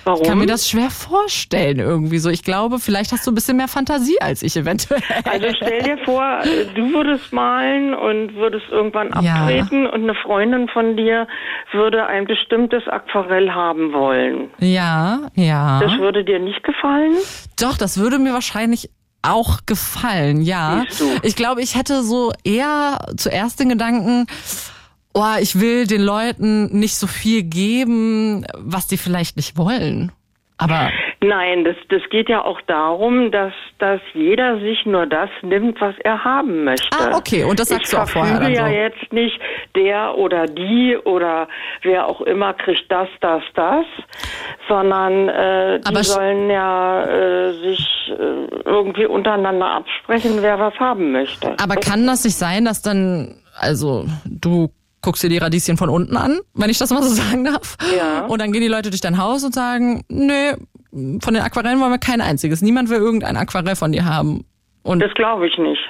Warum? 0.05 0.27
kann 0.27 0.39
mir 0.39 0.47
das 0.47 0.69
schwer 0.69 0.91
vorstellen 0.91 1.79
irgendwie 1.79 2.19
so. 2.19 2.31
Ich 2.31 2.43
glaube, 2.43 2.79
vielleicht 2.79 3.13
hast 3.13 3.27
du 3.27 3.31
ein 3.31 3.35
bisschen 3.35 3.57
mehr 3.57 3.69
Fantasie 3.69 4.21
als 4.21 4.43
ich 4.43 4.57
eventuell. 4.57 5.03
Also 5.25 5.47
stell 5.57 5.83
dir 5.83 5.99
vor, 6.05 6.41
du 6.75 6.93
würdest 6.93 7.33
malen 7.33 7.95
und 7.95 8.35
würdest 8.35 8.67
irgendwann 8.71 9.13
abtreten 9.13 9.85
ja. 9.85 9.91
und 9.91 10.03
eine 10.03 10.15
Freundin 10.15 10.69
von 10.69 10.97
dir 10.97 11.27
würde 11.73 12.07
ein 12.07 12.27
bestimmtes 12.27 12.87
Aquarell 12.89 13.51
haben 13.51 13.93
wollen. 13.93 14.51
Ja, 14.59 15.29
ja. 15.35 15.81
Das 15.81 15.99
würde 15.99 16.25
dir 16.25 16.39
nicht 16.39 16.63
gefallen? 16.63 17.15
Doch, 17.61 17.77
das 17.77 17.99
würde 17.99 18.19
mir 18.19 18.33
wahrscheinlich 18.33 18.91
auch 19.23 19.61
gefallen, 19.67 20.41
ja. 20.43 20.85
Ich 21.23 21.37
glaube, 21.37 21.61
ich 21.61 21.77
hätte 21.77 22.03
so 22.03 22.33
eher 22.45 22.99
zuerst 23.17 23.61
den 23.61 23.69
Gedanken, 23.69 24.27
oh, 25.15 25.37
ich 25.41 25.61
will 25.61 25.87
den 25.87 26.03
Leuten 26.03 26.79
nicht 26.79 26.97
so 26.97 27.07
viel 27.07 27.43
geben, 27.43 28.45
was 28.57 28.87
die 28.87 28.97
vielleicht 28.97 29.37
nicht 29.37 29.57
wollen. 29.57 30.13
Aber 30.59 30.91
Nein, 31.21 31.65
das, 31.65 31.75
das 31.89 32.03
geht 32.11 32.29
ja 32.29 32.45
auch 32.45 32.61
darum, 32.63 33.33
dass, 33.33 33.53
dass 33.79 34.01
jeder 34.15 34.61
sich 34.61 34.87
nur 34.87 35.05
das 35.07 35.29
nimmt, 35.43 35.81
was 35.81 35.97
er 36.05 36.23
haben 36.23 36.63
möchte. 36.63 36.97
Ah, 36.97 37.17
okay, 37.17 37.43
und 37.43 37.59
das 37.59 37.69
sagst 37.69 37.87
ich 37.87 37.91
du 37.91 38.03
auch 38.03 38.09
vorher. 38.09 38.41
Ich 38.49 38.57
ja 38.57 38.69
so. 38.69 38.73
jetzt 38.73 39.13
nicht, 39.13 39.41
der 39.75 40.17
oder 40.17 40.47
die 40.47 40.97
oder 41.05 41.49
wer 41.83 42.07
auch 42.07 42.21
immer 42.21 42.55
kriegt 42.55 42.91
das, 42.91 43.09
das, 43.21 43.43
das, 43.55 43.85
sondern 44.69 45.29
äh, 45.29 45.81
die 45.81 45.87
Aber 45.87 46.05
sollen 46.05 46.51
ja 46.51 47.05
äh, 47.05 47.53
sich 47.55 48.13
äh, 48.17 48.61
irgendwie 48.65 49.07
untereinander 49.07 49.67
absprechen, 49.67 50.39
wer 50.41 50.61
was 50.61 50.75
haben 50.79 51.11
möchte. 51.11 51.57
Aber 51.61 51.75
kann 51.75 52.07
das 52.07 52.25
nicht 52.25 52.37
sein, 52.37 52.65
dass 52.65 52.81
dann, 52.81 53.43
also 53.59 54.07
du 54.25 54.71
guckst 55.03 55.23
dir 55.23 55.29
die 55.29 55.39
Radieschen 55.39 55.77
von 55.77 55.89
unten 55.89 56.17
an, 56.17 56.41
wenn 56.55 56.71
ich 56.71 56.79
das 56.79 56.91
mal 56.91 57.03
so 57.03 57.09
sagen 57.15 57.45
darf. 57.45 57.77
Ja. 57.97 58.27
Und 58.27 58.41
dann 58.41 58.53
gehen 58.53 58.63
die 58.63 58.69
Leute 58.69 58.91
durch 58.91 59.01
dein 59.01 59.19
Haus 59.19 59.45
und 59.45 59.55
sagen, 59.55 60.05
nee, 60.09 60.53
von 61.21 61.35
den 61.35 61.43
Aquarellen 61.43 61.81
wollen 61.81 61.93
wir 61.93 61.99
kein 61.99 62.21
einziges. 62.21 62.63
Niemand 62.63 62.91
will 62.91 62.99
irgendein 62.99 63.37
Aquarell 63.37 63.77
von 63.77 63.93
dir 63.93 64.05
haben. 64.05 64.45
Und 64.83 65.01
das 65.01 65.13
glaube 65.15 65.47
ich 65.47 65.59
nicht. 65.59 65.81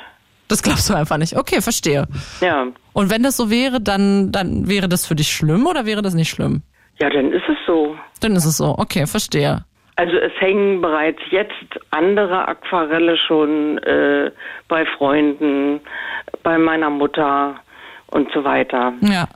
Das 0.48 0.62
glaubst 0.62 0.88
du 0.88 0.94
einfach 0.94 1.18
nicht. 1.18 1.36
Okay, 1.36 1.60
verstehe. 1.60 2.06
Ja. 2.40 2.66
Und 2.94 3.10
wenn 3.10 3.22
das 3.22 3.36
so 3.36 3.50
wäre, 3.50 3.80
dann, 3.80 4.32
dann 4.32 4.68
wäre 4.68 4.88
das 4.88 5.06
für 5.06 5.14
dich 5.14 5.30
schlimm 5.30 5.66
oder 5.66 5.84
wäre 5.86 6.02
das 6.02 6.14
nicht 6.14 6.30
schlimm? 6.30 6.62
Ja, 6.98 7.10
dann 7.10 7.32
ist 7.32 7.44
es 7.48 7.56
so. 7.66 7.96
Dann 8.20 8.34
ist 8.34 8.46
es 8.46 8.56
so. 8.56 8.74
Okay, 8.78 9.06
verstehe. 9.06 9.64
Also 9.96 10.16
es 10.16 10.32
hängen 10.40 10.80
bereits 10.80 11.20
jetzt 11.30 11.52
andere 11.90 12.48
Aquarelle 12.48 13.16
schon 13.18 13.78
äh, 13.78 14.30
bei 14.68 14.86
Freunden, 14.86 15.80
bei 16.42 16.56
meiner 16.56 16.88
Mutter 16.88 17.56
und 18.10 18.28
so 18.32 18.44
weiter. 18.44 18.92
Ja. 19.02 19.28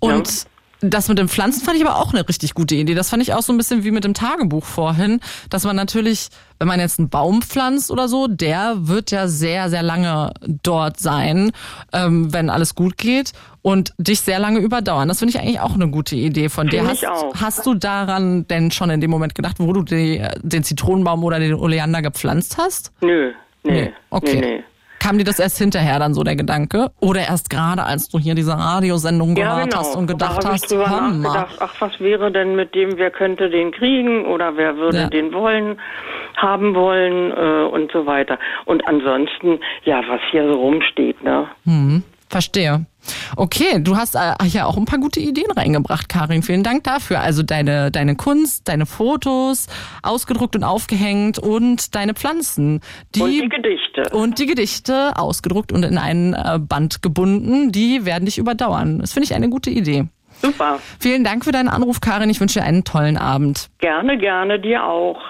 Und 0.00 0.28
ja. 0.28 0.50
Das 0.84 1.08
mit 1.08 1.16
den 1.16 1.28
Pflanzen 1.28 1.64
fand 1.64 1.76
ich 1.76 1.86
aber 1.86 1.96
auch 1.96 2.12
eine 2.12 2.28
richtig 2.28 2.54
gute 2.54 2.74
Idee. 2.74 2.94
Das 2.94 3.08
fand 3.08 3.22
ich 3.22 3.32
auch 3.34 3.42
so 3.42 3.52
ein 3.52 3.56
bisschen 3.56 3.84
wie 3.84 3.92
mit 3.92 4.02
dem 4.02 4.14
Tagebuch 4.14 4.64
vorhin, 4.64 5.20
dass 5.48 5.62
man 5.62 5.76
natürlich, 5.76 6.28
wenn 6.58 6.66
man 6.66 6.80
jetzt 6.80 6.98
einen 6.98 7.08
Baum 7.08 7.40
pflanzt 7.40 7.92
oder 7.92 8.08
so, 8.08 8.26
der 8.26 8.74
wird 8.78 9.12
ja 9.12 9.28
sehr, 9.28 9.70
sehr 9.70 9.84
lange 9.84 10.32
dort 10.44 10.98
sein, 10.98 11.52
ähm, 11.92 12.32
wenn 12.32 12.50
alles 12.50 12.74
gut 12.74 12.98
geht 12.98 13.32
und 13.62 13.94
dich 13.96 14.22
sehr 14.22 14.40
lange 14.40 14.58
überdauern. 14.58 15.06
Das 15.06 15.20
finde 15.20 15.36
ich 15.36 15.40
eigentlich 15.40 15.60
auch 15.60 15.74
eine 15.74 15.88
gute 15.88 16.16
Idee 16.16 16.48
von 16.48 16.66
dir. 16.66 16.84
Hast, 16.84 17.06
hast, 17.40 17.64
du 17.64 17.74
daran 17.74 18.48
denn 18.48 18.72
schon 18.72 18.90
in 18.90 19.00
dem 19.00 19.10
Moment 19.12 19.36
gedacht, 19.36 19.60
wo 19.60 19.72
du 19.72 19.82
die, 19.82 20.20
den 20.42 20.64
Zitronenbaum 20.64 21.22
oder 21.22 21.38
den 21.38 21.54
Oleander 21.54 22.02
gepflanzt 22.02 22.58
hast? 22.58 22.90
Nö, 23.02 23.30
nee. 23.62 23.84
nee. 23.84 23.92
Okay. 24.10 24.40
Nee, 24.40 24.40
nee. 24.40 24.64
Kam 25.02 25.18
dir 25.18 25.24
das 25.24 25.40
erst 25.40 25.58
hinterher 25.58 25.98
dann 25.98 26.14
so 26.14 26.22
der 26.22 26.36
Gedanke? 26.36 26.92
Oder 27.00 27.22
erst 27.22 27.50
gerade, 27.50 27.82
als 27.82 28.08
du 28.08 28.20
hier 28.20 28.36
diese 28.36 28.52
Radiosendung 28.52 29.34
ja, 29.34 29.54
gehört 29.54 29.70
genau. 29.70 29.78
hast 29.78 29.96
und 29.96 30.06
gedacht 30.06 30.44
da 30.44 30.50
hast, 30.50 30.70
ich 30.70 30.78
nachgedacht, 30.78 31.56
ach, 31.58 31.74
was 31.80 31.98
wäre 31.98 32.30
denn 32.30 32.54
mit 32.54 32.76
dem, 32.76 32.96
wer 32.98 33.10
könnte 33.10 33.50
den 33.50 33.72
kriegen 33.72 34.26
oder 34.26 34.56
wer 34.56 34.76
würde 34.76 34.98
ja. 34.98 35.08
den 35.08 35.32
wollen, 35.32 35.80
haben 36.36 36.76
wollen 36.76 37.32
äh, 37.32 37.64
und 37.64 37.90
so 37.90 38.06
weiter. 38.06 38.38
Und 38.64 38.86
ansonsten, 38.86 39.58
ja, 39.84 40.02
was 40.08 40.20
hier 40.30 40.46
so 40.46 40.54
rumsteht, 40.54 41.20
ne? 41.24 41.48
Mhm. 41.64 42.04
Verstehe. 42.32 42.86
Okay, 43.36 43.78
du 43.78 43.96
hast 43.96 44.14
äh, 44.14 44.32
ja 44.46 44.64
auch 44.64 44.78
ein 44.78 44.86
paar 44.86 44.98
gute 44.98 45.20
Ideen 45.20 45.50
reingebracht, 45.50 46.08
Karin. 46.08 46.42
Vielen 46.42 46.62
Dank 46.62 46.82
dafür. 46.84 47.20
Also 47.20 47.42
deine, 47.42 47.90
deine 47.90 48.16
Kunst, 48.16 48.68
deine 48.68 48.86
Fotos, 48.86 49.66
ausgedruckt 50.02 50.56
und 50.56 50.64
aufgehängt 50.64 51.38
und 51.38 51.94
deine 51.94 52.14
Pflanzen. 52.14 52.80
Die, 53.14 53.20
und 53.20 53.30
die 53.32 53.48
Gedichte. 53.50 54.16
Und 54.16 54.38
die 54.38 54.46
Gedichte 54.46 55.12
ausgedruckt 55.16 55.72
und 55.72 55.84
in 55.84 55.98
einen 55.98 56.32
äh, 56.32 56.58
Band 56.58 57.02
gebunden. 57.02 57.70
Die 57.70 58.06
werden 58.06 58.24
dich 58.24 58.38
überdauern. 58.38 59.00
Das 59.00 59.12
finde 59.12 59.26
ich 59.26 59.34
eine 59.34 59.50
gute 59.50 59.68
Idee. 59.68 60.06
Super. 60.40 60.78
Vielen 60.98 61.24
Dank 61.24 61.44
für 61.44 61.52
deinen 61.52 61.68
Anruf, 61.68 62.00
Karin. 62.00 62.30
Ich 62.30 62.40
wünsche 62.40 62.60
dir 62.60 62.64
einen 62.64 62.84
tollen 62.84 63.18
Abend. 63.18 63.68
Gerne, 63.78 64.16
gerne, 64.16 64.58
dir 64.58 64.86
auch. 64.86 65.20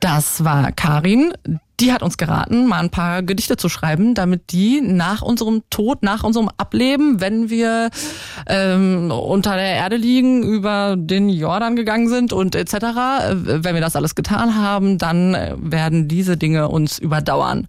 Das 0.00 0.44
war 0.44 0.72
Karin. 0.72 1.32
Die 1.82 1.92
hat 1.92 2.04
uns 2.04 2.16
geraten, 2.16 2.68
mal 2.68 2.78
ein 2.78 2.90
paar 2.90 3.24
Gedichte 3.24 3.56
zu 3.56 3.68
schreiben, 3.68 4.14
damit 4.14 4.52
die 4.52 4.80
nach 4.80 5.20
unserem 5.20 5.64
Tod, 5.68 6.04
nach 6.04 6.22
unserem 6.22 6.48
Ableben, 6.56 7.20
wenn 7.20 7.50
wir 7.50 7.90
ähm, 8.46 9.10
unter 9.10 9.56
der 9.56 9.74
Erde 9.74 9.96
liegen, 9.96 10.44
über 10.44 10.94
den 10.96 11.28
Jordan 11.28 11.74
gegangen 11.74 12.08
sind 12.08 12.32
und 12.32 12.54
etc., 12.54 12.74
äh, 12.74 12.84
wenn 13.64 13.74
wir 13.74 13.80
das 13.80 13.96
alles 13.96 14.14
getan 14.14 14.54
haben, 14.54 14.96
dann 14.96 15.36
werden 15.56 16.06
diese 16.06 16.36
Dinge 16.36 16.68
uns 16.68 17.00
überdauern. 17.00 17.66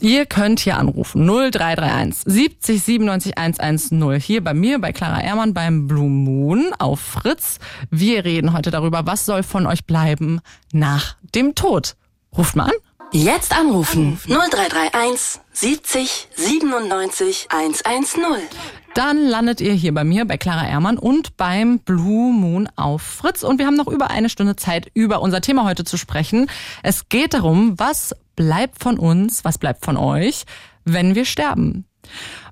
Ihr 0.00 0.24
könnt 0.24 0.60
hier 0.60 0.76
anrufen 0.76 1.26
0331 1.26 2.22
70 2.24 2.82
97 2.84 3.36
110 3.36 4.20
hier 4.20 4.44
bei 4.44 4.54
mir 4.54 4.80
bei 4.80 4.92
Clara 4.92 5.22
Ehrmann 5.22 5.54
beim 5.54 5.88
Blue 5.88 6.08
Moon 6.08 6.72
auf 6.78 7.00
Fritz. 7.00 7.58
Wir 7.90 8.24
reden 8.24 8.52
heute 8.52 8.70
darüber, 8.70 9.06
was 9.06 9.26
soll 9.26 9.42
von 9.42 9.66
euch 9.66 9.86
bleiben 9.86 10.38
nach 10.72 11.16
dem 11.34 11.56
Tod. 11.56 11.96
Ruft 12.36 12.56
mal 12.56 12.64
an. 12.64 12.72
Jetzt 13.12 13.56
anrufen 13.56 14.18
0331 14.26 15.40
70 15.52 16.28
97 16.34 17.46
110. 17.50 18.22
Dann 18.94 19.26
landet 19.26 19.60
ihr 19.60 19.72
hier 19.72 19.94
bei 19.94 20.04
mir, 20.04 20.24
bei 20.24 20.36
Clara 20.36 20.66
Ehrmann 20.68 20.98
und 20.98 21.36
beim 21.36 21.78
Blue 21.78 22.32
Moon 22.32 22.68
auf 22.76 23.02
Fritz. 23.02 23.42
Und 23.42 23.58
wir 23.58 23.66
haben 23.66 23.76
noch 23.76 23.88
über 23.88 24.10
eine 24.10 24.28
Stunde 24.28 24.56
Zeit, 24.56 24.90
über 24.92 25.22
unser 25.22 25.40
Thema 25.40 25.64
heute 25.64 25.84
zu 25.84 25.96
sprechen. 25.96 26.50
Es 26.82 27.08
geht 27.08 27.34
darum, 27.34 27.78
was 27.78 28.14
bleibt 28.34 28.82
von 28.82 28.98
uns, 28.98 29.44
was 29.44 29.58
bleibt 29.58 29.84
von 29.84 29.96
euch, 29.96 30.44
wenn 30.84 31.14
wir 31.14 31.24
sterben. 31.24 31.86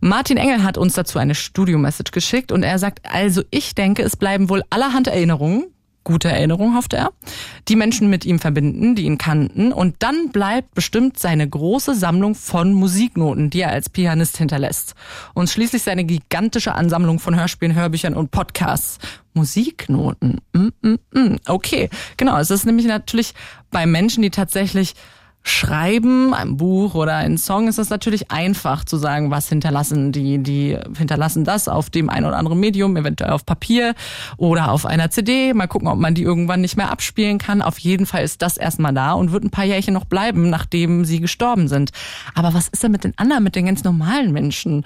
Martin 0.01 0.37
Engel 0.37 0.63
hat 0.63 0.79
uns 0.79 0.95
dazu 0.95 1.19
eine 1.19 1.35
Studio-Message 1.35 2.11
geschickt 2.11 2.53
und 2.53 2.63
er 2.63 2.79
sagt, 2.79 3.01
also 3.11 3.43
ich 3.51 3.75
denke, 3.75 4.03
es 4.03 4.17
bleiben 4.17 4.49
wohl 4.49 4.63
allerhand 4.71 5.09
Erinnerungen, 5.09 5.74
gute 6.05 6.29
Erinnerung, 6.29 6.77
hoffte 6.77 6.97
er, 6.97 7.11
die 7.69 7.77
Menschen 7.77 8.11
mit 8.11 8.25
ihm 8.25 8.39
verbinden, 8.39 8.95
die 8.95 9.05
ihn 9.05 9.19
kannten. 9.19 9.73
Und 9.73 9.97
dann 10.01 10.29
bleibt 10.31 10.75
bestimmt 10.75 11.19
seine 11.19 11.49
große 11.49 11.95
Sammlung 11.95 12.35
von 12.35 12.73
Musiknoten, 12.73 13.51
die 13.51 13.63
er 13.63 13.71
als 13.71 13.89
Pianist 13.89 14.37
hinterlässt. 14.37 14.95
Und 15.33 15.51
schließlich 15.51 15.83
seine 15.83 16.05
gigantische 16.05 16.75
Ansammlung 16.75 17.19
von 17.19 17.35
Hörspielen, 17.35 17.75
Hörbüchern 17.75 18.15
und 18.15 18.31
Podcasts. 18.31 18.99
Musiknoten. 19.37 20.41
Mm, 20.53 20.69
mm, 20.81 20.99
mm. 21.13 21.37
Okay, 21.47 21.91
genau. 22.17 22.39
Es 22.39 22.53
ist 22.53 22.67
nämlich 22.67 22.87
natürlich 22.87 23.35
bei 23.73 23.85
Menschen, 23.85 24.23
die 24.23 24.31
tatsächlich 24.31 24.95
Schreiben, 25.47 26.33
ein 26.33 26.57
Buch 26.57 26.95
oder 26.95 27.17
ein 27.17 27.37
Song 27.37 27.69
ist 27.69 27.79
es 27.79 27.91
natürlich 27.91 28.31
einfach 28.31 28.83
zu 28.83 28.97
sagen, 28.97 29.31
was 29.31 29.47
hinterlassen 29.47 30.11
die, 30.11 30.39
die 30.39 30.79
hinterlassen 30.97 31.45
das 31.45 31.69
auf 31.69 31.91
dem 31.91 32.09
ein 32.09 32.25
oder 32.25 32.39
anderen 32.39 32.59
Medium, 32.59 32.97
eventuell 32.97 33.31
auf 33.31 33.45
Papier 33.45 33.95
oder 34.39 34.71
auf 34.71 34.87
einer 34.87 35.11
CD. 35.11 35.53
Mal 35.53 35.67
gucken, 35.67 35.89
ob 35.89 35.99
man 35.99 36.15
die 36.15 36.23
irgendwann 36.23 36.63
nicht 36.63 36.79
mehr 36.79 36.91
abspielen 36.91 37.37
kann. 37.37 37.61
Auf 37.61 37.79
jeden 37.79 38.07
Fall 38.07 38.25
ist 38.25 38.41
das 38.41 38.57
erstmal 38.57 38.95
da 38.95 39.13
und 39.13 39.33
wird 39.33 39.45
ein 39.45 39.51
paar 39.51 39.67
Jährchen 39.67 39.93
noch 39.93 40.07
bleiben, 40.07 40.49
nachdem 40.49 41.05
sie 41.05 41.21
gestorben 41.21 41.69
sind. 41.69 41.91
Aber 42.35 42.55
was 42.55 42.69
ist 42.69 42.83
denn 42.83 42.93
mit 42.93 43.05
den 43.05 43.13
anderen, 43.19 43.45
mit 43.45 43.55
den 43.55 43.67
ganz 43.67 43.85
normalen 43.85 44.33
Menschen? 44.33 44.85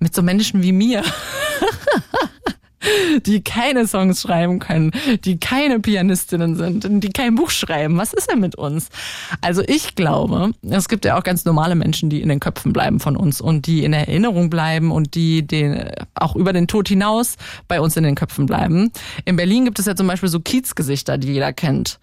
Mit 0.00 0.12
so 0.12 0.22
Menschen 0.22 0.60
wie 0.64 0.72
mir? 0.72 1.04
die 3.26 3.42
keine 3.42 3.86
Songs 3.86 4.22
schreiben 4.22 4.58
können, 4.58 4.92
die 5.24 5.38
keine 5.38 5.80
Pianistinnen 5.80 6.56
sind, 6.56 6.86
die 7.02 7.10
kein 7.10 7.34
Buch 7.34 7.50
schreiben. 7.50 7.96
Was 7.98 8.12
ist 8.12 8.30
denn 8.30 8.40
mit 8.40 8.54
uns? 8.54 8.88
Also 9.40 9.62
ich 9.66 9.94
glaube, 9.94 10.52
es 10.62 10.88
gibt 10.88 11.04
ja 11.04 11.18
auch 11.18 11.22
ganz 11.22 11.44
normale 11.44 11.74
Menschen, 11.74 12.10
die 12.10 12.22
in 12.22 12.28
den 12.28 12.40
Köpfen 12.40 12.72
bleiben 12.72 13.00
von 13.00 13.16
uns 13.16 13.40
und 13.40 13.66
die 13.66 13.84
in 13.84 13.92
Erinnerung 13.92 14.50
bleiben 14.50 14.90
und 14.92 15.14
die 15.14 15.46
den, 15.46 15.90
auch 16.14 16.36
über 16.36 16.52
den 16.52 16.66
Tod 16.66 16.88
hinaus 16.88 17.36
bei 17.68 17.80
uns 17.80 17.96
in 17.96 18.04
den 18.04 18.14
Köpfen 18.14 18.46
bleiben. 18.46 18.90
In 19.24 19.36
Berlin 19.36 19.64
gibt 19.64 19.78
es 19.78 19.86
ja 19.86 19.94
zum 19.94 20.06
Beispiel 20.06 20.28
so 20.28 20.40
Kiezgesichter, 20.40 21.18
die 21.18 21.32
jeder 21.32 21.52
kennt. 21.52 22.00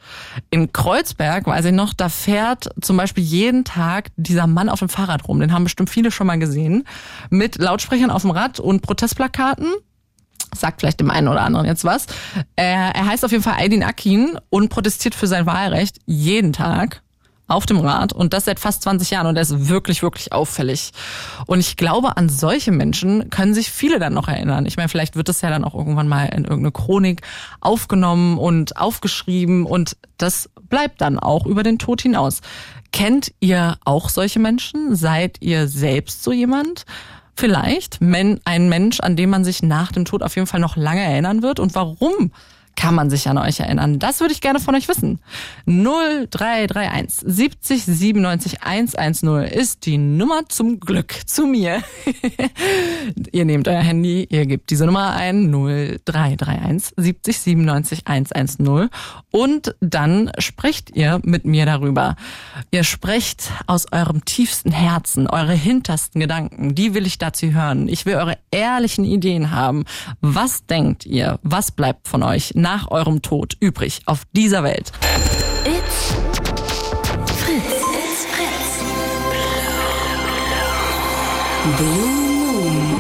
In 0.50 0.72
Kreuzberg, 0.72 1.48
weiß 1.48 1.66
ich 1.66 1.74
noch, 1.74 1.94
da 1.94 2.10
fährt 2.10 2.70
zum 2.82 2.98
Beispiel 2.98 3.24
jeden 3.24 3.64
Tag 3.64 4.10
dieser 4.16 4.48
Mann 4.48 4.70
auf 4.70 4.80
dem 4.80 4.90
Fahrrad 4.90 5.28
rum. 5.28 5.40
Den 5.40 5.54
haben 5.54 5.64
bestimmt 5.64 5.90
viele 5.90 6.12
schon 6.12 6.28
mal 6.28 6.40
gesehen. 6.40 6.84
Mit 7.30 7.58
Lautsprechern 7.58 8.12
auf 8.12 8.22
dem 8.22 8.32
Rad 8.32 8.60
und 8.60 8.82
Protestplakaten 8.82 9.68
sagt 10.56 10.82
vielleicht 10.82 11.00
dem 11.00 11.10
einen 11.10 11.28
oder 11.28 11.42
anderen 11.42 11.66
jetzt 11.66 11.84
was. 11.84 12.08
Er, 12.56 12.94
heißt 12.94 13.26
auf 13.26 13.32
jeden 13.32 13.44
Fall 13.44 13.60
Aydin 13.60 13.84
Akin 13.84 14.40
und 14.50 14.70
protestiert 14.70 15.16
für 15.16 15.28
sein 15.28 15.46
Wahlrecht 15.46 16.00
jeden 16.06 16.54
Tag 16.54 17.02
auf 17.48 17.66
dem 17.66 17.80
Rad 17.80 18.12
und 18.12 18.34
das 18.34 18.46
seit 18.46 18.60
fast 18.60 18.84
20 18.84 19.10
Jahren 19.10 19.28
und 19.28 19.38
er 19.38 19.42
ist 19.42 19.70
wirklich, 19.70 20.04
wirklich 20.04 20.34
auffällig. 20.34 20.92
Und 21.46 21.60
ich 21.60 21.78
glaube, 21.78 22.18
an 22.18 22.28
solche 22.28 22.72
Menschen 22.72 23.30
können 23.30 23.54
sich 23.54 23.72
viele 23.72 24.00
dann 24.00 24.14
noch 24.14 24.28
erinnern. 24.28 24.66
Ich 24.66 24.76
meine, 24.76 24.90
vielleicht 24.90 25.16
wird 25.16 25.30
das 25.30 25.42
ja 25.42 25.50
dann 25.50 25.64
auch 25.64 25.74
irgendwann 25.74 26.10
mal 26.10 26.26
in 26.26 26.44
irgendeine 26.44 26.74
Chronik 26.74 27.22
aufgenommen 27.62 28.38
und 28.38 28.78
aufgeschrieben 28.78 29.66
und 29.66 29.96
das 30.18 30.50
bleibt 30.70 31.00
dann 31.00 31.20
auch 31.20 31.46
über 31.46 31.64
den 31.64 31.80
Tod 31.80 32.02
hinaus. 32.02 32.42
Kennt 32.92 33.34
ihr 33.40 33.78
auch 33.86 34.10
solche 34.10 34.40
Menschen? 34.40 34.96
Seid 34.96 35.38
ihr 35.40 35.68
selbst 35.68 36.24
so 36.24 36.32
jemand? 36.32 36.86
Vielleicht 37.38 38.00
ein 38.02 38.70
Mensch, 38.70 39.00
an 39.00 39.16
dem 39.16 39.30
man 39.30 39.46
sich 39.46 39.64
nach 39.64 39.92
dem 39.92 40.06
Tod 40.06 40.24
auf 40.24 40.36
jeden 40.36 40.48
Fall 40.48 40.60
noch 40.60 40.76
lange 40.76 41.02
erinnern 41.02 41.42
wird? 41.42 41.60
Und 41.60 41.76
warum 41.76 42.32
kann 42.78 42.96
man 42.96 43.10
sich 43.10 43.28
an 43.28 43.38
euch 43.38 43.60
erinnern? 43.60 44.00
Das 44.00 44.22
würde 44.22 44.34
ich 44.34 44.40
gerne 44.40 44.62
von 44.62 44.76
euch 44.76 44.88
wissen. 44.88 45.20
0331 45.66 47.24
70 47.26 47.84
97 47.84 48.64
110 48.64 49.60
ist 49.60 49.86
die 49.86 49.98
Nummer 49.98 50.48
zum 50.48 50.80
Glück 50.80 51.14
zu 51.26 51.48
mir. 51.48 51.84
ihr 53.32 53.46
nehmt 53.46 53.68
euer 53.68 53.82
Handy, 53.82 54.28
ihr 54.30 54.46
gebt 54.46 54.70
diese 54.70 54.86
Nummer 54.86 55.14
ein 55.14 55.52
0331 55.52 56.94
70 56.96 57.40
97 57.40 58.02
110 58.06 58.90
und 59.32 59.76
dann 59.82 60.32
sprecht 60.38 60.96
ihr 60.96 61.20
mit 61.24 61.46
mir 61.46 61.66
darüber. 61.66 62.16
Ihr 62.70 62.84
sprecht 62.84 63.52
aus 63.66 63.92
eurem 63.92 64.24
tiefsten 64.24 64.72
Herzen, 64.72 65.28
eure 65.28 65.54
hintersten 65.54 66.22
Gedanken, 66.22 66.76
die 66.76 66.94
will 66.94 67.08
ich 67.08 67.18
dazu 67.18 67.48
hören. 67.48 67.88
Ich 67.88 68.06
will 68.06 68.16
eure 68.16 68.38
ehrlichen 68.52 69.04
Ideen 69.04 69.50
haben. 69.50 69.86
Was 70.22 70.68
denkt 70.68 71.08
ihr? 71.08 71.40
Was 71.42 71.72
bleibt 71.72 72.08
von 72.08 72.22
euch? 72.22 72.54
Nach 72.68 72.92
eurem 72.92 73.22
Tod 73.22 73.56
übrig 73.62 74.02
auf 74.08 74.24
dieser 74.34 74.62
Welt? 74.62 74.92
It's 75.64 76.14
Fritz. 77.38 77.64
It's 77.64 78.26
Fritz. 78.26 78.84
Blue 81.78 83.00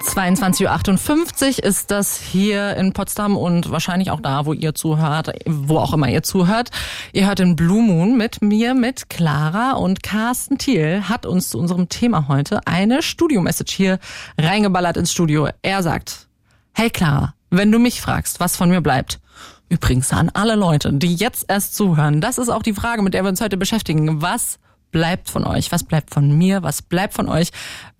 22.58 0.00 1.58
Uhr 1.58 1.64
ist 1.64 1.90
das 1.90 2.20
hier 2.20 2.76
in 2.76 2.92
Potsdam 2.92 3.36
und 3.36 3.68
wahrscheinlich 3.72 4.12
auch 4.12 4.20
da, 4.20 4.46
wo 4.46 4.52
ihr 4.52 4.76
zuhört, 4.76 5.32
wo 5.44 5.78
auch 5.78 5.92
immer 5.92 6.08
ihr 6.08 6.22
zuhört. 6.22 6.70
Ihr 7.12 7.26
hört 7.26 7.40
den 7.40 7.56
Blue 7.56 7.82
Moon 7.82 8.16
mit 8.16 8.42
mir, 8.42 8.74
mit 8.74 9.10
Clara 9.10 9.72
und 9.72 10.04
Carsten 10.04 10.56
Thiel 10.56 11.02
hat 11.08 11.26
uns 11.26 11.48
zu 11.48 11.58
unserem 11.58 11.88
Thema 11.88 12.28
heute 12.28 12.64
eine 12.68 13.02
Studio-Message 13.02 13.74
hier 13.74 13.98
reingeballert 14.38 14.96
ins 14.96 15.10
Studio. 15.10 15.48
Er 15.62 15.82
sagt, 15.82 16.28
Hey 16.76 16.90
Clara, 16.90 17.34
wenn 17.50 17.70
du 17.70 17.78
mich 17.78 18.00
fragst, 18.00 18.40
was 18.40 18.56
von 18.56 18.68
mir 18.68 18.80
bleibt, 18.80 19.20
übrigens 19.68 20.12
an 20.12 20.28
alle 20.34 20.56
Leute, 20.56 20.92
die 20.92 21.14
jetzt 21.14 21.44
erst 21.46 21.76
zuhören, 21.76 22.20
das 22.20 22.36
ist 22.36 22.48
auch 22.48 22.64
die 22.64 22.72
Frage, 22.72 23.00
mit 23.00 23.14
der 23.14 23.22
wir 23.22 23.28
uns 23.28 23.40
heute 23.40 23.56
beschäftigen. 23.56 24.20
Was 24.20 24.58
bleibt 24.90 25.30
von 25.30 25.44
euch? 25.44 25.70
Was 25.70 25.84
bleibt 25.84 26.12
von 26.12 26.36
mir? 26.36 26.64
Was 26.64 26.82
bleibt 26.82 27.14
von 27.14 27.28
euch, 27.28 27.50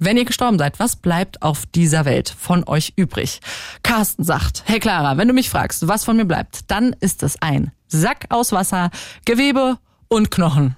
wenn 0.00 0.16
ihr 0.16 0.24
gestorben 0.24 0.58
seid? 0.58 0.80
Was 0.80 0.96
bleibt 0.96 1.40
auf 1.40 1.66
dieser 1.66 2.04
Welt 2.04 2.34
von 2.36 2.66
euch 2.66 2.94
übrig? 2.96 3.40
Carsten 3.84 4.24
sagt, 4.24 4.64
hey 4.66 4.80
Clara, 4.80 5.16
wenn 5.18 5.28
du 5.28 5.34
mich 5.34 5.50
fragst, 5.50 5.86
was 5.86 6.04
von 6.04 6.16
mir 6.16 6.24
bleibt, 6.24 6.68
dann 6.72 6.96
ist 6.98 7.22
es 7.22 7.40
ein 7.40 7.70
Sack 7.86 8.26
aus 8.30 8.50
Wasser, 8.50 8.90
Gewebe 9.24 9.78
und 10.08 10.32
Knochen. 10.32 10.74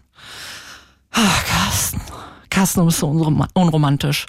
Ach, 1.13 1.45
Carsten. 1.47 2.03
Carsten, 2.51 2.81
du 2.81 2.87
bist 2.87 2.99
so 2.99 3.09
unromantisch. 3.09 4.27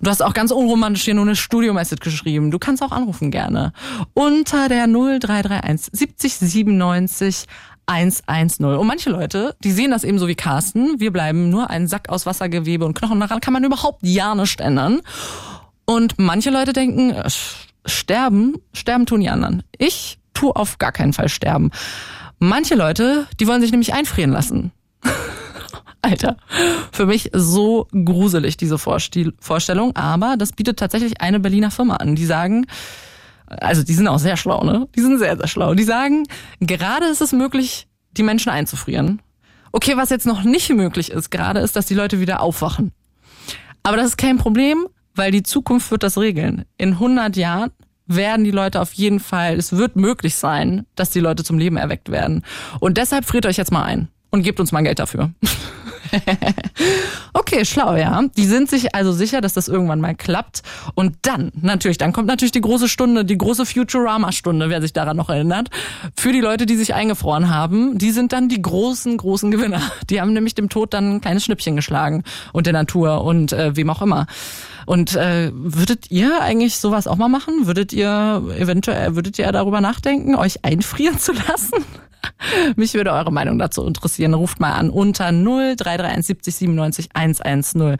Du 0.00 0.10
hast 0.10 0.22
auch 0.22 0.34
ganz 0.34 0.50
unromantisch 0.50 1.04
hier 1.04 1.14
nur 1.14 1.24
eine 1.24 1.36
Studio-Message 1.36 2.00
geschrieben. 2.00 2.50
Du 2.50 2.58
kannst 2.58 2.82
auch 2.82 2.92
anrufen 2.92 3.30
gerne. 3.30 3.72
Unter 4.12 4.68
der 4.68 4.86
0331 4.86 5.90
70 5.92 6.34
97 6.36 7.46
110. 7.86 8.64
Und 8.64 8.86
manche 8.86 9.10
Leute, 9.10 9.56
die 9.62 9.72
sehen 9.72 9.90
das 9.90 10.04
eben 10.04 10.18
so 10.18 10.28
wie 10.28 10.34
Carsten. 10.34 11.00
Wir 11.00 11.12
bleiben 11.12 11.50
nur 11.50 11.70
ein 11.70 11.86
Sack 11.86 12.08
aus 12.08 12.26
Wassergewebe 12.26 12.84
und 12.84 12.94
Knochen. 12.94 13.20
Daran 13.20 13.40
kann 13.40 13.52
man 13.52 13.64
überhaupt 13.64 14.00
ja 14.02 14.34
nicht 14.34 14.60
ändern. 14.60 15.00
Und 15.84 16.14
manche 16.18 16.50
Leute 16.50 16.72
denken, 16.72 17.14
sterben, 17.84 18.56
sterben 18.72 19.06
tun 19.06 19.20
die 19.20 19.28
anderen. 19.28 19.62
Ich 19.78 20.18
tu 20.32 20.50
auf 20.50 20.78
gar 20.78 20.92
keinen 20.92 21.12
Fall 21.12 21.28
sterben. 21.28 21.70
Manche 22.38 22.74
Leute, 22.74 23.26
die 23.38 23.46
wollen 23.46 23.60
sich 23.60 23.70
nämlich 23.70 23.94
einfrieren 23.94 24.32
lassen. 24.32 24.72
Alter, 26.04 26.36
für 26.92 27.06
mich 27.06 27.30
so 27.32 27.88
gruselig, 27.92 28.56
diese 28.56 28.78
Vorstellung. 28.78 29.96
Aber 29.96 30.36
das 30.36 30.52
bietet 30.52 30.78
tatsächlich 30.78 31.20
eine 31.20 31.40
Berliner 31.40 31.70
Firma 31.70 31.96
an. 31.96 32.14
Die 32.14 32.26
sagen, 32.26 32.66
also 33.46 33.82
die 33.82 33.94
sind 33.94 34.08
auch 34.08 34.18
sehr 34.18 34.36
schlau, 34.36 34.64
ne? 34.64 34.88
Die 34.94 35.00
sind 35.00 35.18
sehr, 35.18 35.36
sehr 35.36 35.48
schlau. 35.48 35.74
Die 35.74 35.84
sagen, 35.84 36.24
gerade 36.60 37.06
ist 37.06 37.20
es 37.20 37.32
möglich, 37.32 37.88
die 38.12 38.22
Menschen 38.22 38.50
einzufrieren. 38.50 39.20
Okay, 39.72 39.96
was 39.96 40.10
jetzt 40.10 40.26
noch 40.26 40.44
nicht 40.44 40.70
möglich 40.70 41.10
ist, 41.10 41.30
gerade 41.30 41.60
ist, 41.60 41.74
dass 41.74 41.86
die 41.86 41.94
Leute 41.94 42.20
wieder 42.20 42.40
aufwachen. 42.40 42.92
Aber 43.82 43.96
das 43.96 44.06
ist 44.06 44.18
kein 44.18 44.38
Problem, 44.38 44.86
weil 45.14 45.30
die 45.30 45.42
Zukunft 45.42 45.90
wird 45.90 46.02
das 46.02 46.18
regeln. 46.18 46.64
In 46.78 46.92
100 46.92 47.36
Jahren 47.36 47.70
werden 48.06 48.44
die 48.44 48.50
Leute 48.50 48.80
auf 48.80 48.92
jeden 48.92 49.20
Fall, 49.20 49.56
es 49.56 49.76
wird 49.76 49.96
möglich 49.96 50.36
sein, 50.36 50.86
dass 50.94 51.10
die 51.10 51.20
Leute 51.20 51.44
zum 51.44 51.58
Leben 51.58 51.76
erweckt 51.76 52.10
werden. 52.10 52.44
Und 52.80 52.98
deshalb 52.98 53.24
friert 53.24 53.46
euch 53.46 53.56
jetzt 53.56 53.72
mal 53.72 53.84
ein 53.84 54.08
und 54.30 54.42
gebt 54.42 54.60
uns 54.60 54.72
mal 54.72 54.82
Geld 54.82 54.98
dafür. 54.98 55.32
okay, 57.32 57.64
schlau, 57.64 57.96
ja. 57.96 58.22
Die 58.36 58.46
sind 58.46 58.68
sich 58.68 58.94
also 58.94 59.12
sicher, 59.12 59.40
dass 59.40 59.54
das 59.54 59.68
irgendwann 59.68 60.00
mal 60.00 60.14
klappt. 60.14 60.62
Und 60.94 61.16
dann, 61.22 61.52
natürlich, 61.60 61.98
dann 61.98 62.12
kommt 62.12 62.26
natürlich 62.26 62.52
die 62.52 62.60
große 62.60 62.88
Stunde, 62.88 63.24
die 63.24 63.38
große 63.38 63.66
Futurama-Stunde, 63.66 64.70
wer 64.70 64.80
sich 64.80 64.92
daran 64.92 65.16
noch 65.16 65.30
erinnert. 65.30 65.70
Für 66.16 66.32
die 66.32 66.40
Leute, 66.40 66.66
die 66.66 66.76
sich 66.76 66.94
eingefroren 66.94 67.48
haben, 67.50 67.98
die 67.98 68.10
sind 68.10 68.32
dann 68.32 68.48
die 68.48 68.60
großen, 68.60 69.16
großen 69.16 69.50
Gewinner. 69.50 69.82
Die 70.10 70.20
haben 70.20 70.32
nämlich 70.32 70.54
dem 70.54 70.68
Tod 70.68 70.94
dann 70.94 71.16
ein 71.16 71.20
kleines 71.20 71.44
Schnippchen 71.44 71.76
geschlagen 71.76 72.24
und 72.52 72.66
der 72.66 72.72
Natur 72.72 73.24
und 73.24 73.52
äh, 73.52 73.76
wem 73.76 73.90
auch 73.90 74.02
immer. 74.02 74.26
Und 74.86 75.16
äh, 75.16 75.50
würdet 75.54 76.10
ihr 76.10 76.40
eigentlich 76.40 76.78
sowas 76.78 77.06
auch 77.06 77.16
mal 77.16 77.28
machen? 77.28 77.66
Würdet 77.66 77.92
ihr 77.92 78.42
eventuell, 78.58 79.16
würdet 79.16 79.38
ihr 79.38 79.50
darüber 79.50 79.80
nachdenken, 79.80 80.34
euch 80.34 80.64
einfrieren 80.64 81.18
zu 81.18 81.32
lassen? 81.32 81.84
Mich 82.76 82.94
würde 82.94 83.12
eure 83.12 83.32
Meinung 83.32 83.58
dazu 83.58 83.86
interessieren. 83.86 84.34
Ruft 84.34 84.60
mal 84.60 84.72
an 84.72 84.90
unter 84.90 85.30
0331 85.30 86.26
70 86.26 86.56
97 86.56 87.08
110. 87.14 87.96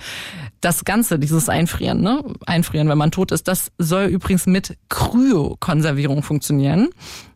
Das 0.60 0.84
Ganze, 0.84 1.18
dieses 1.18 1.48
Einfrieren, 1.48 2.00
ne? 2.00 2.22
Einfrieren, 2.46 2.88
wenn 2.88 2.98
man 2.98 3.10
tot 3.10 3.32
ist, 3.32 3.48
das 3.48 3.70
soll 3.78 4.04
übrigens 4.04 4.46
mit 4.46 4.76
Kryokonservierung 4.88 6.22
funktionieren. 6.22 6.90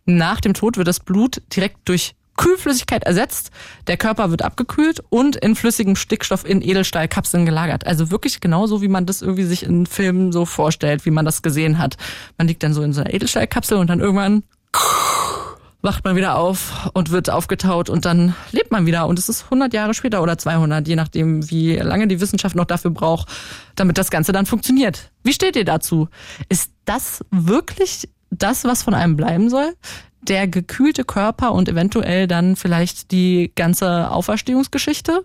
Nach 0.06 0.40
dem 0.40 0.54
Tod 0.54 0.76
wird 0.76 0.88
das 0.88 1.00
Blut 1.00 1.42
direkt 1.54 1.88
durch 1.88 2.14
Kühlflüssigkeit 2.38 3.04
ersetzt, 3.04 3.50
der 3.88 3.96
Körper 3.96 4.30
wird 4.30 4.42
abgekühlt 4.42 5.02
und 5.10 5.36
in 5.36 5.56
flüssigem 5.56 5.96
Stickstoff 5.96 6.48
in 6.48 6.62
Edelstahlkapseln 6.62 7.44
gelagert. 7.44 7.86
Also 7.86 8.10
wirklich 8.10 8.40
genauso, 8.40 8.80
wie 8.80 8.88
man 8.88 9.04
das 9.04 9.20
irgendwie 9.20 9.44
sich 9.44 9.64
in 9.64 9.86
Filmen 9.86 10.32
so 10.32 10.46
vorstellt, 10.46 11.04
wie 11.04 11.10
man 11.10 11.24
das 11.24 11.42
gesehen 11.42 11.78
hat. 11.78 11.96
Man 12.38 12.46
liegt 12.46 12.62
dann 12.62 12.72
so 12.72 12.82
in 12.82 12.92
so 12.92 13.00
einer 13.00 13.12
Edelstahlkapsel 13.12 13.76
und 13.76 13.90
dann 13.90 14.00
irgendwann 14.00 14.44
wacht 15.80 16.04
man 16.04 16.16
wieder 16.16 16.36
auf 16.36 16.90
und 16.92 17.10
wird 17.10 17.30
aufgetaut 17.30 17.88
und 17.88 18.04
dann 18.04 18.34
lebt 18.50 18.72
man 18.72 18.86
wieder. 18.86 19.06
Und 19.06 19.18
es 19.18 19.28
ist 19.28 19.44
100 19.44 19.72
Jahre 19.72 19.94
später 19.94 20.22
oder 20.22 20.36
200, 20.36 20.86
je 20.88 20.96
nachdem, 20.96 21.48
wie 21.50 21.76
lange 21.76 22.08
die 22.08 22.20
Wissenschaft 22.20 22.56
noch 22.56 22.64
dafür 22.64 22.90
braucht, 22.90 23.28
damit 23.76 23.98
das 23.98 24.10
Ganze 24.10 24.32
dann 24.32 24.46
funktioniert. 24.46 25.12
Wie 25.22 25.32
steht 25.32 25.56
ihr 25.56 25.64
dazu? 25.64 26.08
Ist 26.48 26.72
das 26.84 27.24
wirklich 27.30 28.08
das, 28.30 28.64
was 28.64 28.82
von 28.82 28.94
einem 28.94 29.16
bleiben 29.16 29.50
soll? 29.50 29.74
Der 30.22 30.48
gekühlte 30.48 31.04
Körper 31.04 31.52
und 31.52 31.68
eventuell 31.68 32.26
dann 32.26 32.56
vielleicht 32.56 33.12
die 33.12 33.52
ganze 33.54 34.10
Auferstehungsgeschichte? 34.10 35.24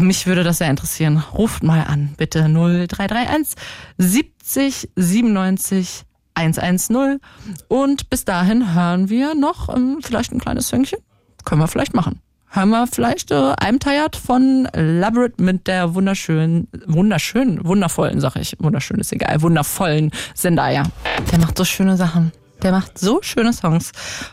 Mich 0.00 0.26
würde 0.26 0.44
das 0.44 0.58
sehr 0.58 0.68
interessieren. 0.68 1.24
Ruft 1.32 1.62
mal 1.62 1.84
an, 1.84 2.12
bitte 2.18 2.40
0331 2.48 3.54
70 3.96 4.90
97 4.94 6.04
110. 6.38 7.20
Und 7.68 8.10
bis 8.10 8.24
dahin 8.24 8.74
hören 8.74 9.08
wir 9.08 9.34
noch 9.34 9.74
ähm, 9.74 9.98
vielleicht 10.02 10.32
ein 10.32 10.40
kleines 10.40 10.68
Söngchen. 10.68 10.98
Können 11.44 11.60
wir 11.60 11.68
vielleicht 11.68 11.94
machen. 11.94 12.20
hören 12.50 12.70
wir 12.70 12.86
vielleicht 12.86 13.30
äh, 13.30 13.34
I'm 13.34 13.78
Tired 13.78 14.16
von 14.16 14.68
Labyrinth 14.72 15.40
mit 15.40 15.66
der 15.66 15.94
wunderschönen, 15.94 16.68
wunderschönen, 16.86 17.64
wundervollen, 17.64 18.20
sag 18.20 18.36
ich, 18.36 18.56
wunderschön 18.58 19.00
ist 19.00 19.12
egal, 19.12 19.42
wundervollen 19.42 20.10
Zendaya. 20.34 20.84
Der 21.30 21.38
macht 21.38 21.58
so 21.58 21.64
schöne 21.64 21.96
Sachen. 21.96 22.32
Der 22.62 22.72
macht 22.72 22.98
so 22.98 23.20
schöne 23.22 23.52
Songs. 23.52 23.92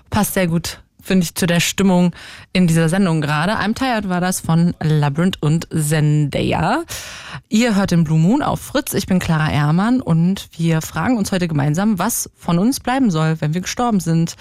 Passt 0.10 0.34
sehr 0.34 0.48
gut 0.48 0.80
finde 1.06 1.24
ich, 1.24 1.36
zu 1.36 1.46
der 1.46 1.60
Stimmung 1.60 2.12
in 2.52 2.68
dieser 2.68 2.90
Sendung 2.90 3.22
gerade. 3.22 3.54
I'm 3.54 3.76
Tired 3.76 4.10
war 4.10 4.20
das 4.20 4.40
von 4.40 4.74
Labyrinth 4.82 5.42
und 5.42 5.68
Zendaya. 5.72 6.84
Ihr 7.48 7.76
hört 7.76 7.92
den 7.92 8.04
Blue 8.04 8.20
Moon 8.20 8.42
auf 8.42 8.60
Fritz. 8.60 8.94
Ich 8.94 9.06
bin 9.06 9.20
Clara 9.20 9.52
Ehrmann 9.52 10.02
und 10.02 10.50
wir 10.58 10.82
fragen 10.82 11.18
uns 11.18 11.32
heute 11.32 11.48
gemeinsam, 11.48 12.00
was 12.00 12.30
von 12.36 12.58
uns 12.58 12.80
bleiben 12.80 13.12
soll, 13.12 13.40
wenn 13.40 13.54
wir 13.54 13.62
gestorben 13.62 14.00
sind 14.00 14.36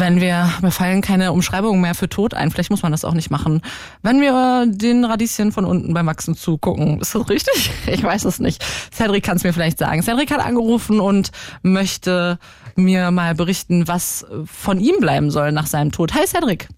wenn 0.00 0.20
wir, 0.20 0.52
mir 0.62 0.70
fallen 0.70 1.02
keine 1.02 1.32
Umschreibungen 1.32 1.80
mehr 1.80 1.94
für 1.94 2.08
tot 2.08 2.34
ein, 2.34 2.50
vielleicht 2.50 2.70
muss 2.70 2.82
man 2.82 2.92
das 2.92 3.04
auch 3.04 3.14
nicht 3.14 3.30
machen, 3.30 3.62
wenn 4.02 4.20
wir 4.20 4.66
den 4.66 5.04
Radieschen 5.04 5.52
von 5.52 5.64
unten 5.64 5.94
beim 5.94 6.06
Wachsen 6.06 6.36
zugucken. 6.36 7.00
Ist 7.00 7.14
das 7.14 7.28
richtig? 7.28 7.70
Ich 7.88 8.02
weiß 8.02 8.26
es 8.26 8.38
nicht. 8.38 8.62
Cedric 8.94 9.24
kann 9.24 9.38
es 9.38 9.44
mir 9.44 9.52
vielleicht 9.52 9.78
sagen. 9.78 10.02
Cedric 10.02 10.30
hat 10.30 10.40
angerufen 10.40 11.00
und 11.00 11.30
möchte 11.62 12.38
mir 12.76 13.10
mal 13.10 13.34
berichten, 13.34 13.88
was 13.88 14.26
von 14.44 14.78
ihm 14.78 15.00
bleiben 15.00 15.30
soll 15.30 15.52
nach 15.52 15.66
seinem 15.66 15.90
Tod. 15.90 16.14
Hi 16.14 16.26
Cedric. 16.26 16.68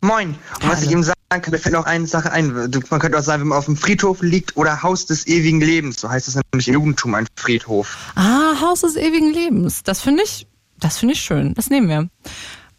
Moin. 0.00 0.28
Und 0.28 0.36
Hallo. 0.62 0.72
was 0.72 0.82
ich 0.82 0.90
ihm 0.90 1.02
sagen 1.02 1.14
kann, 1.28 1.50
mir 1.50 1.58
fällt 1.58 1.74
noch 1.74 1.86
eine 1.86 2.06
Sache 2.06 2.30
ein. 2.30 2.52
Man 2.52 3.00
könnte 3.00 3.18
auch 3.18 3.22
sagen, 3.22 3.42
wenn 3.42 3.48
man 3.48 3.58
auf 3.58 3.64
dem 3.64 3.76
Friedhof 3.76 4.22
liegt 4.22 4.56
oder 4.56 4.82
Haus 4.82 5.06
des 5.06 5.26
ewigen 5.26 5.60
Lebens. 5.60 6.00
So 6.00 6.08
heißt 6.08 6.28
es 6.28 6.38
nämlich 6.52 6.68
im 6.68 6.74
Jugendtum, 6.74 7.14
ein 7.14 7.26
Friedhof. 7.36 8.12
Ah, 8.14 8.60
Haus 8.60 8.82
des 8.82 8.96
ewigen 8.96 9.32
Lebens. 9.32 9.82
Das 9.82 10.00
finde 10.00 10.22
ich 10.22 10.46
das 10.80 10.98
finde 10.98 11.14
ich 11.14 11.20
schön. 11.20 11.54
Das 11.54 11.70
nehmen 11.70 11.88
wir. 11.88 12.08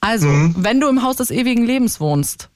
Also, 0.02 0.28
mhm. 0.28 0.56
wenn 0.58 0.80
du 0.80 0.88
im 0.88 1.02
Haus 1.04 1.18
des 1.18 1.32
ewigen 1.32 1.66
Lebens 1.66 2.00
wohnst, 2.00 2.50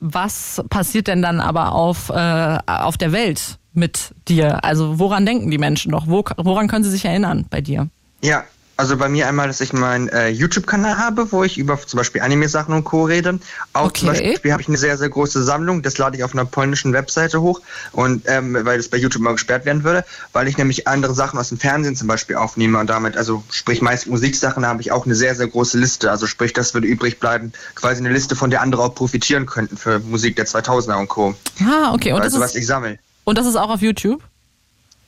was 0.00 0.62
passiert 0.68 1.06
denn 1.06 1.22
dann 1.22 1.40
aber 1.40 1.72
auf, 1.72 2.10
äh, 2.10 2.58
auf 2.66 2.96
der 2.96 3.12
Welt 3.12 3.58
mit 3.72 4.14
dir? 4.28 4.64
Also, 4.64 4.98
woran 4.98 5.26
denken 5.26 5.50
die 5.50 5.58
Menschen 5.58 5.90
noch? 5.90 6.06
Wo, 6.06 6.24
woran 6.36 6.68
können 6.68 6.84
sie 6.84 6.90
sich 6.90 7.04
erinnern 7.04 7.46
bei 7.50 7.60
dir? 7.60 7.88
Ja, 8.22 8.44
also 8.76 8.96
bei 8.96 9.08
mir 9.08 9.28
einmal, 9.28 9.46
dass 9.46 9.60
ich 9.60 9.72
meinen 9.72 10.08
äh, 10.08 10.28
YouTube-Kanal 10.28 10.98
habe, 10.98 11.30
wo 11.30 11.44
ich 11.44 11.58
über 11.58 11.78
zum 11.80 11.98
Beispiel 11.98 12.20
Anime-Sachen 12.20 12.74
und 12.74 12.84
Co. 12.84 13.04
rede. 13.04 13.38
Auch 13.72 13.86
okay. 13.86 14.00
zum 14.00 14.08
Beispiel 14.08 14.52
habe 14.52 14.62
ich 14.62 14.68
eine 14.68 14.78
sehr, 14.78 14.96
sehr 14.98 15.08
große 15.08 15.42
Sammlung. 15.42 15.82
Das 15.82 15.98
lade 15.98 16.16
ich 16.16 16.24
auf 16.24 16.32
einer 16.32 16.44
polnischen 16.44 16.92
Webseite 16.92 17.40
hoch. 17.42 17.60
Und 17.92 18.24
ähm, 18.26 18.56
weil 18.62 18.78
das 18.78 18.88
bei 18.88 18.96
YouTube 18.96 19.22
mal 19.22 19.32
gesperrt 19.32 19.64
werden 19.64 19.84
würde, 19.84 20.04
weil 20.32 20.48
ich 20.48 20.56
nämlich 20.58 20.88
andere 20.88 21.14
Sachen 21.14 21.38
aus 21.38 21.50
dem 21.50 21.58
Fernsehen 21.58 21.96
zum 21.96 22.08
Beispiel 22.08 22.36
aufnehme 22.36 22.78
und 22.78 22.88
damit, 22.88 23.16
also 23.16 23.44
sprich 23.50 23.82
meist 23.82 24.06
Musiksachen, 24.06 24.66
habe 24.66 24.80
ich 24.80 24.90
auch 24.90 25.04
eine 25.04 25.14
sehr, 25.14 25.34
sehr 25.34 25.46
große 25.46 25.78
Liste. 25.78 26.10
Also 26.10 26.26
sprich, 26.26 26.52
das 26.52 26.74
würde 26.74 26.86
übrig 26.86 27.20
bleiben. 27.20 27.52
Quasi 27.74 28.00
eine 28.00 28.12
Liste, 28.12 28.36
von 28.36 28.50
der 28.50 28.62
andere 28.62 28.82
auch 28.82 28.94
profitieren 28.94 29.46
könnten 29.46 29.76
für 29.76 29.98
Musik 30.00 30.36
der 30.36 30.46
2000er 30.46 30.98
und 30.98 31.08
Co. 31.08 31.34
Ah, 31.60 31.92
okay. 31.92 32.12
Und 32.12 32.22
also 32.22 32.40
was 32.40 32.54
ich 32.54 32.66
sammle. 32.66 32.98
Und 33.24 33.38
das 33.38 33.46
ist 33.46 33.56
auch 33.56 33.70
auf 33.70 33.82
YouTube? 33.82 34.22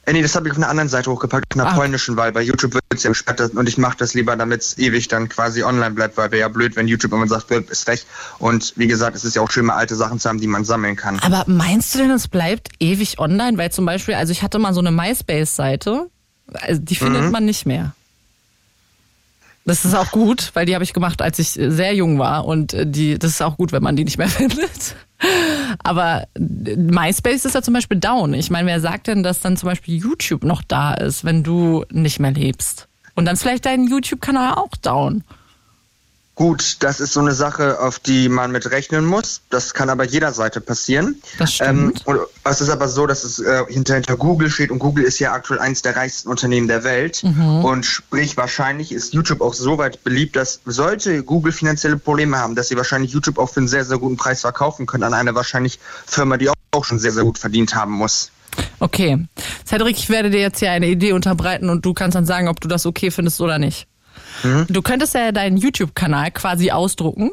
Äh, 0.07 0.13
nee, 0.13 0.23
das 0.23 0.35
habe 0.35 0.47
ich 0.47 0.53
auf 0.53 0.59
einer 0.59 0.69
anderen 0.69 0.89
Seite 0.89 1.11
hochgepackt, 1.11 1.55
auf 1.55 1.61
einer 1.61 1.71
ah. 1.71 1.75
polnischen, 1.75 2.17
weil 2.17 2.33
bei 2.33 2.43
YouTube 2.43 2.75
wird 2.75 2.85
es 2.91 3.03
ja 3.03 3.11
gesperrt 3.11 3.41
und 3.41 3.69
ich 3.69 3.79
mache 3.79 3.97
das 3.99 4.15
lieber, 4.15 4.37
damit 4.37 4.61
es 4.61 4.79
ewig 4.79 5.09
dann 5.09 5.29
quasi 5.29 5.63
online 5.63 5.95
bleibt, 5.95 6.17
weil 6.17 6.31
wäre 6.31 6.41
ja 6.41 6.49
blöd, 6.49 6.77
wenn 6.77 6.89
YouTube 6.89 7.13
immer 7.13 7.27
sagt, 7.27 7.51
ist 7.51 7.87
weg. 7.87 8.05
Und 8.39 8.75
wie 8.77 8.87
gesagt, 8.87 9.17
es 9.17 9.25
ist 9.25 9.37
ja 9.37 9.43
auch 9.43 9.51
schön, 9.51 9.67
mal 9.67 9.77
alte 9.77 9.97
Sachen 9.97 10.19
zu 10.19 10.29
haben, 10.29 10.41
die 10.41 10.47
man 10.47 10.65
sammeln 10.65 10.97
kann. 10.97 11.19
Aber 11.21 11.45
meinst 11.47 11.95
du 11.95 11.99
denn, 11.99 12.11
es 12.11 12.29
bleibt 12.29 12.69
ewig 12.81 13.19
online? 13.19 13.57
Weil 13.57 13.73
zum 13.73 13.87
Beispiel, 13.87 14.15
also 14.15 14.33
ich 14.33 14.43
hatte 14.43 14.59
mal 14.59 14.75
so 14.75 14.81
eine 14.81 14.91
MySpace-Seite, 14.91 16.11
also 16.53 16.81
die 16.81 16.97
findet 16.97 17.23
mhm. 17.23 17.31
man 17.31 17.45
nicht 17.45 17.67
mehr. 17.67 17.95
Das 19.67 19.87
ist 19.87 19.95
auch 19.95 20.11
gut, 20.11 20.51
weil 20.53 20.67
die 20.67 20.75
habe 20.75 20.85
ich 20.85 20.93
gemacht, 20.93 21.23
als 21.23 21.39
ich 21.39 21.51
sehr 21.51 21.95
jung 21.95 22.19
war 22.19 22.45
und 22.45 22.75
äh, 22.75 22.87
die, 22.87 23.19
das 23.19 23.31
ist 23.33 23.43
auch 23.43 23.57
gut, 23.57 23.73
wenn 23.73 23.83
man 23.83 23.97
die 23.97 24.05
nicht 24.05 24.19
mehr 24.19 24.29
findet. 24.29 24.95
Aber 25.83 26.25
MySpace 26.39 27.45
ist 27.45 27.55
ja 27.55 27.63
zum 27.63 27.75
Beispiel 27.75 27.99
down. 27.99 28.35
Ich 28.35 28.51
meine, 28.51 28.67
wer 28.67 28.81
sagt 28.81 29.07
denn, 29.07 29.23
dass 29.23 29.41
dann 29.41 29.57
zum 29.57 29.69
Beispiel 29.69 29.97
YouTube 29.97 30.45
noch 30.45 30.63
da 30.63 30.95
ist, 30.95 31.25
wenn 31.25 31.43
du 31.43 31.85
nicht 31.91 32.21
mehr 32.21 32.33
lebst? 32.33 32.89
Und 33.15 33.27
dann 33.27 33.37
vielleicht 33.37 33.67
dein 33.67 33.87
YouTube-Kanal 33.87 34.55
auch 34.55 34.75
down. 34.83 35.25
Gut, 36.37 36.79
das 36.81 36.99
ist 36.99 37.13
so 37.13 37.21
eine 37.21 37.33
Sache, 37.33 37.79
auf 37.81 38.01
die 38.01 38.29
man 38.29 38.51
mit 38.51 38.69
rechnen 38.71 39.05
muss. 39.05 39.43
Das 39.51 39.73
kann 39.73 39.89
aber 39.89 40.05
jeder 40.05 40.33
Seite 40.33 40.61
passieren. 40.61 41.23
Das 41.39 41.55
stimmt. 41.55 42.03
Ähm, 42.09 42.19
es 42.43 42.61
ist 42.61 42.71
aber 42.71 42.89
so, 42.89 43.07
dass 43.07 43.23
es 43.23 43.39
äh, 43.39 43.65
hinter, 43.69 43.95
hinter 43.95 44.17
Google 44.17 44.51
steht 44.51 44.73
und 44.73 44.81
Google 44.81 45.05
ist 45.05 45.21
ja 45.21 45.33
aktuell 45.33 45.61
eines 45.61 45.83
der 45.83 45.95
reichsten 45.95 46.29
Unternehmen 46.29 46.67
der 46.67 46.83
Welt. 46.83 47.23
Mhm. 47.23 47.65
Und 47.65 47.87
sprich, 47.87 48.37
wahrscheinlich 48.37 48.91
ist 48.91 49.15
YouTube 49.15 49.43
auch 49.43 49.55
so 49.55 49.79
weit 49.79 50.03
beliebt, 50.03 50.35
dass 50.35 50.61
sollte 50.65 51.23
Google 51.23 51.53
finanzielle 51.53 51.99
Probleme 51.99 52.37
haben, 52.37 52.57
dass 52.57 52.69
sie 52.69 52.77
wahrscheinlich 52.77 53.13
YouTube 53.13 53.39
auch 53.39 53.51
für 53.51 53.61
einen 53.61 53.69
sehr, 53.69 53.85
sehr 53.85 53.99
guten 53.99 54.17
Preis 54.17 54.41
verkaufen 54.41 54.87
können 54.87 55.05
an 55.05 55.15
eine 55.15 55.37
wahrscheinlich 55.37 55.79
Firma, 56.05 56.37
die 56.37 56.49
auch, 56.49 56.55
auch 56.73 56.85
schon 56.85 56.99
sehr, 56.99 57.13
sehr 57.13 57.23
gut 57.23 57.39
verdient 57.39 57.77
haben 57.77 57.93
muss. 57.93 58.33
Okay. 58.81 59.25
Cedric, 59.65 59.99
ich 59.99 60.09
werde 60.11 60.31
dir 60.31 60.41
jetzt 60.41 60.59
hier 60.59 60.73
eine 60.73 60.89
Idee 60.89 61.13
unterbreiten 61.13 61.69
und 61.69 61.85
du 61.85 61.95
kannst 61.95 62.17
dann 62.17 62.27
sagen, 62.27 62.49
ob 62.49 62.61
du 62.61 62.67
das 62.67 62.87
okay 62.87 63.13
findest 63.13 63.41
oder 63.41 63.59
nicht. 63.59 63.87
Mhm. 64.43 64.67
Du 64.69 64.83
könntest 64.83 65.15
ja 65.15 65.33
deinen 65.33 65.57
YouTube-Kanal 65.57 66.31
quasi 66.31 66.71
ausdrucken. 66.71 67.31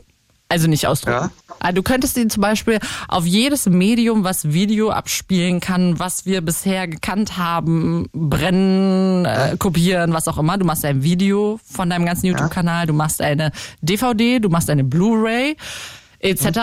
Also 0.52 0.68
nicht 0.68 0.86
ausdrucken. 0.86 1.32
Ja. 1.49 1.56
Ah, 1.60 1.72
du 1.72 1.82
könntest 1.82 2.18
ihn 2.18 2.30
zum 2.30 2.41
Beispiel 2.41 2.80
auf 3.08 3.26
jedes 3.26 3.68
Medium, 3.68 4.26
was 4.26 4.52
Video 4.52 4.89
abspielen 4.89 5.62
kann, 5.62 5.97
was 5.97 6.26
wir 6.26 6.41
bisher 6.41 6.89
gekannt 6.89 7.38
haben, 7.38 8.10
brennen, 8.12 9.24
äh, 9.24 9.56
kopieren, 9.58 10.12
was 10.12 10.28
auch 10.28 10.38
immer. 10.38 10.58
Du 10.58 10.66
machst 10.66 10.84
ein 10.84 11.04
Video 11.04 11.58
von 11.64 11.89
deinem 11.89 12.06
ganzen 12.06 12.26
YouTube-Kanal, 12.26 12.88
du 12.88 12.93
machst 12.93 13.22
eine 13.22 13.52
DVD, 13.82 14.39
du 14.39 14.49
machst 14.49 14.70
eine 14.70 14.84
Blu-ray, 14.84 15.56
etc. 16.20 16.43
Mhm. 16.43 16.56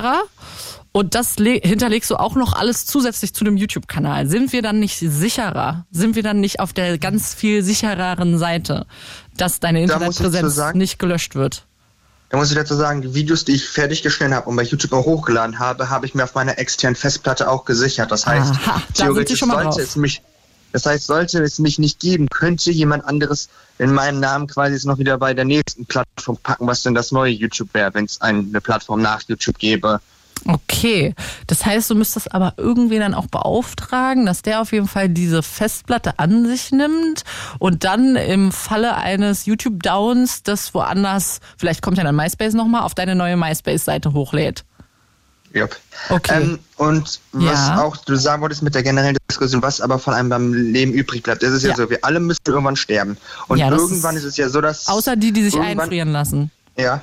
Und 0.92 1.14
das 1.14 1.36
hinterlegst 1.36 2.10
du 2.10 2.16
auch 2.16 2.34
noch 2.34 2.54
alles 2.54 2.84
zusätzlich 2.84 3.32
zu 3.32 3.44
dem 3.44 3.56
YouTube-Kanal. 3.56 4.26
Sind 4.26 4.52
wir 4.52 4.62
dann 4.62 4.80
nicht 4.80 4.98
sicherer? 4.98 5.86
Sind 5.90 6.16
wir 6.16 6.22
dann 6.22 6.40
nicht 6.40 6.60
auf 6.60 6.72
der 6.72 6.98
ganz 6.98 7.34
viel 7.34 7.62
sichereren 7.62 8.36
Seite, 8.36 8.86
dass 9.40 9.60
deine 9.60 9.82
Internetpräsenz 9.82 10.56
da 10.56 10.72
nicht 10.72 10.98
gelöscht 10.98 11.34
wird? 11.34 11.64
Da 12.30 12.36
muss 12.36 12.50
ich 12.50 12.56
dazu 12.56 12.74
sagen, 12.74 13.00
die 13.00 13.14
Videos, 13.14 13.44
die 13.44 13.52
ich 13.52 13.66
fertiggestellt 13.66 14.32
habe 14.32 14.48
und 14.50 14.56
bei 14.56 14.62
YouTube 14.62 14.92
auch 14.92 15.06
hochgeladen 15.06 15.58
habe, 15.58 15.88
habe 15.88 16.04
ich 16.04 16.14
mir 16.14 16.24
auf 16.24 16.34
meiner 16.34 16.58
externen 16.58 16.94
Festplatte 16.94 17.48
auch 17.48 17.64
gesichert. 17.64 18.10
Das 18.10 18.26
heißt, 18.26 18.50
Aha, 18.50 18.82
theoretisch 18.92 19.40
sollte 19.40 19.80
es 19.80 19.96
mich, 19.96 20.20
das 20.72 20.84
heißt, 20.84 21.06
sollte 21.06 21.42
es 21.42 21.58
mich 21.58 21.78
nicht 21.78 22.00
geben, 22.00 22.28
könnte 22.28 22.70
jemand 22.70 23.06
anderes 23.06 23.48
in 23.78 23.94
meinem 23.94 24.20
Namen 24.20 24.46
quasi 24.46 24.74
es 24.74 24.84
noch 24.84 24.98
wieder 24.98 25.16
bei 25.16 25.32
der 25.32 25.46
nächsten 25.46 25.86
Plattform 25.86 26.36
packen, 26.36 26.66
was 26.66 26.82
denn 26.82 26.94
das 26.94 27.12
neue 27.12 27.32
YouTube 27.32 27.72
wäre, 27.72 27.94
wenn 27.94 28.04
es 28.04 28.20
eine 28.20 28.60
Plattform 28.60 29.00
nach 29.00 29.22
YouTube 29.26 29.58
gäbe. 29.58 30.00
Okay, 30.46 31.14
das 31.46 31.64
heißt, 31.64 31.90
du 31.90 31.94
müsstest 31.94 32.32
aber 32.32 32.54
irgendwie 32.56 32.98
dann 32.98 33.14
auch 33.14 33.26
beauftragen, 33.26 34.26
dass 34.26 34.42
der 34.42 34.60
auf 34.60 34.72
jeden 34.72 34.88
Fall 34.88 35.08
diese 35.08 35.42
Festplatte 35.42 36.18
an 36.18 36.46
sich 36.46 36.72
nimmt 36.72 37.24
und 37.58 37.84
dann 37.84 38.16
im 38.16 38.52
Falle 38.52 38.96
eines 38.96 39.46
YouTube-Downs 39.46 40.42
das 40.42 40.74
woanders, 40.74 41.40
vielleicht 41.56 41.82
kommt 41.82 41.98
ja 41.98 42.04
dann 42.04 42.16
MySpace 42.16 42.54
nochmal, 42.54 42.82
auf 42.82 42.94
deine 42.94 43.14
neue 43.14 43.36
MySpace-Seite 43.36 44.12
hochlädt. 44.12 44.64
Yep. 45.54 45.76
Okay. 46.10 46.42
Ähm, 46.42 46.58
und 46.76 47.20
was 47.32 47.68
ja. 47.68 47.82
auch 47.82 47.96
du 47.96 48.16
sagen 48.16 48.42
wolltest 48.42 48.62
mit 48.62 48.74
der 48.74 48.82
generellen 48.82 49.16
Diskussion, 49.30 49.62
was 49.62 49.80
aber 49.80 49.98
von 49.98 50.14
einem 50.14 50.28
beim 50.28 50.52
Leben 50.52 50.92
übrig 50.92 51.22
bleibt, 51.22 51.42
das 51.42 51.52
ist 51.52 51.62
ja, 51.62 51.70
ja. 51.70 51.76
so, 51.76 51.88
wir 51.88 51.98
alle 52.02 52.20
müssen 52.20 52.40
irgendwann 52.46 52.76
sterben. 52.76 53.16
Und 53.48 53.58
ja, 53.58 53.70
irgendwann 53.70 54.16
ist, 54.16 54.24
ist, 54.24 54.32
es 54.32 54.36
ja 54.36 54.48
so, 54.48 54.60
dass. 54.60 54.88
Außer 54.88 55.16
die, 55.16 55.32
die 55.32 55.44
sich 55.44 55.58
einfrieren 55.58 56.12
lassen. 56.12 56.50
Ja, 56.76 57.02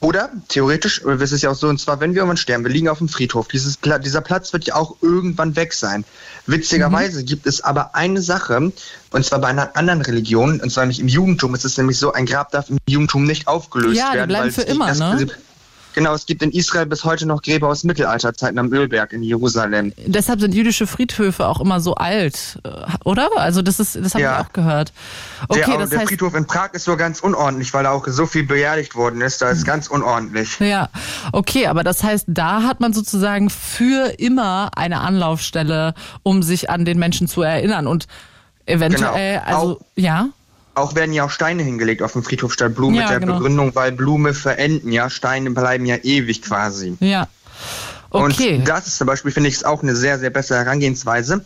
oder 0.00 0.30
theoretisch, 0.48 1.02
das 1.04 1.32
ist 1.32 1.42
ja 1.42 1.50
auch 1.50 1.56
so, 1.56 1.68
und 1.68 1.80
zwar, 1.80 2.00
wenn 2.00 2.14
wir 2.14 2.18
irgendwann 2.18 2.36
sterben, 2.36 2.64
wir 2.64 2.70
liegen 2.70 2.88
auf 2.88 2.98
dem 2.98 3.08
Friedhof, 3.08 3.48
dieses 3.48 3.78
dieser 3.80 4.20
Platz 4.20 4.52
wird 4.52 4.64
ja 4.64 4.76
auch 4.76 4.96
irgendwann 5.02 5.56
weg 5.56 5.74
sein. 5.74 6.04
Witzigerweise 6.46 7.20
mhm. 7.20 7.26
gibt 7.26 7.46
es 7.46 7.62
aber 7.62 7.94
eine 7.94 8.22
Sache, 8.22 8.72
und 9.10 9.24
zwar 9.24 9.40
bei 9.40 9.48
einer 9.48 9.76
anderen 9.76 10.02
Religion, 10.02 10.60
und 10.60 10.70
zwar 10.70 10.84
nämlich 10.84 11.00
im 11.00 11.08
Judentum, 11.08 11.54
ist 11.54 11.64
es 11.64 11.76
nämlich 11.76 11.98
so, 11.98 12.12
ein 12.12 12.26
Grab 12.26 12.52
darf 12.52 12.70
im 12.70 12.78
Judentum 12.88 13.24
nicht 13.24 13.48
aufgelöst 13.48 13.96
ja, 13.96 14.14
werden. 14.14 14.30
Ja, 14.30 14.44
die 14.44 14.50
bleiben 14.50 14.52
für 14.52 14.62
immer, 14.62 14.94
ne? 14.94 15.26
Genau, 15.94 16.14
es 16.14 16.26
gibt 16.26 16.42
in 16.42 16.50
Israel 16.50 16.86
bis 16.86 17.04
heute 17.04 17.26
noch 17.26 17.42
Gräber 17.42 17.68
aus 17.68 17.84
Mittelalterzeiten 17.84 18.58
am 18.58 18.72
Ölberg 18.72 19.12
in 19.12 19.22
Jerusalem. 19.22 19.92
Deshalb 19.96 20.40
sind 20.40 20.54
jüdische 20.54 20.86
Friedhöfe 20.86 21.46
auch 21.46 21.60
immer 21.60 21.80
so 21.80 21.94
alt, 21.94 22.58
äh, 22.64 22.68
oder? 23.04 23.28
Also 23.36 23.62
das 23.62 23.80
ist, 23.80 23.96
das 23.96 24.14
habe 24.14 24.22
ja. 24.22 24.40
ich 24.40 24.46
auch 24.46 24.52
gehört. 24.52 24.92
Okay, 25.48 25.64
der, 25.66 25.78
das 25.78 25.90
der 25.90 26.00
heißt, 26.00 26.08
Friedhof 26.08 26.34
in 26.34 26.46
Prag 26.46 26.70
ist 26.72 26.84
so 26.84 26.96
ganz 26.96 27.20
unordentlich, 27.20 27.72
weil 27.74 27.84
da 27.84 27.90
auch 27.90 28.06
so 28.06 28.26
viel 28.26 28.44
beerdigt 28.44 28.94
worden 28.94 29.20
ist. 29.20 29.42
Da 29.42 29.50
ist 29.50 29.64
ganz 29.64 29.88
unordentlich. 29.88 30.58
Ja, 30.60 30.88
okay, 31.32 31.66
aber 31.66 31.84
das 31.84 32.02
heißt, 32.02 32.26
da 32.28 32.62
hat 32.62 32.80
man 32.80 32.92
sozusagen 32.92 33.50
für 33.50 34.18
immer 34.18 34.70
eine 34.76 35.00
Anlaufstelle, 35.00 35.94
um 36.22 36.42
sich 36.42 36.70
an 36.70 36.84
den 36.84 36.98
Menschen 36.98 37.28
zu 37.28 37.42
erinnern 37.42 37.86
und 37.86 38.06
eventuell, 38.66 39.40
genau. 39.40 39.46
also 39.46 39.72
auch, 39.72 39.80
ja. 39.96 40.28
Auch 40.78 40.94
werden 40.94 41.12
ja 41.12 41.24
auch 41.24 41.30
Steine 41.30 41.62
hingelegt 41.62 42.02
auf 42.02 42.12
dem 42.12 42.22
Friedhof 42.22 42.52
statt 42.52 42.74
Blumen 42.74 42.96
ja, 42.96 43.02
mit 43.02 43.10
der 43.10 43.20
genau. 43.20 43.34
Begründung, 43.34 43.74
weil 43.74 43.92
Blume 43.92 44.34
verenden, 44.34 44.92
ja, 44.92 45.10
Steine 45.10 45.50
bleiben 45.50 45.86
ja 45.86 45.96
ewig 45.96 46.42
quasi. 46.42 46.96
Ja. 47.00 47.28
Okay. 48.10 48.56
Und 48.56 48.68
das 48.68 48.86
ist 48.86 48.96
zum 48.96 49.06
Beispiel, 49.06 49.32
finde 49.32 49.50
ich, 49.50 49.66
auch 49.66 49.82
eine 49.82 49.94
sehr, 49.94 50.18
sehr 50.18 50.30
bessere 50.30 50.58
Herangehensweise. 50.58 51.44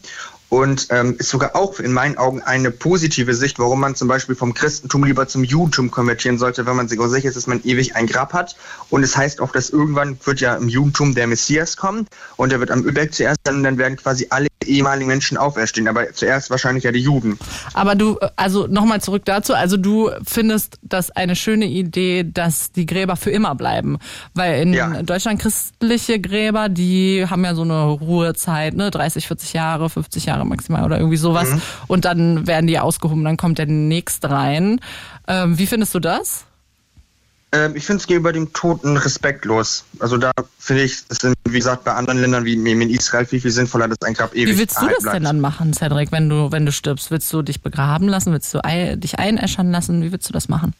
und 0.52 0.88
ähm, 0.90 1.16
ist 1.18 1.30
sogar 1.30 1.56
auch 1.56 1.80
in 1.80 1.94
meinen 1.94 2.18
Augen 2.18 2.42
eine 2.42 2.70
positive 2.70 3.32
Sicht, 3.34 3.58
warum 3.58 3.80
man 3.80 3.94
zum 3.94 4.06
Beispiel 4.06 4.34
vom 4.34 4.52
Christentum 4.52 5.02
lieber 5.02 5.26
zum 5.26 5.44
Judentum 5.44 5.90
konvertieren 5.90 6.36
sollte, 6.36 6.66
wenn 6.66 6.76
man 6.76 6.88
sich 6.88 7.00
auch 7.00 7.06
sicher 7.06 7.28
ist, 7.28 7.38
dass 7.38 7.46
man 7.46 7.62
ewig 7.64 7.96
ein 7.96 8.06
Grab 8.06 8.34
hat. 8.34 8.54
Und 8.90 9.02
es 9.02 9.16
heißt 9.16 9.40
auch, 9.40 9.52
dass 9.52 9.70
irgendwann 9.70 10.18
wird 10.24 10.42
ja 10.42 10.54
im 10.56 10.68
Judentum 10.68 11.14
der 11.14 11.26
Messias 11.26 11.78
kommen 11.78 12.06
und 12.36 12.52
der 12.52 12.60
wird 12.60 12.70
am 12.70 12.84
Ölberg 12.84 13.14
zuerst 13.14 13.38
dann 13.44 13.56
und 13.56 13.62
dann 13.62 13.78
werden 13.78 13.96
quasi 13.96 14.26
alle 14.28 14.48
ehemaligen 14.66 15.08
Menschen 15.08 15.36
auferstehen, 15.36 15.88
aber 15.88 16.12
zuerst 16.12 16.50
wahrscheinlich 16.50 16.84
ja 16.84 16.92
die 16.92 17.00
Juden. 17.00 17.38
Aber 17.74 17.94
du, 17.94 18.18
also 18.36 18.66
nochmal 18.66 19.00
zurück 19.00 19.22
dazu, 19.24 19.54
also 19.54 19.76
du 19.76 20.10
findest 20.24 20.78
das 20.82 21.10
eine 21.10 21.36
schöne 21.36 21.66
Idee, 21.66 22.24
dass 22.24 22.72
die 22.72 22.86
Gräber 22.86 23.16
für 23.16 23.30
immer 23.30 23.54
bleiben, 23.54 23.98
weil 24.34 24.62
in 24.62 24.72
ja. 24.72 25.02
Deutschland 25.02 25.40
christliche 25.40 26.20
Gräber, 26.20 26.68
die 26.68 27.26
haben 27.28 27.44
ja 27.44 27.54
so 27.54 27.62
eine 27.62 27.84
Ruhezeit, 27.84 28.74
ne, 28.74 28.90
30, 28.90 29.26
40 29.26 29.52
Jahre, 29.52 29.90
50 29.90 30.26
Jahre 30.26 30.44
maximal 30.46 30.84
oder 30.84 30.98
irgendwie 30.98 31.16
sowas 31.16 31.50
mhm. 31.50 31.62
und 31.88 32.04
dann 32.04 32.46
werden 32.46 32.66
die 32.66 32.78
ausgehoben, 32.78 33.24
dann 33.24 33.36
kommt 33.36 33.58
der 33.58 33.66
nächste 33.66 34.30
rein. 34.30 34.80
Ähm, 35.28 35.58
wie 35.58 35.66
findest 35.66 35.94
du 35.94 36.00
das? 36.00 36.46
Ähm, 37.52 37.76
ich 37.76 37.84
finde 37.84 38.00
es 38.00 38.06
gegenüber 38.06 38.32
dem 38.32 38.52
Toten 38.52 38.96
respektlos. 38.96 39.84
Also 39.98 40.16
da 40.16 40.32
finde 40.58 40.84
ich, 40.84 41.02
es 41.08 41.18
sind, 41.18 41.34
wie 41.44 41.58
gesagt, 41.58 41.84
bei 41.84 41.92
anderen 41.92 42.20
Ländern 42.20 42.44
wie 42.44 42.54
in 42.54 42.90
Israel 42.90 43.26
viel, 43.26 43.40
viel 43.40 43.50
sinnvoller, 43.50 43.88
dass 43.88 44.00
ein 44.02 44.14
Grab 44.14 44.34
ewig 44.34 44.54
Wie 44.54 44.58
willst 44.58 44.80
du 44.80 44.88
das 44.88 45.02
bleibt. 45.02 45.16
denn 45.16 45.24
dann 45.24 45.40
machen, 45.40 45.74
Cedric, 45.74 46.12
wenn 46.12 46.28
du, 46.30 46.50
wenn 46.50 46.64
du 46.64 46.72
stirbst? 46.72 47.10
Willst 47.10 47.32
du 47.32 47.42
dich 47.42 47.60
begraben 47.60 48.08
lassen? 48.08 48.32
Willst 48.32 48.54
du 48.54 48.60
dich 48.96 49.18
einäschern 49.18 49.70
lassen? 49.70 50.02
Wie 50.02 50.12
willst 50.12 50.28
du 50.28 50.32
das 50.32 50.48
machen? 50.48 50.72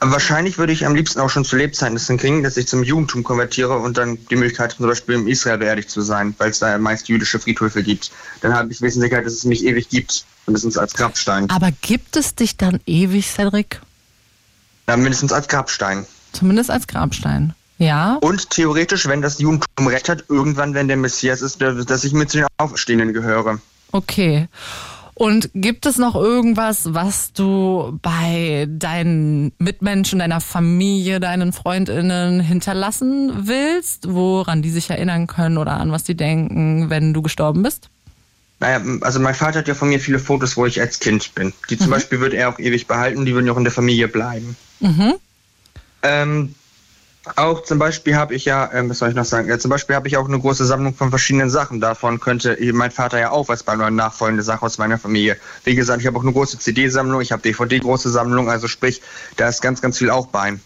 Wahrscheinlich 0.00 0.58
würde 0.58 0.72
ich 0.72 0.86
am 0.86 0.94
liebsten 0.94 1.18
auch 1.18 1.30
schon 1.30 1.44
zu 1.44 1.56
Lebzeiten 1.56 1.96
das 1.96 2.06
hinkriegen, 2.06 2.44
dass 2.44 2.56
ich 2.56 2.68
zum 2.68 2.84
Judentum 2.84 3.24
konvertiere 3.24 3.78
und 3.78 3.98
dann 3.98 4.16
die 4.30 4.36
Möglichkeit 4.36 4.72
zum 4.72 4.86
Beispiel 4.86 5.16
im 5.16 5.26
Israel 5.26 5.58
beerdigt 5.58 5.90
zu 5.90 6.02
sein, 6.02 6.34
weil 6.38 6.50
es 6.50 6.60
da 6.60 6.78
meist 6.78 7.08
jüdische 7.08 7.40
Friedhöfe 7.40 7.82
gibt. 7.82 8.12
Dann 8.40 8.54
habe 8.54 8.70
ich 8.70 8.80
wissen 8.80 9.00
Sicherheit, 9.00 9.26
dass 9.26 9.32
es 9.32 9.44
mich 9.44 9.64
ewig 9.64 9.88
gibt, 9.88 10.24
mindestens 10.46 10.78
als 10.78 10.94
Grabstein. 10.94 11.50
Aber 11.50 11.72
gibt 11.80 12.16
es 12.16 12.36
dich 12.36 12.56
dann 12.56 12.78
ewig, 12.86 13.26
Cedric? 13.26 13.80
Ja, 14.88 14.96
mindestens 14.96 15.32
als 15.32 15.48
Grabstein. 15.48 16.06
Zumindest 16.32 16.70
als 16.70 16.86
Grabstein. 16.86 17.54
Ja. 17.78 18.18
Und 18.20 18.50
theoretisch, 18.50 19.06
wenn 19.06 19.22
das 19.22 19.38
Judentum 19.38 19.86
recht 19.86 20.08
hat, 20.08 20.24
irgendwann, 20.28 20.74
wenn 20.74 20.88
der 20.88 20.96
Messias 20.96 21.42
ist, 21.42 21.60
dass 21.60 22.04
ich 22.04 22.12
mit 22.12 22.30
zu 22.30 22.38
den 22.38 22.46
Aufstehenden 22.56 23.12
gehöre. 23.12 23.60
Okay. 23.92 24.48
Und 25.14 25.50
gibt 25.52 25.84
es 25.84 25.98
noch 25.98 26.14
irgendwas, 26.14 26.94
was 26.94 27.32
du 27.32 27.98
bei 28.02 28.66
deinen 28.70 29.52
Mitmenschen, 29.58 30.20
deiner 30.20 30.40
Familie, 30.40 31.18
deinen 31.18 31.52
Freundinnen 31.52 32.40
hinterlassen 32.40 33.32
willst, 33.46 34.12
woran 34.12 34.62
die 34.62 34.70
sich 34.70 34.90
erinnern 34.90 35.26
können 35.26 35.58
oder 35.58 35.78
an 35.78 35.90
was 35.90 36.04
die 36.04 36.16
denken, 36.16 36.88
wenn 36.88 37.14
du 37.14 37.22
gestorben 37.22 37.62
bist? 37.64 37.90
Naja, 38.60 38.80
also 39.00 39.20
mein 39.20 39.34
Vater 39.34 39.60
hat 39.60 39.68
ja 39.68 39.74
von 39.74 39.88
mir 39.88 40.00
viele 40.00 40.18
Fotos, 40.18 40.56
wo 40.56 40.66
ich 40.66 40.80
als 40.80 41.00
Kind 41.00 41.34
bin. 41.34 41.52
Die 41.68 41.78
zum 41.78 41.88
mhm. 41.88 41.92
Beispiel 41.92 42.20
würde 42.20 42.36
er 42.36 42.48
auch 42.48 42.58
ewig 42.58 42.86
behalten, 42.86 43.24
die 43.24 43.34
würden 43.34 43.46
ja 43.46 43.52
auch 43.52 43.58
in 43.58 43.64
der 43.64 43.72
Familie 43.72 44.08
bleiben. 44.08 44.56
Mhm. 44.80 45.14
Ähm, 46.02 46.54
auch 47.36 47.62
zum 47.64 47.78
Beispiel 47.78 48.16
habe 48.16 48.34
ich 48.34 48.44
ja, 48.44 48.66
äh, 48.72 48.88
was 48.88 48.98
soll 48.98 49.10
ich 49.10 49.14
noch 49.14 49.24
sagen? 49.24 49.48
Ja, 49.48 49.58
zum 49.58 49.70
Beispiel 49.70 49.96
habe 49.96 50.08
ich 50.08 50.16
auch 50.16 50.26
eine 50.26 50.38
große 50.38 50.64
Sammlung 50.64 50.94
von 50.94 51.10
verschiedenen 51.10 51.50
Sachen. 51.50 51.80
Davon 51.80 52.20
könnte 52.20 52.56
mein 52.72 52.90
Vater 52.90 53.18
ja 53.18 53.30
auch 53.30 53.48
was 53.48 53.62
bei 53.62 53.72
einer 53.72 53.90
nachfolgende 53.90 54.42
Sache 54.42 54.64
aus 54.64 54.78
meiner 54.78 54.98
Familie. 54.98 55.36
Wie 55.64 55.74
gesagt, 55.74 56.00
ich 56.00 56.06
habe 56.06 56.18
auch 56.18 56.22
eine 56.22 56.32
große 56.32 56.58
CD-Sammlung, 56.58 57.20
ich 57.20 57.32
habe 57.32 57.42
DVD-große 57.42 58.10
Sammlung, 58.10 58.50
also 58.50 58.68
sprich, 58.68 59.02
da 59.36 59.48
ist 59.48 59.60
ganz, 59.60 59.82
ganz 59.82 59.98
viel 59.98 60.10
auch 60.10 60.28
bei. 60.28 60.58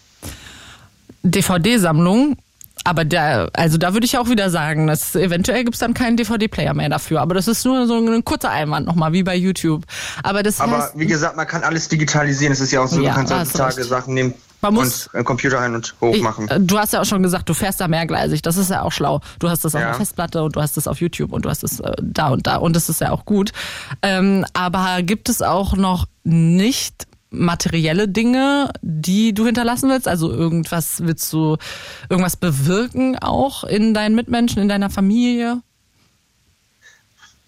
DVD-Sammlung, 1.22 2.36
aber 2.84 3.04
da, 3.04 3.48
also 3.52 3.78
da 3.78 3.92
würde 3.92 4.06
ich 4.06 4.18
auch 4.18 4.28
wieder 4.28 4.50
sagen, 4.50 4.86
dass 4.86 5.14
eventuell 5.14 5.64
gibt 5.64 5.74
es 5.74 5.80
dann 5.80 5.94
keinen 5.94 6.16
DVD-Player 6.16 6.74
mehr 6.74 6.88
dafür. 6.88 7.20
Aber 7.20 7.34
das 7.34 7.46
ist 7.46 7.64
nur 7.64 7.86
so 7.86 7.96
ein 7.96 8.24
kurzer 8.24 8.50
Einwand 8.50 8.86
nochmal, 8.86 9.12
wie 9.12 9.22
bei 9.22 9.36
YouTube. 9.36 9.84
Aber 10.22 10.42
das 10.42 10.60
Aber 10.60 10.78
heißt, 10.78 10.98
wie 10.98 11.06
gesagt, 11.06 11.36
man 11.36 11.46
kann 11.46 11.62
alles 11.62 11.88
digitalisieren. 11.88 12.52
Es 12.52 12.60
ist 12.60 12.72
ja 12.72 12.80
auch 12.80 12.88
so, 12.88 13.00
ja, 13.00 13.10
du 13.10 13.16
kannst 13.16 13.32
heutzutage 13.32 13.84
Sachen 13.84 14.14
nehmen. 14.14 14.34
Man 14.62 14.74
muss 14.74 15.08
und 15.12 15.24
Computer 15.24 15.60
ein 15.60 15.74
und 15.74 15.94
hoch 16.00 16.16
machen. 16.18 16.48
Äh, 16.48 16.60
du 16.60 16.78
hast 16.78 16.92
ja 16.92 17.00
auch 17.00 17.04
schon 17.04 17.22
gesagt, 17.22 17.48
du 17.48 17.54
fährst 17.54 17.80
da 17.80 17.88
mehrgleisig. 17.88 18.42
Das 18.42 18.56
ist 18.56 18.70
ja 18.70 18.82
auch 18.82 18.92
schlau. 18.92 19.20
Du 19.40 19.48
hast 19.48 19.64
das 19.64 19.74
auf 19.74 19.80
ja. 19.80 19.88
der 19.88 19.96
Festplatte 19.96 20.42
und 20.42 20.54
du 20.54 20.62
hast 20.62 20.76
das 20.76 20.86
auf 20.86 21.00
YouTube 21.00 21.32
und 21.32 21.44
du 21.44 21.50
hast 21.50 21.64
das 21.64 21.80
äh, 21.80 21.92
da 22.00 22.28
und 22.28 22.46
da 22.46 22.56
und 22.56 22.76
das 22.76 22.88
ist 22.88 23.00
ja 23.00 23.10
auch 23.10 23.24
gut. 23.24 23.50
Ähm, 24.02 24.44
aber 24.52 25.02
gibt 25.02 25.28
es 25.28 25.42
auch 25.42 25.74
noch 25.74 26.06
nicht 26.22 27.08
materielle 27.32 28.08
Dinge, 28.08 28.72
die 28.82 29.34
du 29.34 29.46
hinterlassen 29.46 29.90
willst? 29.90 30.08
Also 30.08 30.30
irgendwas 30.30 31.00
willst 31.00 31.32
du 31.32 31.56
irgendwas 32.08 32.36
bewirken 32.36 33.18
auch 33.18 33.64
in 33.64 33.94
deinen 33.94 34.14
Mitmenschen, 34.14 34.62
in 34.62 34.68
deiner 34.68 34.90
Familie? 34.90 35.62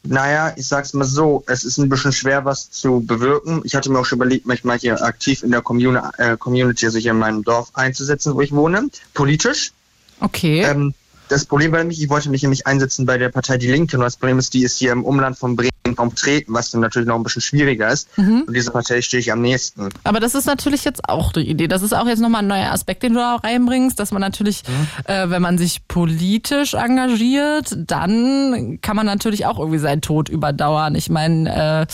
Naja, 0.06 0.52
ich 0.56 0.68
sag's 0.68 0.92
mal 0.92 1.04
so, 1.04 1.44
es 1.46 1.64
ist 1.64 1.78
ein 1.78 1.88
bisschen 1.88 2.12
schwer, 2.12 2.44
was 2.44 2.70
zu 2.70 3.00
bewirken. 3.00 3.62
Ich 3.64 3.74
hatte 3.74 3.90
mir 3.90 3.98
auch 3.98 4.04
schon 4.04 4.18
überlegt, 4.18 4.46
mich 4.46 4.62
mal 4.62 4.78
hier 4.78 5.02
aktiv 5.02 5.42
in 5.42 5.50
der 5.50 5.62
Community, 5.62 6.06
äh, 6.18 6.36
Community 6.36 6.84
also 6.84 6.98
hier 6.98 7.12
in 7.12 7.18
meinem 7.18 7.42
Dorf 7.42 7.70
einzusetzen, 7.72 8.34
wo 8.34 8.42
ich 8.42 8.52
wohne, 8.52 8.90
politisch. 9.14 9.72
Okay. 10.20 10.62
Ähm, 10.62 10.92
das 11.28 11.46
Problem 11.46 11.72
war 11.72 11.78
nämlich, 11.78 12.02
ich 12.02 12.10
wollte 12.10 12.28
mich 12.28 12.42
nämlich 12.42 12.66
einsetzen 12.66 13.06
bei 13.06 13.16
der 13.16 13.30
Partei 13.30 13.56
Die 13.56 13.70
Linke. 13.70 13.96
Und 13.96 14.02
das 14.02 14.16
Problem 14.16 14.38
ist, 14.38 14.52
die 14.52 14.62
ist 14.62 14.76
hier 14.76 14.92
im 14.92 15.04
Umland 15.04 15.38
von 15.38 15.56
Bremen 15.56 15.70
kaum 15.92 16.14
treten, 16.14 16.54
was 16.54 16.70
dann 16.70 16.80
natürlich 16.80 17.06
noch 17.06 17.16
ein 17.16 17.22
bisschen 17.22 17.42
schwieriger 17.42 17.88
ist. 17.90 18.16
Mhm. 18.16 18.44
Und 18.46 18.56
diese 18.56 18.70
Partei 18.70 19.02
stehe 19.02 19.20
ich 19.20 19.30
am 19.30 19.42
nächsten. 19.42 19.90
Aber 20.04 20.18
das 20.18 20.34
ist 20.34 20.46
natürlich 20.46 20.84
jetzt 20.84 21.06
auch 21.08 21.32
die 21.32 21.40
Idee. 21.40 21.68
Das 21.68 21.82
ist 21.82 21.92
auch 21.92 22.06
jetzt 22.06 22.20
nochmal 22.20 22.42
ein 22.42 22.46
neuer 22.46 22.72
Aspekt, 22.72 23.02
den 23.02 23.12
du 23.12 23.20
da 23.20 23.36
reinbringst, 23.36 23.98
dass 24.00 24.10
man 24.10 24.22
natürlich, 24.22 24.62
mhm. 24.66 25.12
äh, 25.12 25.28
wenn 25.28 25.42
man 25.42 25.58
sich 25.58 25.86
politisch 25.86 26.72
engagiert, 26.72 27.76
dann 27.76 28.78
kann 28.80 28.96
man 28.96 29.04
natürlich 29.04 29.44
auch 29.44 29.58
irgendwie 29.58 29.78
seinen 29.78 30.00
Tod 30.00 30.30
überdauern. 30.30 30.94
Ich 30.94 31.10
meine, 31.10 31.82
äh, 31.82 31.86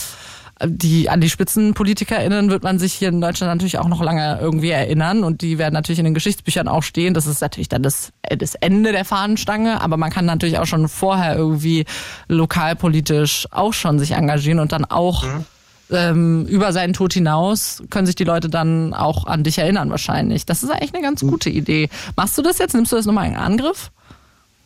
die 0.65 1.09
an 1.09 1.21
die 1.21 1.29
SpitzenpolitikerInnen 1.29 2.49
wird 2.49 2.63
man 2.63 2.79
sich 2.79 2.93
hier 2.93 3.09
in 3.09 3.21
Deutschland 3.21 3.51
natürlich 3.51 3.79
auch 3.79 3.87
noch 3.87 4.01
lange 4.01 4.39
irgendwie 4.39 4.69
erinnern 4.69 5.23
und 5.23 5.41
die 5.41 5.57
werden 5.57 5.73
natürlich 5.73 5.99
in 5.99 6.05
den 6.05 6.13
Geschichtsbüchern 6.13 6.67
auch 6.67 6.83
stehen. 6.83 7.13
Das 7.13 7.27
ist 7.27 7.41
natürlich 7.41 7.69
dann 7.69 7.83
das, 7.83 8.11
das 8.37 8.55
Ende 8.55 8.91
der 8.91 9.05
Fahnenstange, 9.05 9.81
aber 9.81 9.97
man 9.97 10.11
kann 10.11 10.25
natürlich 10.25 10.59
auch 10.59 10.65
schon 10.65 10.87
vorher 10.87 11.35
irgendwie 11.35 11.85
lokalpolitisch 12.27 13.47
auch 13.51 13.73
schon 13.73 13.97
sich 13.97 14.11
engagieren 14.11 14.59
und 14.59 14.71
dann 14.71 14.85
auch 14.85 15.23
mhm. 15.23 15.45
ähm, 15.91 16.45
über 16.45 16.73
seinen 16.73 16.93
Tod 16.93 17.13
hinaus 17.13 17.83
können 17.89 18.05
sich 18.05 18.15
die 18.15 18.23
Leute 18.23 18.49
dann 18.49 18.93
auch 18.93 19.25
an 19.25 19.43
dich 19.43 19.57
erinnern 19.57 19.89
wahrscheinlich. 19.89 20.45
Das 20.45 20.63
ist 20.63 20.69
eigentlich 20.69 20.93
eine 20.93 21.03
ganz 21.03 21.21
gute 21.21 21.49
Idee. 21.49 21.89
Machst 22.15 22.37
du 22.37 22.41
das 22.41 22.59
jetzt? 22.59 22.75
Nimmst 22.75 22.91
du 22.91 22.95
das 22.95 23.05
nochmal 23.05 23.27
in 23.27 23.35
Angriff? 23.35 23.91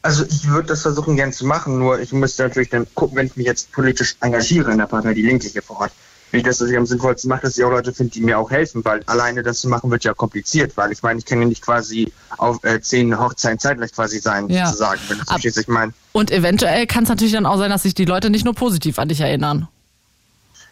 Also 0.05 0.23
ich 0.23 0.47
würde 0.47 0.67
das 0.67 0.83
versuchen 0.83 1.15
gern 1.15 1.33
zu 1.33 1.47
machen, 1.47 1.79
nur 1.79 1.99
ich 1.99 2.13
müsste 2.13 2.43
natürlich 2.43 2.69
dann 2.69 2.85
gucken, 2.93 3.17
wenn 3.17 3.25
ich 3.25 3.37
mich 3.37 3.47
jetzt 3.47 3.71
politisch 3.71 4.15
engagiere 4.21 4.71
in 4.71 4.77
der 4.77 4.85
Partei 4.85 5.15
Die 5.15 5.23
Linke 5.23 5.47
hier 5.47 5.63
vor 5.63 5.81
Ort. 5.81 5.91
Wie 6.29 6.37
ich 6.37 6.43
das 6.43 6.59
natürlich 6.59 6.77
am 6.77 6.85
sinnvollsten 6.85 7.27
mache, 7.27 7.41
dass 7.41 7.57
ich 7.57 7.63
auch 7.63 7.71
Leute 7.71 7.91
finde, 7.91 8.11
die 8.11 8.21
mir 8.21 8.37
auch 8.37 8.51
helfen, 8.51 8.85
weil 8.85 9.01
alleine 9.07 9.41
das 9.41 9.61
zu 9.61 9.67
machen 9.67 9.89
wird 9.89 10.03
ja 10.03 10.13
kompliziert, 10.13 10.77
weil 10.77 10.91
ich 10.91 11.01
meine, 11.01 11.17
ich 11.17 11.25
kann 11.25 11.41
ja 11.41 11.47
nicht 11.47 11.63
quasi 11.63 12.13
auf 12.37 12.63
äh, 12.63 12.79
zehn 12.81 13.17
Hochzeiten 13.17 13.57
zeitgleich 13.57 13.93
quasi 13.93 14.19
sein, 14.19 14.47
ja. 14.47 14.67
sozusagen, 14.67 14.99
wenn 15.07 15.17
du 15.17 15.23
verstehst, 15.23 15.57
ich 15.57 15.67
meine. 15.67 15.91
Und 16.11 16.29
eventuell 16.29 16.85
kann 16.85 17.01
es 17.05 17.09
natürlich 17.09 17.33
dann 17.33 17.47
auch 17.47 17.57
sein, 17.57 17.71
dass 17.71 17.81
sich 17.81 17.95
die 17.95 18.05
Leute 18.05 18.29
nicht 18.29 18.45
nur 18.45 18.53
positiv 18.53 18.99
an 18.99 19.09
dich 19.09 19.21
erinnern. 19.21 19.67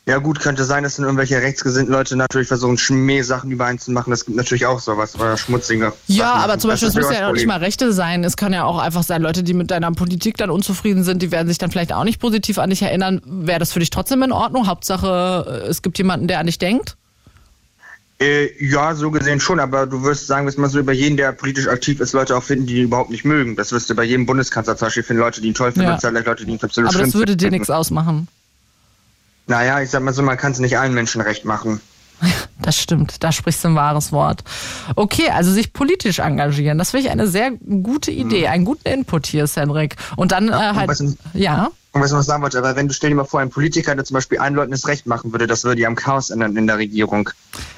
Ja 0.05 0.17
gut, 0.17 0.41
könnte 0.41 0.65
sein, 0.65 0.83
dass 0.83 0.97
dann 0.97 1.05
irgendwelche 1.05 1.41
rechtsgesinnten 1.41 1.93
Leute 1.93 2.17
natürlich 2.17 2.49
versuchen, 2.49 2.77
Schmähsachen 2.77 3.51
über 3.51 3.65
einen 3.65 3.79
zu 3.79 3.89
machen. 3.91 4.11
Das 4.11 4.25
gibt 4.25 4.35
natürlich 4.35 4.65
auch 4.65 4.81
sowas, 4.81 5.15
oder 5.15 5.37
schmutzige. 5.37 5.93
Ja, 6.07 6.25
Sachen 6.25 6.41
aber 6.41 6.59
zum 6.59 6.71
Beispiel, 6.71 6.89
es 6.89 6.95
müssen 6.95 7.13
ja 7.13 7.29
auch 7.29 7.33
nicht 7.33 7.47
mal 7.47 7.59
Rechte 7.59 7.93
sein. 7.93 8.25
Es 8.25 8.35
können 8.35 8.53
ja 8.53 8.65
auch 8.65 8.79
einfach 8.79 9.03
sein, 9.03 9.21
Leute, 9.21 9.43
die 9.43 9.53
mit 9.53 9.71
deiner 9.71 9.89
Politik 9.93 10.35
dann 10.35 10.49
unzufrieden 10.49 11.05
sind, 11.05 11.21
die 11.21 11.31
werden 11.31 11.47
sich 11.47 11.57
dann 11.57 11.71
vielleicht 11.71 11.93
auch 11.93 12.03
nicht 12.03 12.19
positiv 12.19 12.57
an 12.57 12.69
dich 12.69 12.81
erinnern. 12.81 13.21
Wäre 13.25 13.59
das 13.59 13.71
für 13.71 13.79
dich 13.79 13.91
trotzdem 13.91 14.21
in 14.23 14.33
Ordnung? 14.33 14.67
Hauptsache, 14.67 15.65
es 15.69 15.81
gibt 15.81 15.97
jemanden, 15.97 16.27
der 16.27 16.39
an 16.39 16.47
dich 16.47 16.59
denkt? 16.59 16.97
Äh, 18.19 18.49
ja, 18.59 18.95
so 18.95 19.09
gesehen 19.09 19.39
schon, 19.39 19.61
aber 19.61 19.87
du 19.87 20.03
wirst 20.03 20.27
sagen, 20.27 20.45
wir 20.45 20.59
mal 20.59 20.69
so 20.69 20.79
über 20.79 20.93
jeden, 20.93 21.15
der 21.15 21.31
politisch 21.31 21.69
aktiv 21.69 22.01
ist, 22.01 22.11
Leute 22.11 22.35
auch 22.35 22.43
finden, 22.43 22.65
die 22.65 22.79
ihn 22.79 22.85
überhaupt 22.85 23.09
nicht 23.09 23.23
mögen. 23.23 23.55
Das 23.55 23.71
wirst 23.71 23.89
du 23.89 23.95
bei 23.95 24.03
jedem 24.03 24.25
Bundeskanzler 24.25 24.75
zum 24.75 24.87
Beispiel 24.87 25.03
finden, 25.03 25.21
Leute, 25.21 25.39
die 25.39 25.47
ihn 25.47 25.53
toll 25.53 25.71
finden, 25.71 25.87
ja. 25.87 25.95
und 25.95 26.25
Leute, 26.25 26.45
die 26.45 26.51
ihn 26.51 26.59
absolut 26.61 26.93
Aber 26.93 27.03
das 27.03 27.13
würde 27.13 27.37
dir 27.37 27.51
nichts 27.51 27.69
ausmachen. 27.69 28.27
Naja, 29.47 29.81
ich 29.81 29.89
sag 29.89 30.03
mal 30.03 30.13
so, 30.13 30.21
man 30.21 30.37
kann 30.37 30.51
es 30.51 30.59
nicht 30.59 30.77
allen 30.77 30.93
Menschen 30.93 31.21
recht 31.21 31.45
machen. 31.45 31.81
Das 32.61 32.77
stimmt, 32.77 33.21
da 33.21 33.33
sprichst 33.33 33.61
du 33.65 33.69
ein 33.69 33.75
wahres 33.75 34.13
Wort. 34.13 34.45
Okay, 34.95 35.29
also 35.31 35.51
sich 35.51 35.73
politisch 35.73 36.19
engagieren, 36.19 36.77
das 36.77 36.91
finde 36.91 37.07
ich 37.07 37.11
eine 37.11 37.27
sehr 37.27 37.51
gute 37.51 38.09
Idee, 38.09 38.43
mhm. 38.43 38.47
einen 38.53 38.65
guten 38.65 38.87
Input 38.87 39.27
hier, 39.27 39.47
Cedric. 39.47 39.97
Und 40.15 40.31
dann 40.31 40.47
äh, 40.47 40.53
halt, 40.53 40.87
was, 40.87 41.03
ja. 41.33 41.71
Und 41.91 42.01
was 42.01 42.11
ich 42.11 42.15
noch 42.15 42.23
sagen 42.23 42.41
wollte, 42.41 42.57
aber 42.57 42.77
wenn 42.77 42.87
du 42.87 42.93
stell 42.93 43.09
dir 43.09 43.17
mal 43.17 43.25
vor, 43.25 43.41
ein 43.41 43.49
Politiker, 43.49 43.95
der 43.95 44.05
zum 44.05 44.13
Beispiel 44.15 44.37
allen 44.37 44.55
Leuten 44.55 44.71
das 44.71 44.87
Recht 44.87 45.07
machen 45.07 45.33
würde, 45.33 45.45
das 45.45 45.65
würde 45.65 45.81
ja 45.81 45.89
am 45.89 45.95
Chaos 45.95 46.29
ändern 46.29 46.55
in 46.55 46.65
der 46.65 46.77
Regierung. 46.77 47.29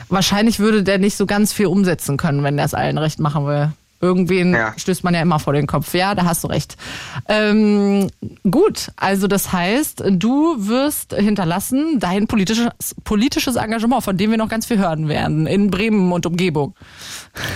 Wahrscheinlich 0.09 0.59
würde 0.59 0.83
der 0.83 0.99
nicht 0.99 1.17
so 1.17 1.25
ganz 1.25 1.51
viel 1.51 1.65
umsetzen 1.65 2.15
können, 2.15 2.43
wenn 2.43 2.59
er 2.59 2.65
es 2.65 2.75
allen 2.75 2.99
recht 2.99 3.19
machen 3.19 3.47
will. 3.47 3.71
Irgendwen 4.01 4.53
ja. 4.53 4.73
stößt 4.77 5.03
man 5.03 5.13
ja 5.13 5.21
immer 5.21 5.39
vor 5.39 5.53
den 5.53 5.67
Kopf. 5.67 5.93
Ja, 5.93 6.15
da 6.15 6.25
hast 6.25 6.43
du 6.43 6.47
recht. 6.47 6.75
Ähm, 7.27 8.09
gut, 8.49 8.91
also 8.97 9.27
das 9.27 9.51
heißt, 9.51 10.03
du 10.09 10.55
wirst 10.67 11.13
hinterlassen 11.13 11.99
dein 11.99 12.27
politisches, 12.27 12.67
politisches 13.03 13.55
Engagement, 13.55 14.03
von 14.03 14.17
dem 14.17 14.31
wir 14.31 14.37
noch 14.37 14.49
ganz 14.49 14.65
viel 14.65 14.77
hören 14.77 15.07
werden, 15.07 15.47
in 15.47 15.71
Bremen 15.71 16.11
und 16.11 16.25
Umgebung. 16.25 16.75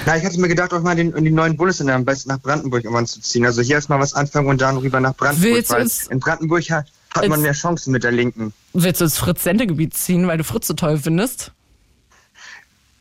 Na, 0.06 0.18
ich 0.18 0.26
hatte 0.26 0.40
mir 0.40 0.48
gedacht, 0.48 0.74
auch 0.74 0.82
mal 0.82 0.96
den, 0.96 1.14
in 1.14 1.26
die 1.26 1.32
neuen 1.32 1.58
Bundesländer 1.58 1.96
am 1.96 2.06
besten 2.06 2.30
nach 2.30 2.40
Brandenburg 2.40 2.84
irgendwann 2.84 3.06
zu 3.06 3.22
ziehen. 3.22 3.46
Also 3.46 3.62
hier 3.62 3.76
erstmal 3.76 4.00
was 4.00 4.14
anfangen 4.14 4.48
und 4.48 4.62
dann 4.62 4.78
rüber 4.78 5.00
nach 5.00 5.16
Brandenburg. 5.16 5.54
Willst 5.54 5.72
weil 5.72 5.88
in 6.14 6.20
Brandenburg 6.20 6.70
hat 6.72 6.86
hat 7.14 7.28
man 7.28 7.42
mehr 7.42 7.54
Chancen 7.54 7.92
mit 7.92 8.04
der 8.04 8.12
Linken. 8.12 8.54
Willst 8.74 9.02
du 9.02 9.06
ins 9.06 9.18
Fritz-Sendegebiet 9.18 9.96
ziehen, 9.96 10.28
weil 10.28 10.38
du 10.38 10.44
Fritz 10.44 10.68
so 10.68 10.74
toll 10.74 10.98
findest? 10.98 11.52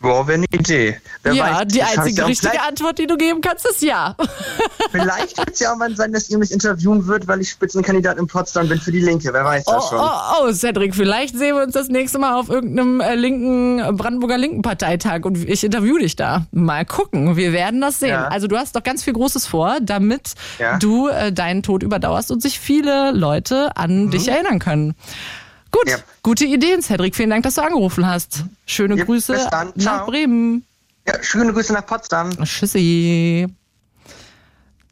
Boah, 0.00 0.26
wäre 0.28 0.36
eine 0.36 0.46
Idee. 0.52 1.00
Wer 1.24 1.32
ja, 1.32 1.60
weiß, 1.60 1.68
die 1.68 1.82
einzige 1.82 2.26
richtige 2.26 2.62
Antwort, 2.62 2.98
die 2.98 3.08
du 3.08 3.16
geben 3.16 3.40
kannst, 3.40 3.66
ist 3.68 3.82
ja. 3.82 4.14
vielleicht 4.92 5.36
wird 5.36 5.50
es 5.50 5.58
ja 5.58 5.72
auch 5.72 5.76
mal 5.76 5.94
sein, 5.96 6.12
dass 6.12 6.30
ihr 6.30 6.38
mich 6.38 6.52
interviewen 6.52 7.06
wird, 7.08 7.26
weil 7.26 7.40
ich 7.40 7.50
Spitzenkandidat 7.50 8.16
in 8.16 8.28
Potsdam 8.28 8.68
bin 8.68 8.78
für 8.80 8.92
die 8.92 9.00
Linke. 9.00 9.32
Wer 9.32 9.44
weiß 9.44 9.64
das 9.64 9.84
oh, 9.86 9.88
schon. 9.88 9.98
Oh, 10.00 10.44
oh, 10.44 10.52
Cedric, 10.52 10.94
vielleicht 10.94 11.36
sehen 11.36 11.56
wir 11.56 11.64
uns 11.64 11.72
das 11.72 11.88
nächste 11.88 12.20
Mal 12.20 12.38
auf 12.38 12.48
irgendeinem 12.48 13.00
äh, 13.00 13.16
linken, 13.16 13.96
Brandenburger 13.96 14.38
Linken 14.38 14.62
Parteitag 14.62 15.24
und 15.24 15.36
ich 15.48 15.64
interview 15.64 15.98
dich 15.98 16.14
da. 16.14 16.46
Mal 16.52 16.84
gucken. 16.84 17.36
Wir 17.36 17.52
werden 17.52 17.80
das 17.80 17.98
sehen. 17.98 18.10
Ja. 18.10 18.28
Also 18.28 18.46
du 18.46 18.56
hast 18.56 18.76
doch 18.76 18.84
ganz 18.84 19.02
viel 19.02 19.14
Großes 19.14 19.46
vor, 19.46 19.78
damit 19.82 20.34
ja. 20.60 20.78
du 20.78 21.08
äh, 21.08 21.32
deinen 21.32 21.64
Tod 21.64 21.82
überdauerst 21.82 22.30
und 22.30 22.40
sich 22.40 22.60
viele 22.60 23.10
Leute 23.10 23.76
an 23.76 24.04
mhm. 24.04 24.10
dich 24.10 24.28
erinnern 24.28 24.60
können. 24.60 24.94
Gut, 25.70 25.88
ja. 25.88 25.96
gute 26.22 26.44
Ideen, 26.44 26.82
Cedric. 26.82 27.14
Vielen 27.14 27.30
Dank, 27.30 27.42
dass 27.44 27.56
du 27.56 27.62
angerufen 27.62 28.06
hast. 28.06 28.44
Schöne 28.66 28.96
ja, 28.96 29.04
Grüße 29.04 29.48
nach 29.76 30.06
Bremen. 30.06 30.64
Ja, 31.06 31.22
schöne 31.22 31.52
Grüße 31.52 31.72
nach 31.72 31.86
Potsdam. 31.86 32.30
Tschüssi. 32.44 33.48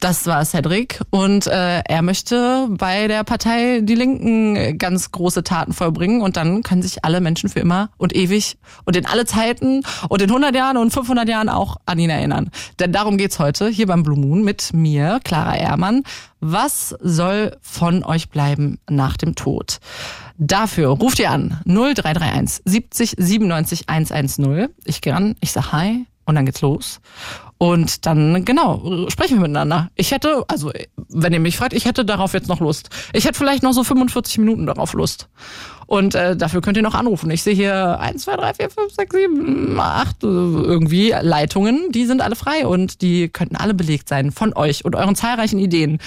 Das 0.00 0.26
war 0.26 0.44
Cedric 0.44 1.00
und 1.08 1.46
äh, 1.46 1.80
er 1.80 2.02
möchte 2.02 2.68
bei 2.70 3.08
der 3.08 3.24
Partei 3.24 3.80
Die 3.82 3.94
Linken 3.94 4.76
ganz 4.76 5.10
große 5.10 5.42
Taten 5.42 5.72
vollbringen 5.72 6.20
und 6.20 6.36
dann 6.36 6.62
können 6.62 6.82
sich 6.82 7.04
alle 7.04 7.22
Menschen 7.22 7.48
für 7.48 7.60
immer 7.60 7.88
und 7.96 8.14
ewig 8.14 8.58
und 8.84 8.94
in 8.94 9.06
alle 9.06 9.24
Zeiten 9.24 9.82
und 10.10 10.20
in 10.20 10.28
100 10.28 10.54
Jahren 10.54 10.76
und 10.76 10.92
500 10.92 11.26
Jahren 11.28 11.48
auch 11.48 11.78
an 11.86 11.98
ihn 11.98 12.10
erinnern. 12.10 12.50
Denn 12.78 12.92
darum 12.92 13.16
geht's 13.16 13.38
heute 13.38 13.68
hier 13.68 13.86
beim 13.86 14.02
Blue 14.02 14.18
Moon 14.18 14.44
mit 14.44 14.74
mir, 14.74 15.18
Clara 15.24 15.56
Ehrmann. 15.56 16.02
Was 16.40 16.94
soll 17.00 17.56
von 17.62 18.04
euch 18.04 18.28
bleiben 18.28 18.78
nach 18.90 19.16
dem 19.16 19.34
Tod? 19.34 19.78
Dafür 20.36 20.88
ruft 20.88 21.18
ihr 21.18 21.30
an 21.30 21.60
0331 21.64 22.62
70 22.66 23.14
97 23.16 23.88
110. 23.88 24.68
Ich 24.84 25.00
gehe 25.00 25.14
ran, 25.14 25.36
ich 25.40 25.52
sag 25.52 25.72
Hi 25.72 26.06
und 26.26 26.34
dann 26.34 26.44
geht's 26.44 26.60
los. 26.60 27.00
Und 27.58 28.04
dann, 28.04 28.44
genau, 28.44 29.08
sprechen 29.08 29.36
wir 29.36 29.42
miteinander. 29.42 29.90
Ich 29.94 30.10
hätte, 30.10 30.44
also, 30.48 30.72
wenn 31.08 31.32
ihr 31.32 31.40
mich 31.40 31.56
fragt, 31.56 31.72
ich 31.72 31.86
hätte 31.86 32.04
darauf 32.04 32.34
jetzt 32.34 32.48
noch 32.48 32.60
Lust. 32.60 32.90
Ich 33.14 33.24
hätte 33.24 33.38
vielleicht 33.38 33.62
noch 33.62 33.72
so 33.72 33.82
45 33.82 34.38
Minuten 34.38 34.66
darauf 34.66 34.92
Lust. 34.92 35.28
Und 35.86 36.16
äh, 36.16 36.36
dafür 36.36 36.60
könnt 36.60 36.76
ihr 36.76 36.82
noch 36.82 36.94
anrufen. 36.94 37.30
Ich 37.30 37.42
sehe 37.42 37.54
hier 37.54 37.98
1, 38.00 38.24
2, 38.24 38.36
3, 38.36 38.54
4, 38.54 38.70
5, 38.70 38.92
6, 38.92 39.16
7, 39.16 39.80
8 39.80 40.16
irgendwie 40.22 41.14
Leitungen. 41.20 41.92
Die 41.92 42.06
sind 42.06 42.20
alle 42.20 42.34
frei 42.34 42.66
und 42.66 43.02
die 43.02 43.28
könnten 43.28 43.56
alle 43.56 43.72
belegt 43.72 44.08
sein 44.08 44.32
von 44.32 44.52
euch 44.54 44.84
und 44.84 44.96
euren 44.96 45.14
zahlreichen 45.14 45.60
Ideen, 45.60 45.98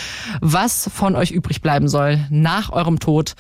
was 0.42 0.90
von 0.94 1.16
euch 1.16 1.32
übrig 1.32 1.62
bleiben 1.62 1.88
soll 1.88 2.20
nach 2.30 2.72
eurem 2.72 3.00
Tod 3.00 3.36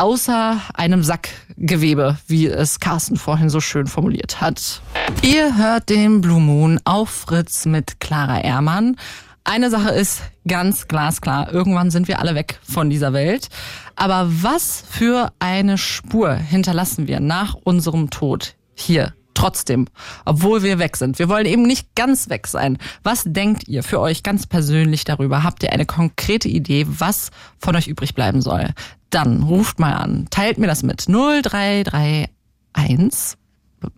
außer 0.00 0.58
einem 0.72 1.02
Sackgewebe, 1.02 2.16
wie 2.26 2.46
es 2.46 2.80
Carsten 2.80 3.16
vorhin 3.16 3.50
so 3.50 3.60
schön 3.60 3.86
formuliert 3.86 4.40
hat. 4.40 4.80
Ihr 5.22 5.58
hört 5.58 5.90
den 5.90 6.22
Blue 6.22 6.40
Moon 6.40 6.80
auf 6.84 7.10
Fritz 7.10 7.66
mit 7.66 8.00
Clara 8.00 8.40
Ehrmann. 8.40 8.96
Eine 9.44 9.68
Sache 9.68 9.90
ist 9.90 10.22
ganz 10.48 10.88
glasklar. 10.88 11.52
Irgendwann 11.52 11.90
sind 11.90 12.08
wir 12.08 12.18
alle 12.18 12.34
weg 12.34 12.58
von 12.62 12.88
dieser 12.88 13.12
Welt. 13.12 13.48
Aber 13.94 14.26
was 14.28 14.82
für 14.88 15.32
eine 15.38 15.76
Spur 15.76 16.32
hinterlassen 16.32 17.06
wir 17.06 17.20
nach 17.20 17.54
unserem 17.54 18.08
Tod 18.08 18.54
hier 18.74 19.12
trotzdem, 19.40 19.86
obwohl 20.26 20.62
wir 20.62 20.78
weg 20.78 20.96
sind. 20.96 21.18
Wir 21.18 21.28
wollen 21.30 21.46
eben 21.46 21.62
nicht 21.62 21.94
ganz 21.94 22.28
weg 22.28 22.46
sein. 22.46 22.76
Was 23.02 23.24
denkt 23.26 23.68
ihr 23.68 23.82
für 23.82 23.98
euch 23.98 24.22
ganz 24.22 24.46
persönlich 24.46 25.04
darüber? 25.04 25.42
Habt 25.42 25.62
ihr 25.62 25.72
eine 25.72 25.86
konkrete 25.86 26.48
Idee, 26.48 26.86
was 26.86 27.30
von 27.58 27.74
euch 27.74 27.88
übrig 27.88 28.14
bleiben 28.14 28.42
soll? 28.42 28.68
Dann 29.08 29.42
ruft 29.42 29.78
mal 29.80 29.94
an, 29.94 30.26
teilt 30.30 30.58
mir 30.58 30.66
das 30.66 30.82
mit 30.82 31.06
0331 31.08 32.28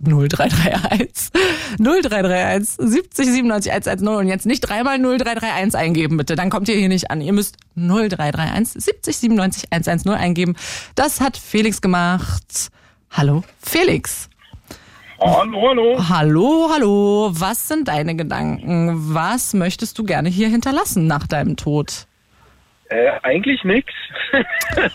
0331 0.01 1.31
0331 1.79 2.77
70 2.79 3.27
97 3.27 3.73
110 3.73 4.09
und 4.09 4.29
jetzt 4.29 4.47
nicht 4.47 4.61
dreimal 4.61 4.97
0331 4.99 5.75
eingeben, 5.75 6.17
bitte. 6.19 6.37
Dann 6.37 6.51
kommt 6.51 6.69
ihr 6.69 6.77
hier 6.77 6.89
nicht 6.89 7.11
an. 7.11 7.21
Ihr 7.21 7.33
müsst 7.33 7.57
0331 7.75 8.81
70 8.81 9.17
97 9.17 9.73
110 9.73 10.13
eingeben. 10.13 10.55
Das 10.95 11.21
hat 11.21 11.37
Felix 11.37 11.81
gemacht. 11.81 12.71
Hallo, 13.11 13.43
Felix. 13.61 14.29
Hallo, 15.25 15.69
hallo. 15.69 16.09
Hallo, 16.09 16.69
hallo. 16.73 17.31
Was 17.33 17.69
sind 17.69 17.87
deine 17.87 18.17
Gedanken? 18.17 19.15
Was 19.15 19.55
möchtest 19.55 19.97
du 19.99 20.03
gerne 20.03 20.29
hier 20.29 20.49
hinterlassen 20.49 21.07
nach 21.07 21.29
deinem 21.29 21.57
Tod? 21.57 22.09
Äh, 22.89 23.13
eigentlich 23.23 23.63
nichts. 23.63 23.93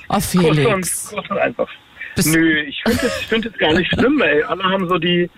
Oh, 0.10 0.20
Felix. 0.20 0.66
kurz, 0.66 1.12
und, 1.12 1.16
kurz 1.16 1.30
und 1.30 1.38
einfach. 1.38 1.70
Bist 2.16 2.36
Nö, 2.36 2.60
ich 2.62 2.82
finde 2.84 3.06
es 3.06 3.14
find 3.14 3.60
gar 3.60 3.74
nicht 3.74 3.90
schlimm, 3.94 4.22
ey. 4.22 4.44
Alle 4.44 4.64
haben 4.64 4.90
so 4.90 4.98
die, 4.98 5.30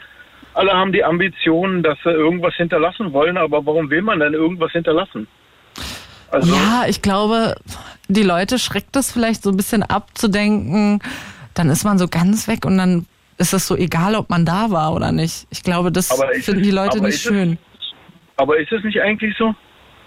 alle 0.53 0.71
haben 0.71 0.91
die 0.91 1.03
Ambitionen, 1.03 1.83
dass 1.83 1.97
sie 2.03 2.09
irgendwas 2.09 2.55
hinterlassen 2.55 3.13
wollen, 3.13 3.37
aber 3.37 3.65
warum 3.65 3.89
will 3.89 4.01
man 4.01 4.19
denn 4.19 4.33
irgendwas 4.33 4.71
hinterlassen? 4.71 5.27
Also, 6.31 6.53
ja, 6.53 6.85
ich 6.87 7.01
glaube, 7.01 7.55
die 8.07 8.23
Leute 8.23 8.57
schreckt 8.57 8.95
das 8.95 9.11
vielleicht 9.11 9.43
so 9.43 9.51
ein 9.51 9.57
bisschen 9.57 9.83
abzudenken. 9.83 10.99
Dann 11.53 11.69
ist 11.69 11.83
man 11.83 11.99
so 11.99 12.07
ganz 12.07 12.47
weg 12.47 12.65
und 12.65 12.77
dann 12.77 13.05
ist 13.39 13.53
es 13.53 13.67
so 13.67 13.75
egal, 13.75 14.15
ob 14.15 14.29
man 14.29 14.45
da 14.45 14.69
war 14.69 14.93
oder 14.93 15.11
nicht. 15.11 15.47
Ich 15.49 15.63
glaube, 15.63 15.91
das 15.91 16.11
finden 16.41 16.61
die 16.61 16.71
Leute 16.71 17.01
nicht 17.01 17.21
schön. 17.21 17.53
Es, 17.53 17.93
aber 18.35 18.59
ist 18.59 18.71
es 18.71 18.83
nicht 18.83 19.01
eigentlich 19.01 19.35
so? 19.37 19.55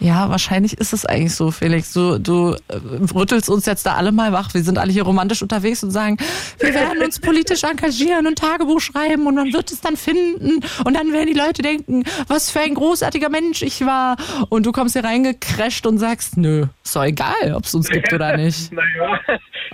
Ja, 0.02 0.28
wahrscheinlich 0.30 0.78
ist 0.78 0.92
es 0.92 1.06
eigentlich 1.06 1.32
so, 1.32 1.52
Felix. 1.52 1.92
Du, 1.92 2.18
du 2.18 2.56
äh, 2.66 3.14
rüttelst 3.14 3.48
uns 3.48 3.66
jetzt 3.66 3.86
da 3.86 3.94
alle 3.94 4.10
mal 4.10 4.32
wach. 4.32 4.52
Wir 4.52 4.62
sind 4.62 4.76
alle 4.76 4.90
hier 4.90 5.04
romantisch 5.04 5.42
unterwegs 5.42 5.84
und 5.84 5.92
sagen, 5.92 6.16
wir 6.58 6.74
werden 6.74 7.04
uns 7.04 7.20
politisch 7.20 7.62
engagieren 7.62 8.26
und 8.26 8.36
Tagebuch 8.36 8.80
schreiben 8.80 9.28
und 9.28 9.36
man 9.36 9.52
wird 9.52 9.70
es 9.70 9.80
dann 9.80 9.96
finden. 9.96 10.60
Und 10.84 10.96
dann 10.96 11.12
werden 11.12 11.28
die 11.28 11.38
Leute 11.38 11.62
denken, 11.62 12.02
was 12.26 12.50
für 12.50 12.58
ein 12.58 12.74
großartiger 12.74 13.28
Mensch 13.28 13.62
ich 13.62 13.86
war. 13.86 14.16
Und 14.48 14.66
du 14.66 14.72
kommst 14.72 14.94
hier 14.94 15.04
reingecrasht 15.04 15.86
und 15.86 15.98
sagst, 15.98 16.36
nö, 16.36 16.66
ist 16.82 16.96
doch 16.96 17.04
egal, 17.04 17.54
ob 17.54 17.62
es 17.62 17.72
uns 17.72 17.88
gibt 17.88 18.12
oder 18.12 18.36
nicht. 18.36 18.72
naja, 18.72 19.20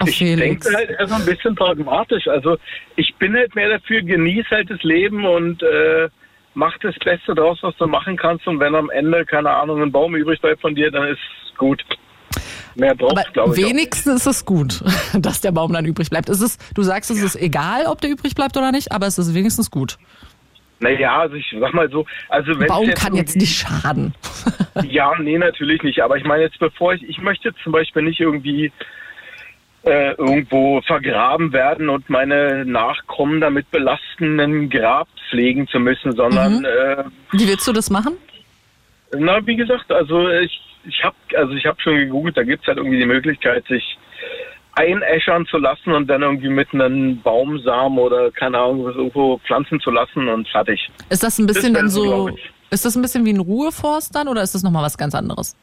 ich 0.04 0.18
Felix. 0.18 0.66
denke 0.66 0.76
halt 0.76 0.90
erst 0.90 1.12
ein 1.14 1.24
bisschen 1.24 1.54
pragmatisch. 1.54 2.28
Also 2.28 2.58
ich 2.96 3.14
bin 3.18 3.34
halt 3.34 3.54
mehr 3.54 3.70
dafür, 3.70 4.02
genieße 4.02 4.50
halt 4.50 4.68
das 4.68 4.82
Leben 4.82 5.24
und 5.24 5.62
äh, 5.62 6.10
mach 6.58 6.76
das 6.78 6.94
Beste 7.02 7.34
draus, 7.34 7.58
was 7.62 7.76
du 7.76 7.86
machen 7.86 8.16
kannst. 8.16 8.46
Und 8.46 8.60
wenn 8.60 8.74
am 8.74 8.90
Ende, 8.90 9.24
keine 9.24 9.50
Ahnung, 9.50 9.80
ein 9.80 9.92
Baum 9.92 10.14
übrig 10.16 10.40
bleibt 10.40 10.60
von 10.60 10.74
dir, 10.74 10.90
dann 10.90 11.08
ist 11.08 11.20
gut. 11.56 11.82
Mehr 12.74 12.94
braucht 12.94 13.32
glaube 13.32 13.54
ich. 13.56 13.64
Wenigstens 13.64 14.26
ist 14.26 14.26
es 14.26 14.44
gut, 14.44 14.82
dass 15.14 15.40
der 15.40 15.52
Baum 15.52 15.72
dann 15.72 15.84
übrig 15.84 16.10
bleibt. 16.10 16.28
Ist 16.28 16.42
es, 16.42 16.58
du 16.74 16.82
sagst, 16.82 17.10
es 17.10 17.18
ja. 17.18 17.24
ist 17.24 17.36
egal, 17.36 17.86
ob 17.86 18.00
der 18.00 18.10
übrig 18.10 18.34
bleibt 18.34 18.56
oder 18.56 18.72
nicht, 18.72 18.92
aber 18.92 19.06
es 19.06 19.18
ist 19.18 19.34
wenigstens 19.34 19.70
gut. 19.70 19.96
Naja, 20.80 21.18
also 21.18 21.34
ich 21.34 21.46
sag 21.58 21.74
mal 21.74 21.90
so, 21.90 22.06
also 22.28 22.58
wenn 22.58 22.68
Baum 22.68 22.86
jetzt 22.86 23.02
kann 23.02 23.14
jetzt 23.16 23.36
nicht 23.36 23.58
schaden. 23.58 24.14
ja, 24.84 25.12
nee, 25.18 25.38
natürlich 25.38 25.82
nicht. 25.82 26.00
Aber 26.02 26.16
ich 26.16 26.24
meine 26.24 26.44
jetzt, 26.44 26.58
bevor 26.60 26.92
ich, 26.94 27.02
ich 27.08 27.18
möchte 27.18 27.52
zum 27.64 27.72
Beispiel 27.72 28.02
nicht 28.02 28.20
irgendwie 28.20 28.70
äh, 29.88 30.12
irgendwo 30.12 30.80
vergraben 30.82 31.52
werden 31.52 31.88
und 31.88 32.10
meine 32.10 32.64
Nachkommen 32.64 33.40
damit 33.40 33.70
belasten, 33.70 34.38
ein 34.38 34.68
Grab 34.68 35.08
pflegen 35.30 35.66
zu 35.68 35.80
müssen, 35.80 36.14
sondern. 36.14 36.58
Mhm. 36.58 36.64
Äh, 36.64 37.04
Wie 37.32 37.48
willst 37.48 37.66
du 37.66 37.72
das 37.72 37.88
machen? 37.90 38.16
Na, 39.16 39.44
wie 39.46 39.56
gesagt, 39.56 39.90
also 39.90 40.28
ich, 40.28 40.60
ich 40.84 41.02
habe 41.02 41.16
also 41.36 41.54
ich 41.54 41.64
habe 41.64 41.80
schon 41.80 41.96
gegoogelt, 41.96 42.36
da 42.36 42.42
gibt 42.42 42.62
es 42.62 42.68
halt 42.68 42.76
irgendwie 42.76 42.98
die 42.98 43.06
Möglichkeit, 43.06 43.66
sich 43.66 43.98
einäschern 44.74 45.46
zu 45.46 45.56
lassen 45.56 45.92
und 45.92 46.06
dann 46.08 46.22
irgendwie 46.22 46.50
mit 46.50 46.72
einem 46.72 47.20
Baumsamen 47.22 47.98
oder 47.98 48.30
keine 48.30 48.58
Ahnung 48.58 48.84
was 48.84 48.94
irgendwo 48.94 49.38
pflanzen 49.38 49.80
zu 49.80 49.90
lassen 49.90 50.28
und 50.28 50.46
fertig. 50.48 50.90
Ist 51.08 51.22
das 51.22 51.38
ein 51.38 51.46
bisschen 51.46 51.72
das 51.72 51.82
dann 51.82 51.90
so, 51.90 52.30
ist 52.70 52.84
das 52.84 52.94
ein 52.94 53.02
bisschen 53.02 53.24
wie 53.24 53.32
ein 53.32 53.40
Ruheforst 53.40 54.14
dann 54.14 54.28
oder 54.28 54.42
ist 54.42 54.54
das 54.54 54.62
nochmal 54.62 54.84
was 54.84 54.98
ganz 54.98 55.14
anderes? 55.14 55.56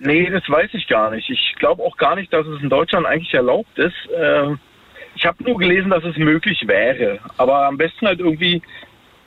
Nee, 0.00 0.30
das 0.30 0.48
weiß 0.48 0.70
ich 0.74 0.86
gar 0.86 1.10
nicht. 1.10 1.28
Ich 1.28 1.54
glaube 1.58 1.82
auch 1.82 1.96
gar 1.96 2.14
nicht, 2.16 2.32
dass 2.32 2.46
es 2.46 2.62
in 2.62 2.68
Deutschland 2.68 3.06
eigentlich 3.06 3.34
erlaubt 3.34 3.78
ist. 3.78 3.94
Äh, 4.10 4.54
ich 5.14 5.26
habe 5.26 5.42
nur 5.42 5.58
gelesen, 5.58 5.90
dass 5.90 6.04
es 6.04 6.16
möglich 6.16 6.62
wäre. 6.66 7.18
Aber 7.36 7.66
am 7.66 7.76
besten 7.76 8.06
halt 8.06 8.20
irgendwie 8.20 8.62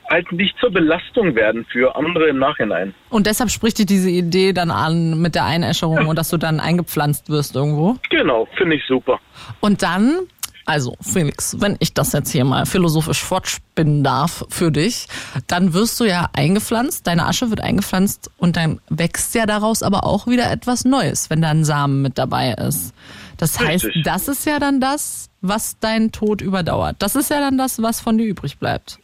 halt 0.08 0.30
nicht 0.32 0.56
zur 0.58 0.70
Belastung 0.70 1.34
werden 1.34 1.64
für 1.70 1.94
andere 1.96 2.28
im 2.28 2.38
Nachhinein. 2.38 2.94
Und 3.08 3.26
deshalb 3.26 3.50
spricht 3.50 3.78
dir 3.78 3.86
diese 3.86 4.10
Idee 4.10 4.52
dann 4.52 4.70
an 4.70 5.20
mit 5.20 5.34
der 5.34 5.44
Einäscherung 5.44 5.96
ja. 5.96 6.06
und 6.06 6.18
dass 6.18 6.30
du 6.30 6.36
dann 6.36 6.60
eingepflanzt 6.60 7.30
wirst 7.30 7.56
irgendwo? 7.56 7.96
Genau, 8.10 8.46
finde 8.56 8.76
ich 8.76 8.84
super. 8.86 9.20
Und 9.60 9.82
dann 9.82 10.26
also, 10.64 10.96
Felix, 11.00 11.56
wenn 11.60 11.76
ich 11.80 11.92
das 11.92 12.12
jetzt 12.12 12.30
hier 12.30 12.44
mal 12.44 12.66
philosophisch 12.66 13.22
fortspinnen 13.22 14.04
darf 14.04 14.44
für 14.48 14.70
dich, 14.70 15.08
dann 15.46 15.74
wirst 15.74 15.98
du 15.98 16.04
ja 16.04 16.28
eingepflanzt, 16.32 17.06
deine 17.06 17.26
Asche 17.26 17.50
wird 17.50 17.60
eingepflanzt 17.60 18.30
und 18.36 18.56
dann 18.56 18.80
wächst 18.88 19.34
ja 19.34 19.46
daraus 19.46 19.82
aber 19.82 20.04
auch 20.04 20.26
wieder 20.26 20.50
etwas 20.50 20.84
Neues, 20.84 21.30
wenn 21.30 21.42
da 21.42 21.50
ein 21.50 21.64
Samen 21.64 22.02
mit 22.02 22.18
dabei 22.18 22.52
ist. 22.52 22.94
Das 23.38 23.58
heißt, 23.58 23.86
Richtig. 23.86 24.04
das 24.04 24.28
ist 24.28 24.46
ja 24.46 24.60
dann 24.60 24.80
das, 24.80 25.28
was 25.40 25.78
deinen 25.80 26.12
Tod 26.12 26.40
überdauert. 26.40 26.96
Das 27.00 27.16
ist 27.16 27.30
ja 27.30 27.40
dann 27.40 27.58
das, 27.58 27.82
was 27.82 28.00
von 28.00 28.16
dir 28.16 28.26
übrig 28.26 28.58
bleibt. 28.58 29.00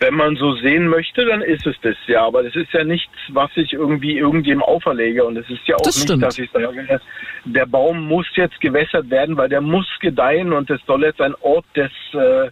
Wenn 0.00 0.14
man 0.14 0.36
so 0.36 0.54
sehen 0.56 0.88
möchte, 0.88 1.24
dann 1.24 1.42
ist 1.42 1.66
es 1.66 1.76
das 1.82 1.96
ja. 2.06 2.24
Aber 2.24 2.42
das 2.42 2.54
ist 2.54 2.72
ja 2.72 2.84
nichts, 2.84 3.12
was 3.28 3.50
ich 3.56 3.72
irgendwie 3.72 4.18
irgendjemandem 4.18 4.74
auferlege. 4.74 5.24
Und 5.24 5.36
es 5.36 5.48
ist 5.50 5.66
ja 5.66 5.76
auch 5.76 5.82
das 5.82 5.96
nicht, 5.96 6.04
stimmt. 6.04 6.22
dass 6.22 6.38
ich 6.38 6.50
sage, 6.50 7.00
der 7.44 7.66
Baum 7.66 8.06
muss 8.06 8.26
jetzt 8.34 8.60
gewässert 8.60 9.10
werden, 9.10 9.36
weil 9.36 9.48
der 9.48 9.60
muss 9.60 9.86
gedeihen 10.00 10.52
und 10.52 10.70
es 10.70 10.80
soll 10.86 11.02
jetzt 11.02 11.20
ein 11.20 11.34
Ort 11.40 11.66
des, 11.74 11.90
äh, 12.12 12.50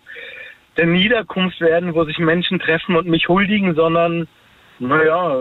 der 0.77 0.87
Niederkunft 0.87 1.61
werden, 1.61 1.95
wo 1.95 2.05
sich 2.05 2.19
Menschen 2.19 2.59
treffen 2.59 2.97
und 2.97 3.07
mich 3.07 3.29
huldigen, 3.29 3.75
sondern, 3.75 4.27
naja, 4.79 5.37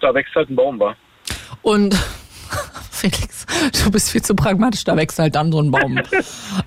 da 0.00 0.14
wächst 0.14 0.34
halt 0.34 0.50
ein 0.50 0.56
Baum, 0.56 0.78
war. 0.78 0.96
Und 1.62 1.96
Felix, 2.90 3.46
du 3.84 3.90
bist 3.90 4.10
viel 4.10 4.22
zu 4.22 4.34
pragmatisch, 4.34 4.84
da 4.84 4.96
wächst 4.96 5.18
halt 5.18 5.34
dann 5.34 5.52
so 5.52 5.60
ein 5.60 5.70
Baum. 5.70 5.98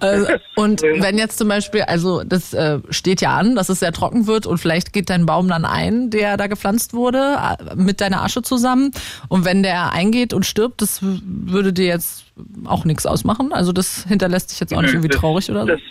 äh, 0.01 0.39
und 0.55 0.81
wenn 0.81 1.17
jetzt 1.17 1.37
zum 1.37 1.47
Beispiel, 1.47 1.81
also 1.81 2.23
das 2.23 2.53
äh, 2.53 2.79
steht 2.89 3.21
ja 3.21 3.35
an, 3.35 3.55
dass 3.55 3.69
es 3.69 3.79
sehr 3.79 3.91
trocken 3.91 4.27
wird 4.27 4.45
und 4.45 4.59
vielleicht 4.59 4.93
geht 4.93 5.09
dein 5.09 5.25
Baum 5.25 5.47
dann 5.47 5.65
ein, 5.65 6.09
der 6.09 6.37
da 6.37 6.47
gepflanzt 6.47 6.93
wurde, 6.93 7.37
äh, 7.59 7.75
mit 7.75 7.99
deiner 7.99 8.23
Asche 8.23 8.41
zusammen. 8.41 8.91
Und 9.27 9.45
wenn 9.45 9.63
der 9.63 9.91
eingeht 9.91 10.33
und 10.33 10.45
stirbt, 10.45 10.81
das 10.81 10.99
würde 11.01 11.73
dir 11.73 11.87
jetzt 11.87 12.25
auch 12.65 12.85
nichts 12.85 13.05
ausmachen. 13.05 13.51
Also 13.51 13.71
das 13.71 14.05
hinterlässt 14.07 14.51
dich 14.51 14.59
jetzt 14.59 14.73
auch 14.73 14.81
nicht 14.81 14.93
irgendwie 14.93 15.09
traurig 15.09 15.49
oder 15.49 15.61
so. 15.61 15.67
Das, 15.67 15.81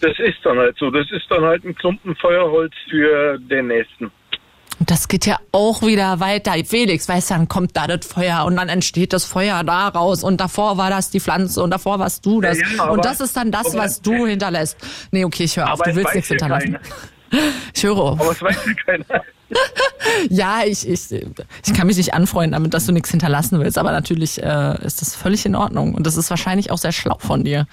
das 0.00 0.18
ist 0.18 0.38
dann 0.44 0.58
halt 0.58 0.76
so. 0.78 0.90
Das 0.90 1.10
ist 1.10 1.26
dann 1.30 1.42
halt 1.42 1.64
ein 1.64 1.74
Klumpen 1.74 2.14
Feuerholz 2.16 2.72
für 2.88 3.38
den 3.38 3.68
nächsten. 3.68 4.10
Das 4.80 5.08
geht 5.08 5.26
ja 5.26 5.38
auch 5.50 5.82
wieder 5.82 6.20
weiter. 6.20 6.52
Felix, 6.64 7.08
weißt 7.08 7.30
du, 7.30 7.34
dann 7.34 7.48
kommt 7.48 7.76
da 7.76 7.86
das 7.86 8.06
Feuer 8.06 8.44
und 8.44 8.56
dann 8.56 8.68
entsteht 8.68 9.12
das 9.12 9.24
Feuer 9.24 9.64
daraus 9.64 10.22
und 10.22 10.40
davor 10.40 10.78
war 10.78 10.88
das 10.90 11.10
die 11.10 11.20
Pflanze 11.20 11.62
und 11.62 11.70
davor 11.70 11.98
warst 11.98 12.24
du 12.24 12.40
das. 12.40 12.58
Ja, 12.58 12.66
ja, 12.76 12.84
und 12.84 13.04
das 13.04 13.20
ist 13.20 13.36
dann 13.36 13.50
das, 13.50 13.76
was 13.76 14.00
du 14.00 14.26
hinterlässt. 14.26 14.76
Nee, 15.10 15.24
okay, 15.24 15.44
ich 15.44 15.56
höre 15.56 15.72
auf, 15.72 15.80
du 15.80 15.94
willst 15.94 16.14
nichts 16.14 16.28
hinterlassen. 16.28 16.72
Keiner. 16.74 16.80
Ich 17.74 17.82
höre 17.84 17.98
auf. 17.98 18.20
Aber 18.20 18.32
es 18.32 18.40
weiß 18.40 18.56
ja 18.66 18.72
keiner. 18.86 19.22
ja, 20.30 20.60
ich, 20.64 20.88
ich, 20.88 21.12
ich 21.12 21.74
kann 21.74 21.86
mich 21.86 21.96
nicht 21.96 22.14
anfreunden 22.14 22.52
damit, 22.52 22.72
dass 22.72 22.86
du 22.86 22.92
nichts 22.92 23.10
hinterlassen 23.10 23.60
willst, 23.60 23.78
aber 23.78 23.92
natürlich 23.92 24.42
äh, 24.42 24.84
ist 24.84 25.02
das 25.02 25.14
völlig 25.14 25.44
in 25.44 25.54
Ordnung 25.54 25.94
und 25.94 26.06
das 26.06 26.16
ist 26.16 26.30
wahrscheinlich 26.30 26.70
auch 26.70 26.78
sehr 26.78 26.92
schlau 26.92 27.18
von 27.18 27.44
dir. 27.44 27.66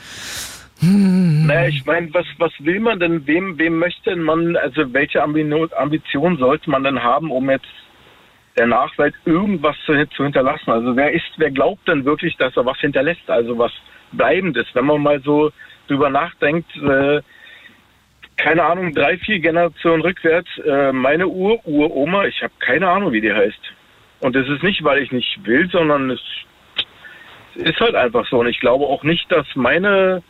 Hm. 0.80 1.48
Naja, 1.48 1.70
ich 1.70 1.86
meine, 1.86 2.14
was, 2.14 2.26
was 2.38 2.52
will 2.60 2.80
man 2.80 3.00
denn, 3.00 3.26
wem, 3.28 3.58
wem 3.58 3.80
möchte 3.80 4.16
man, 4.16 4.58
also 4.58 4.94
welche 4.94 5.24
Ambition 5.24 6.38
sollte 6.38 6.70
man 6.70 6.84
denn 6.84 7.02
haben, 7.02 7.32
um 7.32 7.50
jetzt 7.50 7.68
der 8.58 8.68
Nachwelt 8.68 9.16
irgendwas 9.26 9.76
zu, 9.86 9.94
zu 10.10 10.24
hinterlassen? 10.24 10.72
Also 10.72 10.96
wer 10.96 11.12
ist, 11.12 11.32
wer 11.38 11.52
glaubt 11.52 11.88
denn 11.88 12.06
wirklich, 12.06 12.36
dass 12.38 12.56
er 12.58 12.66
was 12.66 12.80
hinterlässt, 12.80 13.30
also 13.30 13.58
was 13.58 13.72
Bleibendes? 14.12 14.68
Wenn 14.74 14.86
man 14.86 15.02
mal 15.02 15.22
so 15.22 15.52
drüber 15.88 16.10
nachdenkt, 16.10 16.70
äh, 16.78 17.22
keine 18.38 18.64
Ahnung, 18.64 18.94
drei, 18.94 19.18
vier 19.18 19.40
Generationen 19.40 20.02
rückwärts, 20.02 20.50
äh, 20.58 20.92
meine 20.92 21.28
Ur-Uroma, 21.28 22.26
ich 22.26 22.42
habe 22.44 22.54
keine 22.60 22.90
Ahnung, 22.90 23.14
wie 23.14 23.22
die 23.22 23.34
heißt. 23.34 23.62
Und 24.20 24.36
das 24.36 24.48
ist 24.48 24.64
nicht, 24.64 24.84
weil 24.84 25.02
ich 25.02 25.12
nicht 25.12 25.46
will, 25.46 25.70
sondern 25.70 26.10
es 26.12 26.22
ist 27.56 27.80
halt 27.80 27.96
einfach 27.96 28.28
so. 28.28 28.40
Und 28.40 28.48
ich 28.48 28.60
glaube 28.60 28.86
auch 28.86 29.04
nicht, 29.04 29.32
dass 29.32 29.48
meine 29.56 30.22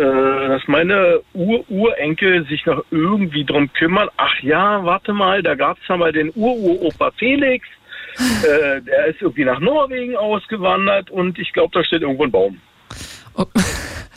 dass 0.00 0.62
meine 0.68 1.20
Ur-Urenkel 1.34 2.46
sich 2.46 2.64
noch 2.64 2.82
irgendwie 2.90 3.44
drum 3.44 3.72
kümmern. 3.72 4.08
Ach 4.16 4.34
ja, 4.40 4.84
warte 4.84 5.12
mal, 5.12 5.42
da 5.42 5.54
gab 5.54 5.78
es 5.82 5.88
ja 5.88 5.96
mal 5.96 6.12
den 6.12 6.32
Ur-Uropa 6.34 7.10
Felix. 7.18 7.66
äh, 8.42 8.80
der 8.82 9.06
ist 9.06 9.22
irgendwie 9.22 9.44
nach 9.44 9.60
Norwegen 9.60 10.16
ausgewandert 10.16 11.10
und 11.10 11.38
ich 11.38 11.52
glaube, 11.52 11.70
da 11.72 11.84
steht 11.84 12.02
irgendwo 12.02 12.24
ein 12.24 12.30
Baum. 12.30 12.60
Oh. 13.34 13.44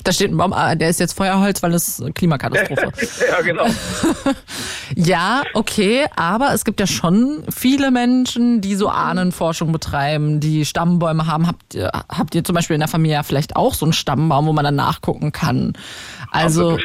Da 0.06 0.14
steht 0.14 0.32
ein 0.32 0.38
Baum, 0.38 0.54
ah, 0.54 0.76
der 0.76 0.90
ist 0.90 1.00
jetzt 1.00 1.14
Feuerholz, 1.14 1.64
weil 1.64 1.74
es 1.74 2.02
Klimakatastrophe. 2.14 2.92
ja, 3.28 3.42
genau. 3.42 3.66
ja, 4.96 5.42
okay, 5.56 6.06
aber 6.16 6.54
es 6.54 6.64
gibt 6.64 6.80
ja 6.80 6.86
schon 6.86 7.44
viele 7.50 7.90
Menschen, 7.90 8.62
die 8.62 8.76
so 8.76 8.88
Ahnenforschung 8.88 9.72
betreiben, 9.72 10.40
die 10.40 10.64
Stammbäume 10.64 11.26
haben. 11.26 11.48
Habt 11.48 11.74
ihr, 11.74 11.92
habt 12.08 12.36
ihr 12.36 12.44
zum 12.44 12.54
Beispiel 12.54 12.76
in 12.76 12.82
der 12.82 12.88
Familie 12.88 13.24
vielleicht 13.24 13.56
auch 13.56 13.74
so 13.74 13.84
einen 13.84 13.94
Stammbaum, 13.94 14.46
wo 14.46 14.54
man 14.54 14.64
dann 14.64 14.76
nachgucken 14.76 15.32
kann? 15.32 15.74
Also, 16.30 16.74
also, 16.74 16.78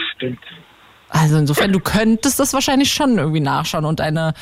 also 1.10 1.36
insofern, 1.36 1.72
du 1.72 1.80
könntest 1.80 2.40
das 2.40 2.54
wahrscheinlich 2.54 2.90
schon 2.90 3.18
irgendwie 3.18 3.40
nachschauen 3.40 3.84
und 3.84 4.00
deine 4.00 4.32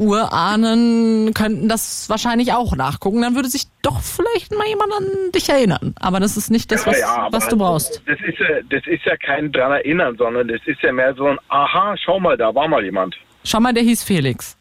Urahnen 0.00 1.34
könnten 1.34 1.68
das 1.68 2.08
wahrscheinlich 2.08 2.54
auch 2.54 2.74
nachgucken. 2.74 3.20
Dann 3.20 3.34
würde 3.34 3.50
sich 3.50 3.64
doch 3.82 4.00
vielleicht 4.00 4.50
mal 4.50 4.66
jemand 4.66 4.92
an 4.94 5.06
dich 5.34 5.50
erinnern. 5.50 5.94
Aber 6.00 6.20
das 6.20 6.38
ist 6.38 6.50
nicht 6.50 6.72
das, 6.72 6.86
was, 6.86 6.98
ja, 6.98 7.28
was 7.30 7.48
du 7.48 7.58
brauchst. 7.58 8.02
Das 8.06 8.18
ist, 8.26 8.38
ja, 8.38 8.62
das 8.70 8.82
ist 8.86 9.04
ja 9.04 9.16
kein 9.18 9.52
dran 9.52 9.72
erinnern, 9.72 10.16
sondern 10.16 10.48
das 10.48 10.60
ist 10.64 10.80
ja 10.82 10.90
mehr 10.90 11.14
so 11.14 11.26
ein 11.26 11.38
Aha, 11.48 11.94
schau 12.02 12.18
mal, 12.18 12.38
da 12.38 12.54
war 12.54 12.66
mal 12.66 12.82
jemand. 12.82 13.14
Schau 13.44 13.60
mal, 13.60 13.74
der 13.74 13.82
hieß 13.82 14.02
Felix. 14.02 14.56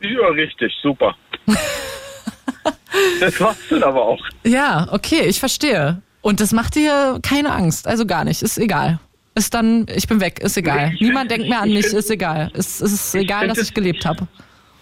Ja, 0.00 0.26
richtig, 0.28 0.72
super. 0.82 1.14
das 3.20 3.40
war's 3.40 3.56
dann 3.70 3.84
aber 3.84 4.02
auch. 4.02 4.24
Ja, 4.42 4.88
okay, 4.90 5.22
ich 5.26 5.38
verstehe. 5.38 6.02
Und 6.20 6.40
das 6.40 6.52
macht 6.52 6.74
dir 6.74 7.20
keine 7.22 7.52
Angst, 7.52 7.86
also 7.86 8.06
gar 8.06 8.24
nicht, 8.24 8.42
ist 8.42 8.58
egal. 8.58 8.98
Ist 9.36 9.54
dann, 9.54 9.86
ich 9.94 10.08
bin 10.08 10.20
weg, 10.20 10.40
ist 10.40 10.56
egal. 10.56 10.90
Nee, 10.90 11.08
Niemand 11.08 11.30
denkt 11.30 11.48
mehr 11.48 11.60
an 11.60 11.72
mich, 11.72 11.86
ist 11.86 12.10
egal. 12.10 12.50
Es, 12.54 12.80
es 12.80 12.92
ist 12.92 13.14
egal, 13.14 13.46
dass 13.46 13.58
ich 13.58 13.72
gelebt 13.72 14.04
habe 14.04 14.26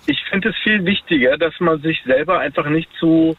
ich 0.07 0.23
finde 0.25 0.51
es 0.51 0.57
viel 0.63 0.85
wichtiger, 0.85 1.37
dass 1.39 1.59
man 1.61 1.81
sich 1.81 2.03
selber 2.05 2.39
einfach 2.41 2.67
nicht 2.67 2.89
zu, 2.99 3.37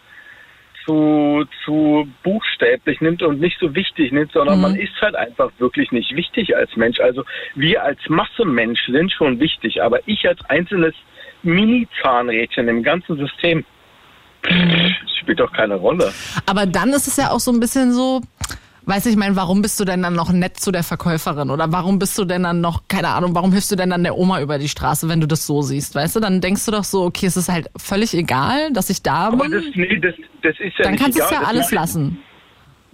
zu, 0.85 1.45
zu 1.65 2.07
buchstäblich 2.23 3.01
nimmt 3.01 3.23
und 3.23 3.39
nicht 3.39 3.57
so 3.59 3.75
wichtig 3.75 4.11
nimmt, 4.11 4.31
sondern 4.31 4.57
mhm. 4.57 4.61
man 4.61 4.75
ist 4.75 4.99
halt 5.01 5.15
einfach 5.15 5.51
wirklich 5.59 5.91
nicht 5.91 6.15
wichtig 6.15 6.55
als 6.55 6.75
Mensch. 6.75 6.99
Also 6.99 7.23
wir 7.55 7.83
als 7.83 7.99
Massemensch 8.07 8.85
sind 8.87 9.11
schon 9.11 9.39
wichtig, 9.39 9.81
aber 9.81 9.99
ich 10.07 10.27
als 10.27 10.43
einzelnes 10.49 10.93
Mini-Zahnrädchen 11.43 12.67
im 12.67 12.83
ganzen 12.83 13.17
System 13.17 13.65
mhm. 14.49 14.95
spielt 15.19 15.39
doch 15.39 15.51
keine 15.51 15.75
Rolle. 15.75 16.13
Aber 16.45 16.65
dann 16.65 16.89
ist 16.89 17.07
es 17.07 17.17
ja 17.17 17.29
auch 17.31 17.39
so 17.39 17.51
ein 17.51 17.59
bisschen 17.59 17.93
so, 17.93 18.21
Weißt 18.85 19.05
du, 19.05 19.09
ich 19.09 19.15
meine, 19.15 19.35
warum 19.35 19.61
bist 19.61 19.79
du 19.79 19.85
denn 19.85 20.01
dann 20.01 20.13
noch 20.13 20.31
nett 20.31 20.57
zu 20.57 20.71
der 20.71 20.83
Verkäuferin? 20.83 21.49
Oder 21.49 21.71
warum 21.71 21.99
bist 21.99 22.17
du 22.17 22.25
denn 22.25 22.43
dann 22.43 22.59
noch, 22.59 22.83
keine 22.89 23.09
Ahnung, 23.09 23.33
warum 23.33 23.53
hilfst 23.53 23.71
du 23.71 23.75
denn 23.77 23.89
dann 23.89 24.03
der 24.03 24.17
Oma 24.17 24.41
über 24.41 24.57
die 24.57 24.67
Straße, 24.67 25.07
wenn 25.07 25.21
du 25.21 25.27
das 25.27 25.45
so 25.45 25.61
siehst? 25.61 25.95
Weißt 25.95 26.17
du, 26.17 26.19
dann 26.19 26.41
denkst 26.41 26.65
du 26.65 26.71
doch 26.71 26.83
so, 26.83 27.03
okay, 27.03 27.27
es 27.27 27.37
ist 27.37 27.49
halt 27.49 27.69
völlig 27.77 28.13
egal, 28.13 28.73
dass 28.73 28.89
ich 28.89 29.01
da 29.01 29.29
bin. 29.29 29.39
Aber 29.39 29.49
das, 29.49 29.63
nee, 29.75 29.99
das, 29.99 30.15
das 30.41 30.55
ist 30.59 30.77
ja 30.77 30.83
Dann 30.83 30.97
kannst 30.97 31.17
du 31.17 31.23
es 31.23 31.31
ja 31.31 31.43
alles 31.43 31.71
lassen. 31.71 32.19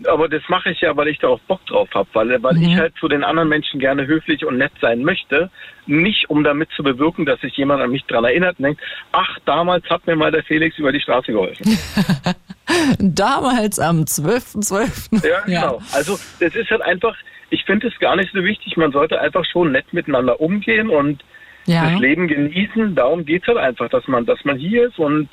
Aber 0.05 0.29
das 0.29 0.41
mache 0.47 0.71
ich 0.71 0.81
ja, 0.81 0.95
weil 0.95 1.09
ich 1.09 1.19
da 1.19 1.27
auch 1.27 1.39
Bock 1.41 1.65
drauf 1.65 1.89
habe, 1.93 2.07
weil, 2.13 2.41
weil 2.41 2.55
mhm. 2.55 2.63
ich 2.63 2.77
halt 2.77 2.93
zu 2.99 3.07
den 3.07 3.23
anderen 3.23 3.49
Menschen 3.49 3.79
gerne 3.79 4.07
höflich 4.07 4.45
und 4.45 4.57
nett 4.57 4.71
sein 4.81 5.03
möchte. 5.03 5.49
Nicht, 5.87 6.29
um 6.29 6.43
damit 6.43 6.69
zu 6.75 6.83
bewirken, 6.83 7.25
dass 7.25 7.41
sich 7.41 7.57
jemand 7.57 7.81
an 7.81 7.91
mich 7.91 8.05
dran 8.05 8.23
erinnert 8.23 8.59
und 8.59 8.63
denkt, 8.65 8.81
ach, 9.11 9.37
damals 9.45 9.89
hat 9.89 10.05
mir 10.07 10.15
mal 10.15 10.31
der 10.31 10.43
Felix 10.43 10.77
über 10.77 10.91
die 10.91 11.01
Straße 11.01 11.31
geholfen. 11.31 11.65
damals 12.99 13.79
am 13.79 14.01
12.12. 14.01 14.69
.12. 14.69 15.27
Ja, 15.27 15.41
genau. 15.41 15.79
Ja. 15.79 15.85
Also 15.93 16.19
das 16.39 16.55
ist 16.55 16.69
halt 16.69 16.81
einfach, 16.81 17.15
ich 17.49 17.63
finde 17.65 17.87
es 17.87 17.99
gar 17.99 18.15
nicht 18.15 18.31
so 18.33 18.43
wichtig. 18.43 18.77
Man 18.77 18.91
sollte 18.91 19.19
einfach 19.19 19.45
schon 19.45 19.71
nett 19.71 19.91
miteinander 19.91 20.39
umgehen 20.39 20.89
und 20.89 21.23
ja. 21.65 21.89
das 21.89 21.99
Leben 21.99 22.27
genießen. 22.27 22.95
Darum 22.95 23.25
geht 23.25 23.43
es 23.43 23.47
halt 23.47 23.57
einfach, 23.57 23.89
dass 23.89 24.07
man, 24.07 24.25
dass 24.25 24.43
man 24.45 24.57
hier 24.57 24.87
ist 24.87 24.99
und 24.99 25.29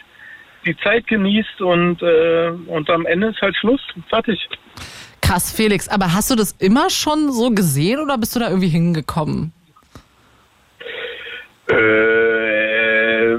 die 0.67 0.77
Zeit 0.79 1.07
genießt 1.07 1.61
und, 1.61 2.03
äh, 2.03 2.51
und 2.67 2.91
am 2.91 3.07
Ende 3.07 3.29
ist 3.29 3.41
halt 3.41 3.57
Schluss. 3.57 3.81
Fertig. 4.09 4.49
Krass, 5.23 5.51
Felix. 5.51 5.89
Aber 5.89 6.13
hast 6.13 6.31
du 6.31 6.35
das 6.35 6.53
immer 6.59 6.91
schon 6.91 7.33
so 7.33 7.51
gesehen 7.51 8.01
oder 8.01 8.19
bist 8.19 8.37
du 8.37 8.41
da 8.41 8.49
irgendwie 8.49 8.69
hingekommen? 8.69 9.53
Äh, 11.69 13.37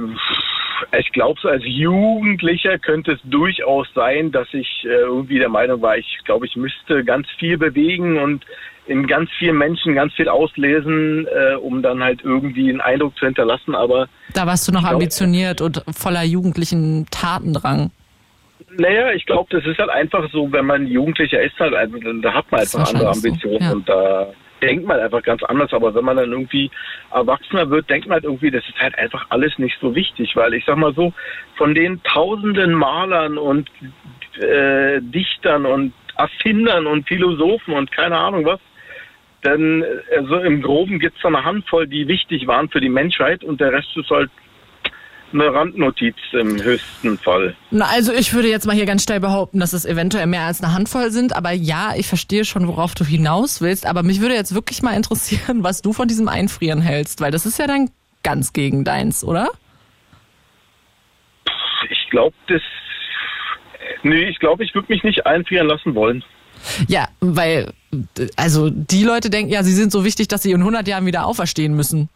ich 0.97 1.11
glaube, 1.11 1.39
so 1.41 1.49
als 1.49 1.63
Jugendlicher 1.65 2.77
könnte 2.79 3.13
es 3.13 3.19
durchaus 3.23 3.87
sein, 3.93 4.31
dass 4.31 4.47
ich 4.53 4.83
äh, 4.85 4.87
irgendwie 4.87 5.39
der 5.39 5.49
Meinung 5.49 5.81
war, 5.81 5.97
ich 5.97 6.19
glaube, 6.23 6.45
ich 6.45 6.55
müsste 6.55 7.03
ganz 7.03 7.27
viel 7.37 7.57
bewegen 7.57 8.17
und 8.17 8.45
in 8.87 9.05
ganz 9.05 9.29
vielen 9.37 9.57
Menschen 9.57 9.95
ganz 9.95 10.13
viel 10.13 10.29
auslesen, 10.29 11.27
äh, 11.27 11.55
um 11.55 11.81
dann 11.81 12.01
halt 12.01 12.21
irgendwie 12.23 12.69
einen 12.69 12.81
Eindruck 12.81 13.17
zu 13.17 13.25
hinterlassen. 13.25 13.75
Aber 13.75 14.07
da 14.33 14.47
warst 14.47 14.67
du 14.67 14.71
noch 14.71 14.81
glaub, 14.81 14.93
ambitioniert 14.93 15.61
und 15.61 15.83
voller 15.91 16.23
jugendlichen 16.23 17.05
Tatendrang. 17.11 17.91
Naja, 18.77 19.11
ich 19.11 19.25
glaube, 19.25 19.49
das 19.51 19.65
ist 19.65 19.77
halt 19.77 19.89
einfach 19.89 20.29
so, 20.31 20.51
wenn 20.51 20.65
man 20.65 20.87
Jugendlicher 20.87 21.41
ist, 21.41 21.57
halt, 21.59 21.73
also, 21.73 21.97
da 22.21 22.33
hat 22.33 22.51
man 22.51 22.61
einfach 22.61 22.87
andere 22.87 23.09
Ambitionen 23.09 23.59
so, 23.59 23.65
ja. 23.65 23.71
und 23.71 23.89
da 23.89 24.33
denkt 24.61 24.85
man 24.85 24.99
einfach 24.99 25.23
ganz 25.23 25.43
anders. 25.43 25.73
Aber 25.73 25.93
wenn 25.93 26.05
man 26.05 26.17
dann 26.17 26.31
irgendwie 26.31 26.69
erwachsener 27.11 27.69
wird, 27.69 27.89
denkt 27.89 28.07
man 28.07 28.15
halt 28.15 28.23
irgendwie, 28.25 28.51
das 28.51 28.67
ist 28.67 28.79
halt 28.79 28.97
einfach 28.97 29.25
alles 29.29 29.57
nicht 29.57 29.77
so 29.79 29.95
wichtig, 29.95 30.35
weil 30.35 30.53
ich 30.53 30.65
sag 30.65 30.77
mal 30.77 30.93
so, 30.93 31.13
von 31.55 31.73
den 31.73 32.01
tausenden 32.03 32.73
Malern 32.73 33.37
und 33.37 33.69
äh, 34.39 34.99
Dichtern 35.01 35.65
und 35.65 35.93
Erfindern 36.17 36.87
und 36.87 37.07
Philosophen 37.07 37.73
und 37.73 37.91
keine 37.91 38.17
Ahnung 38.17 38.45
was, 38.45 38.59
denn 39.43 39.85
also 40.15 40.39
im 40.39 40.61
Groben 40.61 40.99
gibt 40.99 41.17
es 41.17 41.25
eine 41.25 41.43
Handvoll, 41.43 41.87
die 41.87 42.07
wichtig 42.07 42.47
waren 42.47 42.69
für 42.69 42.81
die 42.81 42.89
Menschheit 42.89 43.43
und 43.43 43.61
der 43.61 43.71
Rest 43.71 43.95
ist 43.95 44.09
halt 44.09 44.31
eine 45.33 45.53
Randnotiz 45.53 46.15
im 46.33 46.61
höchsten 46.61 47.17
Fall. 47.17 47.55
Na, 47.71 47.85
also 47.85 48.13
ich 48.13 48.33
würde 48.33 48.49
jetzt 48.49 48.65
mal 48.65 48.75
hier 48.75 48.85
ganz 48.85 49.03
schnell 49.03 49.19
behaupten, 49.19 49.59
dass 49.59 49.73
es 49.73 49.85
eventuell 49.85 50.25
mehr 50.27 50.43
als 50.43 50.63
eine 50.63 50.73
Handvoll 50.73 51.11
sind. 51.11 51.35
Aber 51.35 51.51
ja, 51.51 51.93
ich 51.95 52.07
verstehe 52.07 52.45
schon, 52.45 52.67
worauf 52.67 52.95
du 52.95 53.03
hinaus 53.03 53.61
willst. 53.61 53.85
Aber 53.85 54.03
mich 54.03 54.21
würde 54.21 54.35
jetzt 54.35 54.53
wirklich 54.53 54.81
mal 54.81 54.95
interessieren, 54.95 55.63
was 55.63 55.81
du 55.81 55.93
von 55.93 56.07
diesem 56.07 56.27
Einfrieren 56.27 56.81
hältst, 56.81 57.21
weil 57.21 57.31
das 57.31 57.45
ist 57.45 57.59
ja 57.59 57.67
dann 57.67 57.89
ganz 58.23 58.53
gegen 58.53 58.83
deins, 58.83 59.23
oder? 59.23 59.49
Ich 61.89 62.09
glaube, 62.09 62.35
das. 62.47 62.61
Nee, 64.03 64.29
ich 64.29 64.39
glaube, 64.39 64.63
ich 64.63 64.73
würde 64.73 64.91
mich 64.91 65.03
nicht 65.03 65.25
einfrieren 65.25 65.67
lassen 65.67 65.95
wollen. 65.95 66.23
Ja, 66.87 67.07
weil, 67.19 67.71
also 68.35 68.69
die 68.69 69.03
Leute 69.03 69.29
denken 69.29 69.51
ja, 69.51 69.63
sie 69.63 69.73
sind 69.73 69.91
so 69.91 70.03
wichtig, 70.03 70.27
dass 70.27 70.43
sie 70.43 70.51
in 70.51 70.59
100 70.59 70.87
Jahren 70.87 71.05
wieder 71.05 71.25
auferstehen 71.25 71.75
müssen. 71.75 72.09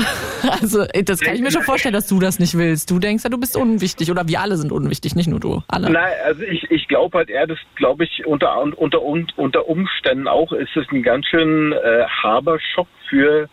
Also, 0.42 0.84
das 1.04 1.20
kann 1.20 1.34
ich 1.34 1.42
mir 1.42 1.50
schon 1.50 1.62
vorstellen, 1.62 1.92
dass 1.92 2.08
du 2.08 2.18
das 2.18 2.38
nicht 2.38 2.56
willst. 2.56 2.90
Du 2.90 2.98
denkst 2.98 3.24
ja, 3.24 3.30
du 3.30 3.38
bist 3.38 3.56
unwichtig 3.56 4.10
oder 4.10 4.26
wir 4.26 4.40
alle 4.40 4.56
sind 4.56 4.72
unwichtig, 4.72 5.14
nicht 5.14 5.28
nur 5.28 5.38
du. 5.38 5.62
Alle. 5.68 5.90
Nein, 5.90 6.12
also 6.24 6.42
ich, 6.42 6.70
ich 6.70 6.88
glaube 6.88 7.18
halt 7.18 7.28
eher, 7.28 7.46
das 7.46 7.58
glaube 7.76 8.04
ich 8.04 8.26
unter, 8.26 8.56
unter, 8.58 9.02
unter 9.02 9.68
Umständen 9.68 10.28
auch, 10.28 10.52
ist 10.52 10.74
es 10.76 10.86
ein 10.90 11.02
ganz 11.02 11.26
schön 11.26 11.72
äh, 11.72 12.04
harber 12.04 12.58
Schock 12.58 12.88
für, 13.08 13.48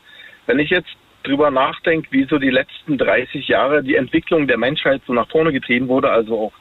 wenn 0.45 0.59
ich 0.59 0.69
jetzt 0.69 0.89
drüber 1.23 1.51
nachdenke, 1.51 2.07
wie 2.11 2.25
so 2.25 2.37
die 2.39 2.49
letzten 2.49 2.97
30 2.97 3.47
Jahre 3.47 3.83
die 3.83 3.95
Entwicklung 3.95 4.47
der 4.47 4.57
Menschheit 4.57 5.01
so 5.05 5.13
nach 5.13 5.29
vorne 5.29 5.51
getrieben 5.51 5.87
wurde, 5.89 6.09
also 6.09 6.39
auch 6.39 6.53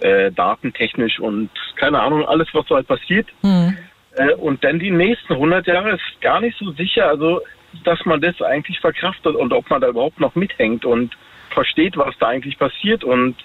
äh, 0.00 0.30
datentechnisch 0.32 1.18
und 1.20 1.50
keine 1.76 2.00
Ahnung, 2.00 2.26
alles, 2.26 2.48
was 2.52 2.66
so 2.66 2.74
halt 2.74 2.88
passiert. 2.88 3.28
Hm. 3.42 3.76
Äh, 4.16 4.34
und 4.34 4.64
dann 4.64 4.78
die 4.78 4.90
nächsten 4.90 5.34
100 5.34 5.66
Jahre 5.66 5.92
ist 5.92 6.20
gar 6.20 6.40
nicht 6.40 6.58
so 6.58 6.72
sicher. 6.72 7.08
Also 7.08 7.40
dass 7.84 8.04
man 8.04 8.20
das 8.20 8.40
eigentlich 8.42 8.80
verkraftet 8.80 9.36
und 9.36 9.52
ob 9.52 9.68
man 9.70 9.80
da 9.80 9.88
überhaupt 9.88 10.20
noch 10.20 10.34
mithängt 10.34 10.84
und 10.84 11.16
versteht, 11.50 11.96
was 11.96 12.14
da 12.18 12.28
eigentlich 12.28 12.58
passiert 12.58 13.04
und 13.04 13.36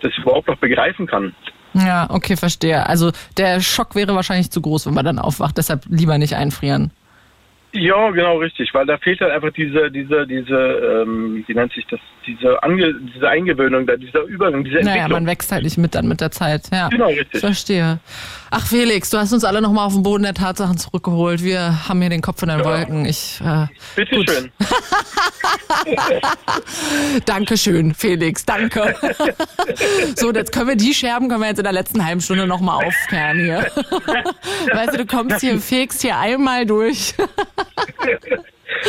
das 0.00 0.16
überhaupt 0.18 0.48
noch 0.48 0.56
begreifen 0.56 1.06
kann. 1.06 1.34
Ja, 1.74 2.06
okay, 2.10 2.36
verstehe. 2.36 2.86
Also 2.86 3.12
der 3.36 3.60
Schock 3.60 3.94
wäre 3.94 4.14
wahrscheinlich 4.14 4.50
zu 4.50 4.60
groß, 4.60 4.86
wenn 4.86 4.94
man 4.94 5.04
dann 5.04 5.18
aufwacht, 5.18 5.56
deshalb 5.56 5.84
lieber 5.88 6.18
nicht 6.18 6.36
einfrieren. 6.36 6.90
Ja, 7.72 8.10
genau 8.10 8.36
richtig, 8.36 8.74
weil 8.74 8.84
da 8.84 8.98
fehlt 8.98 9.20
halt 9.20 9.32
einfach 9.32 9.52
diese, 9.52 9.90
diese, 9.90 10.26
diese, 10.26 10.54
ähm, 10.54 11.42
wie 11.46 11.54
nennt 11.54 11.72
sich 11.72 11.86
das, 11.86 12.00
diese, 12.26 12.62
Ange 12.62 12.94
diese 13.14 13.28
Eingewöhnung, 13.28 13.86
dieser 13.86 14.22
Übergang, 14.22 14.64
diese 14.64 14.78
Entwicklung. 14.78 15.02
Naja, 15.02 15.08
man 15.08 15.26
wächst 15.26 15.52
halt 15.52 15.64
nicht 15.64 15.78
mit 15.78 15.94
dann 15.94 16.08
mit 16.08 16.20
der 16.20 16.30
Zeit. 16.30 16.68
Ja, 16.72 16.88
genau 16.88 17.08
richtig. 17.08 17.40
Verstehe. 17.40 17.98
Ach 18.50 18.66
Felix, 18.66 19.08
du 19.10 19.18
hast 19.18 19.32
uns 19.32 19.44
alle 19.44 19.62
nochmal 19.62 19.86
auf 19.86 19.94
den 19.94 20.02
Boden 20.02 20.24
der 20.24 20.34
Tatsachen 20.34 20.76
zurückgeholt. 20.76 21.42
Wir 21.42 21.88
haben 21.88 22.00
hier 22.00 22.10
den 22.10 22.20
Kopf 22.20 22.42
in 22.42 22.50
den 22.50 22.58
ja. 22.58 22.64
Wolken. 22.64 23.06
Ich, 23.06 23.40
äh, 23.44 23.66
Bitteschön. 23.96 24.52
Dankeschön, 27.24 27.94
Felix, 27.94 28.44
danke. 28.44 28.94
so, 30.16 30.32
jetzt 30.32 30.52
können 30.52 30.68
wir 30.68 30.76
die 30.76 30.94
Scherben, 30.94 31.28
können 31.28 31.40
wir 31.40 31.48
jetzt 31.48 31.58
in 31.58 31.64
der 31.64 31.72
letzten 31.72 32.04
halben 32.04 32.20
Stunde 32.20 32.46
nochmal 32.46 32.84
aufkehren 32.84 33.38
hier. 33.38 33.58
weißt 34.72 34.94
du, 34.94 34.98
du 34.98 35.06
kommst 35.06 35.40
hier, 35.40 35.58
fegst 35.58 36.02
hier 36.02 36.18
einmal 36.18 36.66
durch. 36.66 37.14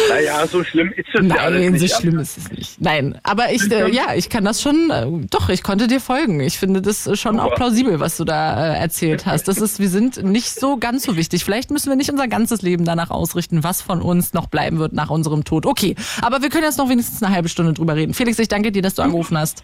Naja, 0.09 0.47
so 0.47 0.63
schlimm 0.63 0.91
ist 0.95 1.07
es 1.13 1.21
Nein, 1.21 1.29
ja 1.29 1.43
alles 1.43 1.71
nicht. 1.71 1.93
so 1.93 1.99
schlimm 2.01 2.19
ist 2.19 2.37
es 2.37 2.51
nicht. 2.51 2.81
Nein, 2.81 3.19
aber 3.23 3.51
ich, 3.51 3.71
äh, 3.71 3.89
ja, 3.91 4.13
ich 4.15 4.29
kann 4.29 4.43
das 4.43 4.61
schon, 4.61 4.89
äh, 4.89 5.05
doch, 5.29 5.49
ich 5.49 5.63
konnte 5.63 5.87
dir 5.87 5.99
folgen. 5.99 6.39
Ich 6.39 6.57
finde 6.57 6.81
das 6.81 7.09
schon 7.19 7.39
auch 7.39 7.55
plausibel, 7.55 7.99
was 7.99 8.17
du 8.17 8.25
da 8.25 8.73
äh, 8.73 8.79
erzählt 8.79 9.25
hast. 9.25 9.47
Das 9.47 9.57
ist, 9.57 9.79
wir 9.79 9.89
sind 9.89 10.23
nicht 10.23 10.59
so 10.59 10.77
ganz 10.77 11.03
so 11.03 11.15
wichtig. 11.15 11.43
Vielleicht 11.43 11.71
müssen 11.71 11.89
wir 11.89 11.95
nicht 11.95 12.09
unser 12.11 12.27
ganzes 12.27 12.61
Leben 12.61 12.85
danach 12.85 13.09
ausrichten, 13.11 13.63
was 13.63 13.81
von 13.81 14.01
uns 14.01 14.33
noch 14.33 14.47
bleiben 14.47 14.79
wird 14.79 14.93
nach 14.93 15.09
unserem 15.09 15.43
Tod. 15.43 15.65
Okay, 15.65 15.95
aber 16.21 16.41
wir 16.41 16.49
können 16.49 16.63
jetzt 16.63 16.77
noch 16.77 16.89
wenigstens 16.89 17.21
eine 17.23 17.33
halbe 17.33 17.49
Stunde 17.49 17.73
drüber 17.73 17.95
reden. 17.95 18.13
Felix, 18.13 18.39
ich 18.39 18.47
danke 18.47 18.71
dir, 18.71 18.81
dass 18.81 18.95
du 18.95 19.01
angerufen 19.01 19.37
hast. 19.37 19.63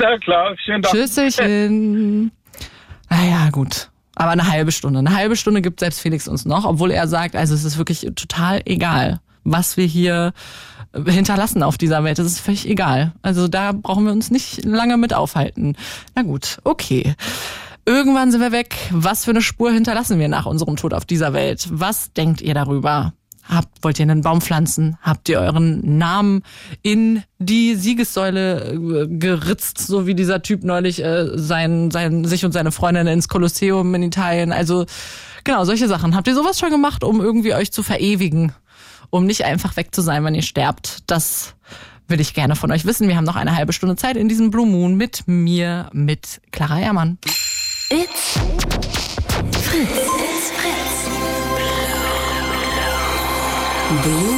Ja, 0.00 0.18
klar, 0.18 0.54
vielen 0.64 0.82
Dank. 0.82 0.94
Tschüsschen. 0.94 2.30
Naja, 3.10 3.50
gut. 3.50 3.90
Aber 4.16 4.30
eine 4.30 4.50
halbe 4.50 4.72
Stunde. 4.72 5.00
Eine 5.00 5.14
halbe 5.14 5.36
Stunde 5.36 5.60
gibt 5.60 5.80
selbst 5.80 6.00
Felix 6.00 6.28
uns 6.28 6.44
noch, 6.44 6.64
obwohl 6.64 6.90
er 6.90 7.08
sagt, 7.08 7.34
also 7.34 7.54
es 7.54 7.64
ist 7.64 7.78
wirklich 7.78 8.08
total 8.14 8.60
egal 8.64 9.20
was 9.44 9.76
wir 9.76 9.86
hier 9.86 10.32
hinterlassen 11.06 11.62
auf 11.62 11.78
dieser 11.78 12.04
Welt. 12.04 12.18
Das 12.18 12.26
ist 12.26 12.40
völlig 12.40 12.68
egal. 12.68 13.12
Also 13.22 13.48
da 13.48 13.72
brauchen 13.72 14.04
wir 14.04 14.12
uns 14.12 14.30
nicht 14.30 14.64
lange 14.64 14.96
mit 14.96 15.14
aufhalten. 15.14 15.76
Na 16.14 16.22
gut, 16.22 16.58
okay. 16.64 17.14
Irgendwann 17.86 18.30
sind 18.30 18.40
wir 18.40 18.52
weg. 18.52 18.76
Was 18.90 19.24
für 19.24 19.32
eine 19.32 19.42
Spur 19.42 19.70
hinterlassen 19.70 20.18
wir 20.18 20.28
nach 20.28 20.46
unserem 20.46 20.76
Tod 20.76 20.94
auf 20.94 21.04
dieser 21.04 21.32
Welt? 21.32 21.68
Was 21.70 22.12
denkt 22.12 22.40
ihr 22.40 22.54
darüber? 22.54 23.12
Habt, 23.46 23.84
wollt 23.84 23.98
ihr 23.98 24.04
einen 24.04 24.22
Baum 24.22 24.40
pflanzen? 24.40 24.96
Habt 25.02 25.28
ihr 25.28 25.38
euren 25.38 25.98
Namen 25.98 26.42
in 26.80 27.22
die 27.38 27.74
Siegessäule 27.74 28.72
äh, 28.72 29.06
geritzt, 29.06 29.78
so 29.78 30.06
wie 30.06 30.14
dieser 30.14 30.40
Typ 30.40 30.64
neulich 30.64 31.04
äh, 31.04 31.26
sein, 31.34 31.90
sein, 31.90 32.24
sich 32.24 32.46
und 32.46 32.52
seine 32.52 32.72
Freundin 32.72 33.06
ins 33.06 33.28
Kolosseum 33.28 33.94
in 33.94 34.02
Italien? 34.02 34.50
Also 34.50 34.86
genau, 35.44 35.66
solche 35.66 35.88
Sachen. 35.88 36.16
Habt 36.16 36.26
ihr 36.26 36.34
sowas 36.34 36.58
schon 36.58 36.70
gemacht, 36.70 37.04
um 37.04 37.20
irgendwie 37.20 37.52
euch 37.52 37.70
zu 37.70 37.82
verewigen? 37.82 38.52
Um 39.10 39.24
nicht 39.24 39.44
einfach 39.44 39.76
weg 39.76 39.94
zu 39.94 40.02
sein, 40.02 40.24
wenn 40.24 40.34
ihr 40.34 40.42
sterbt. 40.42 40.98
Das 41.06 41.54
will 42.08 42.20
ich 42.20 42.34
gerne 42.34 42.56
von 42.56 42.70
euch 42.70 42.84
wissen. 42.84 43.08
Wir 43.08 43.16
haben 43.16 43.24
noch 43.24 43.36
eine 43.36 43.56
halbe 43.56 43.72
Stunde 43.72 43.96
Zeit 43.96 44.16
in 44.16 44.28
diesem 44.28 44.50
Blue 44.50 44.66
Moon 44.66 44.96
mit 44.96 45.26
mir, 45.26 45.88
mit 45.92 46.40
Clara 46.50 46.80
Ehrmann. 46.80 47.18
It's 47.90 48.38
Fritz. 49.62 49.90
It's 49.90 50.50
Fritz. 50.52 51.08
Blue 54.02 54.33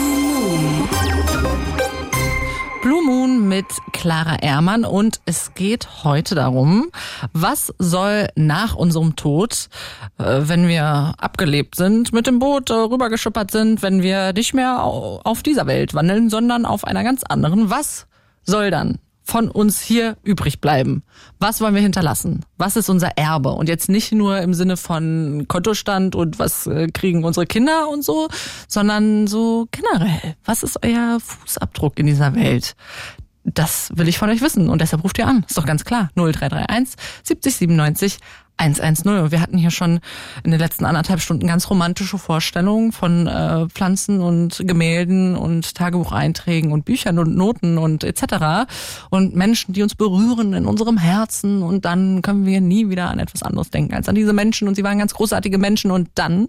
Blue 2.97 3.05
Moon 3.05 3.47
mit 3.47 3.67
Clara 3.93 4.37
Ehrmann 4.41 4.87
und 4.87 5.21
es 5.27 5.53
geht 5.53 6.03
heute 6.05 6.35
darum, 6.35 6.91
was 7.35 7.75
soll 7.79 8.29
nach 8.37 8.75
unserem 8.75 9.17
Tod, 9.17 9.69
äh, 10.19 10.25
wenn 10.45 10.67
wir 10.67 11.13
abgelebt 11.19 11.75
sind, 11.75 12.15
mit 12.15 12.27
dem 12.27 12.39
Boot 12.39 12.71
äh, 12.71 12.73
rübergeschippert 12.73 13.51
sind, 13.51 13.83
wenn 13.83 14.03
wir 14.03 14.33
nicht 14.33 14.55
mehr 14.55 14.83
auf 14.83 15.43
dieser 15.43 15.67
Welt 15.67 15.93
wandeln, 15.93 16.31
sondern 16.31 16.65
auf 16.65 16.85
einer 16.85 17.05
ganz 17.05 17.23
anderen, 17.23 17.69
was 17.69 18.07
soll 18.45 18.71
dann 18.71 18.99
von 19.27 19.51
uns 19.51 19.81
hier 19.81 20.17
übrig 20.23 20.61
bleiben? 20.61 21.03
Was 21.41 21.61
wollen 21.61 21.75
wir 21.75 21.83
hinterlassen? 21.83 22.45
Was 22.59 22.77
ist 22.77 22.89
unser 22.89 23.19
Erbe? 23.19 23.51
Und 23.51 23.69
jetzt 23.69 23.89
nicht 23.89 24.13
nur 24.13 24.39
im 24.39 24.55
Sinne 24.55 24.77
von 24.77 25.47
Kontostand 25.49 26.15
und 26.15 26.39
was 26.39 26.69
äh, 26.69 26.87
kriegen 26.87 27.25
unsere 27.25 27.45
Kinder 27.45 27.89
und 27.89 28.05
so, 28.05 28.29
sondern 28.69 29.27
so 29.27 29.67
generell. 29.73 30.37
Was 30.45 30.63
ist 30.63 30.79
euer 30.85 31.19
Fußabdruck 31.19 31.99
in 31.99 32.07
dieser 32.07 32.37
Welt? 32.37 32.77
Das 33.43 33.91
will 33.95 34.09
ich 34.09 34.19
von 34.19 34.31
euch 34.31 34.41
wissen 34.43 34.69
und 34.69 34.81
deshalb 34.81 35.03
ruft 35.03 35.19
ihr 35.19 35.27
an. 35.27 35.45
Ist 35.49 35.59
doch 35.59 35.67
ganz 35.67 35.85
klar. 35.85 36.11
0331 36.15 36.95
70 37.25 37.57
97 37.57 38.19
110. 38.59 39.09
Und 39.09 39.31
wir 39.31 39.41
hatten 39.41 39.59
hier 39.59 39.71
schon 39.71 40.01
in 40.45 40.51
den 40.51 40.61
letzten 40.61 40.85
anderthalb 40.85 41.21
Stunden 41.21 41.47
ganz 41.47 41.69
romantische 41.69 42.19
Vorstellungen 42.19 42.93
von 42.93 43.27
äh, 43.27 43.69
Pflanzen 43.69 44.21
und 44.21 44.63
Gemälden 44.67 45.37
und 45.37 45.75
Tagebucheinträgen 45.75 46.73
und 46.73 46.85
Büchern 46.85 47.19
und 47.19 47.37
Noten 47.37 47.79
und 47.79 48.05
etc. 48.05 48.71
Und 49.11 49.37
Menschen, 49.37 49.73
die 49.75 49.83
uns 49.83 49.95
berühren 49.95 50.55
in 50.55 50.67
unserem 50.67 50.99
Herzen. 50.99 51.63
Und 51.63 51.85
dann 51.85 52.23
können 52.23 52.47
wir 52.47 52.61
nie 52.61 52.89
wieder 52.89 53.11
an 53.11 53.19
etwas 53.19 53.43
anderes 53.43 53.71
denken 53.71 53.95
als 53.95 54.09
an 54.09 54.15
diese 54.15 54.33
Menschen. 54.33 54.69
Und 54.69 54.75
sie 54.75 54.85
waren 54.85 54.99
ganz 54.99 55.15
großartige 55.15 55.59
Menschen. 55.59 55.91
Und 55.91 56.09
dann 56.15 56.49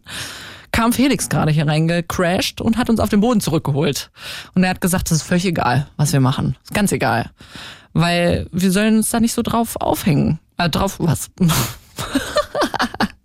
kam 0.72 0.94
Felix 0.94 1.28
gerade 1.30 1.52
hier 1.52 1.68
reingecrashed 1.68 2.62
und 2.62 2.78
hat 2.78 2.90
uns 2.90 3.00
auf 3.00 3.10
den 3.10 3.20
Boden 3.20 3.42
zurückgeholt. 3.42 4.12
Und 4.54 4.64
er 4.64 4.70
hat 4.70 4.82
gesagt, 4.82 5.12
das 5.12 5.18
ist 5.18 5.24
völlig 5.24 5.46
egal, 5.46 5.88
was 5.98 6.14
wir 6.14 6.20
machen. 6.20 6.56
Ist 6.64 6.74
ganz 6.74 6.92
egal. 6.92 7.32
Weil 7.94 8.48
wir 8.52 8.72
sollen 8.72 8.98
uns 8.98 9.10
da 9.10 9.20
nicht 9.20 9.34
so 9.34 9.42
drauf 9.42 9.76
aufhängen. 9.78 10.40
Äh, 10.58 10.70
drauf 10.70 11.00
was? 11.00 11.30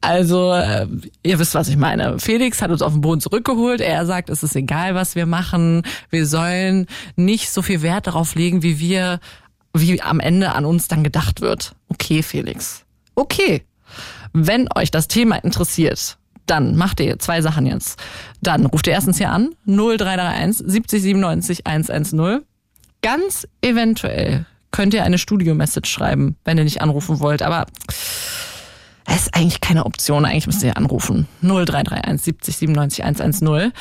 Also, 0.00 0.52
äh, 0.52 0.86
ihr 1.22 1.38
wisst, 1.38 1.54
was 1.54 1.68
ich 1.68 1.76
meine. 1.76 2.18
Felix 2.18 2.62
hat 2.62 2.70
uns 2.70 2.82
auf 2.82 2.92
den 2.92 3.00
Boden 3.00 3.20
zurückgeholt. 3.20 3.80
Er 3.80 4.06
sagt, 4.06 4.30
es 4.30 4.42
ist 4.42 4.56
egal, 4.56 4.94
was 4.94 5.14
wir 5.14 5.26
machen. 5.26 5.82
Wir 6.08 6.26
sollen 6.26 6.86
nicht 7.16 7.50
so 7.50 7.62
viel 7.62 7.82
Wert 7.82 8.06
darauf 8.06 8.34
legen, 8.34 8.62
wie 8.62 8.80
wir, 8.80 9.20
wie 9.74 10.00
am 10.02 10.20
Ende 10.20 10.52
an 10.52 10.64
uns 10.64 10.88
dann 10.88 11.04
gedacht 11.04 11.40
wird. 11.40 11.74
Okay, 11.88 12.22
Felix. 12.22 12.84
Okay. 13.14 13.62
Wenn 14.32 14.68
euch 14.74 14.90
das 14.90 15.08
Thema 15.08 15.36
interessiert, 15.36 16.16
dann 16.46 16.76
macht 16.76 17.00
ihr 17.00 17.18
zwei 17.18 17.42
Sachen 17.42 17.66
jetzt. 17.66 18.00
Dann 18.42 18.66
ruft 18.66 18.86
ihr 18.86 18.94
erstens 18.94 19.18
hier 19.18 19.30
an, 19.30 19.50
0331 19.66 20.66
70 20.66 21.02
97 21.02 21.66
110. 21.66 22.40
Ganz 23.02 23.46
eventuell 23.62 24.46
könnt 24.70 24.94
ihr 24.94 25.04
eine 25.04 25.18
Studio-Message 25.18 25.90
schreiben, 25.90 26.36
wenn 26.44 26.58
ihr 26.58 26.64
nicht 26.64 26.80
anrufen 26.80 27.20
wollt. 27.20 27.42
Aber 27.42 27.66
es 29.06 29.22
ist 29.22 29.34
eigentlich 29.34 29.60
keine 29.60 29.86
Option. 29.86 30.24
Eigentlich 30.24 30.46
müsst 30.46 30.62
ihr 30.62 30.76
anrufen. 30.76 31.26
0331 31.42 32.22
70 32.24 32.56
97 32.56 33.04
110. 33.04 33.72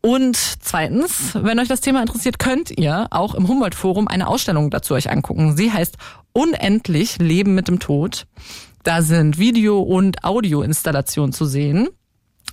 Und 0.00 0.36
zweitens, 0.60 1.34
wenn 1.34 1.58
euch 1.58 1.68
das 1.68 1.80
Thema 1.80 2.00
interessiert, 2.00 2.38
könnt 2.38 2.70
ihr 2.70 3.08
auch 3.10 3.34
im 3.34 3.48
Humboldt-Forum 3.48 4.06
eine 4.06 4.28
Ausstellung 4.28 4.70
dazu 4.70 4.94
euch 4.94 5.10
angucken. 5.10 5.56
Sie 5.56 5.72
heißt 5.72 5.96
Unendlich 6.32 7.18
Leben 7.18 7.54
mit 7.54 7.66
dem 7.66 7.80
Tod. 7.80 8.26
Da 8.82 9.02
sind 9.02 9.38
Video- 9.38 9.80
und 9.80 10.22
Audioinstallationen 10.22 11.32
zu 11.32 11.44
sehen. 11.44 11.88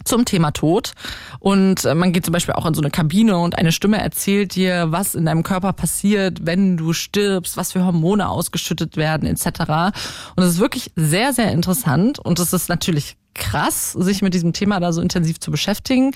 Zum 0.04 0.26
Thema 0.26 0.52
Tod. 0.52 0.94
Und 1.40 1.86
äh, 1.86 1.96
man 1.96 2.14
geht 2.14 2.26
zum 2.26 2.32
Beispiel 2.32 2.54
auch 2.54 2.66
in 2.66 2.74
so 2.74 2.82
eine 2.82 2.92
Kabine 2.92 3.38
und 3.38 3.58
eine 3.58 3.72
Stimme 3.72 4.02
erzählt 4.02 4.56
dir, 4.56 4.92
was 4.92 5.16
in 5.16 5.26
deinem 5.26 5.44
Körper 5.44 5.74
passiert, 5.74 6.46
wenn 6.46 6.78
du 6.78 6.94
stirbst, 6.94 7.58
was 7.58 7.72
für 7.72 7.86
Hormone 7.86 8.28
ausgeschüttet 8.28 8.98
werden, 8.98 9.28
etc. 9.28 9.96
Und 10.36 10.44
es 10.44 10.56
ist 10.56 10.60
wirklich 10.60 10.92
sehr, 10.96 11.34
sehr 11.34 11.52
interessant. 11.52 12.20
Und 12.20 12.40
es 12.40 12.54
ist 12.54 12.70
natürlich 12.70 13.18
krass, 13.34 13.94
sich 13.94 14.22
mit 14.22 14.34
diesem 14.34 14.54
Thema 14.54 14.80
da 14.80 14.94
so 14.94 15.02
intensiv 15.02 15.40
zu 15.40 15.52
beschäftigen. 15.52 16.12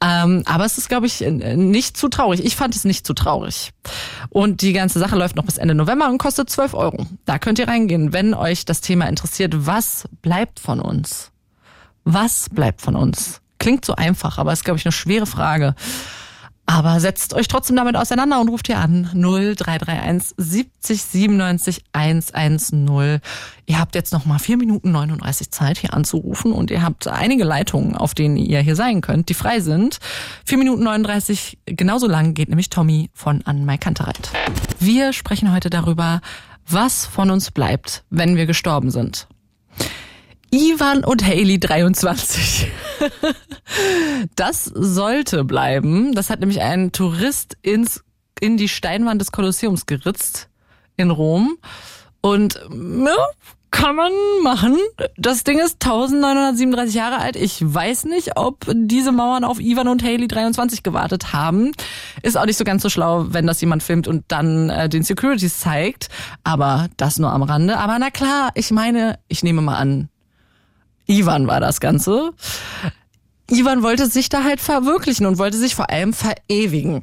Ähm, 0.00 0.42
aber 0.44 0.64
es 0.64 0.76
ist, 0.76 0.88
glaube 0.88 1.06
ich, 1.06 1.20
nicht 1.20 1.96
zu 1.96 2.08
traurig. 2.08 2.44
Ich 2.44 2.56
fand 2.56 2.76
es 2.76 2.84
nicht 2.84 3.06
zu 3.06 3.14
traurig. 3.14 3.72
Und 4.28 4.60
die 4.60 4.72
ganze 4.72 4.98
Sache 4.98 5.16
läuft 5.16 5.36
noch 5.36 5.44
bis 5.44 5.56
Ende 5.56 5.74
November 5.74 6.08
und 6.08 6.18
kostet 6.18 6.50
12 6.50 6.74
Euro. 6.74 7.06
Da 7.24 7.38
könnt 7.38 7.58
ihr 7.58 7.68
reingehen, 7.68 8.12
wenn 8.12 8.34
euch 8.34 8.64
das 8.64 8.80
Thema 8.80 9.06
interessiert. 9.06 9.54
Was 9.66 10.04
bleibt 10.20 10.60
von 10.60 10.80
uns? 10.80 11.30
Was 12.04 12.48
bleibt 12.50 12.82
von 12.82 12.96
uns? 12.96 13.40
Klingt 13.58 13.84
so 13.84 13.94
einfach, 13.94 14.38
aber 14.38 14.52
ist, 14.52 14.64
glaube 14.64 14.78
ich, 14.78 14.84
eine 14.84 14.92
schwere 14.92 15.26
Frage. 15.26 15.74
Aber 16.66 16.98
setzt 16.98 17.34
euch 17.34 17.46
trotzdem 17.46 17.76
damit 17.76 17.94
auseinander 17.94 18.40
und 18.40 18.48
ruft 18.48 18.70
ihr 18.70 18.78
an 18.78 19.10
0331 19.12 20.34
70 20.38 21.02
97 21.02 21.84
110. 21.92 23.20
Ihr 23.66 23.78
habt 23.78 23.94
jetzt 23.94 24.14
noch 24.14 24.24
mal 24.24 24.38
4 24.38 24.56
Minuten 24.56 24.90
39 24.90 25.50
Zeit 25.50 25.76
hier 25.76 25.92
anzurufen 25.92 26.52
und 26.52 26.70
ihr 26.70 26.82
habt 26.82 27.06
einige 27.06 27.44
Leitungen, 27.44 27.96
auf 27.96 28.14
denen 28.14 28.36
ihr 28.36 28.60
hier 28.60 28.76
sein 28.76 29.02
könnt, 29.02 29.28
die 29.28 29.34
frei 29.34 29.60
sind. 29.60 29.98
4 30.46 30.56
Minuten 30.56 30.84
39, 30.84 31.58
genauso 31.66 32.06
lang 32.06 32.32
geht 32.32 32.48
nämlich 32.48 32.70
Tommy 32.70 33.10
von 33.12 33.42
Anne 33.44 33.76
Kantereit. 33.76 34.30
Wir 34.78 35.12
sprechen 35.12 35.52
heute 35.52 35.68
darüber, 35.68 36.22
was 36.66 37.04
von 37.04 37.30
uns 37.30 37.50
bleibt, 37.50 38.04
wenn 38.08 38.36
wir 38.36 38.46
gestorben 38.46 38.90
sind. 38.90 39.28
Ivan 40.54 41.02
und 41.02 41.26
Haley 41.26 41.58
23. 41.58 42.70
das 44.36 44.64
sollte 44.66 45.42
bleiben. 45.42 46.14
Das 46.14 46.30
hat 46.30 46.38
nämlich 46.38 46.60
ein 46.60 46.92
Tourist 46.92 47.56
ins, 47.62 48.04
in 48.38 48.56
die 48.56 48.68
Steinwand 48.68 49.20
des 49.20 49.32
Kolosseums 49.32 49.86
geritzt 49.86 50.48
in 50.96 51.10
Rom. 51.10 51.58
Und 52.20 52.54
ja, 52.54 53.16
kann 53.72 53.96
man 53.96 54.12
machen. 54.44 54.78
Das 55.16 55.42
Ding 55.42 55.58
ist 55.58 55.84
1937 55.84 56.94
Jahre 56.94 57.18
alt. 57.18 57.34
Ich 57.34 57.60
weiß 57.60 58.04
nicht, 58.04 58.36
ob 58.36 58.64
diese 58.72 59.10
Mauern 59.10 59.42
auf 59.42 59.58
Ivan 59.58 59.88
und 59.88 60.04
Haley 60.04 60.28
23 60.28 60.84
gewartet 60.84 61.32
haben. 61.32 61.72
Ist 62.22 62.38
auch 62.38 62.46
nicht 62.46 62.58
so 62.58 62.64
ganz 62.64 62.82
so 62.82 62.90
schlau, 62.90 63.26
wenn 63.30 63.48
das 63.48 63.60
jemand 63.60 63.82
filmt 63.82 64.06
und 64.06 64.24
dann 64.28 64.70
äh, 64.70 64.88
den 64.88 65.02
Securities 65.02 65.58
zeigt. 65.58 66.10
Aber 66.44 66.86
das 66.96 67.18
nur 67.18 67.32
am 67.32 67.42
Rande. 67.42 67.76
Aber 67.76 67.98
na 67.98 68.10
klar, 68.10 68.52
ich 68.54 68.70
meine, 68.70 69.18
ich 69.26 69.42
nehme 69.42 69.60
mal 69.60 69.76
an, 69.76 70.08
Ivan 71.06 71.46
war 71.46 71.60
das 71.60 71.80
Ganze. 71.80 72.32
Ivan 73.50 73.82
wollte 73.82 74.06
sich 74.06 74.28
da 74.28 74.44
halt 74.44 74.60
verwirklichen 74.60 75.26
und 75.26 75.38
wollte 75.38 75.58
sich 75.58 75.74
vor 75.74 75.90
allem 75.90 76.12
verewigen 76.12 77.02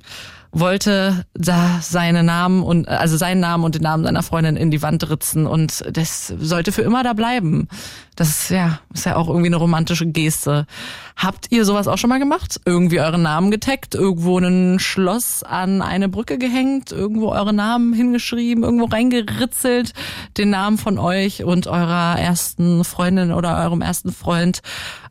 wollte 0.51 1.25
da 1.33 1.79
seine 1.81 2.23
Namen 2.23 2.63
und 2.63 2.87
also 2.87 3.15
seinen 3.15 3.39
Namen 3.39 3.63
und 3.63 3.75
den 3.75 3.83
Namen 3.83 4.03
seiner 4.03 4.23
Freundin 4.23 4.57
in 4.57 4.69
die 4.69 4.81
Wand 4.81 5.09
ritzen 5.09 5.47
und 5.47 5.83
das 5.91 6.27
sollte 6.27 6.71
für 6.71 6.81
immer 6.81 7.03
da 7.03 7.13
bleiben. 7.13 7.67
Das 8.17 8.27
ist 8.27 8.49
ja, 8.49 8.79
ist 8.93 9.05
ja 9.05 9.15
auch 9.15 9.29
irgendwie 9.29 9.47
eine 9.47 9.55
romantische 9.55 10.05
Geste. 10.05 10.67
Habt 11.15 11.51
ihr 11.51 11.63
sowas 11.63 11.87
auch 11.87 11.97
schon 11.97 12.09
mal 12.09 12.19
gemacht? 12.19 12.59
Irgendwie 12.65 12.99
euren 12.99 13.21
Namen 13.21 13.49
getaggt, 13.49 13.95
irgendwo 13.95 14.37
ein 14.37 14.79
Schloss 14.79 15.43
an 15.43 15.81
eine 15.81 16.09
Brücke 16.09 16.37
gehängt, 16.37 16.91
irgendwo 16.91 17.29
eure 17.29 17.53
Namen 17.53 17.93
hingeschrieben, 17.93 18.63
irgendwo 18.63 18.85
reingeritzelt, 18.85 19.93
den 20.37 20.49
Namen 20.49 20.77
von 20.77 20.99
euch 20.99 21.45
und 21.45 21.67
eurer 21.67 22.19
ersten 22.19 22.83
Freundin 22.83 23.31
oder 23.31 23.57
eurem 23.63 23.81
ersten 23.81 24.11
Freund 24.11 24.61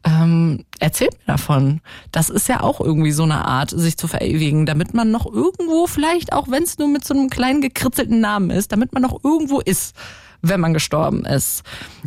ähm, 0.04 0.64
erzählt 0.78 1.12
mir 1.12 1.32
davon. 1.32 1.80
Das 2.12 2.30
ist 2.30 2.48
ja 2.48 2.60
auch 2.62 2.80
irgendwie 2.80 3.12
so 3.12 3.24
eine 3.24 3.44
Art, 3.44 3.70
sich 3.70 3.96
zu 3.96 4.08
verewigen, 4.08 4.66
damit 4.66 4.94
man 4.94 5.10
noch 5.10 5.26
irgendwo 5.26 5.86
vielleicht, 5.86 6.32
auch 6.32 6.48
wenn 6.48 6.62
es 6.62 6.78
nur 6.78 6.88
mit 6.88 7.04
so 7.04 7.14
einem 7.14 7.28
kleinen 7.28 7.60
gekritzelten 7.60 8.20
Namen 8.20 8.50
ist, 8.50 8.72
damit 8.72 8.92
man 8.92 9.02
noch 9.02 9.22
irgendwo 9.22 9.60
ist 9.60 9.94
wenn 10.42 10.60
man 10.60 10.74
gestorben 10.74 11.24
ist. 11.24 11.62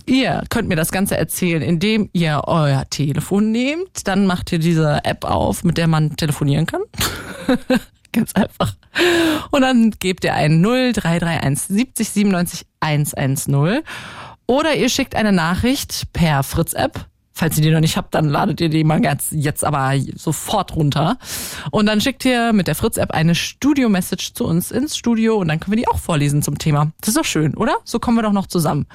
Ihr 0.06 0.44
könnt 0.50 0.68
mir 0.68 0.76
das 0.76 0.92
Ganze 0.92 1.18
erzählen, 1.18 1.62
indem 1.62 2.10
ihr 2.14 2.42
euer 2.46 2.84
Telefon 2.90 3.52
nehmt. 3.52 4.08
Dann 4.08 4.26
macht 4.26 4.52
ihr 4.52 4.60
diese 4.60 5.06
App 5.06 5.26
auf, 5.26 5.64
mit 5.64 5.78
der 5.78 5.88
man 5.88 6.16
telefonieren 6.16 6.66
kann. 6.66 6.82
Ganz 8.12 8.34
einfach. 8.34 8.76
Und 9.52 9.62
dann 9.62 9.92
gebt 9.92 10.24
ihr 10.24 10.34
ein 10.34 10.62
0331 10.62 11.76
70 11.76 12.10
97 12.10 12.66
110. 12.80 13.82
Oder 14.46 14.76
ihr 14.76 14.90
schickt 14.90 15.16
eine 15.16 15.32
Nachricht 15.32 16.12
per 16.14 16.44
Fritz-App 16.44 17.08
Falls 17.36 17.58
ihr 17.58 17.64
die 17.64 17.72
noch 17.72 17.80
nicht 17.80 17.98
habt, 17.98 18.14
dann 18.14 18.30
ladet 18.30 18.62
ihr 18.62 18.70
die 18.70 18.84
mal 18.84 19.02
ganz 19.02 19.30
jetzt 19.32 19.66
aber 19.66 19.94
sofort 20.16 20.76
runter. 20.76 21.18
Und 21.72 21.88
dann 21.88 22.00
schickt 22.00 22.24
ihr 22.26 22.54
mit 22.54 22.68
der 22.68 22.76
Fritz-App 22.76 23.10
eine 23.12 23.34
Studio-Message 23.34 24.34
zu 24.34 24.46
uns 24.46 24.70
ins 24.70 24.96
Studio 24.96 25.38
und 25.38 25.48
dann 25.48 25.60
können 25.60 25.72
wir 25.72 25.84
die 25.84 25.88
auch 25.88 25.98
vorlesen 25.98 26.44
zum 26.44 26.60
Thema. 26.60 26.92
Das 27.02 27.10
ist 27.10 27.18
doch 27.18 27.26
schön, 27.26 27.56
oder? 27.56 27.78
So 27.86 27.98
kommen 27.98 28.18
wir 28.18 28.22
doch 28.22 28.34
noch 28.34 28.46
zusammen. 28.46 28.86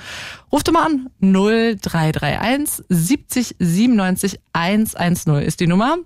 Ruft 0.53 0.71
mal 0.73 0.87
an. 0.87 1.11
0331 1.21 2.85
70 2.89 3.57
97 3.59 4.39
110 4.53 5.35
ist 5.43 5.59
die 5.59 5.67
Nummer. 5.67 5.97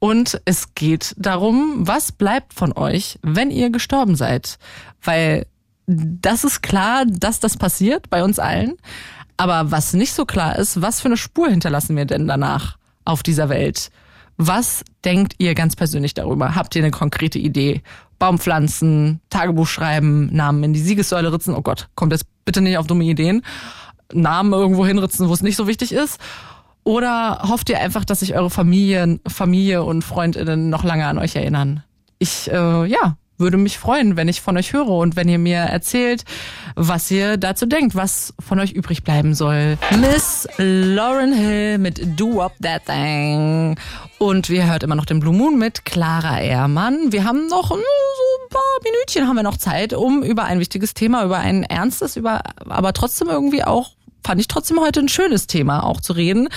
Und 0.00 0.40
es 0.46 0.74
geht 0.74 1.14
darum, 1.18 1.86
was 1.86 2.10
bleibt 2.10 2.54
von 2.54 2.72
euch, 2.72 3.18
wenn 3.22 3.50
ihr 3.50 3.70
gestorben 3.70 4.16
seid. 4.16 4.58
Weil 5.02 5.46
das 5.86 6.44
ist 6.44 6.62
klar, 6.62 7.04
dass 7.06 7.38
das 7.38 7.56
passiert 7.56 8.10
bei 8.10 8.24
uns 8.24 8.38
allen. 8.38 8.76
Aber 9.40 9.70
was 9.70 9.94
nicht 9.94 10.12
so 10.12 10.26
klar 10.26 10.56
ist, 10.56 10.82
was 10.82 11.00
für 11.00 11.08
eine 11.08 11.16
Spur 11.16 11.48
hinterlassen 11.48 11.96
wir 11.96 12.04
denn 12.04 12.28
danach 12.28 12.76
auf 13.06 13.22
dieser 13.22 13.48
Welt? 13.48 13.90
Was 14.36 14.84
denkt 15.02 15.36
ihr 15.38 15.54
ganz 15.54 15.76
persönlich 15.76 16.12
darüber? 16.12 16.54
Habt 16.56 16.76
ihr 16.76 16.82
eine 16.82 16.90
konkrete 16.90 17.38
Idee? 17.38 17.80
Baumpflanzen, 18.18 19.22
Tagebuch 19.30 19.66
schreiben, 19.66 20.28
Namen 20.30 20.62
in 20.62 20.74
die 20.74 20.80
Siegessäule 20.80 21.32
ritzen. 21.32 21.54
Oh 21.54 21.62
Gott, 21.62 21.88
kommt 21.94 22.12
jetzt 22.12 22.26
bitte 22.44 22.60
nicht 22.60 22.76
auf 22.76 22.86
dumme 22.86 23.04
Ideen. 23.04 23.40
Namen 24.12 24.52
irgendwo 24.52 24.84
hinritzen, 24.84 25.26
wo 25.26 25.32
es 25.32 25.40
nicht 25.40 25.56
so 25.56 25.66
wichtig 25.66 25.92
ist. 25.92 26.20
Oder 26.84 27.40
hofft 27.48 27.70
ihr 27.70 27.80
einfach, 27.80 28.04
dass 28.04 28.20
sich 28.20 28.34
eure 28.34 28.50
Familien, 28.50 29.20
Familie 29.26 29.84
und 29.84 30.02
Freundinnen 30.02 30.68
noch 30.68 30.84
lange 30.84 31.06
an 31.06 31.16
euch 31.16 31.34
erinnern? 31.34 31.82
Ich, 32.18 32.50
äh, 32.52 32.84
ja, 32.84 33.16
würde 33.40 33.56
mich 33.56 33.78
freuen, 33.78 34.16
wenn 34.16 34.28
ich 34.28 34.40
von 34.40 34.56
euch 34.56 34.72
höre 34.72 34.88
und 34.88 35.16
wenn 35.16 35.28
ihr 35.28 35.38
mir 35.38 35.58
erzählt, 35.58 36.24
was 36.76 37.10
ihr 37.10 37.36
dazu 37.36 37.66
denkt, 37.66 37.94
was 37.94 38.34
von 38.38 38.60
euch 38.60 38.72
übrig 38.72 39.02
bleiben 39.02 39.34
soll. 39.34 39.78
Miss 40.00 40.46
Lauren 40.58 41.32
Hill 41.32 41.78
mit 41.78 42.20
Do 42.20 42.40
Up 42.40 42.52
That 42.62 42.86
Thing. 42.86 43.76
Und 44.18 44.50
wir 44.50 44.66
hört 44.66 44.82
immer 44.82 44.94
noch 44.94 45.06
den 45.06 45.20
Blue 45.20 45.34
Moon 45.34 45.58
mit 45.58 45.84
Clara 45.84 46.40
Ehrmann. 46.40 47.10
Wir 47.10 47.24
haben 47.24 47.46
noch 47.46 47.70
hm, 47.70 47.78
so 47.78 48.44
ein 48.44 48.48
paar 48.50 48.62
Minütchen 48.84 49.26
haben 49.26 49.36
wir 49.36 49.42
noch 49.42 49.56
Zeit, 49.56 49.94
um 49.94 50.22
über 50.22 50.44
ein 50.44 50.60
wichtiges 50.60 50.94
Thema, 50.94 51.24
über 51.24 51.38
ein 51.38 51.62
ernstes, 51.62 52.16
über 52.16 52.42
aber 52.68 52.92
trotzdem 52.92 53.28
irgendwie 53.28 53.64
auch 53.64 53.92
fand 54.24 54.40
ich 54.40 54.48
trotzdem 54.48 54.80
heute 54.80 55.00
ein 55.00 55.08
schönes 55.08 55.46
Thema 55.46 55.84
auch 55.84 56.00
zu 56.00 56.12
reden. 56.12 56.48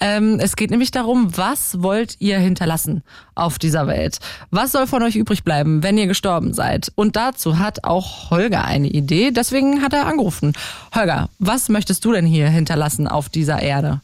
Ähm, 0.00 0.38
es 0.40 0.56
geht 0.56 0.70
nämlich 0.70 0.90
darum, 0.90 1.36
was 1.36 1.82
wollt 1.82 2.16
ihr 2.18 2.38
hinterlassen 2.38 3.02
auf 3.34 3.58
dieser 3.58 3.86
Welt? 3.86 4.18
Was 4.50 4.72
soll 4.72 4.86
von 4.86 5.02
euch 5.02 5.16
übrig 5.16 5.44
bleiben, 5.44 5.82
wenn 5.82 5.98
ihr 5.98 6.06
gestorben 6.06 6.54
seid? 6.54 6.92
Und 6.94 7.16
dazu 7.16 7.58
hat 7.58 7.84
auch 7.84 8.30
Holger 8.30 8.64
eine 8.64 8.88
Idee, 8.88 9.30
deswegen 9.30 9.82
hat 9.82 9.92
er 9.92 10.06
angerufen. 10.06 10.52
Holger, 10.94 11.28
was 11.38 11.68
möchtest 11.68 12.04
du 12.04 12.12
denn 12.12 12.26
hier 12.26 12.48
hinterlassen 12.48 13.08
auf 13.08 13.28
dieser 13.28 13.60
Erde? 13.60 14.00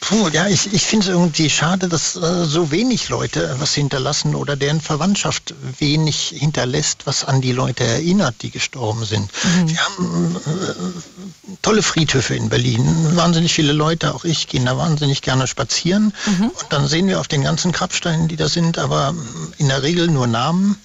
Puh, 0.00 0.28
ja, 0.28 0.48
ich, 0.48 0.72
ich 0.74 0.84
finde 0.84 1.06
es 1.06 1.12
irgendwie 1.12 1.48
schade, 1.48 1.88
dass 1.88 2.14
äh, 2.16 2.44
so 2.44 2.70
wenig 2.70 3.08
Leute 3.08 3.56
was 3.58 3.72
hinterlassen 3.72 4.34
oder 4.34 4.54
deren 4.54 4.82
Verwandtschaft 4.82 5.54
wenig 5.78 6.34
hinterlässt, 6.36 7.06
was 7.06 7.24
an 7.24 7.40
die 7.40 7.52
Leute 7.52 7.84
erinnert, 7.84 8.34
die 8.42 8.50
gestorben 8.50 9.06
sind. 9.06 9.30
Mhm. 9.42 9.68
Wir 9.68 9.78
haben 9.78 10.36
äh, 10.36 11.56
tolle 11.62 11.82
Friedhöfe 11.82 12.34
in 12.34 12.50
Berlin. 12.50 13.16
Wahnsinnig 13.16 13.54
viele 13.54 13.72
Leute, 13.72 14.14
auch 14.14 14.24
ich, 14.24 14.48
gehen 14.48 14.66
da 14.66 14.76
wahnsinnig 14.76 15.22
gerne 15.22 15.46
spazieren. 15.46 16.12
Mhm. 16.26 16.48
Und 16.48 16.66
dann 16.68 16.86
sehen 16.86 17.08
wir 17.08 17.18
auf 17.18 17.28
den 17.28 17.42
ganzen 17.42 17.72
Grabsteinen, 17.72 18.28
die 18.28 18.36
da 18.36 18.48
sind, 18.48 18.76
aber 18.78 19.14
in 19.56 19.68
der 19.68 19.82
Regel 19.82 20.08
nur 20.08 20.26
Namen 20.26 20.76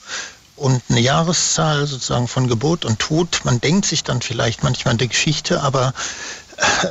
und 0.55 0.81
eine 0.89 0.99
Jahreszahl 0.99 1.87
sozusagen 1.87 2.27
von 2.27 2.47
Geburt 2.47 2.85
und 2.85 2.99
Tod. 2.99 3.41
Man 3.43 3.59
denkt 3.59 3.85
sich 3.85 4.03
dann 4.03 4.21
vielleicht 4.21 4.63
manchmal 4.63 4.95
die 4.95 5.07
Geschichte, 5.07 5.61
aber 5.61 5.93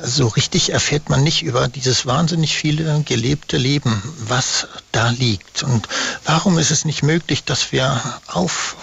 so 0.03 0.29
richtig 0.29 0.73
erfährt 0.73 1.09
man 1.09 1.23
nicht 1.23 1.43
über 1.43 1.69
dieses 1.69 2.07
wahnsinnig 2.07 2.57
viele 2.57 3.03
gelebte 3.03 3.57
Leben, 3.57 4.03
was 4.27 4.67
da 4.93 5.11
liegt. 5.11 5.63
Und 5.63 5.89
warum 6.25 6.59
ist 6.59 6.71
es 6.71 6.85
nicht 6.85 7.03
möglich, 7.03 7.45
dass 7.45 7.73
wir 7.73 8.01
auf 8.27 8.77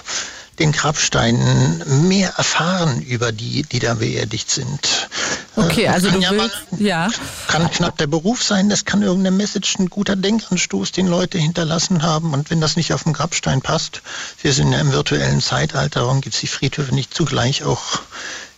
den 0.59 0.71
Grabsteinen 0.71 2.07
mehr 2.07 2.33
erfahren 2.37 3.01
über 3.01 3.31
die, 3.31 3.63
die 3.63 3.79
da 3.79 3.95
beerdigt 3.95 4.49
sind. 4.49 5.09
Okay, 5.55 5.83
äh, 5.83 5.87
also 5.89 6.09
du 6.09 6.19
ja 6.19 6.31
willst, 6.31 6.71
mal, 6.71 6.81
ja. 6.81 7.09
Kann 7.47 7.69
knapp 7.69 7.97
der 7.97 8.07
Beruf 8.07 8.43
sein, 8.43 8.69
das 8.69 8.85
kann 8.85 9.01
irgendeine 9.01 9.35
Message, 9.35 9.77
ein 9.79 9.89
guter 9.89 10.15
Denkanstoß, 10.15 10.91
den 10.91 11.07
Leute 11.07 11.37
hinterlassen 11.37 12.03
haben. 12.03 12.33
Und 12.33 12.49
wenn 12.49 12.61
das 12.61 12.75
nicht 12.75 12.93
auf 12.93 13.03
dem 13.03 13.13
Grabstein 13.13 13.61
passt, 13.61 14.01
wir 14.41 14.53
sind 14.53 14.71
ja 14.71 14.79
im 14.79 14.91
virtuellen 14.91 15.41
Zeitalter, 15.41 16.05
warum 16.05 16.21
gibt 16.21 16.35
es 16.35 16.41
die 16.41 16.47
Friedhöfe 16.47 16.95
nicht 16.95 17.13
zugleich 17.13 17.63
auch 17.63 17.99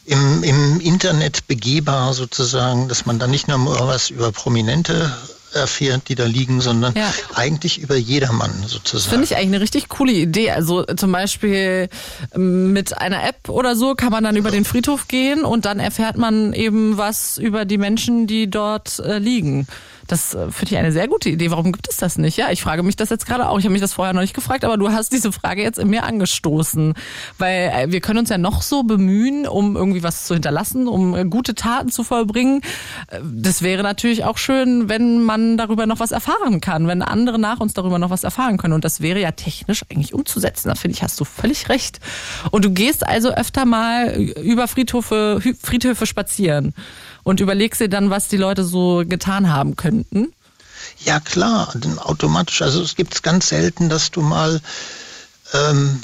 im, 0.07 0.41
im 0.41 0.79
Internet 0.79 1.47
begehbar 1.47 2.13
sozusagen, 2.13 2.87
dass 2.87 3.05
man 3.05 3.19
dann 3.19 3.29
nicht 3.29 3.47
nur 3.47 3.59
was 3.87 4.09
über 4.09 4.31
Prominente 4.31 5.11
erfährt, 5.53 6.07
die 6.07 6.15
da 6.15 6.25
liegen, 6.25 6.61
sondern 6.61 6.93
ja. 6.95 7.11
eigentlich 7.33 7.79
über 7.79 7.95
jedermann 7.95 8.51
sozusagen. 8.65 9.09
Finde 9.09 9.25
ich 9.25 9.35
eigentlich 9.35 9.47
eine 9.47 9.61
richtig 9.61 9.89
coole 9.89 10.13
Idee. 10.13 10.51
Also 10.51 10.83
zum 10.83 11.11
Beispiel 11.11 11.89
ähm, 12.35 12.73
mit 12.73 12.97
einer 12.97 13.27
App 13.27 13.49
oder 13.49 13.75
so 13.75 13.95
kann 13.95 14.11
man 14.11 14.23
dann 14.23 14.35
über 14.35 14.51
den 14.51 14.65
Friedhof 14.65 15.07
gehen 15.07 15.43
und 15.43 15.65
dann 15.65 15.79
erfährt 15.79 16.17
man 16.17 16.53
eben 16.53 16.97
was 16.97 17.37
über 17.37 17.65
die 17.65 17.77
Menschen, 17.77 18.27
die 18.27 18.49
dort 18.49 18.99
äh, 18.99 19.17
liegen. 19.17 19.67
Das 20.07 20.33
äh, 20.33 20.51
finde 20.51 20.73
ich 20.73 20.77
eine 20.77 20.91
sehr 20.91 21.07
gute 21.07 21.29
Idee. 21.29 21.51
Warum 21.51 21.71
gibt 21.71 21.89
es 21.89 21.97
das 21.97 22.17
nicht? 22.17 22.37
Ja, 22.37 22.49
ich 22.49 22.61
frage 22.61 22.81
mich 22.83 22.95
das 22.95 23.09
jetzt 23.09 23.25
gerade 23.25 23.49
auch. 23.49 23.59
Ich 23.59 23.65
habe 23.65 23.73
mich 23.73 23.81
das 23.81 23.93
vorher 23.93 24.13
noch 24.13 24.21
nicht 24.21 24.33
gefragt, 24.33 24.63
aber 24.63 24.77
du 24.77 24.89
hast 24.89 25.11
diese 25.11 25.31
Frage 25.31 25.61
jetzt 25.61 25.77
in 25.77 25.89
mir 25.89 26.03
angestoßen. 26.03 26.93
Weil 27.37 27.71
äh, 27.75 27.91
wir 27.91 28.01
können 28.01 28.19
uns 28.19 28.29
ja 28.29 28.37
noch 28.37 28.61
so 28.61 28.83
bemühen, 28.83 29.47
um 29.47 29.75
irgendwie 29.75 30.03
was 30.03 30.25
zu 30.25 30.33
hinterlassen, 30.33 30.87
um 30.87 31.15
äh, 31.15 31.25
gute 31.25 31.55
Taten 31.55 31.89
zu 31.89 32.03
vollbringen. 32.03 32.61
Das 33.23 33.61
wäre 33.61 33.83
natürlich 33.83 34.23
auch 34.23 34.37
schön, 34.37 34.89
wenn 34.89 35.21
man 35.21 35.57
darüber 35.57 35.85
noch 35.85 35.99
was 35.99 36.11
erfahren 36.11 36.61
kann, 36.61 36.87
wenn 36.87 37.01
andere 37.01 37.39
nach 37.39 37.59
uns 37.59 37.73
darüber 37.73 37.99
noch 37.99 38.09
was 38.09 38.23
erfahren 38.23 38.57
können. 38.57 38.73
Und 38.73 38.85
das 38.85 39.01
wäre 39.01 39.19
ja 39.19 39.31
technisch 39.31 39.83
eigentlich 39.89 40.13
umzusetzen. 40.13 40.69
Da 40.69 40.75
finde 40.75 40.95
ich, 40.95 41.03
hast 41.03 41.19
du 41.19 41.25
völlig 41.25 41.69
recht. 41.69 41.99
Und 42.51 42.63
du 42.65 42.71
gehst 42.71 43.05
also 43.05 43.33
öfter 43.33 43.65
mal 43.65 44.13
über 44.15 44.67
Friedhöfe, 44.67 45.41
Friedhöfe 45.61 46.05
spazieren 46.05 46.73
und 47.27 47.41
überlegst 47.41 47.81
dir 47.81 47.89
dann, 47.89 48.09
was 48.09 48.29
die 48.29 48.37
Leute 48.37 48.63
so 48.63 49.03
getan 49.05 49.51
haben 49.51 49.75
könnten? 49.75 50.31
Ja 51.03 51.19
klar, 51.19 51.73
automatisch. 51.97 52.61
Also 52.61 52.81
es 52.81 52.95
gibt 52.95 53.15
es 53.15 53.21
ganz 53.21 53.49
selten, 53.49 53.89
dass 53.89 54.11
du 54.11 54.21
mal 54.21 54.61
ähm, 55.53 55.99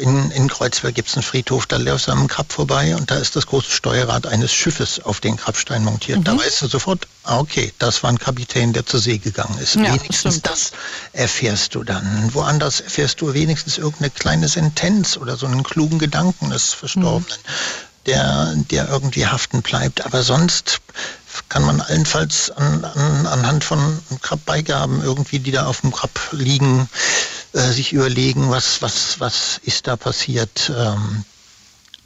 in, 0.00 0.32
in 0.32 0.48
Kreuzberg 0.48 0.92
gibt 0.92 1.08
es 1.08 1.14
einen 1.14 1.22
Friedhof, 1.22 1.66
da 1.66 1.76
läufst 1.76 2.08
du 2.08 2.12
am 2.12 2.26
Grab 2.26 2.52
vorbei 2.52 2.96
und 2.96 3.12
da 3.12 3.16
ist 3.16 3.36
das 3.36 3.46
große 3.46 3.70
Steuerrad 3.70 4.26
eines 4.26 4.52
Schiffes 4.52 4.98
auf 5.04 5.20
den 5.20 5.36
Grabstein 5.36 5.84
montiert. 5.84 6.18
Mhm. 6.18 6.24
Da 6.24 6.36
weißt 6.36 6.62
du 6.62 6.66
sofort, 6.66 7.06
ah, 7.22 7.38
okay, 7.38 7.72
das 7.78 8.02
war 8.02 8.10
ein 8.10 8.18
Kapitän, 8.18 8.72
der 8.72 8.84
zur 8.86 8.98
See 8.98 9.18
gegangen 9.18 9.58
ist. 9.58 9.76
Ja, 9.76 9.94
wenigstens 9.94 10.38
stimmt. 10.38 10.46
das 10.48 10.72
erfährst 11.12 11.76
du 11.76 11.84
dann. 11.84 12.34
Woanders 12.34 12.80
erfährst 12.80 13.20
du 13.20 13.32
wenigstens 13.34 13.78
irgendeine 13.78 14.10
kleine 14.10 14.48
Sentenz 14.48 15.16
oder 15.16 15.36
so 15.36 15.46
einen 15.46 15.62
klugen 15.62 16.00
Gedanken 16.00 16.50
des 16.50 16.72
Verstorbenen. 16.72 17.38
Mhm 17.46 17.85
der, 18.06 18.54
der 18.70 18.88
irgendwie 18.88 19.26
haften 19.26 19.62
bleibt. 19.62 20.04
Aber 20.06 20.22
sonst 20.22 20.80
kann 21.48 21.64
man 21.64 21.80
allenfalls 21.80 22.50
an, 22.50 22.84
an, 22.84 23.26
anhand 23.26 23.64
von 23.64 23.98
Grabbeigaben 24.22 25.02
irgendwie, 25.02 25.38
die 25.38 25.50
da 25.50 25.66
auf 25.66 25.82
dem 25.82 25.90
Grab 25.90 26.10
liegen, 26.32 26.88
äh, 27.52 27.60
sich 27.72 27.92
überlegen, 27.92 28.50
was, 28.50 28.80
was, 28.82 29.20
was 29.20 29.60
ist 29.64 29.86
da 29.86 29.96
passiert. 29.96 30.72
Ähm, 30.74 31.24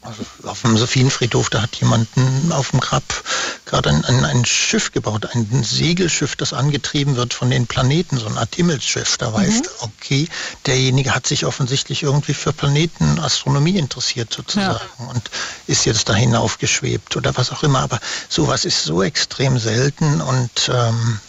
also 0.02 0.24
auf 0.44 0.62
dem 0.62 0.78
Sophienfriedhof, 0.78 1.50
da 1.50 1.62
hat 1.62 1.76
jemand 1.76 2.08
auf 2.50 2.70
dem 2.70 2.80
Grab 2.80 3.02
gerade 3.66 3.90
ein, 3.90 4.04
ein, 4.04 4.24
ein, 4.24 4.44
Schiff 4.44 4.92
gebaut, 4.92 5.28
ein 5.34 5.62
Segelschiff, 5.62 6.36
das 6.36 6.52
angetrieben 6.52 7.16
wird 7.16 7.34
von 7.34 7.50
den 7.50 7.66
Planeten, 7.66 8.18
so 8.18 8.26
ein 8.26 8.38
Art 8.38 8.54
Himmelsschiff. 8.54 9.18
Da 9.18 9.30
mhm. 9.30 9.34
weißt 9.34 9.66
du, 9.66 9.70
okay, 9.80 10.28
derjenige 10.66 11.14
hat 11.14 11.26
sich 11.26 11.44
offensichtlich 11.44 12.02
irgendwie 12.02 12.34
für 12.34 12.52
Planeten, 12.52 13.18
Astronomie 13.20 13.76
interessiert 13.78 14.32
sozusagen 14.32 14.80
ja. 14.98 15.06
und 15.06 15.30
ist 15.66 15.84
jetzt 15.84 16.08
da 16.08 16.14
hinaufgeschwebt 16.14 17.16
oder 17.16 17.36
was 17.36 17.52
auch 17.52 17.62
immer. 17.62 17.80
Aber 17.80 18.00
sowas 18.28 18.64
ist 18.64 18.84
so 18.84 19.02
extrem 19.02 19.58
selten 19.58 20.20
und 20.20 20.70
ähm, 20.72 21.20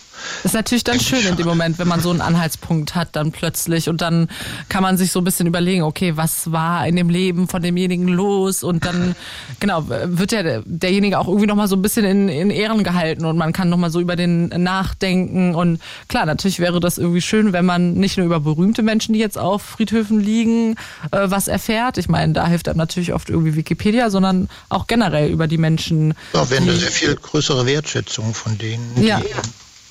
ist 0.43 0.53
natürlich 0.53 0.83
dann 0.83 0.99
schön 0.99 1.25
in 1.25 1.35
dem 1.35 1.47
Moment, 1.47 1.79
wenn 1.79 1.87
man 1.87 2.01
so 2.01 2.09
einen 2.09 2.21
Anhaltspunkt 2.21 2.95
hat 2.95 3.09
dann 3.15 3.31
plötzlich 3.31 3.89
und 3.89 4.01
dann 4.01 4.27
kann 4.69 4.83
man 4.83 4.97
sich 4.97 5.11
so 5.11 5.19
ein 5.19 5.23
bisschen 5.23 5.47
überlegen, 5.47 5.83
okay, 5.83 6.17
was 6.17 6.51
war 6.51 6.87
in 6.87 6.95
dem 6.95 7.09
Leben 7.09 7.47
von 7.47 7.61
demjenigen 7.61 8.07
los 8.07 8.63
und 8.63 8.85
dann, 8.85 9.15
genau, 9.59 9.87
wird 9.87 10.31
ja 10.31 10.61
derjenige 10.65 11.19
auch 11.19 11.27
irgendwie 11.27 11.47
nochmal 11.47 11.67
so 11.67 11.75
ein 11.75 11.81
bisschen 11.81 12.05
in, 12.05 12.29
in 12.29 12.49
Ehren 12.49 12.83
gehalten 12.83 13.25
und 13.25 13.37
man 13.37 13.53
kann 13.53 13.69
nochmal 13.69 13.89
so 13.89 13.99
über 13.99 14.15
den 14.15 14.47
nachdenken 14.47 15.55
und 15.55 15.79
klar, 16.07 16.25
natürlich 16.25 16.59
wäre 16.59 16.79
das 16.79 16.97
irgendwie 16.97 17.21
schön, 17.21 17.53
wenn 17.53 17.65
man 17.65 17.93
nicht 17.93 18.17
nur 18.17 18.25
über 18.25 18.39
berühmte 18.39 18.81
Menschen, 18.81 19.13
die 19.13 19.19
jetzt 19.19 19.37
auf 19.37 19.61
Friedhöfen 19.61 20.19
liegen, 20.19 20.75
äh, 21.11 21.19
was 21.23 21.47
erfährt. 21.47 21.97
Ich 21.97 22.09
meine, 22.09 22.33
da 22.33 22.47
hilft 22.47 22.67
einem 22.67 22.77
natürlich 22.77 23.13
oft 23.13 23.29
irgendwie 23.29 23.55
Wikipedia, 23.55 24.09
sondern 24.09 24.49
auch 24.69 24.87
generell 24.87 25.29
über 25.29 25.47
die 25.47 25.57
Menschen. 25.57 26.13
Ja, 26.33 26.49
wenn 26.49 26.63
eine 26.63 26.73
sehr 26.73 26.91
viel 26.91 27.15
größere 27.15 27.65
Wertschätzung 27.65 28.33
von 28.33 28.57
denen, 28.57 29.03
ja. 29.03 29.19
die 29.19 29.27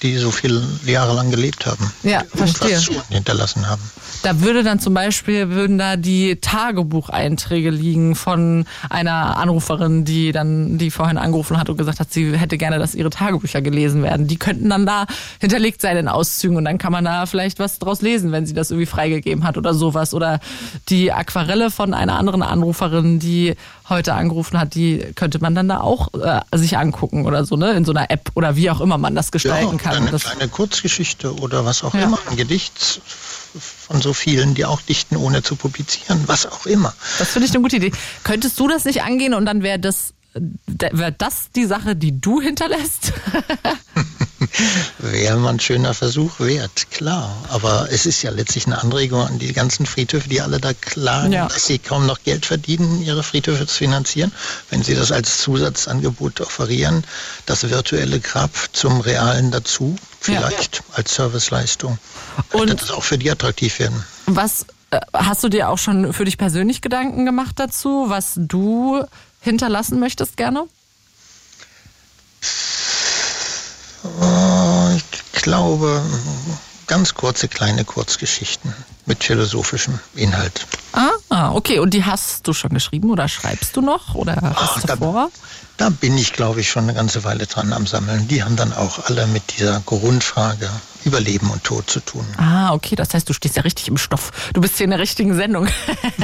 die 0.03 0.17
so 0.17 0.31
viele 0.31 0.63
Jahre 0.87 1.15
lang 1.15 1.31
gelebt 1.31 1.67
haben. 1.67 1.93
Ja, 2.03 2.23
verstehe. 2.35 2.79
hinterlassen 3.09 3.69
haben. 3.69 3.83
Da 4.23 4.41
würde 4.41 4.63
dann 4.63 4.81
zum 4.81 4.93
Beispiel, 4.93 5.51
würden 5.51 5.79
da 5.79 5.97
die 5.97 6.37
Tagebucheinträge 6.37 7.71
liegen 7.71 8.15
von 8.15 8.67
einer 8.91 9.39
Anruferin, 9.39 10.05
die 10.05 10.33
dann, 10.33 10.79
die 10.79 10.91
vorhin 10.91 11.17
angerufen 11.17 11.59
hat 11.59 11.71
und 11.71 11.79
gesagt 11.79 12.01
hat, 12.01 12.13
sie 12.13 12.37
hätte 12.37 12.59
gerne, 12.59 12.79
dass 12.79 12.95
ihre 12.95 13.11
Tagebücher 13.11 13.63
gelesen 13.63 14.03
werden. 14.03 14.27
Die 14.27 14.37
könnten 14.37 14.69
dann 14.69 14.85
da 14.85 15.07
hinterlegt 15.41 15.81
sein 15.81 15.97
in 15.97 16.09
Auszügen 16.09 16.57
und 16.57 16.65
dann 16.65 16.79
kann 16.79 16.93
man 16.93 17.05
da 17.05 17.27
vielleicht 17.27 17.59
was 17.59 17.79
draus 17.79 18.03
lesen, 18.03 18.33
wenn 18.33 18.47
sie 18.47 18.55
das 18.55 18.71
irgendwie 18.71 18.87
freigegeben 18.87 19.45
hat 19.45 19.57
oder 19.57 19.73
sowas. 19.73 20.13
Oder 20.13 20.41
die 20.89 21.13
Aquarelle 21.13 21.71
von 21.71 21.95
einer 21.95 22.19
anderen 22.19 22.43
Anruferin, 22.43 23.21
die 23.21 23.55
heute 23.91 24.15
angerufen 24.15 24.59
hat, 24.59 24.75
die 24.75 24.99
könnte 25.15 25.41
man 25.41 25.55
dann 25.55 25.69
da 25.69 25.81
auch 25.81 26.09
äh, 26.15 26.41
sich 26.57 26.79
angucken 26.79 27.27
oder 27.27 27.45
so, 27.45 27.57
ne? 27.57 27.73
In 27.73 27.85
so 27.85 27.93
einer 27.93 28.11
App 28.11 28.31
oder 28.35 28.57
wie 28.57 28.71
auch 28.71 28.81
immer 28.81 28.99
man 28.99 29.15
das 29.15 29.33
gestalten 29.33 29.77
ja, 29.77 29.83
kann. 29.83 30.09
Eine 30.09 30.19
kleine 30.19 30.49
Kurzgeschichte 30.49 31.35
oder 31.35 31.65
was 31.65 31.85
auch 31.85 31.95
ja. 31.95 32.03
immer, 32.03 32.19
ein 32.31 32.37
Gedicht 32.37 33.03
von 33.59 34.01
so 34.01 34.13
vielen, 34.13 34.55
die 34.55 34.65
auch 34.65 34.81
dichten, 34.81 35.17
ohne 35.17 35.43
zu 35.43 35.57
publizieren, 35.57 36.23
was 36.27 36.47
auch 36.47 36.67
immer. 36.67 36.95
Das 37.19 37.31
finde 37.31 37.47
ich 37.47 37.53
eine 37.53 37.63
gute 37.63 37.77
Idee. 37.77 37.93
Könntest 38.23 38.59
du 38.59 38.69
das 38.69 38.85
nicht 38.85 39.03
angehen 39.03 39.35
und 39.35 39.45
dann 39.45 39.63
wäre 39.63 39.79
das, 39.79 40.15
wäre 40.33 41.13
das 41.13 41.51
die 41.55 41.67
Sache, 41.67 41.97
die 41.97 42.21
du 42.21 42.41
hinterlässt? 42.41 43.13
Wäre 44.99 45.37
mal 45.37 45.51
ein 45.51 45.61
schöner 45.61 45.95
Versuch 45.95 46.41
wert, 46.41 46.91
klar. 46.91 47.35
Aber 47.49 47.89
es 47.91 48.07
ist 48.07 48.23
ja 48.23 48.31
letztlich 48.31 48.67
eine 48.67 48.81
Anregung 48.81 49.23
an 49.27 49.39
die 49.39 49.53
ganzen 49.53 49.87
Friedhöfe, 49.87 50.29
die 50.29 50.41
alle 50.41 50.61
da 50.61 50.73
klagen, 50.75 51.33
ja. 51.33 51.49
dass 51.49 51.67
sie 51.67 51.79
kaum 51.79 52.07
noch 52.07 52.23
Geld 52.23 52.47
verdienen, 52.47 53.03
ihre 53.03 53.23
Friedhöfe 53.23 53.67
zu 53.67 53.77
finanzieren. 53.77 54.33
Wenn 54.71 54.83
sie 54.83 54.95
das 54.95 55.13
als 55.13 55.39
Zusatzangebot 55.39 56.41
offerieren, 56.41 57.05
das 57.47 57.69
virtuelle 57.69 58.21
Grab 58.21 58.51
zum 58.73 59.01
realen 59.01 59.51
dazu, 59.51 59.97
vielleicht 60.21 60.77
ja. 60.77 60.83
als 60.95 61.15
Serviceleistung, 61.15 61.99
könnte 62.51 62.73
Und 62.73 62.83
das 62.83 62.91
auch 62.91 63.05
für 63.05 63.19
die 63.19 63.31
attraktiv 63.31 63.79
werden. 63.79 64.05
Was 64.27 64.67
äh, 64.91 65.01
hast 65.13 65.45
du 65.45 65.49
dir 65.49 65.69
auch 65.69 65.79
schon 65.79 66.13
für 66.13 66.25
dich 66.25 66.39
persönlich 66.39 66.81
Gedanken 66.81 67.25
gemacht 67.25 67.59
dazu, 67.59 68.07
was 68.09 68.33
du 68.37 69.05
hinterlassen 69.41 70.01
möchtest 70.01 70.37
gerne? 70.37 70.67
Oh, 74.03 74.40
glaube, 75.43 76.03
ganz 76.87 77.15
kurze 77.15 77.49
kleine 77.49 77.85
Kurzgeschichten 77.85 78.75
mit 79.07 79.23
philosophischem 79.23 79.99
Inhalt. 80.15 80.67
Ah, 80.93 81.11
okay. 81.49 81.79
Und 81.79 81.95
die 81.95 82.05
hast 82.05 82.47
du 82.47 82.53
schon 82.53 82.71
geschrieben 82.71 83.11
oder 83.11 83.29
schreibst 83.29 83.77
du 83.77 83.81
noch 83.81 84.15
oder 84.15 84.37
hast 84.37 84.57
Ach, 84.57 84.81
du 84.81 84.87
da, 84.87 84.97
vor? 84.97 85.31
Da 85.77 85.89
bin 85.89 86.19
ich, 86.19 86.33
glaube 86.33 86.61
ich, 86.61 86.69
schon 86.69 86.85
eine 86.85 86.95
ganze 86.95 87.25
Weile 87.25 87.47
dran 87.47 87.73
am 87.73 87.87
Sammeln. 87.87 88.29
Die 88.29 88.43
haben 88.43 88.57
dann 88.57 88.73
auch 88.73 89.07
alle 89.07 89.27
mit 89.29 89.43
dieser 89.57 89.81
Grundfrage 89.81 90.69
über 91.05 91.21
Leben 91.21 91.51
und 91.51 91.65
Tod 91.65 91.89
zu 91.89 92.01
tun. 92.01 92.27
Ah, 92.37 92.75
okay. 92.75 92.97
Das 92.97 93.15
heißt, 93.15 93.29
du 93.29 93.33
stehst 93.33 93.57
ja 93.57 93.63
richtig 93.63 93.89
im 93.89 93.97
Stoff. 93.97 94.31
Du 94.53 94.61
bist 94.61 94.77
hier 94.77 94.85
in 94.85 94.91
der 94.91 94.99
richtigen 94.99 95.35
Sendung. 95.35 95.69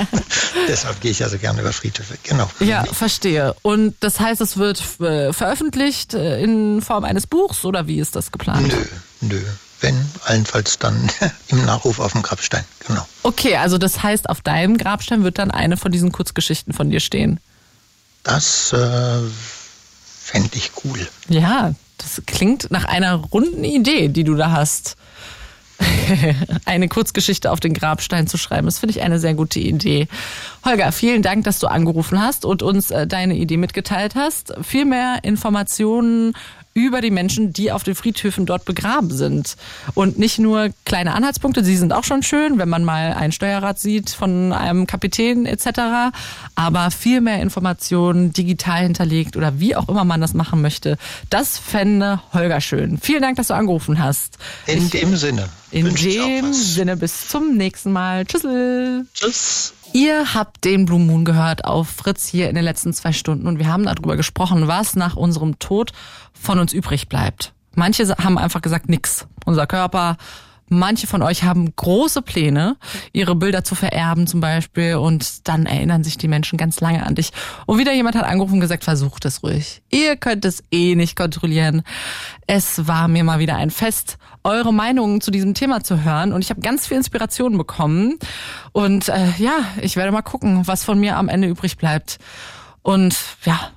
Deshalb 0.69 1.01
gehe 1.01 1.11
ich 1.11 1.25
also 1.25 1.39
gerne 1.39 1.63
über 1.63 1.73
Friedhöfe. 1.73 2.19
Genau. 2.25 2.51
Ja, 2.61 2.85
verstehe. 2.85 3.55
Und 3.63 3.95
das 4.01 4.21
heißt, 4.21 4.41
es 4.41 4.59
wird 4.59 4.83
äh, 5.01 5.33
veröffentlicht 5.33 6.13
äh, 6.13 6.43
in 6.43 6.83
Form 6.83 7.05
eines 7.05 7.27
Buchs 7.27 7.65
oder 7.65 7.87
wie 7.87 7.99
ist 7.99 8.15
das 8.15 8.31
geplant? 8.31 8.69
Nö, 8.69 8.85
nö 9.23 9.41
wenn, 9.81 10.11
allenfalls 10.25 10.79
dann 10.79 11.11
im 11.49 11.65
Nachruf 11.65 12.01
auf 12.01 12.13
dem 12.13 12.23
Grabstein. 12.23 12.65
Genau. 12.87 13.07
Okay, 13.23 13.57
also 13.57 13.79
das 13.79 14.03
heißt, 14.03 14.29
auf 14.29 14.41
deinem 14.41 14.79
Grabstein 14.79 15.25
wird 15.25 15.39
dann 15.39 15.51
eine 15.51 15.77
von 15.77 15.93
diesen 15.93 16.13
Kurzgeschichten 16.13 16.73
von 16.73 16.91
dir 16.91 17.01
stehen. 17.01 17.41
Das 18.23 18.73
äh, 18.73 19.21
fände 20.21 20.57
ich 20.57 20.73
cool. 20.85 21.07
Ja, 21.29 21.75
das 21.99 22.23
klingt 22.27 22.71
nach 22.71 22.85
einer 22.85 23.15
runden 23.15 23.65
Idee, 23.65 24.09
die 24.09 24.25
du 24.25 24.35
da 24.35 24.51
hast. 24.51 24.97
eine 26.65 26.89
Kurzgeschichte 26.89 27.51
auf 27.51 27.61
den 27.61 27.75
Grabstein 27.75 28.27
zu 28.27 28.39
schreiben. 28.39 28.67
Das 28.67 28.79
finde 28.79 28.93
ich 28.93 29.03
eine 29.03 29.19
sehr 29.19 29.35
gute 29.35 29.61
Idee. 29.61 30.09
Holger, 30.65 30.91
vielen 30.93 31.23
Dank, 31.23 31.45
dass 31.45 31.59
du 31.59 31.67
angerufen 31.67 32.21
hast 32.21 32.45
und 32.45 32.63
uns 32.63 32.91
äh, 32.91 33.07
deine 33.07 33.37
Idee 33.37 33.59
mitgeteilt 33.59 34.15
hast. 34.15 34.55
Viel 34.63 34.87
mehr 34.87 35.19
Informationen 35.23 36.35
über 36.77 37.01
die 37.01 37.11
Menschen, 37.11 37.55
die 37.55 37.73
auf 37.73 37.85
den 37.85 37.95
Friedhöfen 37.95 38.45
dort 38.45 38.67
begraben 38.67 39.11
sind. 39.11 39.57
Und 39.95 40.19
nicht 40.19 40.39
nur 40.39 40.69
kleine 40.85 41.15
Anhaltspunkte, 41.15 41.65
sie 41.65 41.77
sind 41.77 41.95
auch 41.95 42.05
schon 42.05 42.23
schön, 42.23 42.59
wenn 42.59 42.69
man 42.69 42.85
mal 42.85 43.15
ein 43.15 43.33
Steuerrad 43.33 43.79
sieht 43.81 44.11
von 44.11 44.53
einem 44.53 44.87
Kapitän 44.87 45.47
etc., 45.47 46.13
aber 46.55 46.91
viel 46.91 47.23
mehr 47.23 47.41
Informationen 47.41 48.35
digital 48.35 48.83
hinterlegt 48.83 49.39
oder 49.39 49.59
wie 49.59 49.75
auch 49.75 49.89
immer 49.89 50.05
man 50.05 50.21
das 50.21 50.35
machen 50.35 50.61
möchte. 50.61 50.99
Das 51.31 51.57
fände 51.57 52.21
Holger 52.35 52.61
schön. 52.61 52.99
Vielen 52.99 53.23
Dank, 53.23 53.37
dass 53.39 53.49
du 53.49 53.55
angerufen 53.55 53.99
hast. 53.99 54.37
In 54.67 54.85
ich, 54.85 54.91
dem 54.91 55.17
Sinne. 55.17 55.49
In 55.71 55.95
dem 55.95 56.53
Sinne, 56.53 56.99
bis 56.99 57.29
zum 57.29 57.57
nächsten 57.57 57.91
Mal. 57.91 58.27
Tschüssel. 58.27 59.07
Tschüss. 59.15 59.73
Ihr 59.93 60.35
habt 60.35 60.65
den 60.65 60.85
Blue 60.85 60.99
Moon 60.99 61.25
gehört 61.25 61.65
auf 61.65 61.89
Fritz 61.89 62.27
hier 62.27 62.49
in 62.49 62.55
den 62.55 62.65
letzten 62.65 62.93
zwei 62.93 63.13
Stunden 63.13 63.47
und 63.47 63.59
wir 63.59 63.69
haben 63.69 63.85
darüber 63.85 64.17
gesprochen, 64.17 64.69
was 64.69 64.95
nach 64.95 65.17
unserem 65.17 65.59
Tod 65.59 65.93
von 66.41 66.59
uns 66.59 66.73
übrig 66.73 67.09
bleibt. 67.09 67.53
Manche 67.75 68.09
haben 68.17 68.39
einfach 68.39 68.63
gesagt, 68.63 68.89
nix. 68.89 69.27
Unser 69.45 69.67
Körper 69.67 70.17
Manche 70.69 71.07
von 71.07 71.23
euch 71.23 71.45
haben 71.45 71.75
große 71.77 72.23
Pläne, 72.23 72.77
ihre 73.13 73.37
Bilder 73.37 73.63
zu 73.63 73.77
vererben 73.77 74.27
zum 74.27 74.41
Beispiel 74.41 74.97
und 74.97 75.47
dann 75.47 75.65
erinnern 75.65 76.03
sich 76.03 76.19
die 76.19 76.27
Menschen 76.27 76.57
ganz 76.57 76.81
lange 76.81 77.07
an 77.07 77.15
dich. 77.15 77.31
Und 77.67 77.79
wieder 77.79 77.93
jemand 77.93 78.17
hat 78.17 78.25
angerufen 78.25 78.55
und 78.55 78.61
gesagt, 78.61 78.83
versucht 78.83 79.25
es 79.27 79.45
ruhig. 79.45 79.83
Ihr 79.91 80.17
könnt 80.17 80.45
es 80.45 80.65
eh 80.73 80.97
nicht 80.97 81.15
kontrollieren. 81.15 81.83
Es 82.49 82.89
war 82.89 83.07
mir 83.07 83.23
mal 83.23 83.39
wieder 83.39 83.55
ein 83.55 83.71
Fest, 83.71 84.19
eure 84.43 84.75
Meinungen 84.75 85.21
zu 85.21 85.31
diesem 85.31 85.55
Thema 85.55 85.85
zu 85.85 86.03
hören 86.03 86.33
und 86.33 86.43
ich 86.43 86.51
habe 86.51 86.61
ganz 86.61 86.89
viel 86.89 86.97
Inspiration 86.97 87.57
bekommen. 87.57 88.19
Und 88.73 89.09
äh, 89.09 89.35
ja, 89.39 89.53
ich 89.81 89.95
werde 89.95 90.11
mal 90.11 90.23
gucken, 90.23 90.67
was 90.67 90.83
von 90.83 90.99
mir 90.99 91.17
am 91.17 91.29
Ende 91.29 91.47
übrig 91.47 91.77
bleibt. 91.77 92.19
Und 92.83 93.17
ja, 93.45 93.71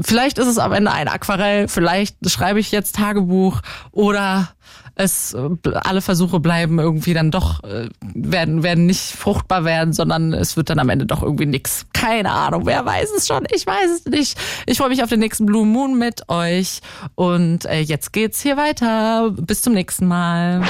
vielleicht 0.00 0.38
ist 0.38 0.46
es 0.46 0.58
am 0.58 0.72
Ende 0.72 0.92
ein 0.92 1.08
Aquarell, 1.08 1.68
vielleicht 1.68 2.16
schreibe 2.30 2.60
ich 2.60 2.70
jetzt 2.72 2.96
Tagebuch 2.96 3.60
oder 3.92 4.48
es 4.96 5.36
alle 5.74 6.00
Versuche 6.00 6.40
bleiben 6.40 6.78
irgendwie 6.78 7.14
dann 7.14 7.30
doch 7.30 7.64
äh, 7.64 7.88
werden 8.14 8.62
werden 8.62 8.86
nicht 8.86 9.00
fruchtbar 9.00 9.64
werden, 9.64 9.92
sondern 9.92 10.32
es 10.32 10.56
wird 10.56 10.70
dann 10.70 10.78
am 10.78 10.88
Ende 10.88 11.06
doch 11.06 11.22
irgendwie 11.22 11.46
nix. 11.46 11.86
Keine 11.92 12.30
Ahnung, 12.30 12.66
wer 12.66 12.84
weiß 12.84 13.10
es 13.16 13.26
schon? 13.26 13.44
Ich 13.50 13.66
weiß 13.66 13.90
es 13.90 14.04
nicht. 14.06 14.38
Ich 14.66 14.78
freue 14.78 14.90
mich 14.90 15.02
auf 15.02 15.08
den 15.08 15.20
nächsten 15.20 15.46
Blue 15.46 15.66
Moon 15.66 15.98
mit 15.98 16.28
euch 16.28 16.80
und 17.14 17.64
äh, 17.66 17.80
jetzt 17.80 18.12
geht's 18.12 18.40
hier 18.40 18.56
weiter. 18.56 19.32
Bis 19.36 19.62
zum 19.62 19.74
nächsten 19.74 20.06
Mal. 20.06 20.62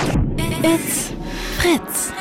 It's 0.62 1.12
Fritz. 1.59 2.12